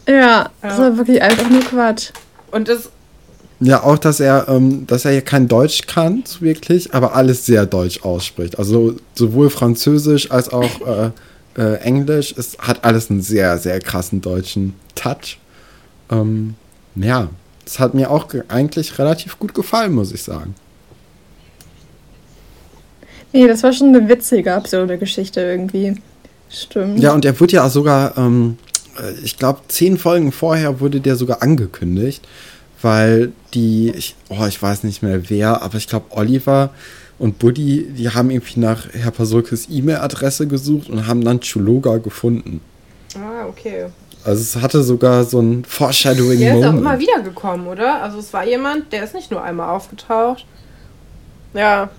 Ja, 0.08 0.50
das 0.62 0.78
war 0.78 0.96
wirklich 0.96 1.20
einfach 1.20 1.48
nur 1.50 1.60
Quatsch. 1.62 2.10
Und 2.52 2.68
es, 2.68 2.90
Ja, 3.60 3.82
auch, 3.82 3.98
dass 3.98 4.20
er, 4.20 4.46
ähm, 4.48 4.86
dass 4.86 5.04
er 5.04 5.12
ja 5.12 5.20
kein 5.20 5.48
Deutsch 5.48 5.86
kann, 5.86 6.22
wirklich, 6.40 6.94
aber 6.94 7.14
alles 7.14 7.44
sehr 7.46 7.66
deutsch 7.66 8.02
ausspricht. 8.04 8.58
Also 8.58 8.94
sowohl 9.14 9.50
Französisch 9.50 10.30
als 10.30 10.50
auch 10.52 10.70
äh, 10.86 11.10
äh, 11.60 11.76
Englisch. 11.80 12.34
Es 12.36 12.56
hat 12.58 12.84
alles 12.84 13.10
einen 13.10 13.22
sehr, 13.22 13.58
sehr 13.58 13.80
krassen 13.80 14.20
deutschen 14.20 14.74
Touch. 14.94 15.38
Ähm, 16.10 16.54
ja, 16.94 17.28
es 17.66 17.78
hat 17.80 17.94
mir 17.94 18.10
auch 18.10 18.28
ge- 18.28 18.44
eigentlich 18.48 18.98
relativ 18.98 19.38
gut 19.38 19.54
gefallen, 19.54 19.92
muss 19.92 20.12
ich 20.12 20.22
sagen. 20.22 20.54
Nee, 23.32 23.46
das 23.48 23.62
war 23.62 23.72
schon 23.72 23.88
eine 23.88 24.08
witzige, 24.08 24.54
absurde 24.54 24.98
Geschichte 24.98 25.40
irgendwie. 25.40 25.96
Stimmt. 26.48 27.00
Ja, 27.00 27.12
und 27.12 27.24
er 27.24 27.38
wurde 27.40 27.54
ja 27.54 27.68
sogar, 27.68 28.16
ähm, 28.16 28.56
äh, 28.56 28.75
ich 29.22 29.38
glaube, 29.38 29.60
zehn 29.68 29.98
Folgen 29.98 30.32
vorher 30.32 30.80
wurde 30.80 31.00
der 31.00 31.16
sogar 31.16 31.42
angekündigt, 31.42 32.26
weil 32.82 33.32
die, 33.54 33.90
ich, 33.90 34.14
oh, 34.28 34.44
ich 34.46 34.60
weiß 34.60 34.84
nicht 34.84 35.02
mehr 35.02 35.28
wer, 35.30 35.62
aber 35.62 35.76
ich 35.78 35.88
glaube, 35.88 36.06
Oliver 36.10 36.70
und 37.18 37.38
Buddy, 37.38 37.86
die 37.96 38.10
haben 38.10 38.30
irgendwie 38.30 38.60
nach 38.60 38.88
Herr 38.92 39.10
Pasulkes 39.10 39.68
E-Mail-Adresse 39.70 40.46
gesucht 40.46 40.90
und 40.90 41.06
haben 41.06 41.24
dann 41.24 41.40
Chuloga 41.40 41.96
gefunden. 41.98 42.60
ah, 43.14 43.46
okay. 43.48 43.86
Also 44.24 44.42
es 44.42 44.56
hatte 44.62 44.82
sogar 44.82 45.22
so 45.24 45.40
ein 45.40 45.64
Foreshadowing 45.64 46.40
Der 46.40 46.50
ist 46.58 46.64
auch 46.64 46.72
Moment. 46.72 46.80
immer 46.80 46.98
wieder 46.98 47.20
gekommen, 47.20 47.68
oder? 47.68 48.02
Also 48.02 48.18
es 48.18 48.32
war 48.32 48.44
jemand, 48.44 48.92
der 48.92 49.04
ist 49.04 49.14
nicht 49.14 49.30
nur 49.30 49.40
einmal 49.42 49.70
aufgetaucht. 49.70 50.44
Ja, 51.54 51.90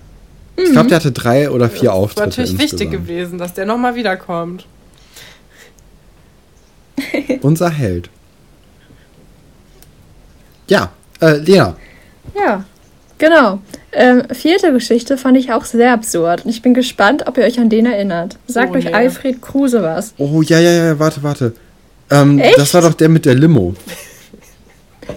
Ich 0.56 0.70
glaube, 0.72 0.88
der 0.88 0.96
hatte 0.98 1.10
drei 1.12 1.50
oder 1.50 1.70
vier 1.70 1.84
das 1.90 1.96
ist 1.96 2.02
Auftritte 2.02 2.28
natürlich 2.28 2.52
wichtig 2.58 2.80
insgesamt. 2.92 3.06
gewesen, 3.08 3.38
dass 3.38 3.54
der 3.54 3.64
nochmal 3.64 3.94
wiederkommt. 3.94 4.66
Unser 7.42 7.70
Held. 7.70 8.10
Ja, 10.68 10.90
äh, 11.20 11.36
Lena. 11.38 11.76
Ja, 12.36 12.64
genau. 13.16 13.60
Ähm, 13.92 14.22
vierte 14.32 14.72
Geschichte 14.72 15.16
fand 15.16 15.36
ich 15.38 15.52
auch 15.52 15.64
sehr 15.64 15.92
absurd. 15.92 16.44
Und 16.44 16.50
ich 16.50 16.60
bin 16.62 16.74
gespannt, 16.74 17.24
ob 17.26 17.38
ihr 17.38 17.44
euch 17.44 17.58
an 17.58 17.70
den 17.70 17.86
erinnert. 17.86 18.36
Sagt 18.46 18.72
Oh, 18.72 18.76
euch 18.76 18.84
nee. 18.84 18.92
Alfred 18.92 19.40
Kruse 19.40 19.82
was. 19.82 20.12
Oh, 20.18 20.42
ja, 20.42 20.58
ja, 20.60 20.70
ja, 20.70 20.98
warte, 20.98 21.22
warte. 21.22 21.54
Ähm, 22.10 22.38
Echt? 22.38 22.58
das 22.58 22.72
war 22.74 22.82
doch 22.82 22.94
der 22.94 23.08
mit 23.08 23.24
der 23.24 23.34
Limo. 23.34 23.74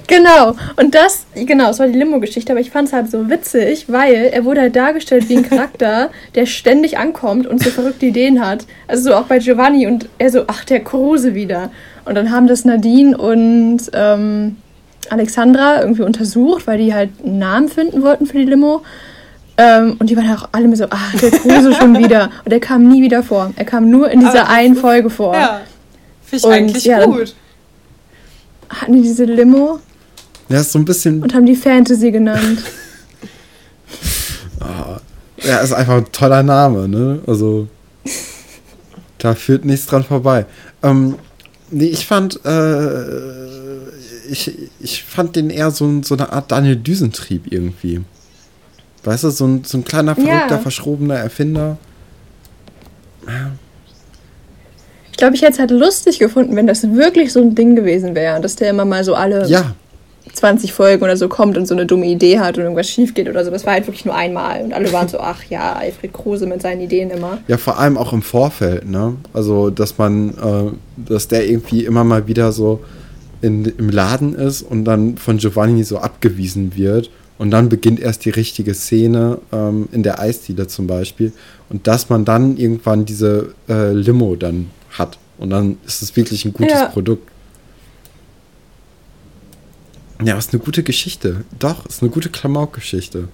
Genau. 0.07 0.55
Und 0.77 0.95
das, 0.95 1.25
genau, 1.35 1.67
das 1.67 1.79
war 1.79 1.87
die 1.87 1.97
Limo-Geschichte, 1.97 2.51
aber 2.51 2.59
ich 2.61 2.71
fand 2.71 2.87
es 2.87 2.93
halt 2.93 3.09
so 3.11 3.29
witzig, 3.29 3.85
weil 3.87 4.29
er 4.31 4.45
wurde 4.45 4.61
halt 4.61 4.75
dargestellt 4.75 5.29
wie 5.29 5.37
ein 5.37 5.47
Charakter, 5.49 6.09
der 6.35 6.45
ständig 6.45 6.97
ankommt 6.97 7.47
und 7.47 7.63
so 7.63 7.69
verrückte 7.69 8.05
Ideen 8.07 8.45
hat. 8.45 8.65
Also 8.87 9.09
so 9.09 9.15
auch 9.15 9.23
bei 9.25 9.39
Giovanni 9.39 9.87
und 9.87 10.07
er 10.17 10.29
so, 10.31 10.43
ach, 10.47 10.63
der 10.65 10.81
Kruse 10.81 11.33
wieder. 11.35 11.71
Und 12.05 12.15
dann 12.15 12.31
haben 12.31 12.47
das 12.47 12.65
Nadine 12.65 13.17
und 13.17 13.79
ähm, 13.93 14.57
Alexandra 15.09 15.81
irgendwie 15.81 16.03
untersucht, 16.03 16.67
weil 16.67 16.77
die 16.77 16.93
halt 16.93 17.09
einen 17.23 17.39
Namen 17.39 17.67
finden 17.69 18.01
wollten 18.01 18.25
für 18.25 18.37
die 18.37 18.45
Limo. 18.45 18.81
Ähm, 19.57 19.97
und 19.99 20.09
die 20.09 20.15
waren 20.17 20.31
auch 20.35 20.49
alle 20.53 20.73
so, 20.75 20.85
ach, 20.89 21.13
der 21.19 21.31
Kruse 21.31 21.73
schon 21.79 21.97
wieder. 21.97 22.29
Und 22.45 22.51
er 22.51 22.59
kam 22.59 22.87
nie 22.87 23.01
wieder 23.01 23.21
vor. 23.23 23.51
Er 23.55 23.65
kam 23.65 23.89
nur 23.89 24.09
in 24.09 24.19
dieser 24.21 24.33
das 24.33 24.49
einen 24.49 24.75
Folge 24.75 25.09
vor. 25.09 25.33
Ja. 25.35 25.61
Finde 26.23 26.37
ich 26.37 26.43
Und, 26.45 26.51
eigentlich 26.53 26.85
ja, 26.85 26.99
dann- 26.99 27.11
gut. 27.11 27.35
Hatten 28.71 28.93
die 28.93 29.01
diese 29.01 29.25
Limo 29.25 29.79
Ja, 30.49 30.61
ist 30.61 30.71
so 30.71 30.79
ein 30.79 30.85
bisschen. 30.85 31.21
und 31.21 31.33
haben 31.33 31.45
die 31.45 31.55
Fantasy 31.55 32.11
genannt. 32.11 32.59
Ja, 35.43 35.57
ist 35.57 35.73
einfach 35.73 35.95
ein 35.97 36.11
toller 36.11 36.43
Name, 36.43 36.87
ne? 36.87 37.19
Also. 37.25 37.67
Da 39.17 39.33
führt 39.33 39.65
nichts 39.65 39.87
dran 39.87 40.03
vorbei. 40.03 40.45
Ähm, 40.83 41.15
nee, 41.71 41.85
ich 41.87 42.05
fand. 42.05 42.39
Äh, 42.45 43.01
ich, 44.29 44.55
ich 44.79 45.03
fand 45.03 45.35
den 45.35 45.49
eher 45.49 45.71
so, 45.71 46.01
so 46.03 46.13
eine 46.15 46.31
Art 46.31 46.51
Daniel 46.51 46.75
Düsentrieb 46.75 47.51
irgendwie. 47.51 48.01
Weißt 49.03 49.23
du, 49.23 49.29
so 49.31 49.45
ein, 49.47 49.63
so 49.63 49.79
ein 49.79 49.83
kleiner, 49.83 50.13
verrückter, 50.13 50.47
Ja. 50.51 50.59
verschrobener 50.59 51.15
Erfinder. 51.15 51.77
Ich 53.23 53.29
glaube, 55.21 55.35
ich 55.35 55.43
hätte 55.43 55.53
es 55.53 55.59
halt 55.59 55.71
lustig 55.71 56.19
gefunden, 56.19 56.55
wenn 56.55 56.67
das 56.67 56.83
wirklich 56.95 57.31
so 57.31 57.39
ein 57.41 57.53
Ding 57.53 57.75
gewesen 57.75 58.15
wäre. 58.15 58.41
Dass 58.41 58.55
der 58.55 58.71
immer 58.71 58.85
mal 58.85 59.03
so 59.03 59.13
alle 59.13 59.47
Ja, 59.47 59.75
20 60.33 60.73
Folgen 60.73 61.03
oder 61.03 61.15
so 61.15 61.27
kommt 61.29 61.57
und 61.57 61.67
so 61.67 61.75
eine 61.75 61.85
dumme 61.85 62.07
Idee 62.07 62.39
hat 62.39 62.57
und 62.57 62.63
irgendwas 62.63 62.89
schief 62.89 63.13
geht 63.13 63.29
oder 63.29 63.45
so. 63.45 63.51
Das 63.51 63.65
war 63.65 63.73
halt 63.73 63.85
wirklich 63.85 64.03
nur 64.03 64.15
einmal. 64.15 64.63
Und 64.63 64.73
alle 64.73 64.91
waren 64.91 65.07
so, 65.07 65.19
ach 65.21 65.43
ja, 65.49 65.73
Alfred 65.73 66.11
Kruse 66.11 66.47
mit 66.47 66.61
seinen 66.61 66.81
Ideen 66.81 67.11
immer. 67.11 67.37
Ja, 67.47 67.57
vor 67.57 67.77
allem 67.77 67.97
auch 67.97 68.13
im 68.13 68.23
Vorfeld, 68.23 68.89
ne? 68.89 69.15
Also, 69.31 69.69
dass 69.69 69.97
man, 69.99 70.29
äh, 70.29 71.09
dass 71.09 71.27
der 71.27 71.47
irgendwie 71.47 71.85
immer 71.85 72.03
mal 72.03 72.27
wieder 72.27 72.51
so 72.51 72.79
in, 73.41 73.65
im 73.65 73.89
Laden 73.89 74.33
ist 74.33 74.63
und 74.63 74.85
dann 74.85 75.17
von 75.17 75.37
Giovanni 75.37 75.83
so 75.83 75.99
abgewiesen 75.99 76.75
wird. 76.75 77.11
Und 77.37 77.51
dann 77.51 77.69
beginnt 77.69 77.99
erst 77.99 78.25
die 78.25 78.29
richtige 78.31 78.73
Szene 78.73 79.39
ähm, 79.51 79.87
in 79.91 80.01
der 80.03 80.19
Eisdiele 80.19 80.67
zum 80.67 80.87
Beispiel. 80.87 81.31
Und 81.69 81.85
dass 81.87 82.09
man 82.09 82.25
dann 82.25 82.57
irgendwann 82.57 83.05
diese 83.05 83.53
äh, 83.69 83.93
Limo 83.93 84.35
dann 84.35 84.67
hat. 84.91 85.17
Und 85.37 85.49
dann 85.49 85.77
ist 85.85 86.01
es 86.01 86.15
wirklich 86.15 86.45
ein 86.45 86.53
gutes 86.53 86.73
Ja. 86.79 86.85
Produkt. 86.87 87.27
Ja, 90.23 90.37
ist 90.37 90.53
eine 90.53 90.61
gute 90.61 90.83
Geschichte. 90.83 91.43
Doch, 91.57 91.85
ist 91.87 92.01
eine 92.03 92.11
gute 92.11 92.29
Klamauk-Geschichte. 92.29 93.27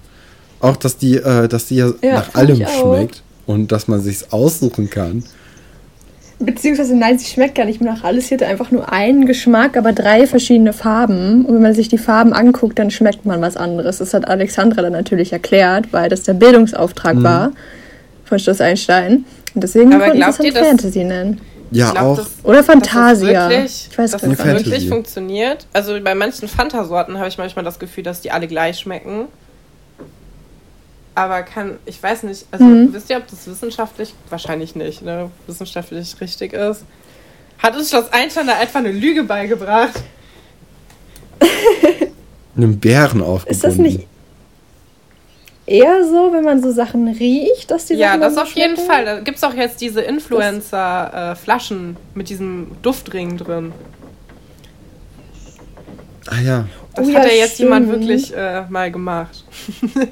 Auch, 0.60 0.76
dass 0.76 0.96
die, 0.96 1.16
äh, 1.16 1.46
dass 1.48 1.66
die 1.66 1.76
ja, 1.76 1.92
Ja, 2.02 2.14
nach 2.14 2.34
allem 2.34 2.64
schmeckt 2.66 3.22
und 3.46 3.70
dass 3.72 3.88
man 3.88 4.00
sich's 4.00 4.26
aussuchen 4.32 4.88
kann. 4.88 5.22
Beziehungsweise, 6.40 6.96
nein, 6.96 7.18
sie 7.18 7.26
schmeckt 7.26 7.56
gar 7.56 7.64
nicht 7.66 7.80
mehr 7.80 7.92
nach 7.92 8.04
alles. 8.04 8.28
Sie 8.28 8.34
hatte 8.34 8.46
einfach 8.46 8.70
nur 8.70 8.92
einen 8.92 9.26
Geschmack, 9.26 9.76
aber 9.76 9.92
drei 9.92 10.26
verschiedene 10.26 10.72
Farben. 10.72 11.44
Und 11.44 11.56
wenn 11.56 11.62
man 11.62 11.74
sich 11.74 11.88
die 11.88 11.98
Farben 11.98 12.32
anguckt, 12.32 12.78
dann 12.78 12.90
schmeckt 12.92 13.26
man 13.26 13.40
was 13.42 13.56
anderes. 13.56 13.98
Das 13.98 14.14
hat 14.14 14.26
Alexandra 14.28 14.80
dann 14.82 14.92
natürlich 14.92 15.32
erklärt, 15.32 15.92
weil 15.92 16.08
das 16.08 16.22
der 16.22 16.34
Bildungsauftrag 16.34 17.16
Mhm. 17.16 17.22
war 17.24 17.52
von 18.24 18.38
Schloss 18.38 18.60
Einstein. 18.60 19.24
Und 19.58 19.62
deswegen 19.62 19.92
Aber 19.92 20.04
konnten 20.04 20.22
sie 20.22 20.28
es 20.28 20.36
glaubt 20.36 20.44
ihr, 20.44 20.52
dann 20.52 20.62
dass- 20.62 20.68
Fantasy 20.70 21.02
nennen. 21.04 21.40
Ja, 21.72 21.90
glaub, 21.90 22.04
auch. 22.04 22.16
das- 22.18 22.28
Oder 22.44 22.58
Dass 22.58 22.66
das 22.66 22.74
Fantasia. 22.74 23.50
wirklich, 23.50 23.88
ich 23.90 23.98
weiß 23.98 24.10
dass 24.12 24.22
gar 24.22 24.30
das 24.30 24.46
wirklich 24.46 24.88
funktioniert. 24.88 25.66
Also 25.72 26.00
bei 26.00 26.14
manchen 26.14 26.46
Fanta-Sorten 26.46 27.18
habe 27.18 27.26
ich 27.26 27.36
manchmal 27.38 27.64
das 27.64 27.80
Gefühl, 27.80 28.04
dass 28.04 28.20
die 28.20 28.30
alle 28.30 28.46
gleich 28.46 28.78
schmecken. 28.78 29.24
Aber 31.16 31.42
kann, 31.42 31.78
ich 31.86 32.00
weiß 32.00 32.22
nicht, 32.22 32.46
also 32.52 32.64
Mhm. 32.64 32.92
wisst 32.94 33.10
ihr, 33.10 33.16
ob 33.16 33.26
das 33.26 33.48
wissenschaftlich, 33.48 34.14
wahrscheinlich 34.30 34.76
nicht, 34.76 35.02
ne, 35.02 35.28
wissenschaftlich 35.48 36.14
richtig 36.20 36.52
ist? 36.52 36.84
Hat 37.58 37.76
uns 37.76 37.90
Schloss 37.90 38.12
Einstein 38.12 38.46
da 38.46 38.54
einfach 38.58 38.78
eine 38.78 38.92
Lüge 38.92 39.24
beigebracht? 39.24 40.00
einem 42.56 42.78
Bären 42.78 43.20
aufgebunden. 43.22 43.50
Ist 43.50 43.64
das 43.64 43.74
nicht 43.76 44.06
eher 45.68 46.04
so, 46.04 46.32
wenn 46.32 46.44
man 46.44 46.62
so 46.62 46.70
Sachen 46.72 47.06
riecht, 47.08 47.70
dass 47.70 47.86
die 47.86 47.94
Ja, 47.94 48.08
Sachen 48.10 48.20
das 48.22 48.36
auf 48.38 48.52
jeden 48.52 48.74
schmecken? 48.76 48.90
Fall. 48.90 49.04
Da 49.04 49.20
gibt 49.20 49.36
es 49.38 49.44
auch 49.44 49.54
jetzt 49.54 49.80
diese 49.80 50.00
Influencer-Flaschen 50.00 51.96
mit 52.14 52.28
diesem 52.28 52.72
Duftring 52.82 53.36
drin. 53.36 53.72
Ah 56.26 56.40
ja. 56.40 56.64
Das 56.94 57.06
Oh 57.08 57.14
hat 57.14 57.24
ja, 57.26 57.30
ja 57.30 57.36
jetzt 57.44 57.58
jemand 57.58 57.86
stimmt. 57.88 58.00
wirklich 58.08 58.34
äh, 58.36 58.62
mal 58.68 58.90
gemacht. 58.90 59.44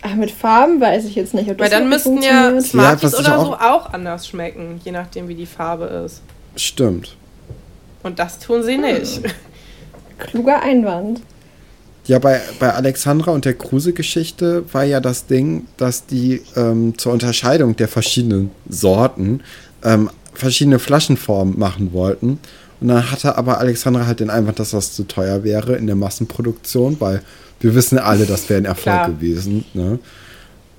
Ach, 0.00 0.14
mit 0.14 0.30
Farben 0.30 0.80
weiß 0.80 1.04
ich 1.06 1.16
jetzt 1.16 1.34
nicht, 1.34 1.50
ob 1.50 1.58
das 1.58 1.64
Weil 1.64 1.78
dann 1.80 1.88
müssten 1.88 2.22
ja. 2.22 2.58
Smarties 2.60 3.12
ich 3.14 3.18
oder 3.18 3.40
so 3.40 3.54
auch- 3.54 3.60
auch 3.60 3.92
anders 3.92 4.28
schmecken, 4.28 4.80
je 4.84 4.92
nachdem 4.92 5.26
wie 5.28 5.34
die 5.34 5.46
Farbe 5.46 5.86
ist. 6.06 6.22
Stimmt. 6.56 7.16
Und 8.04 8.18
das 8.20 8.38
tun 8.38 8.62
sie 8.62 8.78
nicht. 8.78 9.20
Kluger 10.18 10.62
Einwand. 10.62 11.20
Ja, 12.08 12.18
bei, 12.18 12.40
bei 12.58 12.72
Alexandra 12.72 13.32
und 13.32 13.44
der 13.44 13.52
Kruse-Geschichte 13.52 14.64
war 14.72 14.82
ja 14.82 14.98
das 14.98 15.26
Ding, 15.26 15.66
dass 15.76 16.06
die 16.06 16.40
ähm, 16.56 16.96
zur 16.96 17.12
Unterscheidung 17.12 17.76
der 17.76 17.86
verschiedenen 17.86 18.50
Sorten 18.66 19.42
ähm, 19.84 20.08
verschiedene 20.32 20.78
Flaschenformen 20.78 21.58
machen 21.58 21.92
wollten. 21.92 22.38
Und 22.80 22.88
dann 22.88 23.10
hatte 23.10 23.36
aber 23.36 23.58
Alexandra 23.58 24.06
halt 24.06 24.20
den 24.20 24.30
Einwand, 24.30 24.58
dass 24.58 24.70
das 24.70 24.94
zu 24.94 25.04
teuer 25.04 25.44
wäre 25.44 25.76
in 25.76 25.86
der 25.86 25.96
Massenproduktion, 25.96 26.96
weil 26.98 27.20
wir 27.60 27.74
wissen 27.74 27.98
alle, 27.98 28.24
das 28.24 28.48
wäre 28.48 28.62
ein 28.62 28.64
Erfolg 28.64 28.84
Klar. 28.84 29.08
gewesen. 29.08 29.66
Ne? 29.74 29.98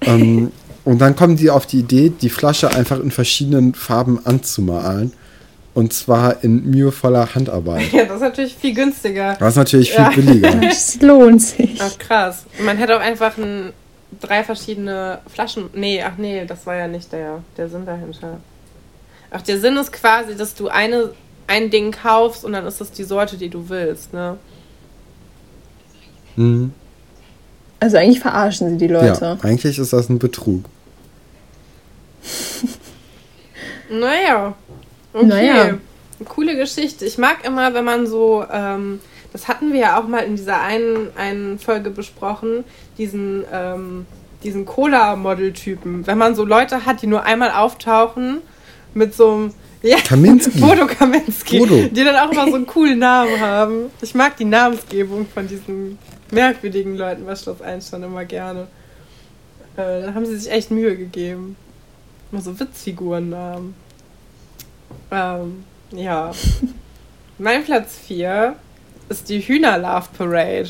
ähm, 0.02 0.52
und 0.84 1.00
dann 1.00 1.16
kommen 1.16 1.36
die 1.36 1.52
auf 1.52 1.68
die 1.68 1.80
Idee, 1.80 2.10
die 2.10 2.30
Flasche 2.30 2.72
einfach 2.72 3.00
in 3.00 3.12
verschiedenen 3.12 3.76
Farben 3.76 4.26
anzumalen. 4.26 5.12
Und 5.80 5.94
zwar 5.94 6.44
in 6.44 6.70
mühevoller 6.72 7.34
Handarbeit. 7.34 7.94
Ja, 7.94 8.04
das 8.04 8.16
ist 8.16 8.22
natürlich 8.22 8.54
viel 8.54 8.74
günstiger. 8.74 9.38
Was 9.40 9.56
natürlich 9.56 9.92
viel 9.94 10.04
Ja. 10.04 10.10
billiger. 10.10 10.52
Das 10.62 11.00
lohnt 11.02 11.42
sich. 11.42 11.80
Ach 11.82 11.98
krass. 11.98 12.44
Man 12.62 12.76
hätte 12.76 12.98
auch 12.98 13.02
einfach 13.02 13.38
ein, 13.38 13.72
drei 14.20 14.44
verschiedene 14.44 15.20
Flaschen. 15.34 15.70
Nee, 15.74 16.04
ach 16.04 16.18
nee, 16.18 16.44
das 16.46 16.66
war 16.66 16.76
ja 16.76 16.90
nicht 16.90 17.14
der, 17.14 17.42
der 17.56 17.70
Sinn 17.70 17.86
dahinter. 17.86 18.40
Ach, 19.32 19.42
der 19.42 19.58
Sinn 19.62 19.78
ist 19.78 19.94
quasi, 19.94 20.36
dass 20.36 20.54
du 20.54 20.68
eine, 20.68 21.12
ein 21.48 21.70
Ding 21.70 21.94
kaufst 21.94 22.44
und 22.44 22.52
dann 22.52 22.66
ist 22.68 22.82
das 22.82 22.92
die 22.92 23.06
Sorte, 23.06 23.38
die 23.38 23.48
du 23.48 23.70
willst, 23.70 24.12
ne? 24.12 24.36
Mhm. 26.36 26.74
Also 27.80 27.96
eigentlich 27.96 28.20
verarschen 28.20 28.72
sie 28.72 28.78
die 28.78 28.92
Leute. 28.92 29.24
Ja, 29.24 29.38
eigentlich 29.44 29.80
ist 29.80 29.94
das 29.94 30.10
ein 30.10 30.20
Betrug. 30.20 30.66
Naja. 33.90 34.56
Okay. 35.14 35.26
Naja. 35.26 35.78
Coole 36.26 36.56
Geschichte. 36.56 37.06
Ich 37.06 37.18
mag 37.18 37.46
immer, 37.46 37.74
wenn 37.74 37.86
man 37.86 38.06
so, 38.06 38.46
ähm, 38.52 39.00
das 39.32 39.48
hatten 39.48 39.72
wir 39.72 39.80
ja 39.80 40.00
auch 40.00 40.08
mal 40.08 40.20
in 40.20 40.36
dieser 40.36 40.62
einen, 40.62 41.10
einen 41.16 41.60
Folge 41.60 41.90
besprochen, 41.90 42.64
diesen, 42.98 43.46
ähm, 43.52 44.06
diesen 44.44 44.66
Cola-Model-Typen. 44.66 46.06
Wenn 46.06 46.18
man 46.18 46.36
so 46.36 46.44
Leute 46.44 46.86
hat, 46.86 47.02
die 47.02 47.08
nur 47.08 47.24
einmal 47.24 47.52
auftauchen 47.52 48.42
mit 48.94 49.14
so 49.14 49.32
einem. 49.32 49.54
Ja, 49.82 49.98
Kaminski. 50.06 50.60
Bodo 50.60 50.88
Kaminski. 50.88 51.60
Bodo. 51.60 51.88
Die 51.88 52.04
dann 52.04 52.16
auch 52.18 52.32
immer 52.32 52.48
so 52.48 52.56
einen 52.56 52.68
coolen 52.68 53.00
Namen 53.00 53.40
haben. 53.40 53.86
Ich 54.02 54.14
mag 54.14 54.36
die 54.36 54.46
Namensgebung 54.46 55.26
von 55.34 55.48
diesen 55.48 55.98
merkwürdigen 56.32 56.98
Leuten 56.98 57.26
bei 57.26 57.36
Schloss 57.36 57.62
Einstein 57.62 58.04
immer 58.04 58.26
gerne. 58.26 58.68
Äh, 59.78 60.02
da 60.02 60.14
haben 60.14 60.26
sie 60.26 60.36
sich 60.36 60.52
echt 60.52 60.70
Mühe 60.70 60.98
gegeben. 60.98 61.56
Immer 62.32 62.42
so 62.42 62.60
Witzfigurennamen. 62.60 63.74
Ähm, 65.12 65.64
ja. 65.92 66.32
mein 67.38 67.64
Platz 67.64 67.98
4 68.06 68.56
ist 69.10 69.30
die 69.30 69.40
Hühner-Love 69.40 70.10
Parade. 70.18 70.70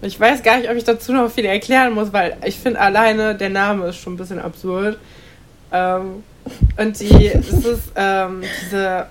Und 0.00 0.08
ich 0.08 0.18
weiß 0.18 0.42
gar 0.42 0.58
nicht, 0.58 0.70
ob 0.70 0.76
ich 0.76 0.84
dazu 0.84 1.12
noch 1.12 1.30
viel 1.30 1.44
erklären 1.44 1.92
muss, 1.92 2.12
weil 2.12 2.36
ich 2.44 2.56
finde 2.56 2.80
alleine 2.80 3.34
der 3.34 3.50
Name 3.50 3.88
ist 3.88 3.96
schon 3.96 4.14
ein 4.14 4.16
bisschen 4.16 4.40
absurd. 4.40 4.98
Ähm, 5.72 6.22
und 6.76 7.00
die, 7.00 7.26
es 7.28 7.52
ist, 7.52 7.92
ähm, 7.96 8.42
diese 8.62 9.06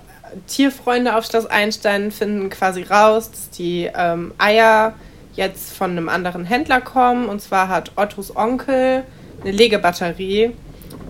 Tierfreunde 0.46 1.14
auf 1.14 1.26
Schloss 1.26 1.46
Einstein 1.46 2.10
finden 2.10 2.50
quasi 2.50 2.82
raus, 2.82 3.30
dass 3.30 3.50
die 3.50 3.90
ähm, 3.94 4.32
Eier 4.38 4.94
jetzt 5.34 5.76
von 5.76 5.92
einem 5.92 6.08
anderen 6.08 6.44
Händler 6.44 6.80
kommen. 6.80 7.28
Und 7.28 7.40
zwar 7.40 7.68
hat 7.68 7.92
Ottos 7.96 8.34
Onkel 8.34 9.04
eine 9.42 9.52
Legebatterie. 9.52 10.52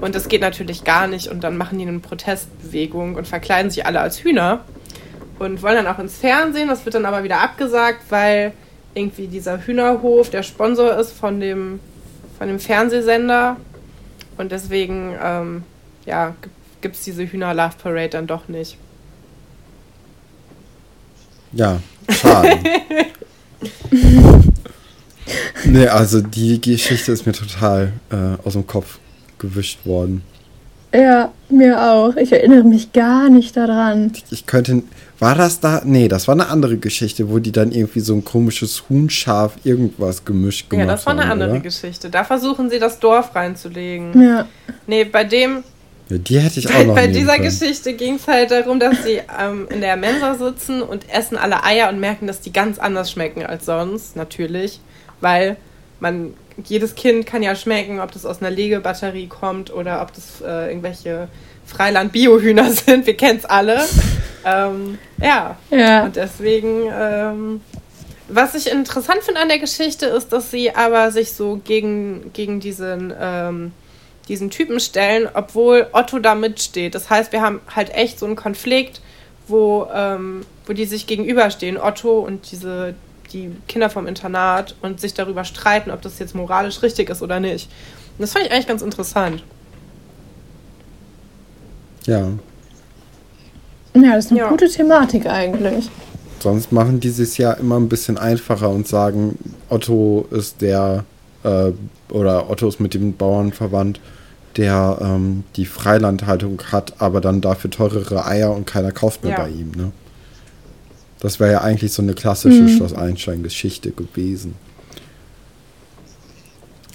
Und 0.01 0.15
das 0.15 0.29
geht 0.29 0.41
natürlich 0.41 0.85
gar 0.85 1.07
nicht. 1.07 1.29
Und 1.29 1.43
dann 1.43 1.57
machen 1.57 1.79
die 1.79 1.87
eine 1.87 1.99
Protestbewegung 1.99 3.17
und 3.17 3.27
verkleiden 3.27 3.71
sich 3.71 3.85
alle 3.87 4.01
als 4.01 4.23
Hühner. 4.23 4.65
Und 5.39 5.63
wollen 5.63 5.77
dann 5.77 5.87
auch 5.87 5.99
ins 5.99 6.17
Fernsehen. 6.17 6.69
Das 6.69 6.85
wird 6.85 6.95
dann 6.95 7.07
aber 7.07 7.23
wieder 7.23 7.41
abgesagt, 7.41 8.03
weil 8.11 8.53
irgendwie 8.95 9.29
dieser 9.29 9.65
Hühnerhof 9.65 10.31
der 10.31 10.43
Sponsor 10.43 10.97
ist 10.97 11.13
von 11.13 11.41
dem, 11.41 11.81
von 12.39 12.49
dem 12.49 12.59
Fernsehsender. 12.59 13.57
Und 14.37 14.53
deswegen, 14.53 15.17
ähm, 15.23 15.65
ja, 16.07 16.35
gibt 16.81 16.97
es 16.97 17.03
diese 17.03 17.25
Hühner-Love-Parade 17.25 18.11
dann 18.11 18.27
doch 18.27 18.49
nicht. 18.49 18.77
Ja, 21.53 21.81
schade. 22.11 22.59
nee, 25.65 25.87
also 25.89 26.21
die 26.21 26.61
Geschichte 26.61 27.13
ist 27.13 27.27
mir 27.27 27.33
total 27.33 27.93
äh, 28.11 28.37
aus 28.45 28.53
dem 28.53 28.67
Kopf 28.67 28.99
gewischt 29.39 29.85
worden. 29.87 30.23
Ja, 30.95 31.33
mir 31.51 31.83
auch. 31.83 32.17
Ich 32.17 32.33
erinnere 32.33 32.65
mich 32.65 32.93
gar 32.93 33.29
nicht 33.29 33.57
daran. 33.57 34.13
Ich 34.31 34.47
könnte. 34.47 34.83
War 35.19 35.35
das 35.35 35.61
da? 35.61 35.83
Nee, 35.85 36.09
das 36.09 36.29
war 36.29 36.35
eine 36.35 36.49
andere 36.49 36.77
Geschichte, 36.79 37.29
wo 37.29 37.41
die 37.41 37.53
dann 37.53 37.73
irgendwie 37.73 38.01
so 38.01 38.15
ein 38.15 38.25
komisches 38.25 38.85
Huhnschaf 38.89 39.57
irgendwas 39.65 40.25
gemischt 40.25 40.71
gemacht 40.71 40.83
haben. 40.83 40.89
Ja, 40.89 40.95
das 40.95 41.07
war 41.07 41.13
eine 41.13 41.23
haben, 41.25 41.33
andere 41.33 41.51
oder? 41.51 41.61
Geschichte. 41.61 42.09
Da 42.09 42.25
versuchen 42.25 42.71
sie 42.71 42.79
das 42.79 43.01
Dorf 43.01 43.35
reinzulegen. 43.35 44.23
Ja. 44.23 44.47
Nee, 44.87 45.05
bei 45.05 45.25
dem, 45.25 45.65
Ja, 46.09 46.19
die 46.19 46.39
hätte 46.39 46.61
ich 46.61 46.69
auch 46.69 46.73
bei, 46.73 46.85
noch 46.85 46.95
bei 46.95 47.07
dieser 47.09 47.33
können. 47.35 47.45
Geschichte 47.45 47.93
ging 47.95 48.15
es 48.15 48.27
halt 48.27 48.51
darum, 48.53 48.79
dass 48.81 49.03
sie 49.05 49.21
ähm, 49.39 49.67
in 49.71 49.81
der 49.81 49.97
Mensa 49.97 50.37
sitzen 50.37 50.81
und 50.81 51.11
essen 51.11 51.37
alle 51.37 51.65
Eier 51.65 51.91
und 51.91 51.99
merken, 52.01 52.27
dass 52.27 52.41
die 52.41 52.53
ganz 52.53 52.79
anders 52.79 53.11
schmecken 53.11 53.45
als 53.45 53.67
sonst, 53.67 54.17
natürlich. 54.17 54.81
Weil 55.21 55.57
man, 56.01 56.33
jedes 56.65 56.95
Kind 56.95 57.27
kann 57.27 57.43
ja 57.43 57.55
schmecken, 57.55 58.01
ob 58.01 58.13
das 58.13 58.27
aus 58.27 58.41
einer 58.41 58.51
Legebatterie 58.51 59.27
kommt 59.29 59.73
oder 59.73 60.03
ob 60.03 60.13
das 60.15 60.41
äh, 60.41 60.69
irgendwelche 60.69 61.29
Freiland-Biohühner 61.67 62.71
sind. 62.73 63.07
Wir 63.07 63.17
kennen 63.17 63.39
es 63.39 63.45
alle. 63.45 63.81
ähm, 64.45 64.99
ja, 65.23 65.57
Ja. 65.71 66.05
und 66.05 66.17
deswegen, 66.17 66.83
ähm, 66.93 67.61
was 68.29 68.55
ich 68.55 68.71
interessant 68.71 69.23
finde 69.23 69.41
an 69.41 69.49
der 69.49 69.59
Geschichte, 69.59 70.07
ist, 70.07 70.33
dass 70.33 70.51
sie 70.51 70.75
aber 70.75 71.11
sich 71.13 71.33
so 71.33 71.61
gegen, 71.65 72.31
gegen 72.33 72.61
diesen, 72.61 73.13
ähm, 73.21 73.73
diesen 74.29 74.51
Typen 74.51 74.81
stellen, 74.81 75.29
obwohl 75.33 75.87
Otto 75.93 76.19
da 76.19 76.35
mitsteht. 76.35 76.95
Das 76.95 77.09
heißt, 77.09 77.33
wir 77.33 77.41
haben 77.41 77.61
halt 77.75 77.95
echt 77.95 78.19
so 78.19 78.27
einen 78.27 78.37
Konflikt, 78.37 79.01
wo, 79.47 79.87
ähm, 79.95 80.43
wo 80.67 80.75
die 80.75 80.85
sich 80.85 81.07
gegenüberstehen, 81.07 81.79
Otto 81.79 82.19
und 82.19 82.51
diese, 82.53 82.95
die 83.33 83.51
Kinder 83.69 83.91
vom 83.91 84.07
Internat 84.07 84.75
und 84.83 85.01
sich 85.01 85.15
darüber 85.15 85.45
streiten, 85.45 85.91
ob 85.91 86.03
das 86.03 86.19
jetzt 86.19 86.35
moralisch 86.35 86.83
richtig 86.83 87.11
ist 87.11 87.23
oder 87.23 87.41
nicht. 87.41 87.69
Und 88.17 88.23
das 88.23 88.33
fand 88.33 88.47
ich 88.47 88.53
eigentlich 88.53 88.67
ganz 88.67 88.83
interessant. 88.83 89.43
Ja. 92.07 92.29
Ja, 93.95 94.15
das 94.15 94.27
ist 94.27 94.31
eine 94.31 94.41
Ja. 94.41 94.49
gute 94.49 94.69
Thematik 94.69 95.27
eigentlich. 95.27 95.91
Sonst 96.41 96.71
machen 96.73 97.01
die 97.01 97.09
es 97.09 97.37
ja 97.37 97.53
immer 97.53 97.79
ein 97.79 97.89
bisschen 97.89 98.17
einfacher 98.17 98.71
und 98.71 98.87
sagen, 98.87 99.39
Otto 99.69 100.27
ist 100.31 100.61
der, 100.61 101.05
äh, 101.43 101.73
oder 102.11 102.49
Otto 102.49 102.69
ist 102.69 102.79
mit 102.81 102.95
dem 102.95 103.17
Bauern 103.17 103.53
verwandt, 103.53 104.01
der 104.57 104.99
ähm, 105.01 105.45
die 105.57 105.67
Freilandhaltung 105.67 106.61
hat, 106.71 106.95
aber 107.01 107.21
dann 107.21 107.41
dafür 107.41 107.71
teurere 107.71 108.25
Eier 108.25 108.53
und 108.55 108.67
keiner 108.67 108.93
kauft 108.93 109.25
mehr 109.25 109.33
Ja. 109.33 109.41
bei 109.43 109.49
ihm, 109.51 109.73
ne? 109.77 109.93
Das 111.21 111.41
wäre 111.41 111.51
ja 111.53 111.61
eigentlich 111.63 111.93
so 111.93 112.03
eine 112.03 112.15
klassische 112.15 112.63
Mhm. 112.63 112.77
Schloss 112.77 112.95
Einstein-Geschichte 112.95 113.91
gewesen. 113.91 114.55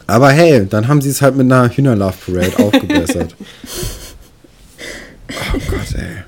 Aber 0.08 0.32
hey, 0.32 0.66
dann 0.70 0.88
haben 0.88 1.02
sie 1.02 1.10
es 1.10 1.22
halt 1.22 1.36
mit 1.36 1.52
einer 1.52 1.70
Hühnerlove-Parade 1.70 2.58
aufgebessert. 2.60 3.36
oh 5.30 5.60
Gott, 5.70 5.94
ey. 5.96 6.24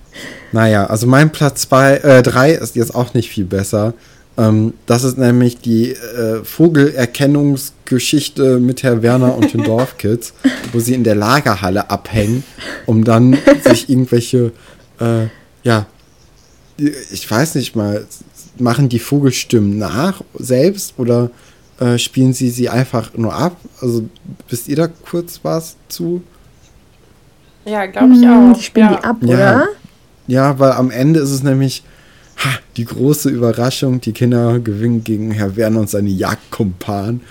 Naja, 0.51 0.85
also 0.85 1.07
mein 1.07 1.31
Platz 1.31 1.61
2, 1.63 1.95
äh, 1.97 2.21
3 2.23 2.51
ist 2.51 2.75
jetzt 2.75 2.93
auch 2.95 3.13
nicht 3.13 3.29
viel 3.29 3.45
besser. 3.45 3.93
Ähm, 4.37 4.73
das 4.85 5.03
ist 5.03 5.17
nämlich 5.17 5.59
die 5.59 5.91
äh, 5.91 6.43
Vogelerkennungsgeschichte 6.43 8.59
mit 8.59 8.83
Herr 8.83 9.01
Werner 9.01 9.35
und 9.35 9.53
den 9.53 9.63
Dorfkids, 9.65 10.33
wo 10.71 10.79
sie 10.79 10.93
in 10.93 11.03
der 11.03 11.15
Lagerhalle 11.15 11.89
abhängen, 11.89 12.43
um 12.85 13.03
dann 13.03 13.37
sich 13.63 13.89
irgendwelche, 13.89 14.51
äh, 14.99 15.25
ja, 15.63 15.87
ich 16.77 17.29
weiß 17.29 17.55
nicht 17.55 17.75
mal, 17.75 18.05
machen 18.57 18.89
die 18.89 18.99
Vogelstimmen 18.99 19.77
nach 19.77 20.21
selbst 20.37 20.93
oder 20.97 21.29
äh, 21.79 21.97
spielen 21.97 22.33
sie 22.33 22.49
sie 22.49 22.69
einfach 22.69 23.13
nur 23.15 23.33
ab? 23.33 23.57
Also 23.81 24.07
wisst 24.49 24.67
ihr 24.67 24.75
da 24.75 24.87
kurz 24.87 25.39
was 25.43 25.75
zu? 25.89 26.21
Ja, 27.65 27.85
glaube 27.85 28.13
ich 28.13 28.21
Hm, 28.21 28.51
auch. 28.51 28.57
Die 28.57 28.63
spielen 28.63 28.85
ja. 28.91 28.97
die 28.97 29.03
ab, 29.03 29.17
Ja. 29.21 29.27
oder? 29.27 29.67
Ja, 30.27 30.59
weil 30.59 30.71
am 30.71 30.91
Ende 30.91 31.19
ist 31.19 31.31
es 31.31 31.43
nämlich 31.43 31.83
ha, 32.37 32.49
die 32.77 32.85
große 32.85 33.29
Überraschung. 33.29 34.01
Die 34.01 34.11
Kinder 34.13 34.59
gewinnen 34.59 35.03
gegen 35.03 35.31
Herr 35.31 35.55
Werner 35.55 35.81
und 35.81 35.89
seine 35.89 36.09
Jagdkumpan, 36.09 37.21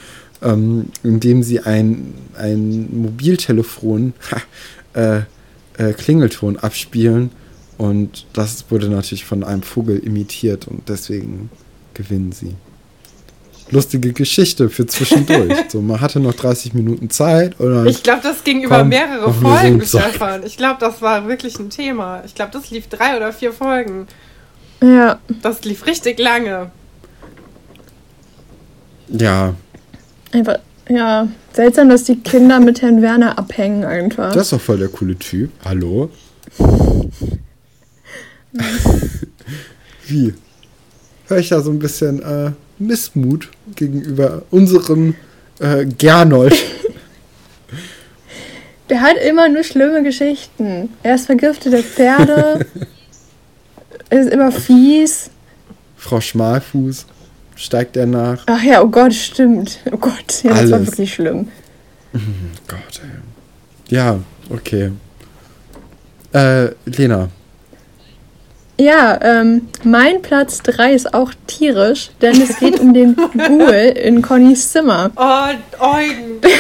ähm, 0.43 0.87
indem 1.03 1.43
sie 1.43 1.61
ein, 1.61 2.15
ein 2.37 2.89
Mobiltelefon 3.03 4.13
ha, 4.31 4.41
äh, 5.01 5.23
äh, 5.79 5.93
Klingelton 5.93 6.57
abspielen. 6.59 7.31
Und 7.79 8.27
das 8.33 8.65
wurde 8.71 8.89
natürlich 8.89 9.25
von 9.25 9.43
einem 9.43 9.63
Vogel 9.63 9.99
imitiert 9.99 10.69
und 10.69 10.89
deswegen 10.89 11.51
gewinnen 11.95 12.33
sie. 12.33 12.55
Lustige 13.71 14.13
Geschichte 14.13 14.69
für 14.69 14.87
zwischendurch. 14.87 15.55
so, 15.69 15.81
man 15.81 16.01
hatte 16.01 16.21
noch 16.21 16.35
30 16.35 16.75
Minuten 16.75 17.11
Zeit. 17.11 17.59
Oder 17.59 17.87
Ich 17.87 18.03
glaube, 18.03 18.21
das 18.23 18.45
ging 18.45 18.63
über 18.63 18.85
mehrere 18.85 19.33
so 19.33 19.33
Folgen. 19.33 19.81
Stefan. 19.83 20.45
Ich 20.45 20.57
glaube, 20.57 20.77
das 20.81 21.01
war 21.01 21.27
wirklich 21.29 21.59
ein 21.59 21.71
Thema. 21.71 22.23
Ich 22.27 22.35
glaube, 22.35 22.53
das 22.53 22.71
lief 22.71 22.89
drei 22.89 23.17
oder 23.17 23.33
vier 23.33 23.53
Folgen. 23.53 24.07
Ja. 24.83 25.19
Das 25.43 25.65
lief 25.65 25.87
richtig 25.87 26.19
lange. 26.19 26.71
ja, 29.09 29.55
Einfach, 30.33 30.59
ja. 30.89 31.29
Seltsam, 31.53 31.89
dass 31.89 32.05
die 32.05 32.17
Kinder 32.17 32.59
mit 32.59 32.83
Herrn 32.83 33.01
Werner 33.01 33.39
abhängen 33.39 33.85
einfach. 33.85 34.33
Das 34.33 34.43
ist 34.47 34.53
doch 34.53 34.61
voll 34.61 34.79
der 34.79 34.89
coole 34.89 35.17
Typ. 35.17 35.51
Hallo? 35.65 36.11
Wie? 40.07 40.35
Hör 41.27 41.39
ich 41.39 41.49
da 41.49 41.61
so 41.61 41.71
ein 41.71 41.79
bisschen 41.79 42.23
äh, 42.23 42.53
Missmut 42.79 43.49
gegenüber 43.75 44.43
unserem 44.51 45.15
äh, 45.61 45.87
Gernold? 45.87 46.55
Der 48.91 49.01
hat 49.01 49.17
immer 49.17 49.49
nur 49.49 49.65
schlimme 49.65 50.03
Geschichten. 50.03 50.91
Er 51.03 51.15
ist 51.15 51.27
vergiftete 51.27 51.83
Pferde. 51.83 52.67
er 54.11 54.21
ist 54.21 54.31
immer 54.31 54.53
fies. 54.53 55.31
Frau 55.97 56.21
Schmalfuß 56.21 57.07
steigt 57.57 57.97
er 57.97 58.05
nach. 58.05 58.43
Ach 58.47 58.63
ja, 58.63 58.83
oh 58.83 58.89
Gott, 58.89 59.15
stimmt. 59.15 59.79
Oh 59.91 59.97
Gott, 59.97 60.43
ja, 60.43 60.51
das 60.51 60.71
war 60.71 60.79
Alles. 60.79 60.89
wirklich 60.89 61.15
schlimm. 61.15 61.49
Gott, 62.69 63.01
ey. 63.03 63.95
Ja, 63.97 64.19
okay. 64.51 64.91
Äh, 66.33 66.69
Lena. 66.85 67.31
Ja, 68.79 69.21
ähm, 69.23 69.69
mein 69.85 70.21
Platz 70.21 70.63
3 70.63 70.95
ist 70.95 71.15
auch 71.15 71.33
tierisch, 71.47 72.11
denn 72.21 72.41
es 72.41 72.59
geht 72.59 72.81
um 72.81 72.93
den 72.93 73.15
Ghoul 73.35 73.95
in 73.97 74.21
Connys 74.21 74.73
Zimmer. 74.73 75.11
Oh, 75.17 75.85
Eugen. 75.85 76.41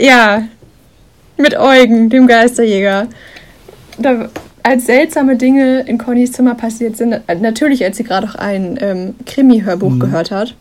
Ja, 0.00 0.44
mit 1.36 1.54
Eugen, 1.54 2.08
dem 2.08 2.26
Geisterjäger. 2.26 3.08
Da, 3.98 4.30
als 4.62 4.86
seltsame 4.86 5.36
Dinge 5.36 5.80
in 5.80 5.98
Connys 5.98 6.32
Zimmer 6.32 6.54
passiert 6.54 6.96
sind, 6.96 7.12
äh, 7.12 7.34
natürlich 7.34 7.84
als 7.84 7.98
sie 7.98 8.04
gerade 8.04 8.26
auch 8.26 8.36
ein 8.36 8.78
ähm, 8.80 9.14
Krimi-Hörbuch 9.26 9.98
gehört 9.98 10.30
hat, 10.30 10.54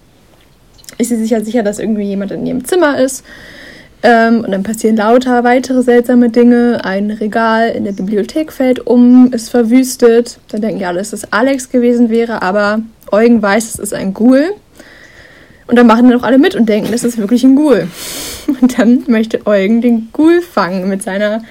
ist 0.97 1.09
sie 1.09 1.15
sich 1.15 1.29
ja 1.29 1.41
sicher, 1.41 1.63
dass 1.63 1.79
irgendwie 1.79 2.03
jemand 2.03 2.31
in 2.31 2.45
ihrem 2.45 2.65
Zimmer 2.65 2.97
ist. 2.99 3.23
Ähm, 4.03 4.43
und 4.43 4.51
dann 4.51 4.63
passieren 4.63 4.97
lauter 4.97 5.43
weitere 5.43 5.83
seltsame 5.83 6.29
Dinge. 6.29 6.83
Ein 6.83 7.11
Regal 7.11 7.69
in 7.69 7.83
der 7.83 7.91
Bibliothek 7.91 8.51
fällt 8.51 8.85
um, 8.87 9.31
ist 9.31 9.49
verwüstet. 9.49 10.39
Dann 10.49 10.61
denken 10.61 10.79
ja 10.79 10.87
alle, 10.87 10.99
dass 10.99 11.13
es 11.13 11.31
Alex 11.31 11.69
gewesen 11.69 12.09
wäre, 12.09 12.41
aber 12.41 12.81
Eugen 13.11 13.41
weiß, 13.41 13.65
es 13.65 13.79
ist 13.79 13.93
ein 13.93 14.13
Ghoul. 14.13 14.53
Und 15.67 15.77
dann 15.77 15.87
machen 15.87 16.09
dann 16.09 16.19
auch 16.19 16.23
alle 16.23 16.39
mit 16.39 16.55
und 16.55 16.67
denken, 16.67 16.91
das 16.91 17.03
ist 17.03 17.17
wirklich 17.17 17.43
ein 17.43 17.55
Ghoul. 17.55 17.87
Und 18.61 18.77
dann 18.77 19.03
möchte 19.07 19.45
Eugen 19.45 19.81
den 19.81 20.09
Ghoul 20.11 20.41
fangen 20.41 20.89
mit 20.89 21.01
seiner 21.01 21.43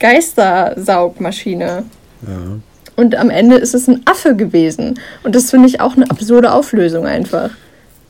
Geistersaugmaschine. 0.00 1.84
Ja. 2.26 2.58
Und 2.96 3.14
am 3.14 3.30
Ende 3.30 3.56
ist 3.56 3.74
es 3.74 3.86
ein 3.86 4.02
Affe 4.06 4.34
gewesen. 4.34 4.98
Und 5.22 5.36
das 5.36 5.50
finde 5.50 5.68
ich 5.68 5.80
auch 5.80 5.94
eine 5.94 6.10
absurde 6.10 6.52
Auflösung 6.52 7.06
einfach. 7.06 7.50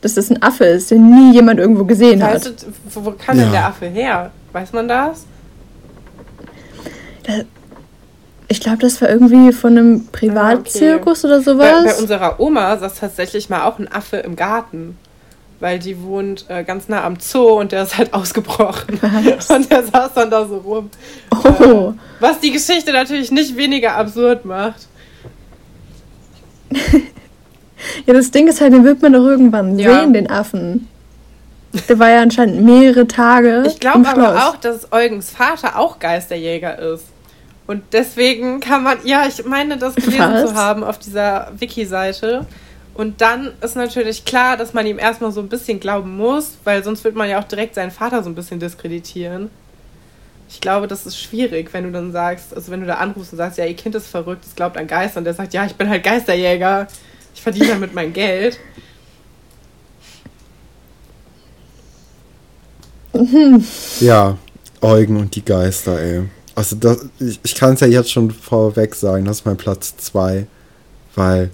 Dass 0.01 0.13
das 0.15 0.29
ein 0.29 0.41
Affe 0.41 0.63
ist, 0.65 0.91
den 0.91 1.09
nie 1.09 1.33
jemand 1.33 1.59
irgendwo 1.59 1.83
gesehen 1.83 2.23
hat. 2.23 2.49
wo, 2.93 3.05
wo 3.05 3.11
kam 3.11 3.37
denn 3.37 3.47
Ja. 3.47 3.51
der 3.51 3.65
Affe 3.67 3.87
her? 3.87 4.31
Weiß 4.53 4.71
man 4.73 4.87
das? 4.87 5.25
Ich 8.47 8.59
glaube, 8.61 8.77
das 8.79 8.99
war 9.01 9.09
irgendwie 9.09 9.51
von 9.51 9.77
einem 9.77 10.07
Privatzirkus 10.07 11.23
oder 11.25 11.37
Bei, 11.37 11.43
sowas. 11.43 11.83
bei 11.83 12.01
unserer 12.01 12.39
Oma 12.39 12.75
saß 12.77 12.95
tatsächlich 12.95 13.49
mal 13.49 13.63
auch 13.65 13.77
ein 13.77 13.91
Affe 13.91 14.17
im 14.17 14.35
Garten. 14.35 14.97
Weil 15.59 15.77
die 15.77 16.01
wohnt 16.01 16.45
äh, 16.47 16.63
ganz 16.63 16.87
nah 16.87 17.03
am 17.03 17.17
Zoo 17.19 17.59
und 17.59 17.73
der 17.73 17.83
ist 17.83 17.97
halt 17.97 18.13
ausgebrochen. 18.15 18.97
Was? 19.01 19.49
Und 19.49 19.69
der 19.69 19.83
saß 19.85 20.13
dann 20.15 20.31
da 20.31 20.47
so 20.47 20.57
rum. 20.59 20.89
oh, 21.31 21.93
Was 22.21 22.39
die 22.39 22.51
Geschichte 22.51 22.93
natürlich 22.93 23.29
nicht 23.29 23.57
weniger 23.57 23.95
absurd 23.97 24.45
macht. 24.45 24.87
Ja, 28.05 28.13
das 28.13 28.31
Ding 28.31 28.47
ist 28.47 28.61
halt, 28.61 28.73
den 28.73 28.83
wird 28.83 29.01
man 29.01 29.13
doch 29.13 29.25
irgendwann 29.25 29.77
Ja. 29.79 29.99
sehen, 30.01 30.13
den 30.13 30.29
Affen. 30.29 30.87
Der 31.87 31.99
war 31.99 32.09
ja 32.09 32.21
anscheinend 32.21 32.63
mehrere 32.63 33.07
Tage. 33.07 33.63
Ich 33.67 33.79
glaube 33.79 34.07
aber 34.07 34.29
Schloss. 34.31 34.41
auch, 34.43 34.55
dass 34.57 34.91
Eugens 34.91 35.29
Vater 35.29 35.77
auch 35.77 35.99
Geisterjäger 35.99 36.79
ist. 36.79 37.05
Und 37.67 37.83
deswegen 37.93 38.59
kann 38.59 38.81
man, 38.83 38.97
ja, 39.03 39.25
ich 39.27 39.45
meine, 39.45 39.77
das 39.77 39.93
gelesen 39.93 40.19
Was? 40.19 40.49
zu 40.49 40.55
haben 40.55 40.83
auf 40.83 40.97
dieser 40.97 41.51
Wiki-Seite. 41.59 42.47
Und 42.95 43.21
dann 43.21 43.51
ist 43.61 43.75
natürlich 43.75 44.25
klar, 44.25 44.57
dass 44.57 44.73
man 44.73 44.87
ihm 44.87 44.97
erstmal 44.97 45.31
so 45.31 45.39
ein 45.41 45.47
bisschen 45.47 45.79
glauben 45.79 46.17
muss, 46.17 46.57
weil 46.63 46.83
sonst 46.83 47.03
wird 47.03 47.15
man 47.15 47.29
ja 47.29 47.39
auch 47.39 47.43
direkt 47.43 47.75
seinen 47.75 47.91
Vater 47.91 48.23
so 48.23 48.29
ein 48.29 48.35
bisschen 48.35 48.59
diskreditieren. 48.59 49.51
Ich 50.49 50.59
glaube, 50.61 50.87
das 50.87 51.05
ist 51.05 51.19
schwierig, 51.19 51.69
wenn 51.73 51.83
du 51.83 51.91
dann 51.91 52.11
sagst, 52.11 52.55
also 52.55 52.71
wenn 52.71 52.81
du 52.81 52.87
da 52.87 52.95
anrufst 52.95 53.31
und 53.33 53.37
sagst, 53.37 53.59
ja, 53.59 53.65
ihr 53.65 53.75
Kind 53.75 53.93
ist 53.93 54.07
verrückt, 54.07 54.43
es 54.45 54.55
glaubt 54.55 54.75
an 54.75 54.87
Geister 54.87 55.19
und 55.19 55.25
der 55.25 55.35
sagt, 55.35 55.53
ja, 55.53 55.63
ich 55.65 55.75
bin 55.75 55.87
halt 55.87 56.03
Geisterjäger, 56.03 56.87
ich 57.33 57.41
verdiene 57.41 57.67
damit 57.67 57.93
mein 57.93 58.13
Geld. 58.13 58.59
Ja, 63.99 64.37
Eugen 64.81 65.17
und 65.17 65.35
die 65.35 65.43
Geister, 65.43 65.99
ey. 65.99 66.23
Also 66.55 66.75
das, 66.75 67.05
ich, 67.19 67.39
ich 67.43 67.55
kann 67.55 67.73
es 67.73 67.79
ja 67.79 67.87
jetzt 67.87 68.11
schon 68.11 68.31
vorweg 68.31 68.95
sagen, 68.95 69.25
das 69.25 69.39
ist 69.39 69.45
mein 69.45 69.57
Platz 69.57 69.95
2. 69.97 70.47
Weil, 71.15 71.51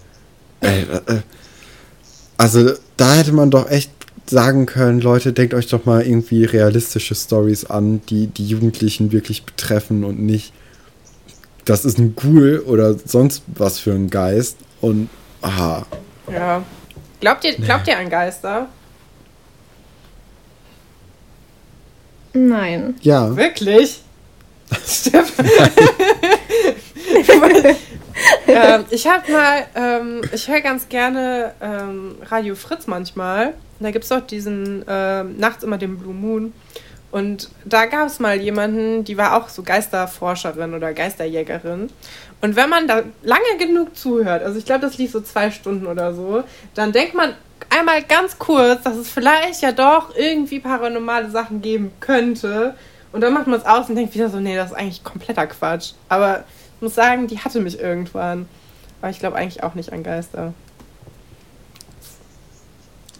ey, 0.61 0.81
äh, 0.81 1.13
äh, 1.13 1.21
also 2.37 2.71
da 2.97 3.13
hätte 3.13 3.31
man 3.31 3.51
doch 3.51 3.69
echt 3.69 3.91
sagen 4.27 4.65
können, 4.65 5.01
Leute, 5.01 5.33
denkt 5.33 5.53
euch 5.53 5.67
doch 5.67 5.85
mal 5.85 6.05
irgendwie 6.05 6.43
realistische 6.45 7.15
Stories 7.15 7.65
an, 7.65 8.01
die 8.09 8.27
die 8.27 8.45
Jugendlichen 8.45 9.11
wirklich 9.11 9.43
betreffen 9.43 10.03
und 10.03 10.19
nicht, 10.19 10.51
das 11.65 11.85
ist 11.85 11.99
ein 11.99 12.15
Ghoul 12.15 12.63
oder 12.65 12.95
sonst 12.97 13.43
was 13.47 13.79
für 13.79 13.93
ein 13.93 14.09
Geist 14.09 14.57
und, 14.81 15.09
aha, 15.45 15.85
Ja. 16.31 16.63
Glaubt 17.19 17.43
ihr, 17.45 17.55
glaubt 17.55 17.87
ihr 17.87 17.97
an 17.97 18.09
Geister? 18.09 18.67
Nein. 22.33 22.95
ja. 23.01 23.35
Wirklich? 23.35 24.01
Stefan. 24.85 25.45
ähm, 28.47 28.85
ich 28.89 29.07
habe 29.07 29.31
mal, 29.31 29.65
ähm, 29.75 30.21
ich 30.33 30.47
höre 30.47 30.61
ganz 30.61 30.89
gerne 30.89 31.53
ähm, 31.61 32.15
Radio 32.29 32.55
Fritz 32.55 32.87
manchmal. 32.87 33.53
Da 33.79 33.91
gibt 33.91 34.03
es 34.03 34.09
doch 34.09 34.21
diesen 34.21 34.83
ähm, 34.87 35.37
nachts 35.37 35.63
immer 35.63 35.77
den 35.77 35.97
Blue 35.97 36.13
Moon. 36.13 36.53
Und 37.11 37.49
da 37.63 37.85
gab 37.85 38.07
es 38.07 38.19
mal 38.19 38.41
jemanden, 38.41 39.05
die 39.05 39.15
war 39.15 39.37
auch 39.37 39.47
so 39.47 39.63
Geisterforscherin 39.63 40.73
oder 40.73 40.93
Geisterjägerin. 40.93 41.89
Und 42.45 42.55
wenn 42.55 42.69
man 42.69 42.87
da 42.87 43.01
lange 43.23 43.57
genug 43.57 43.97
zuhört, 43.97 44.43
also 44.43 44.59
ich 44.59 44.65
glaube, 44.65 44.81
das 44.81 44.99
lief 44.99 45.11
so 45.11 45.19
zwei 45.19 45.49
Stunden 45.49 45.87
oder 45.87 46.13
so, 46.13 46.43
dann 46.75 46.91
denkt 46.91 47.15
man 47.15 47.33
einmal 47.71 48.03
ganz 48.03 48.37
kurz, 48.37 48.83
dass 48.83 48.97
es 48.97 49.09
vielleicht 49.09 49.63
ja 49.63 49.71
doch 49.71 50.15
irgendwie 50.15 50.59
paranormale 50.59 51.31
Sachen 51.31 51.63
geben 51.63 51.91
könnte. 51.99 52.75
Und 53.11 53.21
dann 53.21 53.33
macht 53.33 53.47
man 53.47 53.59
es 53.59 53.65
aus 53.65 53.89
und 53.89 53.95
denkt 53.95 54.13
wieder 54.13 54.29
so, 54.29 54.39
nee, 54.39 54.55
das 54.55 54.69
ist 54.69 54.77
eigentlich 54.77 55.03
kompletter 55.03 55.47
Quatsch. 55.47 55.93
Aber 56.07 56.43
ich 56.75 56.81
muss 56.83 56.93
sagen, 56.93 57.25
die 57.25 57.39
hatte 57.39 57.59
mich 57.61 57.79
irgendwann. 57.79 58.47
Aber 59.01 59.09
ich 59.09 59.17
glaube 59.17 59.37
eigentlich 59.37 59.63
auch 59.63 59.73
nicht 59.73 59.91
an 59.91 60.03
Geister. 60.03 60.53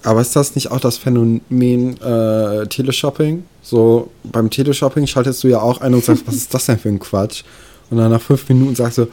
Aber 0.04 0.22
ist 0.22 0.36
das 0.36 0.54
nicht 0.54 0.70
auch 0.70 0.80
das 0.80 1.00
Phänomen 1.00 2.00
äh, 2.00 2.68
Teleshopping? 2.68 3.44
So 3.64 4.12
beim 4.24 4.52
Teleshopping 4.52 5.08
schaltest 5.08 5.44
du 5.44 5.48
ja 5.48 5.62
auch 5.62 5.82
ein 5.82 5.96
und 5.96 6.06
sagst, 6.06 6.28
was 6.28 6.36
ist 6.36 6.54
das 6.54 6.68
denn 6.68 6.78
für 6.78 6.90
ein 6.90 7.00
Quatsch? 7.00 7.44
Und 7.90 7.98
dann 7.98 8.12
nach 8.12 8.22
fünf 8.22 8.48
Minuten 8.50 8.76
sagst 8.76 8.98
du, 8.98 9.08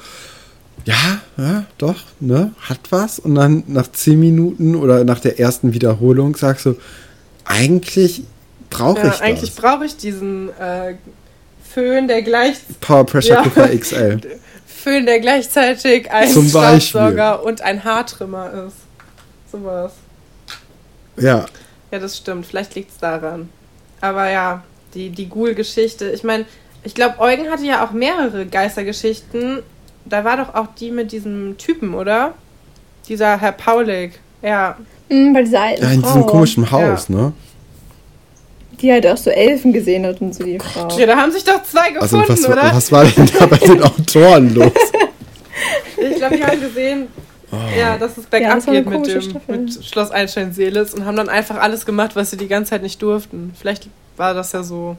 ja, 0.85 1.21
ja, 1.37 1.65
doch, 1.79 1.97
ne, 2.21 2.53
hat 2.63 2.81
was. 2.91 3.19
Und 3.19 3.35
dann 3.37 3.63
nach 3.69 3.91
zehn 3.93 4.19
Minuten 4.19 4.75
oder 4.75 5.05
nach 5.05 5.21
der 5.21 5.39
ersten 5.39 5.73
Wiederholung 5.75 6.35
sagst 6.37 6.67
du, 6.67 6.77
eigentlich 7.45 8.23
brauche 8.71 8.99
Ja, 8.99 9.05
ich 9.07 9.11
das. 9.13 9.21
eigentlich 9.21 9.55
brauche 9.55 9.85
ich 9.85 9.97
diesen 9.97 10.49
äh, 10.59 10.95
Föhn, 11.73 12.09
der 12.09 12.23
gleich 12.23 12.57
Power 12.81 13.05
Pressure 13.07 13.35
Ja. 13.37 13.43
Cooker 13.43 13.69
XL. 13.69 14.21
Föhn, 14.67 15.07
der 15.07 15.21
gleichzeitig 15.21 16.11
ein 16.11 16.29
Zum 16.29 16.51
Beispiel. 16.51 16.81
Staubsauger 17.01 17.45
und 17.45 17.61
ein 17.63 17.85
Haartrimmer 17.85 18.67
ist. 18.67 18.77
Sowas. 19.53 19.93
Ja, 21.17 21.47
Ja, 21.93 21.99
das 21.99 22.17
stimmt. 22.17 22.47
Vielleicht 22.47 22.75
liegt 22.75 22.91
es 22.91 22.99
daran. 22.99 23.49
Aber 24.01 24.31
ja, 24.31 24.65
die, 24.95 25.11
die 25.11 25.29
Ghoul-Geschichte. 25.29 26.11
Ich 26.11 26.25
meine, 26.25 26.47
ich 26.85 26.95
glaube, 26.95 27.19
Eugen 27.21 27.51
hatte 27.51 27.65
ja 27.65 27.85
auch 27.85 27.93
mehrere 27.93 28.47
Geistergeschichten. 28.47 29.61
Da 30.05 30.25
war 30.25 30.37
doch 30.37 30.55
auch 30.55 30.69
die 30.79 30.91
mit 30.91 31.13
diesem 31.13 31.57
Typen, 31.59 31.95
oder? 31.95 32.35
Dieser 33.09 33.39
Herr 33.41 33.53
Paulik. 33.53 34.19
Ja. 34.43 34.77
Hm, 35.09 35.33
bei 35.33 35.43
dieser 35.43 35.61
alten 35.63 35.83
ja 35.83 35.91
in 35.91 36.01
Frau, 36.03 36.09
diesem 36.09 36.27
komischen 36.27 36.71
Haus, 36.71 37.09
ne? 37.09 37.33
Die 38.81 38.91
halt 38.91 39.07
auch 39.07 39.17
so 39.17 39.31
Elfen 39.31 39.73
gesehen 39.73 40.05
hat 40.07 40.21
und 40.21 40.35
so 40.35 40.43
die 40.43 40.59
Frau. 40.59 40.89
ja, 40.99 41.07
da 41.07 41.17
haben 41.17 41.31
sich 41.31 41.45
doch 41.45 41.63
zwei 41.63 41.97
Also 42.01 42.19
gefunden, 42.19 42.43
was, 42.43 42.51
oder? 42.51 42.75
was 42.75 42.91
war 42.91 43.05
denn 43.05 43.31
da 43.39 43.47
bei 43.47 43.59
den 43.59 43.83
Autoren 43.85 44.55
los? 44.55 44.73
Ich 45.99 46.17
glaube, 46.17 46.37
die 46.37 46.45
haben 46.45 46.61
gesehen, 46.61 47.07
ja, 47.79 47.97
dass 47.99 48.13
es 48.17 48.25
Ja, 48.25 48.31
bergab 48.31 48.67
eine 48.67 48.83
geht 48.83 48.87
mit, 48.89 49.07
dem, 49.07 49.21
Staffel. 49.21 49.57
mit 49.59 49.85
Schloss 49.85 50.11
Einstein-Seelis 50.11 50.95
und 50.95 51.05
haben 51.05 51.17
dann 51.17 51.29
einfach 51.29 51.59
alles 51.61 51.87
gemacht, 51.87 52.17
was 52.17 52.31
sie 52.31 52.37
die 52.37 52.49
ganze 52.49 52.71
Zeit 52.71 52.83
nicht 52.83 53.01
durften. 53.03 53.55
Vielleicht 53.57 53.87
war 54.17 54.35
das 54.35 54.51
ja 54.53 54.63
so. 54.65 54.97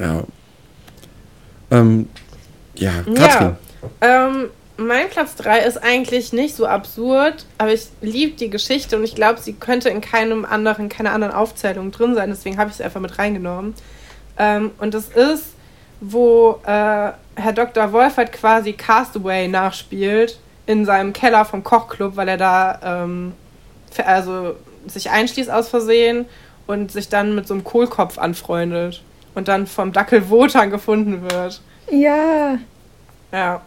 Ja. 0.00 0.24
Ähm, 1.70 2.08
ja, 2.74 2.92
Katrin. 3.14 3.56
Ja. 4.02 4.26
Ähm, 4.28 4.50
mein 4.78 5.10
Platz 5.10 5.36
3 5.36 5.60
ist 5.60 5.76
eigentlich 5.82 6.32
nicht 6.32 6.56
so 6.56 6.66
absurd, 6.66 7.44
aber 7.58 7.72
ich 7.72 7.88
liebe 8.00 8.36
die 8.36 8.48
Geschichte 8.48 8.96
und 8.96 9.04
ich 9.04 9.14
glaube, 9.14 9.38
sie 9.38 9.52
könnte 9.52 9.90
in 9.90 10.00
keinem 10.00 10.46
anderen, 10.46 10.88
keiner 10.88 11.12
anderen 11.12 11.34
Aufzählung 11.34 11.92
drin 11.92 12.14
sein, 12.14 12.30
deswegen 12.30 12.56
habe 12.56 12.70
ich 12.70 12.76
sie 12.76 12.84
einfach 12.84 13.00
mit 13.00 13.18
reingenommen. 13.18 13.74
Ähm, 14.38 14.70
und 14.78 14.94
das 14.94 15.08
ist, 15.08 15.44
wo 16.00 16.60
äh, 16.64 17.12
Herr 17.36 17.52
Dr. 17.54 17.92
Wolfert 17.92 18.32
quasi 18.32 18.72
Castaway 18.72 19.48
nachspielt 19.48 20.38
in 20.66 20.86
seinem 20.86 21.12
Keller 21.12 21.44
vom 21.44 21.62
Kochclub, 21.62 22.16
weil 22.16 22.28
er 22.28 22.38
da 22.38 22.80
ähm, 22.82 23.34
also 23.98 24.54
sich 24.86 25.10
einschließt 25.10 25.50
aus 25.50 25.68
Versehen 25.68 26.24
und 26.66 26.90
sich 26.90 27.10
dann 27.10 27.34
mit 27.34 27.46
so 27.46 27.52
einem 27.52 27.64
Kohlkopf 27.64 28.16
anfreundet 28.16 29.02
und 29.34 29.48
dann 29.48 29.66
vom 29.66 29.92
Dackel 29.92 30.28
Wotan 30.28 30.70
gefunden 30.70 31.22
wird. 31.22 31.60
Ja. 31.90 32.58
Ja. 33.32 33.62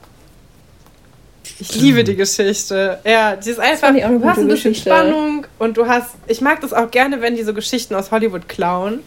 Ich 1.60 1.76
liebe 1.76 2.04
die 2.04 2.16
Geschichte. 2.16 3.00
Ja, 3.04 3.36
die 3.36 3.50
ist 3.50 3.60
einfach. 3.60 3.94
du 3.94 4.26
hast 4.26 4.38
ein 4.40 4.48
bisschen 4.48 4.72
Geschichte. 4.72 4.90
Spannung 4.90 5.46
und 5.60 5.78
du 5.78 5.88
hast. 5.88 6.16
Ich 6.28 6.42
mag 6.42 6.62
das 6.62 6.74
auch 6.74 6.90
gerne, 6.90 7.22
wenn 7.22 7.36
die 7.36 7.44
so 7.44 7.54
Geschichten 7.54 7.96
aus 7.96 8.12
Hollywood 8.12 8.48
klauen. 8.48 9.00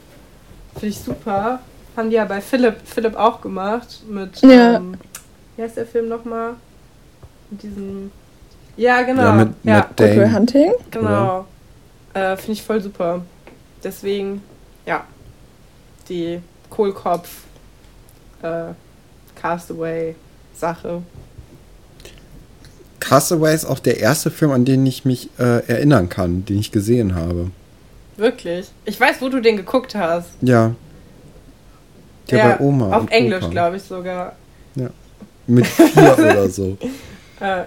Finde 0.75 0.89
ich 0.89 0.99
super. 0.99 1.61
Haben 1.97 2.11
die 2.11 2.17
ja 2.17 2.25
bei 2.27 2.41
Philipp, 2.41 2.77
Philipp 2.85 3.17
auch 3.17 3.41
gemacht. 3.41 4.03
Mit. 4.09 4.41
Ja. 4.43 4.77
Ähm, 4.77 4.97
wie 5.57 5.63
heißt 5.63 5.77
der 5.77 5.87
Film 5.87 6.09
nochmal? 6.09 6.55
Mit 7.51 7.63
diesem. 7.63 8.11
Ja, 8.77 9.03
genau. 9.03 9.23
Ja, 9.23 9.33
mit 9.33 9.49
ja, 9.63 9.75
Matt 9.77 10.01
Damon. 10.01 10.35
Hunting. 10.35 10.73
genau. 10.91 11.47
Äh, 12.13 12.37
Finde 12.37 12.53
ich 12.53 12.63
voll 12.63 12.81
super. 12.81 13.23
Deswegen, 13.83 14.43
ja. 14.85 15.05
Die 16.09 16.41
Kohlkopf. 16.71 17.29
Äh, 18.43 18.73
Castaway-Sache. 19.35 21.03
Castaway 23.01 23.55
ist 23.55 23.65
auch 23.65 23.79
der 23.79 24.01
erste 24.01 24.31
Film, 24.31 24.51
an 24.51 24.65
den 24.65 24.85
ich 24.87 25.05
mich 25.05 25.29
äh, 25.39 25.65
erinnern 25.67 26.09
kann, 26.09 26.45
den 26.45 26.59
ich 26.59 26.73
gesehen 26.73 27.15
habe. 27.15 27.51
Wirklich? 28.17 28.69
Ich 28.85 28.99
weiß, 28.99 29.21
wo 29.21 29.29
du 29.29 29.41
den 29.41 29.57
geguckt 29.57 29.95
hast. 29.95 30.31
Ja. 30.41 30.75
Der 32.31 32.39
Ja, 32.39 32.57
bei 32.57 32.65
Oma. 32.65 32.97
Auf 32.97 33.11
Englisch, 33.11 33.49
glaube 33.51 33.77
ich 33.77 33.83
sogar. 33.83 34.35
Mit 35.47 35.67
vier 35.67 36.19
oder 36.19 36.49
so. 36.49 36.77
Äh, 37.39 37.65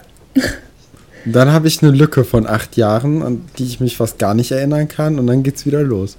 Dann 1.24 1.52
habe 1.54 1.68
ich 1.70 1.82
eine 1.82 1.92
Lücke 1.92 2.26
von 2.26 2.46
acht 2.46 2.76
Jahren, 2.76 3.22
an 3.24 3.46
die 3.58 3.66
ich 3.66 3.80
mich 3.80 3.96
fast 3.96 4.20
gar 4.20 4.34
nicht 4.34 4.52
erinnern 4.52 4.90
kann, 4.90 5.18
und 5.18 5.28
dann 5.28 5.44
geht's 5.44 5.66
wieder 5.66 5.82
los. 5.82 6.18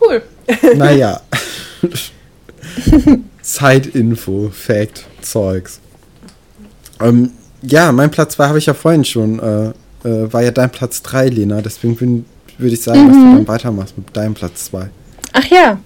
Cool. 0.00 0.22
Naja. 0.76 1.20
Zeitinfo, 3.42 4.50
Fact, 4.52 5.06
Zeugs. 5.22 5.80
Ähm, 7.00 7.30
ja, 7.62 7.92
mein 7.92 8.10
Platz 8.10 8.34
2 8.34 8.48
habe 8.48 8.58
ich 8.58 8.66
ja 8.66 8.74
vorhin 8.74 9.04
schon. 9.04 9.38
Äh, 9.38 10.08
äh, 10.08 10.32
war 10.32 10.42
ja 10.42 10.50
dein 10.50 10.70
Platz 10.70 11.02
3, 11.02 11.28
Lena. 11.28 11.60
Deswegen 11.60 12.24
würde 12.58 12.74
ich 12.74 12.82
sagen, 12.82 13.08
dass 13.08 13.16
du 13.16 13.22
dann 13.22 13.48
weitermachst 13.48 13.96
mit 13.96 14.16
deinem 14.16 14.34
Platz 14.34 14.66
2. 14.66 14.88
Ach 15.32 15.44
ja. 15.46 15.78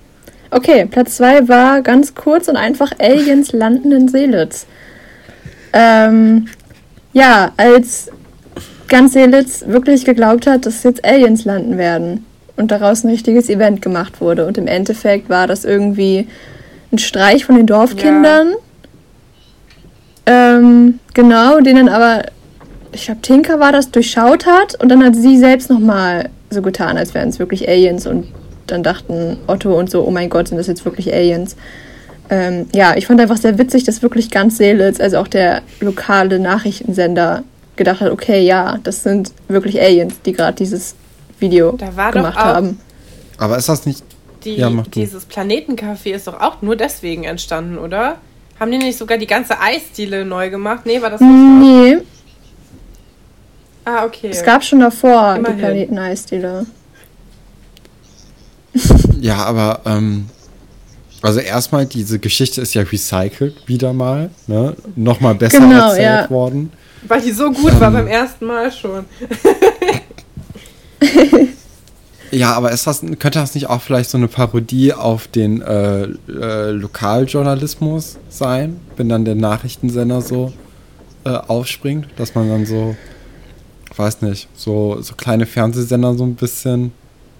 Okay, 0.50 0.86
Platz 0.86 1.16
2 1.16 1.48
war 1.48 1.82
ganz 1.82 2.14
kurz 2.14 2.48
und 2.48 2.56
einfach 2.56 2.92
Aliens 2.98 3.52
landen 3.52 3.90
in 3.92 4.08
Seelitz. 4.08 4.66
Ähm, 5.72 6.46
ja, 7.12 7.52
als 7.56 8.08
ganz 8.88 9.14
Seelitz 9.14 9.64
wirklich 9.66 10.04
geglaubt 10.04 10.46
hat, 10.46 10.66
dass 10.66 10.84
jetzt 10.84 11.04
Aliens 11.04 11.44
landen 11.44 11.76
werden 11.76 12.24
und 12.56 12.70
daraus 12.70 13.04
ein 13.04 13.10
richtiges 13.10 13.48
Event 13.48 13.82
gemacht 13.82 14.20
wurde. 14.20 14.46
Und 14.46 14.58
im 14.58 14.66
Endeffekt 14.66 15.28
war 15.28 15.46
das 15.46 15.64
irgendwie 15.64 16.28
ein 16.92 16.98
Streich 16.98 17.44
von 17.44 17.56
den 17.56 17.66
Dorfkindern. 17.66 18.48
Ähm, 18.48 18.56
Ähm, 20.26 21.00
genau, 21.12 21.60
den 21.60 21.76
dann 21.76 21.88
aber, 21.88 22.22
ich 22.92 23.04
glaube, 23.04 23.20
Tinker 23.20 23.60
war 23.60 23.72
das, 23.72 23.90
durchschaut 23.90 24.46
hat 24.46 24.80
und 24.80 24.88
dann 24.88 25.04
hat 25.04 25.14
sie 25.14 25.36
selbst 25.36 25.68
nochmal 25.68 26.30
so 26.48 26.62
getan, 26.62 26.96
als 26.96 27.12
wären 27.12 27.28
es 27.28 27.38
wirklich 27.38 27.68
Aliens 27.68 28.06
und 28.06 28.28
dann 28.66 28.82
dachten 28.82 29.36
Otto 29.46 29.78
und 29.78 29.90
so, 29.90 30.02
oh 30.06 30.10
mein 30.10 30.30
Gott, 30.30 30.48
sind 30.48 30.56
das 30.56 30.66
jetzt 30.66 30.84
wirklich 30.86 31.12
Aliens? 31.12 31.56
Ähm, 32.30 32.66
ja, 32.74 32.96
ich 32.96 33.06
fand 33.06 33.20
einfach 33.20 33.36
sehr 33.36 33.58
witzig, 33.58 33.84
dass 33.84 34.00
wirklich 34.00 34.30
ganz 34.30 34.56
Seelitz, 34.56 34.98
also 34.98 35.18
auch 35.18 35.28
der 35.28 35.60
lokale 35.80 36.38
Nachrichtensender, 36.38 37.42
gedacht 37.76 38.00
hat, 38.00 38.10
okay, 38.10 38.40
ja, 38.46 38.78
das 38.82 39.02
sind 39.02 39.32
wirklich 39.48 39.82
Aliens, 39.82 40.22
die 40.24 40.32
gerade 40.32 40.54
dieses 40.56 40.94
Video 41.38 41.72
gemacht 41.72 42.36
haben. 42.36 42.80
Aber 43.38 43.56
ist 43.56 43.68
das 43.68 43.86
nicht. 43.86 44.02
Die, 44.44 44.56
ja, 44.56 44.70
dieses 44.94 45.26
Planetencafé 45.26 46.10
ist 46.10 46.26
doch 46.26 46.38
auch 46.38 46.60
nur 46.60 46.76
deswegen 46.76 47.24
entstanden, 47.24 47.78
oder? 47.78 48.18
Haben 48.60 48.70
die 48.70 48.78
nicht 48.78 48.98
sogar 48.98 49.18
die 49.18 49.26
ganze 49.26 49.58
Eisdiele 49.58 50.24
neu 50.24 50.50
gemacht? 50.50 50.82
Nee, 50.84 51.00
war 51.00 51.10
das 51.10 51.20
nicht 51.20 51.30
Nee. 51.30 51.96
So? 51.96 52.02
Ah, 53.86 54.04
okay. 54.04 54.28
Es 54.28 54.42
gab 54.42 54.64
schon 54.64 54.80
davor 54.80 55.36
Immerhin. 55.36 55.56
die 55.56 55.62
Planeten-Eisdiele. 55.62 56.66
Ja, 59.20 59.36
aber 59.44 59.80
ähm, 59.84 60.26
also 61.22 61.40
erstmal, 61.40 61.86
diese 61.86 62.18
Geschichte 62.18 62.60
ist 62.60 62.74
ja 62.74 62.82
recycelt 62.82 63.66
wieder 63.66 63.92
mal, 63.92 64.30
ne? 64.46 64.76
Nochmal 64.96 65.34
besser 65.34 65.60
genau, 65.60 65.88
erzählt 65.88 66.04
ja. 66.04 66.30
worden. 66.30 66.72
Weil 67.06 67.20
die 67.20 67.32
so 67.32 67.50
gut 67.50 67.72
ähm, 67.72 67.80
war 67.80 67.90
beim 67.90 68.06
ersten 68.06 68.46
Mal 68.46 68.70
schon. 68.72 69.04
ja, 72.30 72.52
aber 72.52 72.72
ist 72.72 72.86
das, 72.86 73.00
könnte 73.00 73.38
das 73.38 73.54
nicht 73.54 73.68
auch 73.68 73.80
vielleicht 73.80 74.10
so 74.10 74.18
eine 74.18 74.28
Parodie 74.28 74.92
auf 74.92 75.28
den 75.28 75.62
äh, 75.62 76.04
äh, 76.04 76.70
Lokaljournalismus 76.70 78.18
sein, 78.28 78.80
wenn 78.96 79.08
dann 79.08 79.24
der 79.24 79.34
Nachrichtensender 79.34 80.20
so 80.20 80.52
äh, 81.24 81.30
aufspringt, 81.30 82.06
dass 82.16 82.34
man 82.34 82.48
dann 82.48 82.66
so, 82.66 82.96
weiß 83.96 84.22
nicht, 84.22 84.48
so, 84.54 85.00
so 85.00 85.14
kleine 85.14 85.46
Fernsehsender 85.46 86.14
so 86.14 86.24
ein 86.24 86.34
bisschen 86.34 86.92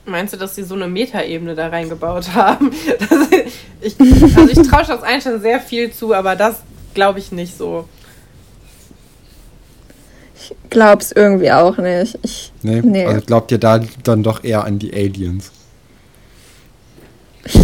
Meinst 0.06 0.34
du, 0.34 0.36
dass 0.36 0.54
sie 0.54 0.64
so 0.64 0.74
eine 0.74 0.86
Metaebene 0.86 1.54
da 1.54 1.68
reingebaut 1.68 2.34
haben? 2.34 2.70
ich, 3.80 3.98
also 3.98 4.48
ich 4.48 4.68
traue 4.68 4.84
das 4.86 5.02
Einstein 5.02 5.40
sehr 5.40 5.60
viel 5.60 5.92
zu, 5.92 6.12
aber 6.12 6.36
das 6.36 6.60
glaube 6.92 7.20
ich 7.20 7.32
nicht 7.32 7.56
so. 7.56 7.88
Ich 10.44 10.70
glaube 10.70 11.02
es 11.02 11.12
irgendwie 11.12 11.50
auch 11.50 11.78
nicht. 11.78 12.18
Ich, 12.22 12.52
nee, 12.62 12.82
nee. 12.82 13.06
Also 13.06 13.22
glaubt 13.22 13.50
ihr 13.50 13.58
da 13.58 13.80
dann 14.02 14.22
doch 14.22 14.44
eher 14.44 14.64
an 14.64 14.78
die 14.78 14.92
Aliens? 14.92 15.50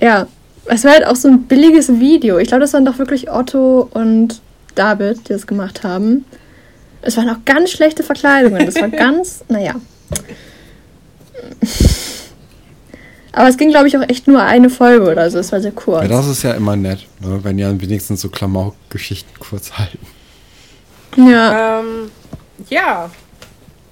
ja, 0.00 0.26
es 0.66 0.84
war 0.84 0.92
halt 0.92 1.06
auch 1.06 1.16
so 1.16 1.28
ein 1.28 1.44
billiges 1.44 1.88
Video. 2.00 2.38
Ich 2.38 2.48
glaube, 2.48 2.60
das 2.62 2.72
waren 2.72 2.84
doch 2.84 2.98
wirklich 2.98 3.30
Otto 3.30 3.88
und 3.92 4.40
David, 4.74 5.28
die 5.28 5.32
das 5.32 5.46
gemacht 5.46 5.84
haben. 5.84 6.24
Es 7.02 7.16
waren 7.16 7.28
auch 7.30 7.44
ganz 7.44 7.70
schlechte 7.70 8.02
Verkleidungen. 8.02 8.66
Das 8.66 8.76
war 8.76 8.88
ganz, 8.90 9.44
naja. 9.48 9.76
Aber 13.32 13.48
es 13.48 13.56
ging, 13.56 13.70
glaube 13.70 13.86
ich, 13.88 13.96
auch 13.96 14.08
echt 14.08 14.26
nur 14.26 14.42
eine 14.42 14.70
Folge 14.70 15.10
oder 15.10 15.30
so. 15.30 15.38
Es 15.38 15.52
war 15.52 15.60
sehr 15.60 15.72
kurz. 15.72 16.02
Ja, 16.02 16.08
das 16.08 16.26
ist 16.26 16.42
ja 16.42 16.52
immer 16.52 16.74
nett, 16.74 17.06
ne? 17.20 17.40
wenn 17.42 17.56
die 17.56 17.64
wenigstens 17.64 18.22
so 18.22 18.28
Klamauk-Geschichten 18.28 19.38
kurz 19.38 19.72
halten. 19.72 19.98
Ja. 21.16 21.80
Ähm, 21.80 22.10
ja. 22.68 23.10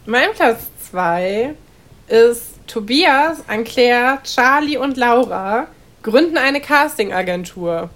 Mein 0.07 0.33
Platz 0.35 0.67
2 0.91 1.55
ist 2.09 2.67
Tobias, 2.67 3.39
Anclair, 3.49 4.19
Charlie 4.23 4.77
und 4.77 4.97
Laura 4.97 5.67
gründen 6.03 6.37
eine 6.37 6.61
Casting-Agentur, 6.61 7.89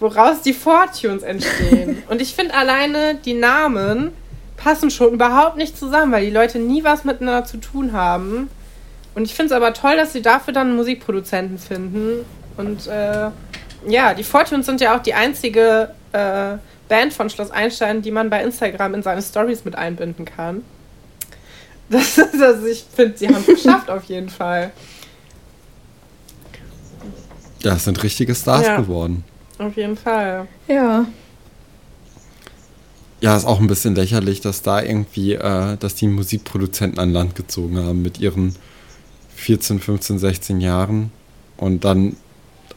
woraus 0.00 0.40
die 0.40 0.54
Fortunes 0.54 1.22
entstehen. 1.22 2.02
und 2.08 2.22
ich 2.22 2.34
finde 2.34 2.54
alleine 2.54 3.16
die 3.16 3.34
Namen 3.34 4.12
passen 4.56 4.90
schon 4.90 5.12
überhaupt 5.12 5.56
nicht 5.56 5.76
zusammen, 5.76 6.12
weil 6.12 6.24
die 6.24 6.30
Leute 6.30 6.58
nie 6.58 6.84
was 6.84 7.04
miteinander 7.04 7.44
zu 7.44 7.58
tun 7.58 7.92
haben. 7.92 8.48
Und 9.14 9.24
ich 9.24 9.34
finde 9.34 9.54
es 9.54 9.56
aber 9.56 9.74
toll, 9.74 9.96
dass 9.96 10.12
sie 10.12 10.22
dafür 10.22 10.54
dann 10.54 10.74
Musikproduzenten 10.74 11.58
finden. 11.58 12.24
Und 12.56 12.86
äh, 12.86 13.30
ja, 13.86 14.14
die 14.14 14.24
Fortunes 14.24 14.66
sind 14.66 14.80
ja 14.80 14.96
auch 14.96 15.02
die 15.02 15.14
einzige 15.14 15.90
äh, 16.12 16.56
Band 16.88 17.12
von 17.12 17.30
Schloss 17.30 17.50
Einstein, 17.50 18.02
die 18.02 18.10
man 18.10 18.30
bei 18.30 18.42
Instagram 18.42 18.94
in 18.94 19.02
seine 19.02 19.22
Stories 19.22 19.64
mit 19.64 19.76
einbinden 19.76 20.24
kann. 20.24 20.62
Das 21.88 22.18
ist, 22.18 22.42
also 22.42 22.66
ich 22.66 22.84
finde, 22.94 23.16
sie 23.16 23.28
haben 23.28 23.44
es 23.46 23.46
geschafft 23.62 23.90
auf 23.90 24.04
jeden 24.04 24.28
Fall. 24.28 24.72
Ja, 27.62 27.74
es 27.74 27.84
sind 27.84 28.02
richtige 28.02 28.34
Stars 28.34 28.66
ja, 28.66 28.76
geworden. 28.76 29.24
Auf 29.58 29.76
jeden 29.76 29.96
Fall. 29.96 30.46
Ja. 30.68 31.06
Ja, 33.20 33.36
ist 33.36 33.46
auch 33.46 33.58
ein 33.58 33.68
bisschen 33.68 33.94
lächerlich, 33.94 34.42
dass 34.42 34.60
da 34.60 34.82
irgendwie, 34.82 35.32
äh, 35.32 35.78
dass 35.78 35.94
die 35.94 36.08
Musikproduzenten 36.08 36.98
an 36.98 37.10
Land 37.10 37.34
gezogen 37.34 37.78
haben 37.78 38.02
mit 38.02 38.20
ihren 38.20 38.54
14, 39.36 39.80
15, 39.80 40.18
16 40.18 40.60
Jahren. 40.60 41.10
Und 41.56 41.84
dann 41.84 42.16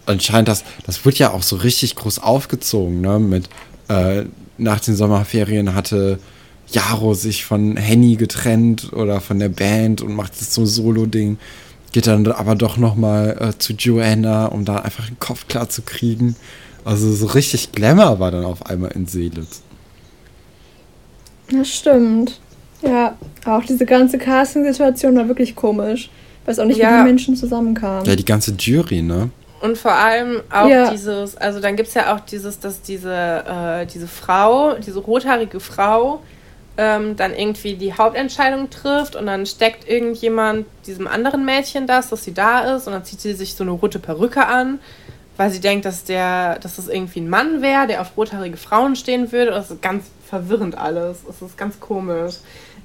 anscheinend 0.05 0.47
das, 0.47 0.63
das 0.85 1.03
wird 1.03 1.19
ja 1.19 1.31
auch 1.31 1.43
so 1.43 1.57
richtig 1.57 1.95
groß 1.95 2.19
aufgezogen, 2.19 3.01
ne? 3.01 3.19
Mit 3.19 3.49
äh, 3.87 4.23
nach 4.57 4.79
den 4.79 4.95
Sommerferien 4.95 5.73
hatte 5.75 6.19
Jaro 6.69 7.13
sich 7.13 7.45
von 7.45 7.77
Henny 7.77 8.15
getrennt 8.15 8.91
oder 8.93 9.21
von 9.21 9.39
der 9.39 9.49
Band 9.49 10.01
und 10.01 10.15
macht 10.15 10.33
jetzt 10.33 10.53
so 10.53 10.61
ein 10.61 10.67
Solo-Ding. 10.67 11.37
Geht 11.93 12.07
dann 12.07 12.27
aber 12.27 12.55
doch 12.55 12.77
nochmal 12.77 13.37
äh, 13.39 13.57
zu 13.57 13.73
Joanna, 13.73 14.47
um 14.47 14.65
da 14.65 14.79
einfach 14.79 15.07
den 15.07 15.19
Kopf 15.19 15.47
klar 15.47 15.69
zu 15.69 15.83
kriegen. 15.83 16.35
Also 16.83 17.13
so 17.13 17.27
richtig 17.27 17.71
Glamour 17.71 18.19
war 18.19 18.31
dann 18.31 18.45
auf 18.45 18.65
einmal 18.65 18.91
in 18.91 19.07
Seelitz. 19.07 19.61
Das 21.49 21.69
stimmt. 21.69 22.39
Ja, 22.81 23.17
auch 23.45 23.63
diese 23.63 23.85
ganze 23.85 24.17
Casting-Situation 24.17 25.15
war 25.15 25.27
wirklich 25.27 25.55
komisch. 25.55 26.09
Weiß 26.45 26.59
auch 26.59 26.65
nicht, 26.65 26.77
ja. 26.77 26.91
wie 26.91 26.97
die 26.99 27.03
Menschen 27.03 27.35
zusammenkamen. 27.35 28.05
Ja, 28.05 28.15
die 28.15 28.25
ganze 28.25 28.53
Jury, 28.57 29.01
ne? 29.01 29.29
Und 29.59 29.77
vor 29.77 29.93
allem 29.93 30.41
auch 30.51 30.67
ja. 30.67 30.91
dieses, 30.91 31.35
also 31.35 31.59
dann 31.59 31.75
gibt 31.75 31.89
es 31.89 31.95
ja 31.95 32.15
auch 32.15 32.19
dieses, 32.19 32.59
dass 32.59 32.81
diese, 32.81 33.13
äh, 33.13 33.85
diese 33.87 34.07
Frau, 34.07 34.73
diese 34.75 34.99
rothaarige 34.99 35.59
Frau, 35.59 36.21
ähm, 36.77 37.15
dann 37.15 37.33
irgendwie 37.33 37.75
die 37.75 37.93
Hauptentscheidung 37.93 38.69
trifft 38.69 39.15
und 39.15 39.25
dann 39.25 39.47
steckt 39.47 39.89
irgendjemand 39.89 40.67
diesem 40.85 41.07
anderen 41.07 41.43
Mädchen 41.43 41.87
das, 41.87 42.09
dass 42.09 42.23
sie 42.23 42.33
da 42.33 42.75
ist 42.75 42.85
und 42.85 42.93
dann 42.93 43.03
zieht 43.03 43.19
sie 43.19 43.33
sich 43.33 43.55
so 43.55 43.63
eine 43.63 43.71
rote 43.71 43.97
Perücke 43.97 44.45
an, 44.45 44.79
weil 45.37 45.49
sie 45.49 45.59
denkt, 45.59 45.85
dass 45.85 46.03
der, 46.03 46.59
dass 46.59 46.75
das 46.75 46.87
irgendwie 46.87 47.21
ein 47.21 47.29
Mann 47.29 47.63
wäre, 47.63 47.87
der 47.87 48.01
auf 48.01 48.15
rothaarige 48.15 48.57
Frauen 48.57 48.95
stehen 48.95 49.31
würde. 49.31 49.51
Und 49.51 49.57
das 49.57 49.71
ist 49.71 49.81
ganz 49.81 50.05
verwirrend 50.27 50.77
alles. 50.77 51.19
Es 51.27 51.41
ist 51.41 51.57
ganz 51.57 51.79
komisch. 51.79 52.35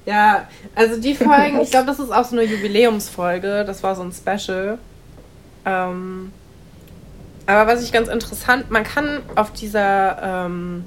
Ja, 0.05 0.47
also 0.75 0.99
die 0.99 1.15
Folgen, 1.15 1.59
ich 1.61 1.71
glaube, 1.71 1.87
das 1.87 1.99
ist 1.99 2.11
auch 2.11 2.25
so 2.25 2.35
eine 2.35 2.45
Jubiläumsfolge. 2.45 3.63
Das 3.65 3.83
war 3.83 3.95
so 3.95 4.01
ein 4.01 4.11
Special. 4.11 4.77
Ähm, 5.65 6.31
aber 7.45 7.71
was 7.71 7.83
ich 7.83 7.91
ganz 7.91 8.07
interessant, 8.07 8.71
man 8.71 8.83
kann 8.83 9.21
auf 9.35 9.51
dieser, 9.51 10.45
ähm, 10.45 10.85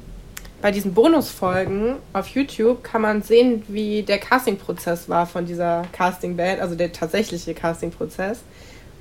bei 0.62 0.70
diesen 0.70 0.94
Bonusfolgen 0.94 1.96
auf 2.12 2.28
YouTube 2.28 2.82
kann 2.82 3.02
man 3.02 3.22
sehen, 3.22 3.62
wie 3.68 4.02
der 4.02 4.18
Castingprozess 4.18 5.08
war 5.08 5.26
von 5.26 5.46
dieser 5.46 5.84
Castingband, 5.92 6.60
also 6.60 6.74
der 6.74 6.92
tatsächliche 6.92 7.54
Castingprozess. 7.54 8.40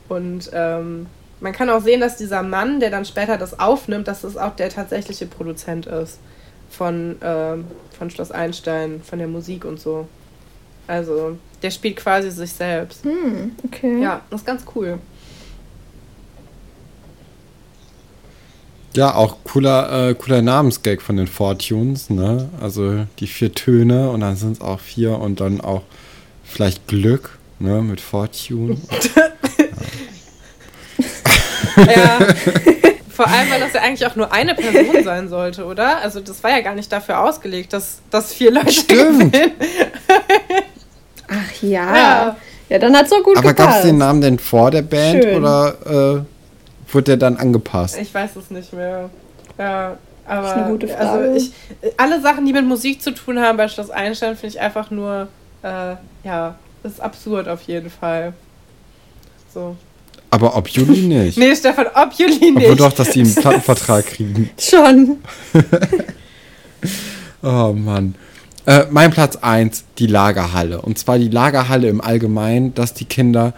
Und 0.09 0.51
ähm, 0.53 1.07
man 1.39 1.53
kann 1.53 1.69
auch 1.69 1.81
sehen, 1.81 2.01
dass 2.01 2.17
dieser 2.17 2.43
Mann, 2.43 2.79
der 2.79 2.89
dann 2.89 3.05
später 3.05 3.37
das 3.37 3.59
aufnimmt, 3.59 4.07
dass 4.07 4.23
es 4.23 4.37
auch 4.37 4.55
der 4.55 4.69
tatsächliche 4.69 5.25
Produzent 5.25 5.85
ist 5.85 6.19
von, 6.69 7.21
äh, 7.21 7.55
von 7.97 8.09
Schloss 8.09 8.31
Einstein, 8.31 9.01
von 9.03 9.19
der 9.19 9.27
Musik 9.27 9.65
und 9.65 9.79
so. 9.79 10.07
Also, 10.87 11.37
der 11.61 11.71
spielt 11.71 11.97
quasi 11.97 12.29
sich 12.29 12.51
selbst. 12.51 13.03
Hm, 13.03 13.55
okay. 13.65 14.01
Ja, 14.01 14.21
das 14.29 14.41
ist 14.41 14.45
ganz 14.45 14.63
cool. 14.75 14.99
Ja, 18.95 19.15
auch 19.15 19.37
cooler, 19.43 20.09
äh, 20.09 20.13
cooler 20.15 20.41
Namensgag 20.41 21.01
von 21.01 21.17
den 21.17 21.27
Fortunes, 21.27 22.09
ne? 22.09 22.49
Also 22.61 23.05
die 23.19 23.27
vier 23.27 23.53
Töne 23.53 24.09
und 24.09 24.21
dann 24.21 24.35
sind 24.35 24.53
es 24.53 24.61
auch 24.61 24.79
vier 24.79 25.19
und 25.19 25.39
dann 25.39 25.61
auch 25.61 25.81
vielleicht 26.43 26.87
Glück, 26.87 27.37
ne? 27.59 27.81
Mit 27.81 28.01
Fortune. 28.01 28.77
ja. 31.77 31.85
ja. 31.85 32.19
Vor 33.09 33.27
allem, 33.27 33.49
weil 33.49 33.61
das 33.61 33.73
ja 33.73 33.81
eigentlich 33.81 34.05
auch 34.05 34.15
nur 34.17 34.31
eine 34.33 34.55
Person 34.55 35.03
sein 35.03 35.29
sollte, 35.29 35.65
oder? 35.65 35.99
Also 36.01 36.19
das 36.19 36.43
war 36.43 36.51
ja 36.51 36.59
gar 36.59 36.75
nicht 36.75 36.91
dafür 36.91 37.21
ausgelegt, 37.21 37.71
dass, 37.71 37.99
dass 38.11 38.33
vier 38.33 38.51
Leute 38.51 38.71
Stimmt. 38.71 39.37
Ach 41.27 41.61
ja. 41.61 41.95
ja. 41.95 42.35
Ja, 42.67 42.79
dann 42.79 42.95
hat 42.95 43.03
es 43.03 43.11
so 43.11 43.21
gut 43.21 43.37
Aber 43.37 43.53
gab 43.53 43.77
es 43.77 43.83
den 43.83 43.99
Namen 43.99 44.21
denn 44.21 44.39
vor 44.39 44.71
der 44.71 44.81
Band 44.81 45.23
Schön. 45.23 45.37
oder 45.37 46.17
äh, 46.17 46.34
wurde 46.95 47.03
der 47.03 47.17
dann 47.17 47.37
angepasst? 47.37 47.97
Ich 47.99 48.13
weiß 48.13 48.35
es 48.37 48.49
nicht 48.49 48.73
mehr. 48.73 49.09
Ja, 49.57 49.97
aber 50.25 50.41
das 50.41 50.51
ist 50.51 50.57
eine 50.57 50.71
gute 50.71 50.87
Frage. 50.87 51.09
Also 51.09 51.35
ich, 51.35 51.51
alle 51.97 52.21
Sachen, 52.21 52.45
die 52.45 52.53
mit 52.53 52.65
Musik 52.65 53.01
zu 53.01 53.11
tun 53.11 53.39
haben 53.39 53.57
bei 53.57 53.67
Schloss 53.67 53.91
Einstein, 53.91 54.35
finde 54.35 54.55
ich 54.55 54.61
einfach 54.61 54.89
nur, 54.89 55.27
äh, 55.61 55.95
ja, 56.23 56.55
ist 56.83 56.99
absurd 56.99 57.47
auf 57.47 57.61
jeden 57.63 57.89
Fall. 57.89 58.33
So. 59.53 59.75
Aber 60.31 60.55
ob 60.55 60.67
Juli 60.67 61.01
nicht. 61.07 61.37
nee, 61.37 61.55
Stefan, 61.55 61.87
ob 61.93 62.13
Juli 62.13 62.51
nicht. 62.51 62.63
Obwohl 62.63 62.75
doch, 62.75 62.93
dass 62.93 63.11
die 63.11 63.21
einen 63.21 63.35
Plattenvertrag 63.35 64.05
kriegen. 64.07 64.49
Schon. 64.57 65.17
Oh 67.41 67.73
Mann. 67.73 68.15
Äh, 68.65 68.85
mein 68.89 69.11
Platz 69.11 69.35
1, 69.35 69.85
die 69.99 70.07
Lagerhalle. 70.07 70.81
Und 70.81 70.97
zwar 70.97 71.19
die 71.19 71.29
Lagerhalle 71.29 71.87
im 71.87 72.01
Allgemeinen, 72.01 72.73
dass 72.73 72.95
die 72.95 73.05
Kinder 73.05 73.53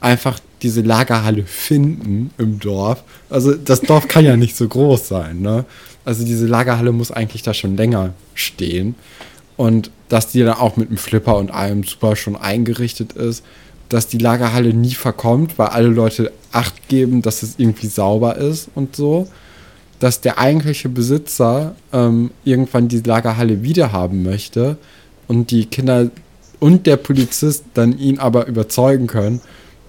einfach 0.00 0.38
diese 0.62 0.80
Lagerhalle 0.80 1.44
finden 1.44 2.30
im 2.38 2.58
Dorf. 2.58 3.02
Also 3.30 3.54
das 3.54 3.80
Dorf 3.80 4.08
kann 4.08 4.24
ja 4.24 4.36
nicht 4.36 4.56
so 4.56 4.68
groß 4.68 5.08
sein, 5.08 5.40
ne? 5.40 5.64
Also 6.04 6.24
diese 6.24 6.46
Lagerhalle 6.46 6.92
muss 6.92 7.12
eigentlich 7.12 7.42
da 7.42 7.54
schon 7.54 7.76
länger 7.76 8.12
stehen. 8.34 8.94
Und 9.56 9.90
dass 10.08 10.28
die 10.28 10.40
dann 10.40 10.54
auch 10.54 10.76
mit 10.76 10.90
dem 10.90 10.96
Flipper 10.96 11.36
und 11.36 11.50
allem 11.50 11.84
super 11.84 12.16
schon 12.16 12.36
eingerichtet 12.36 13.12
ist. 13.12 13.44
Dass 13.88 14.08
die 14.08 14.18
Lagerhalle 14.18 14.74
nie 14.74 14.94
verkommt, 14.94 15.58
weil 15.58 15.68
alle 15.68 15.88
Leute 15.88 16.32
Acht 16.50 16.88
geben, 16.88 17.22
dass 17.22 17.42
es 17.42 17.54
irgendwie 17.58 17.86
sauber 17.86 18.36
ist 18.36 18.68
und 18.74 18.96
so 18.96 19.28
dass 20.02 20.20
der 20.20 20.36
eigentliche 20.38 20.88
Besitzer 20.88 21.76
ähm, 21.92 22.32
irgendwann 22.42 22.88
die 22.88 22.98
Lagerhalle 22.98 23.62
wiederhaben 23.62 24.24
möchte 24.24 24.76
und 25.28 25.52
die 25.52 25.66
Kinder 25.66 26.10
und 26.58 26.86
der 26.88 26.96
Polizist 26.96 27.66
dann 27.74 27.96
ihn 27.96 28.18
aber 28.18 28.48
überzeugen 28.48 29.06
können, 29.06 29.40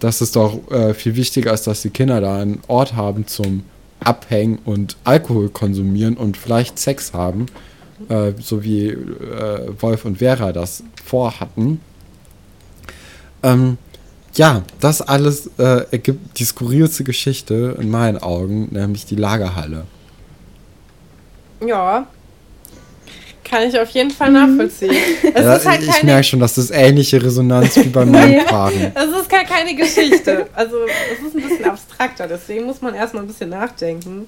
dass 0.03 0.19
es 0.19 0.33
doch 0.33 0.69
äh, 0.69 0.93
viel 0.93 1.15
wichtiger 1.15 1.53
ist, 1.53 1.65
dass 1.65 1.81
die 1.81 1.89
Kinder 1.89 2.19
da 2.19 2.37
einen 2.37 2.59
Ort 2.67 2.93
haben 2.95 3.25
zum 3.25 3.63
Abhängen 4.01 4.59
und 4.65 4.97
Alkohol 5.05 5.47
konsumieren 5.47 6.17
und 6.17 6.35
vielleicht 6.35 6.77
Sex 6.77 7.13
haben, 7.13 7.45
äh, 8.09 8.33
so 8.37 8.63
wie 8.63 8.89
äh, 8.89 9.71
Wolf 9.79 10.03
und 10.03 10.17
Vera 10.17 10.51
das 10.51 10.83
vorhatten. 11.05 11.79
Ähm, 13.43 13.77
ja, 14.33 14.63
das 14.81 15.01
alles 15.01 15.49
äh, 15.57 15.85
ergibt 15.91 16.37
die 16.37 16.43
skurrilste 16.43 17.05
Geschichte 17.05 17.77
in 17.79 17.89
meinen 17.89 18.17
Augen, 18.17 18.67
nämlich 18.71 19.05
die 19.05 19.15
Lagerhalle. 19.15 19.85
Ja. 21.65 22.07
Kann 23.43 23.67
ich 23.67 23.77
auf 23.79 23.89
jeden 23.89 24.09
Fall 24.09 24.31
nachvollziehen. 24.31 24.93
Es 25.33 25.43
Ja, 25.43 25.55
ist 25.55 25.65
halt 25.65 25.81
ich 25.83 25.89
keine, 25.89 26.05
merke 26.05 26.23
schon, 26.23 26.39
dass 26.39 26.55
das 26.55 26.71
ähnliche 26.71 27.21
Resonanz 27.21 27.75
wie 27.75 27.83
bei 27.89 28.05
meinen 28.05 28.45
Paaren. 28.45 28.91
es 28.95 29.03
ist 29.21 29.31
halt 29.31 29.47
keine 29.47 29.75
Geschichte. 29.75 30.47
Also 30.53 30.77
es 31.11 31.27
ist 31.27 31.35
ein 31.35 31.49
bisschen 31.49 31.65
abstrakter, 31.65 32.27
deswegen 32.27 32.65
muss 32.65 32.81
man 32.81 32.95
erstmal 32.95 33.23
ein 33.23 33.27
bisschen 33.27 33.49
nachdenken. 33.49 34.27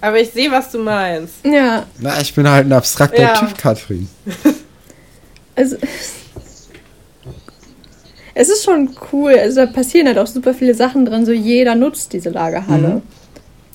Aber 0.00 0.18
ich 0.18 0.30
sehe, 0.30 0.50
was 0.50 0.70
du 0.70 0.78
meinst. 0.78 1.34
Ja, 1.44 1.84
Na, 1.98 2.20
ich 2.20 2.34
bin 2.34 2.48
halt 2.48 2.66
ein 2.66 2.72
abstrakter 2.72 3.20
Ja. 3.22 3.34
Typ, 3.36 3.56
Katrin. 3.58 4.08
also. 5.54 5.76
Es 8.34 8.48
ist 8.48 8.64
schon 8.64 8.90
cool. 9.12 9.34
Also 9.38 9.64
da 9.64 9.66
passieren 9.66 10.06
halt 10.06 10.18
auch 10.18 10.26
super 10.26 10.54
viele 10.54 10.74
Sachen 10.74 11.04
drin. 11.04 11.26
So 11.26 11.32
jeder 11.32 11.74
nutzt 11.74 12.12
diese 12.12 12.30
Lagerhalle. 12.30 12.88
Mhm. 12.88 13.02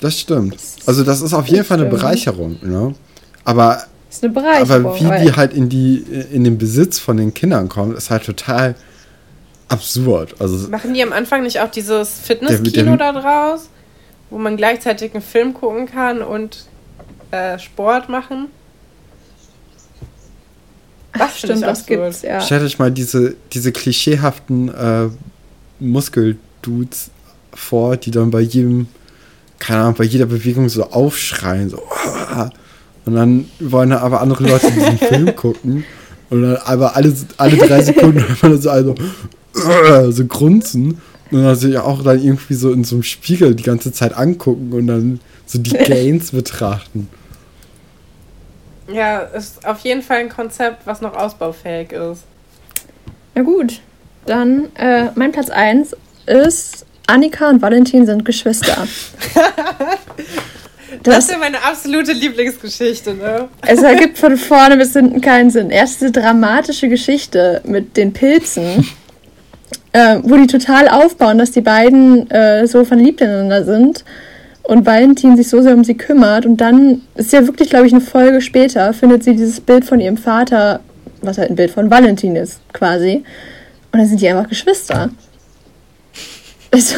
Das 0.02 0.20
stimmt. 0.20 0.58
Also 0.86 1.04
das 1.04 1.22
ist 1.22 1.34
auf 1.34 1.48
jeden 1.48 1.64
Fall 1.64 1.78
eine 1.80 1.88
stimmt. 1.88 2.02
Bereicherung, 2.02 2.58
ne? 2.62 2.96
Aber, 3.44 3.84
ist 4.18 4.24
eine 4.24 4.34
Bereicherung. 4.34 4.86
aber 4.86 5.00
wie 5.00 5.26
die 5.26 5.34
halt 5.36 5.54
in 5.54 5.70
die 5.70 5.98
in 6.32 6.44
den 6.44 6.58
Besitz 6.58 7.00
von 7.00 7.18
den 7.18 7.34
Kindern 7.34 7.70
kommt, 7.70 7.98
ist 7.98 8.10
halt 8.10 8.26
total 8.26 8.76
absurd. 9.68 10.36
Also 10.40 10.70
Machen 10.70 10.94
die 10.94 11.04
am 11.04 11.14
Anfang 11.14 11.44
nicht 11.44 11.60
auch 11.60 11.72
dieses 11.72 12.20
Fitnesskino 12.20 12.98
da 12.98 13.12
draus, 13.12 13.70
wo 14.30 14.38
man 14.38 14.58
gleichzeitig 14.58 15.14
einen 15.14 15.24
Film 15.24 15.54
gucken 15.54 15.88
kann 15.88 16.22
und 16.22 16.66
äh, 17.32 17.58
Sport 17.60 18.10
machen? 18.10 18.48
Ich 21.16 21.38
stimmt, 21.38 21.64
das 21.64 21.80
absurd. 21.82 21.88
gibt's, 21.88 22.22
ja. 22.24 22.42
stellt 22.42 22.64
euch 22.64 22.78
mal 22.78 22.92
diese, 22.92 23.36
diese 23.54 23.72
klischeehaften 23.72 24.70
äh, 24.70 25.08
Muskeldudes 25.80 27.10
vor, 27.54 27.96
die 27.96 28.12
dann 28.12 28.32
bei 28.32 28.42
jedem, 28.42 28.88
keine 29.60 29.82
Ahnung, 29.82 29.96
bei 29.96 30.04
jeder 30.04 30.26
Bewegung 30.26 30.68
so 30.68 30.84
aufschreien, 30.84 31.70
so 31.70 31.82
"Ah!" 31.90 32.50
und 33.06 33.16
dann 33.16 33.50
wollen 33.60 33.92
da 33.92 34.00
aber 34.00 34.22
andere 34.22 34.48
Leute 34.48 34.72
diesen 34.72 34.98
Film 34.98 35.36
gucken 35.36 35.84
und 36.30 36.42
dann 36.42 36.58
aber 36.58 36.96
alle, 36.96 37.14
alle 37.38 37.58
drei 37.58 37.82
Sekunden 37.82 38.28
hört 38.28 38.44
man 38.44 38.62
so 38.62 38.70
also 38.70 38.96
"Ah!" 39.56 40.12
so 40.12 40.26
grunzen 40.26 41.02
und 41.32 41.44
dann 41.44 41.56
sich 41.56 41.78
auch 41.78 42.04
dann 42.04 42.22
irgendwie 42.22 42.54
so 42.54 42.72
in 42.72 42.84
so 42.84 42.96
einem 42.96 43.04
Spiegel 43.04 43.56
die 43.56 43.64
ganze 43.64 43.92
Zeit 43.92 44.16
angucken 44.16 44.74
und 44.74 44.88
dann 44.88 45.20
so 45.46 45.60
die 45.60 45.72
Gains 45.86 46.32
betrachten. 46.32 47.10
Ja, 48.92 49.20
ist 49.20 49.66
auf 49.66 49.80
jeden 49.80 50.02
Fall 50.04 50.18
ein 50.18 50.30
Konzept, 50.30 50.86
was 50.86 51.02
noch 51.02 51.16
ausbaufähig 51.16 51.92
ist. 51.92 52.24
Na 53.34 53.42
gut, 53.42 53.82
dann 54.26 54.76
äh, 54.76 55.10
mein 55.16 55.32
Platz 55.32 55.50
1 55.50 55.96
ist 56.28 56.86
Annika 57.08 57.50
und 57.50 57.62
Valentin 57.62 58.06
sind 58.06 58.26
Geschwister. 58.26 58.88
Das, 61.04 61.16
Das, 61.16 61.26
ist 61.26 61.32
ja 61.32 61.38
meine 61.38 61.64
absolute 61.64 62.14
Lieblingsgeschichte, 62.14 63.14
ne? 63.14 63.48
es 63.66 63.82
ergibt 63.82 64.18
von 64.18 64.38
vorne 64.38 64.78
bis 64.78 64.94
hinten 64.94 65.22
keinen 65.22 65.50
Sinn. 65.50 65.70
Erst 65.70 66.02
diese 66.02 66.12
dramatische 66.12 66.90
Geschichte 66.90 67.62
mit 67.66 67.98
den 67.98 68.14
Pilzen, 68.14 68.88
äh, 69.94 70.18
wo 70.24 70.36
die 70.36 70.48
total 70.48 70.90
aufbauen, 70.90 71.38
dass 71.38 71.52
die 71.52 71.62
beiden 71.62 72.30
äh, 72.32 72.68
so 72.68 72.84
verliebt 72.86 73.22
ineinander 73.22 73.64
sind 73.64 74.04
und 74.64 74.86
Valentin 74.86 75.38
sich 75.38 75.48
so 75.50 75.62
sehr 75.62 75.74
um 75.74 75.84
sie 75.84 75.96
kümmert. 75.96 76.46
Und 76.46 76.58
dann 76.58 77.02
ist 77.16 77.32
ja 77.32 77.46
wirklich, 77.46 77.70
glaube 77.70 77.88
ich, 77.88 77.94
eine 77.94 78.02
Folge 78.02 78.42
später, 78.42 78.94
findet 78.94 79.24
sie 79.24 79.36
dieses 79.36 79.62
Bild 79.62 79.86
von 79.86 80.00
ihrem 80.00 80.18
Vater, 80.18 80.82
was 81.22 81.38
halt 81.38 81.50
ein 81.50 81.56
Bild 81.56 81.72
von 81.72 81.90
Valentin 81.90 82.36
ist, 82.36 82.60
quasi. 82.74 83.24
Und 83.92 84.00
dann 84.00 84.08
sind 84.08 84.22
die 84.22 84.28
einfach 84.28 84.50
Geschwister. 84.50 85.10
Also, 86.72 86.96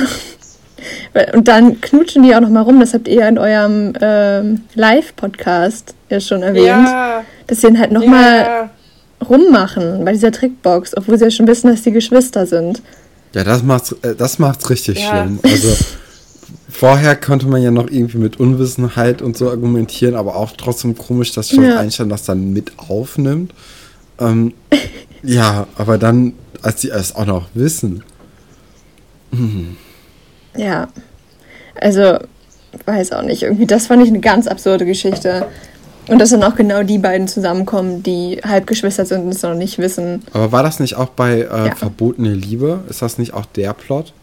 und 1.34 1.48
dann 1.48 1.82
knutschen 1.82 2.24
die 2.24 2.36
auch 2.36 2.40
noch 2.42 2.50
mal 2.50 2.62
rum. 2.62 2.80
Das 2.80 2.94
habt 2.94 3.08
ihr 3.08 3.22
ja 3.22 3.28
in 3.28 3.38
eurem 3.38 3.94
ähm, 4.02 4.62
Live-Podcast 4.76 5.94
ja 6.10 6.20
schon 6.20 6.44
erwähnt. 6.44 6.66
Ja, 6.68 7.24
Dass 7.48 7.62
sie 7.62 7.68
dann 7.68 7.80
halt 7.80 7.92
noch 7.92 8.06
mal 8.06 8.38
ja. 8.40 8.70
rummachen 9.28 10.04
bei 10.06 10.12
dieser 10.14 10.32
Trickbox, 10.32 10.96
obwohl 10.96 11.18
sie 11.18 11.26
ja 11.26 11.32
schon 11.32 11.48
wissen, 11.48 11.70
dass 11.70 11.82
die 11.82 11.92
Geschwister 11.92 12.46
sind. 12.46 12.82
Ja, 13.34 13.44
das 13.44 13.64
macht's, 13.64 13.96
äh, 14.02 14.16
das 14.16 14.40
macht's 14.40 14.70
richtig 14.70 15.00
Ja. 15.04 15.24
schlimm. 15.24 15.40
Also 15.44 15.76
vorher 16.70 17.16
konnte 17.16 17.48
man 17.48 17.62
ja 17.62 17.72
noch 17.72 17.90
irgendwie 17.90 18.18
mit 18.18 18.40
Unwissenheit 18.40 19.22
und 19.22 19.38
so 19.38 19.50
argumentieren, 19.50 20.16
aber 20.16 20.36
auch 20.36 20.52
trotzdem 20.58 20.98
komisch, 20.98 21.32
dass 21.34 21.52
John 21.52 21.66
Ja. 21.66 21.80
Einstein 21.80 22.10
das 22.10 22.24
dann 22.24 22.54
mit 22.54 22.72
aufnimmt. 22.78 23.54
Ähm, 24.20 24.54
ja, 25.24 25.68
aber 25.76 25.98
dann, 25.98 26.34
als 26.62 26.82
sie 26.82 26.90
es 26.90 27.16
auch 27.16 27.26
noch 27.26 27.48
wissen. 27.54 28.04
Ja. 30.58 30.88
Also, 31.80 32.18
weiß 32.86 33.12
auch 33.14 33.22
nicht. 33.22 33.44
Irgendwie, 33.44 33.66
das 33.68 33.88
fand 33.88 34.04
ich 34.04 34.10
eine 34.10 34.20
ganz 34.20 34.48
absurde 34.48 34.86
Geschichte. 34.86 35.46
Und 36.08 36.20
dass 36.20 36.30
dann 36.30 36.44
auch 36.44 36.56
genau 36.56 36.84
die 36.84 37.00
beiden 37.00 37.28
zusammenkommen, 37.28 38.02
die 38.02 38.40
Halbgeschwister 38.44 39.06
sind 39.06 39.24
und 39.24 39.30
es 39.30 39.42
noch 39.42 39.54
nicht 39.56 39.78
wissen. 39.78 40.24
Aber 40.32 40.52
war 40.54 40.64
das 40.64 40.80
nicht 40.80 40.96
auch 40.96 41.10
bei 41.10 41.40
äh, 41.42 41.68
Ja. 41.68 41.76
Verbotene 41.76 42.34
Liebe? 42.34 42.84
Ist 42.90 43.02
das 43.02 43.18
nicht 43.18 43.34
auch 43.34 43.46
der 43.46 43.74
Plot? 43.74 44.14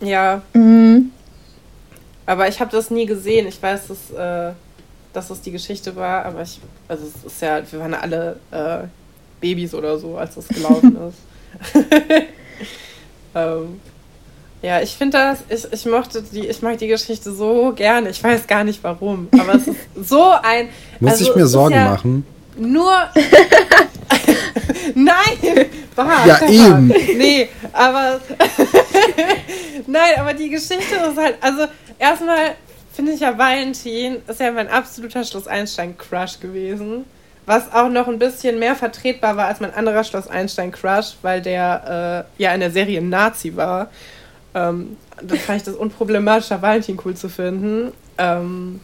ja, 0.00 0.42
Mhm. 0.52 1.12
aber 2.26 2.48
ich 2.48 2.60
habe 2.60 2.70
das 2.72 2.90
nie 2.90 3.06
gesehen. 3.06 3.46
Ich 3.46 3.62
weiß, 3.62 3.82
dass, 3.88 4.10
äh, 4.10 4.52
dass 5.14 5.28
das 5.28 5.40
die 5.40 5.52
Geschichte 5.52 5.94
war, 5.96 6.24
aber 6.26 6.42
ich, 6.42 6.60
also 6.88 7.04
es 7.06 7.32
ist 7.32 7.40
ja, 7.40 7.60
wir 7.70 7.78
waren 7.80 7.94
alle 7.94 8.36
äh, 8.50 8.78
Babys 9.40 9.72
oder 9.74 9.96
so, 9.98 10.18
als 10.18 10.34
das 10.34 10.48
gelaufen 10.48 10.96
ist. 11.08 11.74
ähm, 13.34 13.80
ja, 14.64 14.80
ich 14.80 14.96
finde 14.96 15.18
das, 15.18 15.40
ich, 15.50 15.72
ich 15.72 15.84
mochte 15.84 16.22
die, 16.22 16.46
ich 16.46 16.62
mag 16.62 16.78
die 16.78 16.86
Geschichte 16.86 17.32
so 17.32 17.74
gerne. 17.76 18.08
Ich 18.08 18.24
weiß 18.24 18.46
gar 18.46 18.64
nicht 18.64 18.82
warum, 18.82 19.28
aber 19.38 19.56
es 19.56 19.68
ist 19.68 19.76
so 20.08 20.32
ein. 20.42 20.70
Muss 21.00 21.12
also 21.12 21.30
ich 21.30 21.36
mir 21.36 21.46
Sorgen 21.46 21.74
ja 21.74 21.90
machen? 21.90 22.26
Nur. 22.56 22.90
Nein! 24.94 25.66
Bah, 25.94 26.24
Ja, 26.24 26.48
eben. 26.48 26.88
Nee, 26.88 27.50
aber. 27.74 28.20
Nein, 29.86 30.12
aber 30.18 30.32
die 30.32 30.48
Geschichte 30.48 30.94
ist 30.94 31.18
halt. 31.18 31.36
Also, 31.42 31.66
erstmal 31.98 32.54
finde 32.94 33.12
ich 33.12 33.20
ja 33.20 33.36
Valentin 33.36 34.22
ist 34.26 34.40
ja 34.40 34.50
mein 34.50 34.68
absoluter 34.68 35.24
Schloss 35.24 35.46
Einstein-Crush 35.46 36.40
gewesen. 36.40 37.04
Was 37.44 37.70
auch 37.70 37.90
noch 37.90 38.08
ein 38.08 38.18
bisschen 38.18 38.58
mehr 38.58 38.76
vertretbar 38.76 39.36
war 39.36 39.48
als 39.48 39.60
mein 39.60 39.74
anderer 39.74 40.04
Schloss 40.04 40.28
Einstein-Crush, 40.28 41.16
weil 41.20 41.42
der 41.42 42.24
äh, 42.38 42.42
ja 42.42 42.54
in 42.54 42.60
der 42.60 42.70
Serie 42.70 43.00
ein 43.00 43.10
Nazi 43.10 43.54
war. 43.54 43.90
Ähm, 44.54 44.96
dann 45.20 45.38
fand 45.38 45.58
ich 45.58 45.64
das 45.64 45.74
unproblematischer, 45.74 46.62
Valentin 46.62 46.98
cool 47.04 47.14
zu 47.14 47.28
finden. 47.28 47.92
Ähm, 48.18 48.80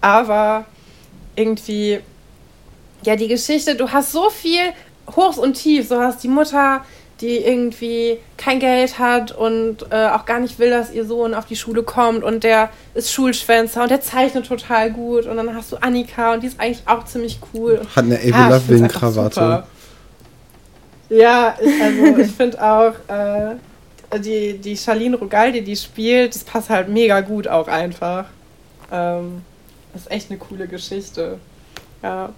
aber 0.00 0.64
irgendwie 1.36 2.00
ja, 3.04 3.16
die 3.16 3.28
Geschichte, 3.28 3.74
du 3.76 3.88
hast 3.90 4.12
so 4.12 4.28
viel 4.28 4.60
Hochs 5.14 5.38
und 5.38 5.54
Tiefs. 5.54 5.88
Du 5.88 5.96
hast 5.98 6.22
die 6.22 6.28
Mutter, 6.28 6.84
die 7.20 7.38
irgendwie 7.38 8.18
kein 8.36 8.60
Geld 8.60 8.98
hat 8.98 9.32
und 9.32 9.86
äh, 9.90 10.06
auch 10.08 10.24
gar 10.26 10.40
nicht 10.40 10.58
will, 10.58 10.70
dass 10.70 10.92
ihr 10.92 11.04
Sohn 11.06 11.32
auf 11.34 11.46
die 11.46 11.56
Schule 11.56 11.82
kommt 11.82 12.22
und 12.22 12.44
der 12.44 12.70
ist 12.94 13.12
Schulschwänzer 13.12 13.82
und 13.82 13.90
der 13.90 14.00
zeichnet 14.00 14.46
total 14.46 14.90
gut. 14.90 15.26
Und 15.26 15.36
dann 15.36 15.54
hast 15.54 15.72
du 15.72 15.76
Annika 15.76 16.34
und 16.34 16.42
die 16.42 16.48
ist 16.48 16.60
eigentlich 16.60 16.82
auch 16.86 17.04
ziemlich 17.04 17.38
cool. 17.54 17.80
Hat 17.96 18.04
eine 18.04 18.16
Avril 18.16 18.34
Ah, 18.34 18.48
Lavigne-Krawatte. 18.50 19.34
super. 19.34 19.66
Ja, 21.08 21.56
ich, 21.60 21.82
also 21.82 22.18
ich 22.18 22.32
finde 22.32 22.62
auch, 22.62 22.92
äh, 23.08 23.54
die, 24.16 24.58
die 24.58 24.76
Charlene 24.76 25.16
Rogal, 25.16 25.52
die 25.52 25.60
die 25.62 25.76
spielt, 25.76 26.34
das 26.34 26.44
passt 26.44 26.70
halt 26.70 26.88
mega 26.88 27.20
gut 27.20 27.46
auch 27.48 27.68
einfach. 27.68 28.24
Ähm, 28.90 29.42
das 29.92 30.02
ist 30.02 30.10
echt 30.10 30.30
eine 30.30 30.38
coole 30.38 30.66
Geschichte. 30.66 31.38
Ja. 32.02 32.30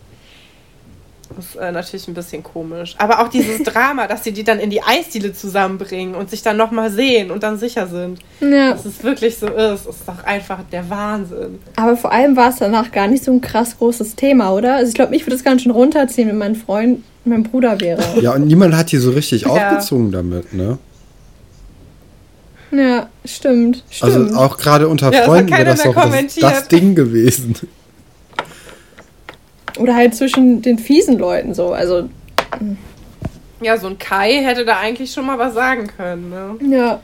Das 1.36 1.44
ist 1.46 1.54
äh, 1.56 1.70
natürlich 1.70 2.08
ein 2.08 2.14
bisschen 2.14 2.42
komisch. 2.42 2.96
Aber 2.98 3.20
auch 3.20 3.28
dieses 3.28 3.62
Drama, 3.64 4.08
dass 4.08 4.24
sie 4.24 4.32
die 4.32 4.42
dann 4.42 4.58
in 4.58 4.68
die 4.68 4.82
Eisdiele 4.82 5.32
zusammenbringen 5.32 6.16
und 6.16 6.28
sich 6.28 6.42
dann 6.42 6.56
nochmal 6.56 6.90
sehen 6.90 7.30
und 7.30 7.44
dann 7.44 7.56
sicher 7.56 7.86
sind. 7.86 8.18
Ja. 8.40 8.72
Dass 8.72 8.84
es 8.84 9.04
wirklich 9.04 9.36
so 9.38 9.46
ist, 9.46 9.86
ist 9.86 10.08
doch 10.08 10.24
einfach 10.24 10.58
der 10.72 10.90
Wahnsinn. 10.90 11.60
Aber 11.76 11.96
vor 11.96 12.10
allem 12.10 12.34
war 12.36 12.48
es 12.50 12.56
danach 12.56 12.90
gar 12.90 13.06
nicht 13.06 13.22
so 13.22 13.30
ein 13.30 13.40
krass 13.40 13.78
großes 13.78 14.16
Thema, 14.16 14.52
oder? 14.52 14.74
Also 14.74 14.88
ich 14.88 14.94
glaube, 14.94 15.14
ich 15.14 15.24
würde 15.24 15.36
es 15.36 15.44
ganz 15.44 15.62
schön 15.62 15.70
runterziehen, 15.70 16.28
wenn 16.28 16.38
mein 16.38 16.56
Freund 16.56 17.04
mein 17.24 17.44
Bruder 17.44 17.80
wäre. 17.80 18.02
Ja, 18.20 18.32
und 18.34 18.48
niemand 18.48 18.74
hat 18.74 18.90
die 18.90 18.96
so 18.96 19.10
richtig 19.12 19.42
Ja. 19.42 19.50
aufgezogen 19.50 20.10
damit, 20.10 20.52
ne? 20.52 20.78
Ja, 22.70 23.08
stimmt. 23.24 23.82
Stimmt. 23.90 24.12
Also 24.12 24.36
auch 24.36 24.56
gerade 24.58 24.88
unter 24.88 25.12
Ja, 25.12 25.22
Freunden 25.24 25.50
wäre 25.52 25.64
das 25.64 25.82
doch 25.82 25.94
das, 25.94 26.34
das 26.36 26.68
Ding 26.68 26.94
gewesen. 26.94 27.54
Oder 29.78 29.94
halt 29.96 30.14
zwischen 30.14 30.62
den 30.62 30.78
fiesen 30.78 31.18
Leuten 31.18 31.54
so. 31.54 31.72
Also, 31.72 32.08
Ja, 33.60 33.76
so 33.76 33.88
ein 33.88 33.98
Kai 33.98 34.42
hätte 34.42 34.64
da 34.64 34.78
eigentlich 34.78 35.12
schon 35.12 35.26
mal 35.26 35.38
was 35.38 35.54
sagen 35.54 35.88
können, 35.96 36.30
ne? 36.30 36.56
ja. 36.76 37.00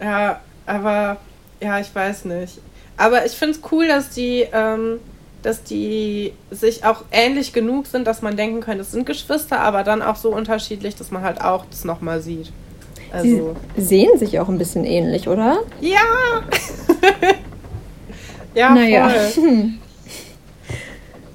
Ja, 0.00 0.40
aber 0.64 1.16
ja, 1.60 1.80
ich 1.80 1.92
weiß 1.92 2.24
nicht. 2.26 2.58
Aber 2.96 3.26
ich 3.26 3.32
finde 3.32 3.58
es 3.58 3.72
cool, 3.72 3.88
dass 3.88 4.10
die, 4.10 4.46
ähm, 4.52 5.00
dass 5.42 5.64
die 5.64 6.32
sich 6.50 6.84
auch 6.84 7.04
ähnlich 7.10 7.52
genug 7.52 7.86
sind, 7.86 8.06
dass 8.06 8.22
man 8.22 8.36
denken 8.36 8.60
könnte, 8.60 8.82
es 8.82 8.92
sind 8.92 9.06
Geschwister, 9.06 9.58
aber 9.60 9.82
dann 9.82 10.02
auch 10.02 10.16
so 10.16 10.30
unterschiedlich, 10.30 10.94
dass 10.94 11.10
man 11.10 11.22
halt 11.22 11.40
auch 11.40 11.64
das 11.70 11.84
nochmal 11.84 12.20
sieht. 12.20 12.52
Sie 13.10 13.16
Also, 13.40 13.56
sehen 13.76 14.18
sich 14.18 14.38
auch 14.40 14.48
ein 14.48 14.58
bisschen 14.58 14.84
ähnlich, 14.84 15.28
oder? 15.28 15.60
ja! 15.80 15.98
ja, 18.54 18.74
naja. 18.74 19.08
voll. 19.08 19.68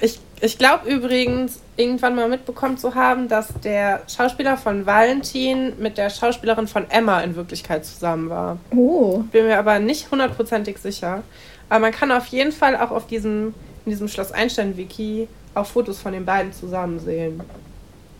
Ich, 0.01 0.19
ich 0.41 0.57
glaube 0.57 0.89
übrigens, 0.89 1.59
irgendwann 1.77 2.15
mal 2.15 2.27
mitbekommen 2.27 2.77
zu 2.77 2.93
haben, 2.93 3.29
dass 3.29 3.47
der 3.63 4.01
Schauspieler 4.13 4.57
von 4.57 4.85
Valentin 4.85 5.73
mit 5.79 5.97
der 5.97 6.09
Schauspielerin 6.09 6.67
von 6.67 6.89
Emma 6.91 7.21
in 7.21 7.37
Wirklichkeit 7.37 7.85
zusammen 7.85 8.29
war. 8.29 8.57
Oh. 8.75 9.19
Bin 9.31 9.45
mir 9.45 9.57
aber 9.57 9.79
nicht 9.79 10.11
hundertprozentig 10.11 10.77
sicher. 10.77 11.23
Aber 11.69 11.79
man 11.79 11.91
kann 11.93 12.11
auf 12.11 12.25
jeden 12.27 12.51
Fall 12.51 12.75
auch 12.75 12.91
auf 12.91 13.07
diesem, 13.07 13.53
in 13.85 13.91
diesem 13.91 14.09
Schloss 14.09 14.33
Einstein-Wiki 14.33 15.29
auch 15.55 15.65
Fotos 15.65 15.99
von 15.99 16.11
den 16.11 16.25
beiden 16.25 16.51
zusammen 16.51 16.99
sehen. 16.99 17.41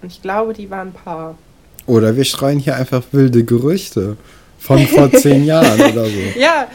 Und 0.01 0.11
ich 0.11 0.21
glaube, 0.21 0.53
die 0.53 0.69
waren 0.69 0.87
ein 0.89 0.93
Paar. 0.93 1.35
Oder 1.85 2.15
wir 2.15 2.23
schreien 2.23 2.59
hier 2.59 2.75
einfach 2.75 3.03
wilde 3.11 3.43
Gerüchte 3.43 4.17
von 4.59 4.87
vor 4.87 5.11
zehn 5.11 5.43
Jahren 5.51 5.81
oder 5.81 6.05
so. 6.05 6.19
Ja, 6.37 6.67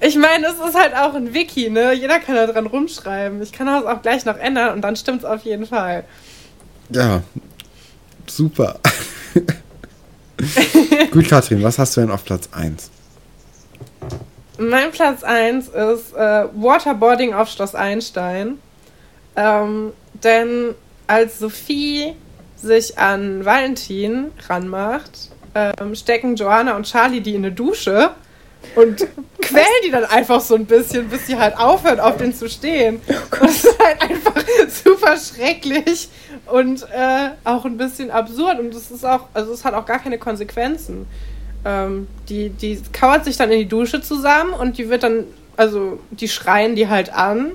ich 0.00 0.16
meine, 0.16 0.46
es 0.46 0.68
ist 0.68 0.78
halt 0.78 0.94
auch 0.94 1.14
ein 1.14 1.32
Wiki, 1.32 1.70
ne? 1.70 1.94
Jeder 1.94 2.18
kann 2.18 2.34
da 2.34 2.46
dran 2.46 2.66
rumschreiben. 2.66 3.40
Ich 3.42 3.52
kann 3.52 3.66
das 3.66 3.84
auch 3.84 4.02
gleich 4.02 4.26
noch 4.26 4.36
ändern 4.36 4.74
und 4.74 4.82
dann 4.82 4.96
stimmt's 4.96 5.24
auf 5.24 5.42
jeden 5.44 5.66
Fall. 5.66 6.04
Ja, 6.90 7.22
super. 8.26 8.78
Gut, 11.10 11.28
Katrin, 11.28 11.62
was 11.62 11.78
hast 11.78 11.96
du 11.96 12.02
denn 12.02 12.10
auf 12.10 12.24
Platz 12.24 12.48
1? 12.52 12.90
Mein 14.58 14.90
Platz 14.90 15.22
1 15.22 15.68
ist 15.68 16.14
äh, 16.14 16.44
Waterboarding 16.54 17.32
auf 17.32 17.48
Schloss 17.48 17.74
Einstein. 17.74 18.58
Ähm, 19.36 19.92
denn 20.22 20.74
als 21.06 21.38
Sophie 21.38 22.14
sich 22.60 22.98
an 22.98 23.44
Valentin 23.44 24.32
ranmacht, 24.48 25.30
ähm, 25.54 25.94
stecken 25.94 26.36
Joanna 26.36 26.76
und 26.76 26.84
Charlie 26.84 27.20
die 27.20 27.34
in 27.34 27.44
eine 27.44 27.52
Dusche 27.52 28.10
und 28.74 29.06
quälen 29.40 29.66
die 29.84 29.90
dann 29.90 30.04
einfach 30.04 30.40
so 30.40 30.54
ein 30.54 30.66
bisschen, 30.66 31.08
bis 31.08 31.26
sie 31.26 31.38
halt 31.38 31.58
aufhört, 31.58 32.00
auf 32.00 32.16
den 32.16 32.34
zu 32.34 32.48
stehen. 32.48 33.00
Und 33.06 33.42
das 33.42 33.64
ist 33.64 33.78
halt 33.82 34.02
einfach 34.02 34.34
super 34.84 35.16
schrecklich 35.16 36.08
und 36.46 36.82
äh, 36.92 37.30
auch 37.44 37.64
ein 37.64 37.76
bisschen 37.76 38.10
absurd. 38.10 38.58
Und 38.58 38.74
es 38.74 38.90
ist 38.90 39.04
auch, 39.04 39.26
also 39.34 39.52
es 39.52 39.64
hat 39.64 39.74
auch 39.74 39.86
gar 39.86 39.98
keine 39.98 40.18
Konsequenzen. 40.18 41.06
Ähm, 41.64 42.08
die, 42.28 42.50
die 42.50 42.80
kauert 42.92 43.24
sich 43.24 43.36
dann 43.36 43.50
in 43.50 43.60
die 43.60 43.68
Dusche 43.68 44.00
zusammen 44.00 44.52
und 44.52 44.78
die 44.78 44.88
wird 44.88 45.02
dann, 45.02 45.24
also 45.56 46.00
die 46.10 46.28
schreien 46.28 46.76
die 46.76 46.88
halt 46.88 47.12
an 47.12 47.52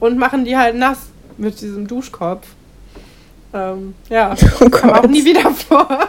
und 0.00 0.18
machen 0.18 0.44
die 0.44 0.56
halt 0.56 0.76
nass 0.76 0.98
mit 1.36 1.60
diesem 1.60 1.86
Duschkopf. 1.86 2.46
Ähm, 3.54 3.94
ja, 4.10 4.34
Oh 4.60 4.68
kam 4.68 4.90
auch 4.90 5.06
nie 5.06 5.24
wieder 5.24 5.50
vor. 5.52 5.88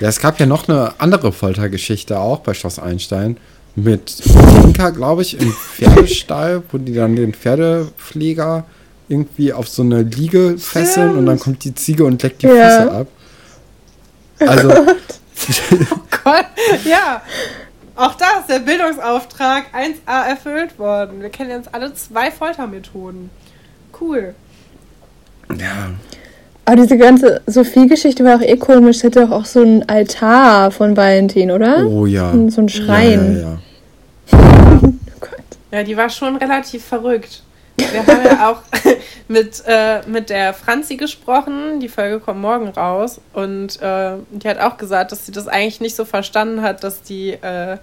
Ja, 0.00 0.08
es 0.08 0.20
gab 0.20 0.40
ja 0.40 0.46
noch 0.46 0.68
eine 0.68 0.94
andere 0.98 1.32
Foltergeschichte 1.32 2.18
auch 2.18 2.40
bei 2.40 2.54
Schloss 2.54 2.78
Einstein 2.78 3.36
mit 3.74 4.22
Tinka, 4.22 4.90
glaube 4.90 5.22
ich, 5.22 5.38
im 5.38 5.52
Pferdestall, 5.52 6.62
wo 6.70 6.78
die 6.78 6.94
dann 6.94 7.14
den 7.14 7.34
Pferdepfleger 7.34 8.64
irgendwie 9.08 9.52
auf 9.52 9.68
so 9.68 9.82
eine 9.82 10.02
Liege 10.02 10.56
fesseln 10.58 11.16
und 11.16 11.26
dann 11.26 11.38
kommt 11.38 11.64
die 11.64 11.74
Ziege 11.74 12.04
und 12.04 12.22
leckt 12.22 12.42
die 12.42 12.46
Ja. 12.46 12.80
Füße 12.80 12.92
ab. 12.92 13.06
Also, 14.40 14.68
Gott, 16.24 16.46
ja. 16.84 17.22
Auch 17.96 18.14
da 18.14 18.40
ist 18.40 18.48
der 18.48 18.58
Bildungsauftrag 18.60 19.66
1a 19.74 20.28
erfüllt 20.28 20.78
worden. 20.78 21.20
Wir 21.20 21.30
kennen 21.30 21.50
jetzt 21.50 21.74
alle 21.74 21.92
zwei 21.94 22.30
Foltermethoden. 22.30 23.30
Cool. 23.98 24.34
Ja, 25.50 25.90
Aber 26.64 26.76
diese 26.76 26.98
ganze 26.98 27.40
Sophie-Geschichte 27.46 28.24
war 28.24 28.36
auch 28.36 28.42
eh 28.42 28.56
komisch. 28.56 28.98
Sie 28.98 29.06
hatte 29.06 29.26
doch 29.26 29.30
auch 29.30 29.44
so 29.44 29.60
einen 29.60 29.88
Altar 29.88 30.70
von 30.70 30.96
Valentin, 30.96 31.50
oder? 31.50 31.86
oh 31.86 32.06
ja. 32.06 32.32
So 32.48 32.60
ein 32.62 32.68
Schrein. 32.68 33.36
Ja, 33.36 34.38
ja, 34.38 34.42
ja. 34.42 34.80
Oh 34.82 35.20
Gott. 35.20 35.30
Ja, 35.70 35.82
die 35.82 35.96
war 35.96 36.10
schon 36.10 36.36
relativ 36.36 36.84
verrückt. 36.84 37.42
Wir 37.76 38.06
haben 38.06 38.24
ja 38.24 38.50
auch 38.50 38.62
mit, 39.28 39.62
äh, 39.66 40.00
mit 40.06 40.30
der 40.30 40.54
Franzi 40.54 40.96
gesprochen. 40.96 41.80
Die 41.80 41.88
Folge 41.88 42.20
kommt 42.20 42.40
morgen 42.40 42.68
raus. 42.68 43.20
Und 43.32 43.80
äh, 43.82 44.12
die 44.30 44.48
hat 44.48 44.58
auch 44.58 44.76
gesagt, 44.76 45.12
dass 45.12 45.26
sie 45.26 45.32
das 45.32 45.48
eigentlich 45.48 45.80
nicht 45.80 45.96
so 45.96 46.04
verstanden 46.04 46.62
hat, 46.62 46.84
dass 46.84 47.02
die, 47.02 47.32
äh, 47.32 47.76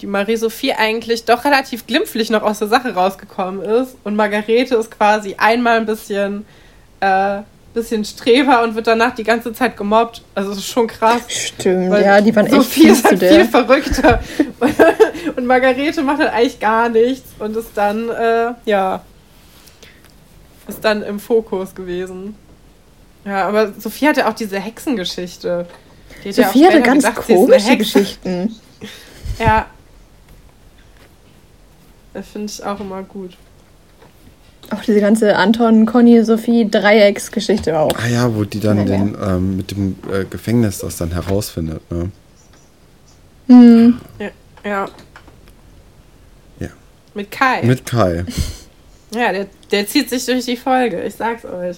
die 0.00 0.06
Marie-Sophie 0.06 0.72
eigentlich 0.72 1.24
doch 1.24 1.44
relativ 1.44 1.86
glimpflich 1.86 2.30
noch 2.30 2.42
aus 2.42 2.60
der 2.60 2.68
Sache 2.68 2.94
rausgekommen 2.94 3.62
ist. 3.62 3.96
Und 4.04 4.16
Margarete 4.16 4.76
ist 4.76 4.90
quasi 4.90 5.34
einmal 5.38 5.78
ein 5.78 5.86
bisschen, 5.86 6.46
äh, 7.04 7.42
bisschen 7.74 8.04
Streber 8.04 8.62
und 8.62 8.76
wird 8.76 8.86
danach 8.86 9.14
die 9.14 9.24
ganze 9.24 9.52
Zeit 9.52 9.76
gemobbt. 9.76 10.22
Also 10.34 10.50
das 10.50 10.58
ist 10.58 10.68
schon 10.68 10.86
krass. 10.86 11.22
Stimmt, 11.28 11.92
ja, 11.98 12.20
die 12.20 12.34
waren 12.34 12.46
echt 12.46 12.54
Sophie 12.54 12.80
fies 12.88 12.98
ist 12.98 13.04
halt 13.04 13.18
viel 13.18 13.44
verrückter. 13.44 14.20
Und 15.36 15.46
Margarete 15.46 16.02
macht 16.02 16.20
halt 16.20 16.32
eigentlich 16.32 16.60
gar 16.60 16.88
nichts 16.88 17.28
und 17.40 17.56
ist 17.56 17.70
dann, 17.74 18.08
äh, 18.08 18.52
ja, 18.66 19.02
ist 20.68 20.84
dann 20.84 21.02
im 21.02 21.18
Fokus 21.18 21.74
gewesen. 21.74 22.36
Ja, 23.24 23.48
aber 23.48 23.72
Sophie 23.72 24.06
hatte 24.06 24.28
auch 24.28 24.34
diese 24.34 24.60
Hexengeschichte. 24.60 25.66
Die 26.22 26.28
hat 26.28 26.36
ja 26.36 26.46
Sophie 26.46 26.64
hatte 26.66 26.76
später 26.76 26.86
ganz 26.86 27.04
gedacht, 27.04 27.26
komische. 27.26 27.76
Geschichten. 27.76 28.54
Ja. 29.38 29.66
Das 32.12 32.28
finde 32.28 32.52
ich 32.52 32.64
auch 32.64 32.78
immer 32.78 33.02
gut. 33.02 33.36
Auch 34.70 34.82
diese 34.82 35.00
ganze 35.00 35.36
Anton, 35.36 35.84
Conny, 35.86 36.24
Sophie 36.24 36.68
Dreiecksgeschichte 36.70 37.78
auch. 37.78 37.92
Ah 37.96 38.08
ja, 38.08 38.34
wo 38.34 38.44
die 38.44 38.60
dann 38.60 38.78
Ja, 38.78 38.84
ja. 38.84 38.98
den, 39.04 39.16
ähm, 39.22 39.56
mit 39.58 39.70
dem 39.70 39.96
äh, 40.10 40.24
Gefängnis 40.24 40.78
das 40.78 40.96
dann 40.96 41.12
herausfindet, 41.12 41.82
ne? 41.90 42.10
Hm. 43.48 44.00
Ja. 44.18 44.28
Ja. 44.64 44.86
Mit 47.14 47.30
Kai. 47.30 47.62
Mit 47.62 47.86
Kai. 47.86 48.24
Ja, 49.14 49.30
der, 49.30 49.46
der 49.70 49.86
zieht 49.86 50.10
sich 50.10 50.26
durch 50.26 50.44
die 50.44 50.56
Folge, 50.56 51.00
ich 51.04 51.14
sag's 51.14 51.44
euch. 51.44 51.76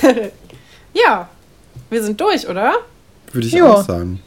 ja, 0.94 1.28
wir 1.90 2.02
sind 2.04 2.20
durch, 2.20 2.48
oder? 2.48 2.72
Würde 3.32 3.48
ich 3.48 3.52
Ja. 3.54 3.72
auch 3.72 3.84
sagen. 3.84 4.20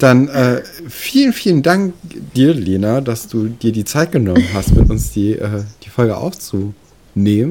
Dann 0.00 0.26
äh, 0.26 0.60
vielen, 0.88 1.32
vielen 1.32 1.62
Dank 1.62 1.94
dir, 2.02 2.52
Lena, 2.52 3.00
dass 3.00 3.28
du 3.28 3.46
dir 3.46 3.70
die 3.70 3.84
Zeit 3.84 4.10
genommen 4.10 4.44
hast, 4.54 4.74
mit 4.74 4.90
uns 4.90 5.12
die, 5.12 5.34
äh, 5.34 5.62
die 5.84 5.88
Folge 5.88 6.16
aufzunehmen. 6.16 6.74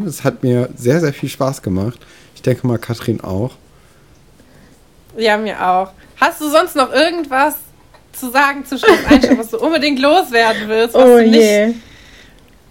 Es 0.06 0.24
hat 0.24 0.44
mir 0.44 0.70
sehr, 0.76 1.00
sehr 1.00 1.14
viel 1.14 1.30
Spaß 1.30 1.62
gemacht. 1.62 2.00
Ich 2.36 2.42
denke 2.42 2.66
mal, 2.68 2.78
Katrin 2.78 3.22
auch. 3.22 3.56
Ja, 5.18 5.38
mir 5.38 5.62
auch. 5.66 5.92
Hast 6.18 6.42
du 6.42 6.50
sonst 6.50 6.76
noch 6.76 6.92
irgendwas 6.92 7.56
zu 8.14 8.32
sagen 8.32 8.66
zu 8.66 8.78
Schloss 8.78 9.00
Einstein, 9.08 9.38
was 9.38 9.50
du 9.50 9.58
unbedingt 9.58 10.00
loswerden 10.00 10.68
willst? 10.68 10.96
Was 10.96 11.04
Oh 11.04 11.18
du 11.18 11.28
nicht 11.28 11.42
je. 11.42 11.74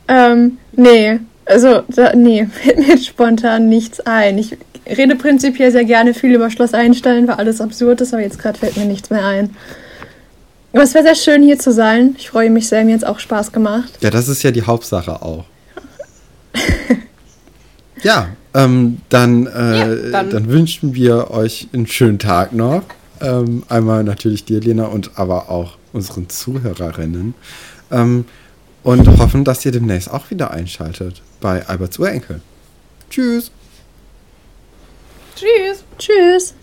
Ähm, 0.08 0.58
nee. 0.72 1.20
Also, 1.44 1.82
da, 1.88 2.14
nee, 2.14 2.46
fällt 2.52 2.78
mir 2.78 2.88
jetzt 2.88 3.06
spontan 3.06 3.68
nichts 3.68 4.00
ein. 4.00 4.38
Ich 4.38 4.56
rede 4.86 5.16
prinzipiell 5.16 5.70
sehr 5.70 5.84
gerne 5.84 6.14
viel 6.14 6.34
über 6.34 6.50
Schloss 6.50 6.74
Einstein, 6.74 7.28
weil 7.28 7.36
alles 7.36 7.60
absurd 7.60 8.00
ist, 8.00 8.12
aber 8.12 8.22
jetzt 8.22 8.38
gerade 8.38 8.58
fällt 8.58 8.76
mir 8.76 8.84
nichts 8.84 9.10
mehr 9.10 9.24
ein. 9.24 9.56
Aber 10.72 10.82
es 10.82 10.94
wäre 10.94 11.04
sehr 11.04 11.14
schön, 11.14 11.42
hier 11.42 11.58
zu 11.58 11.72
sein. 11.72 12.16
Ich 12.18 12.30
freue 12.30 12.50
mich 12.50 12.68
sehr, 12.68 12.84
mir 12.84 12.94
hat 12.94 13.02
es 13.02 13.08
auch 13.08 13.18
Spaß 13.18 13.52
gemacht. 13.52 13.92
Ja, 14.00 14.10
das 14.10 14.28
ist 14.28 14.42
ja 14.42 14.50
die 14.50 14.62
Hauptsache 14.62 15.22
auch. 15.22 15.44
Ja, 18.02 18.28
ähm, 18.54 19.00
dann, 19.08 19.46
äh, 19.46 19.50
Ja, 20.06 20.10
dann. 20.10 20.30
dann- 20.30 20.48
wünschen 20.48 20.94
wir 20.94 21.30
euch 21.30 21.68
einen 21.72 21.86
schönen 21.86 22.18
Tag 22.18 22.52
noch. 22.52 22.82
Ähm, 23.20 23.62
einmal 23.68 24.04
natürlich 24.04 24.44
dir, 24.44 24.60
Lena, 24.60 24.86
und 24.86 25.12
aber 25.18 25.48
auch 25.50 25.78
unseren 25.92 26.28
Zuhörerinnen. 26.28 27.34
Ähm, 27.90 28.24
und 28.82 29.08
hoffen, 29.18 29.42
dass 29.44 29.64
ihr 29.64 29.72
demnächst 29.72 30.10
auch 30.10 30.30
wieder 30.30 30.50
einschaltet 30.50 31.22
bei 31.40 31.66
Alberts 31.66 31.98
Urenkel. 31.98 32.40
Tschüss. 33.10 33.50
Tschüss. 35.34 35.84
Tschüss. 35.98 36.54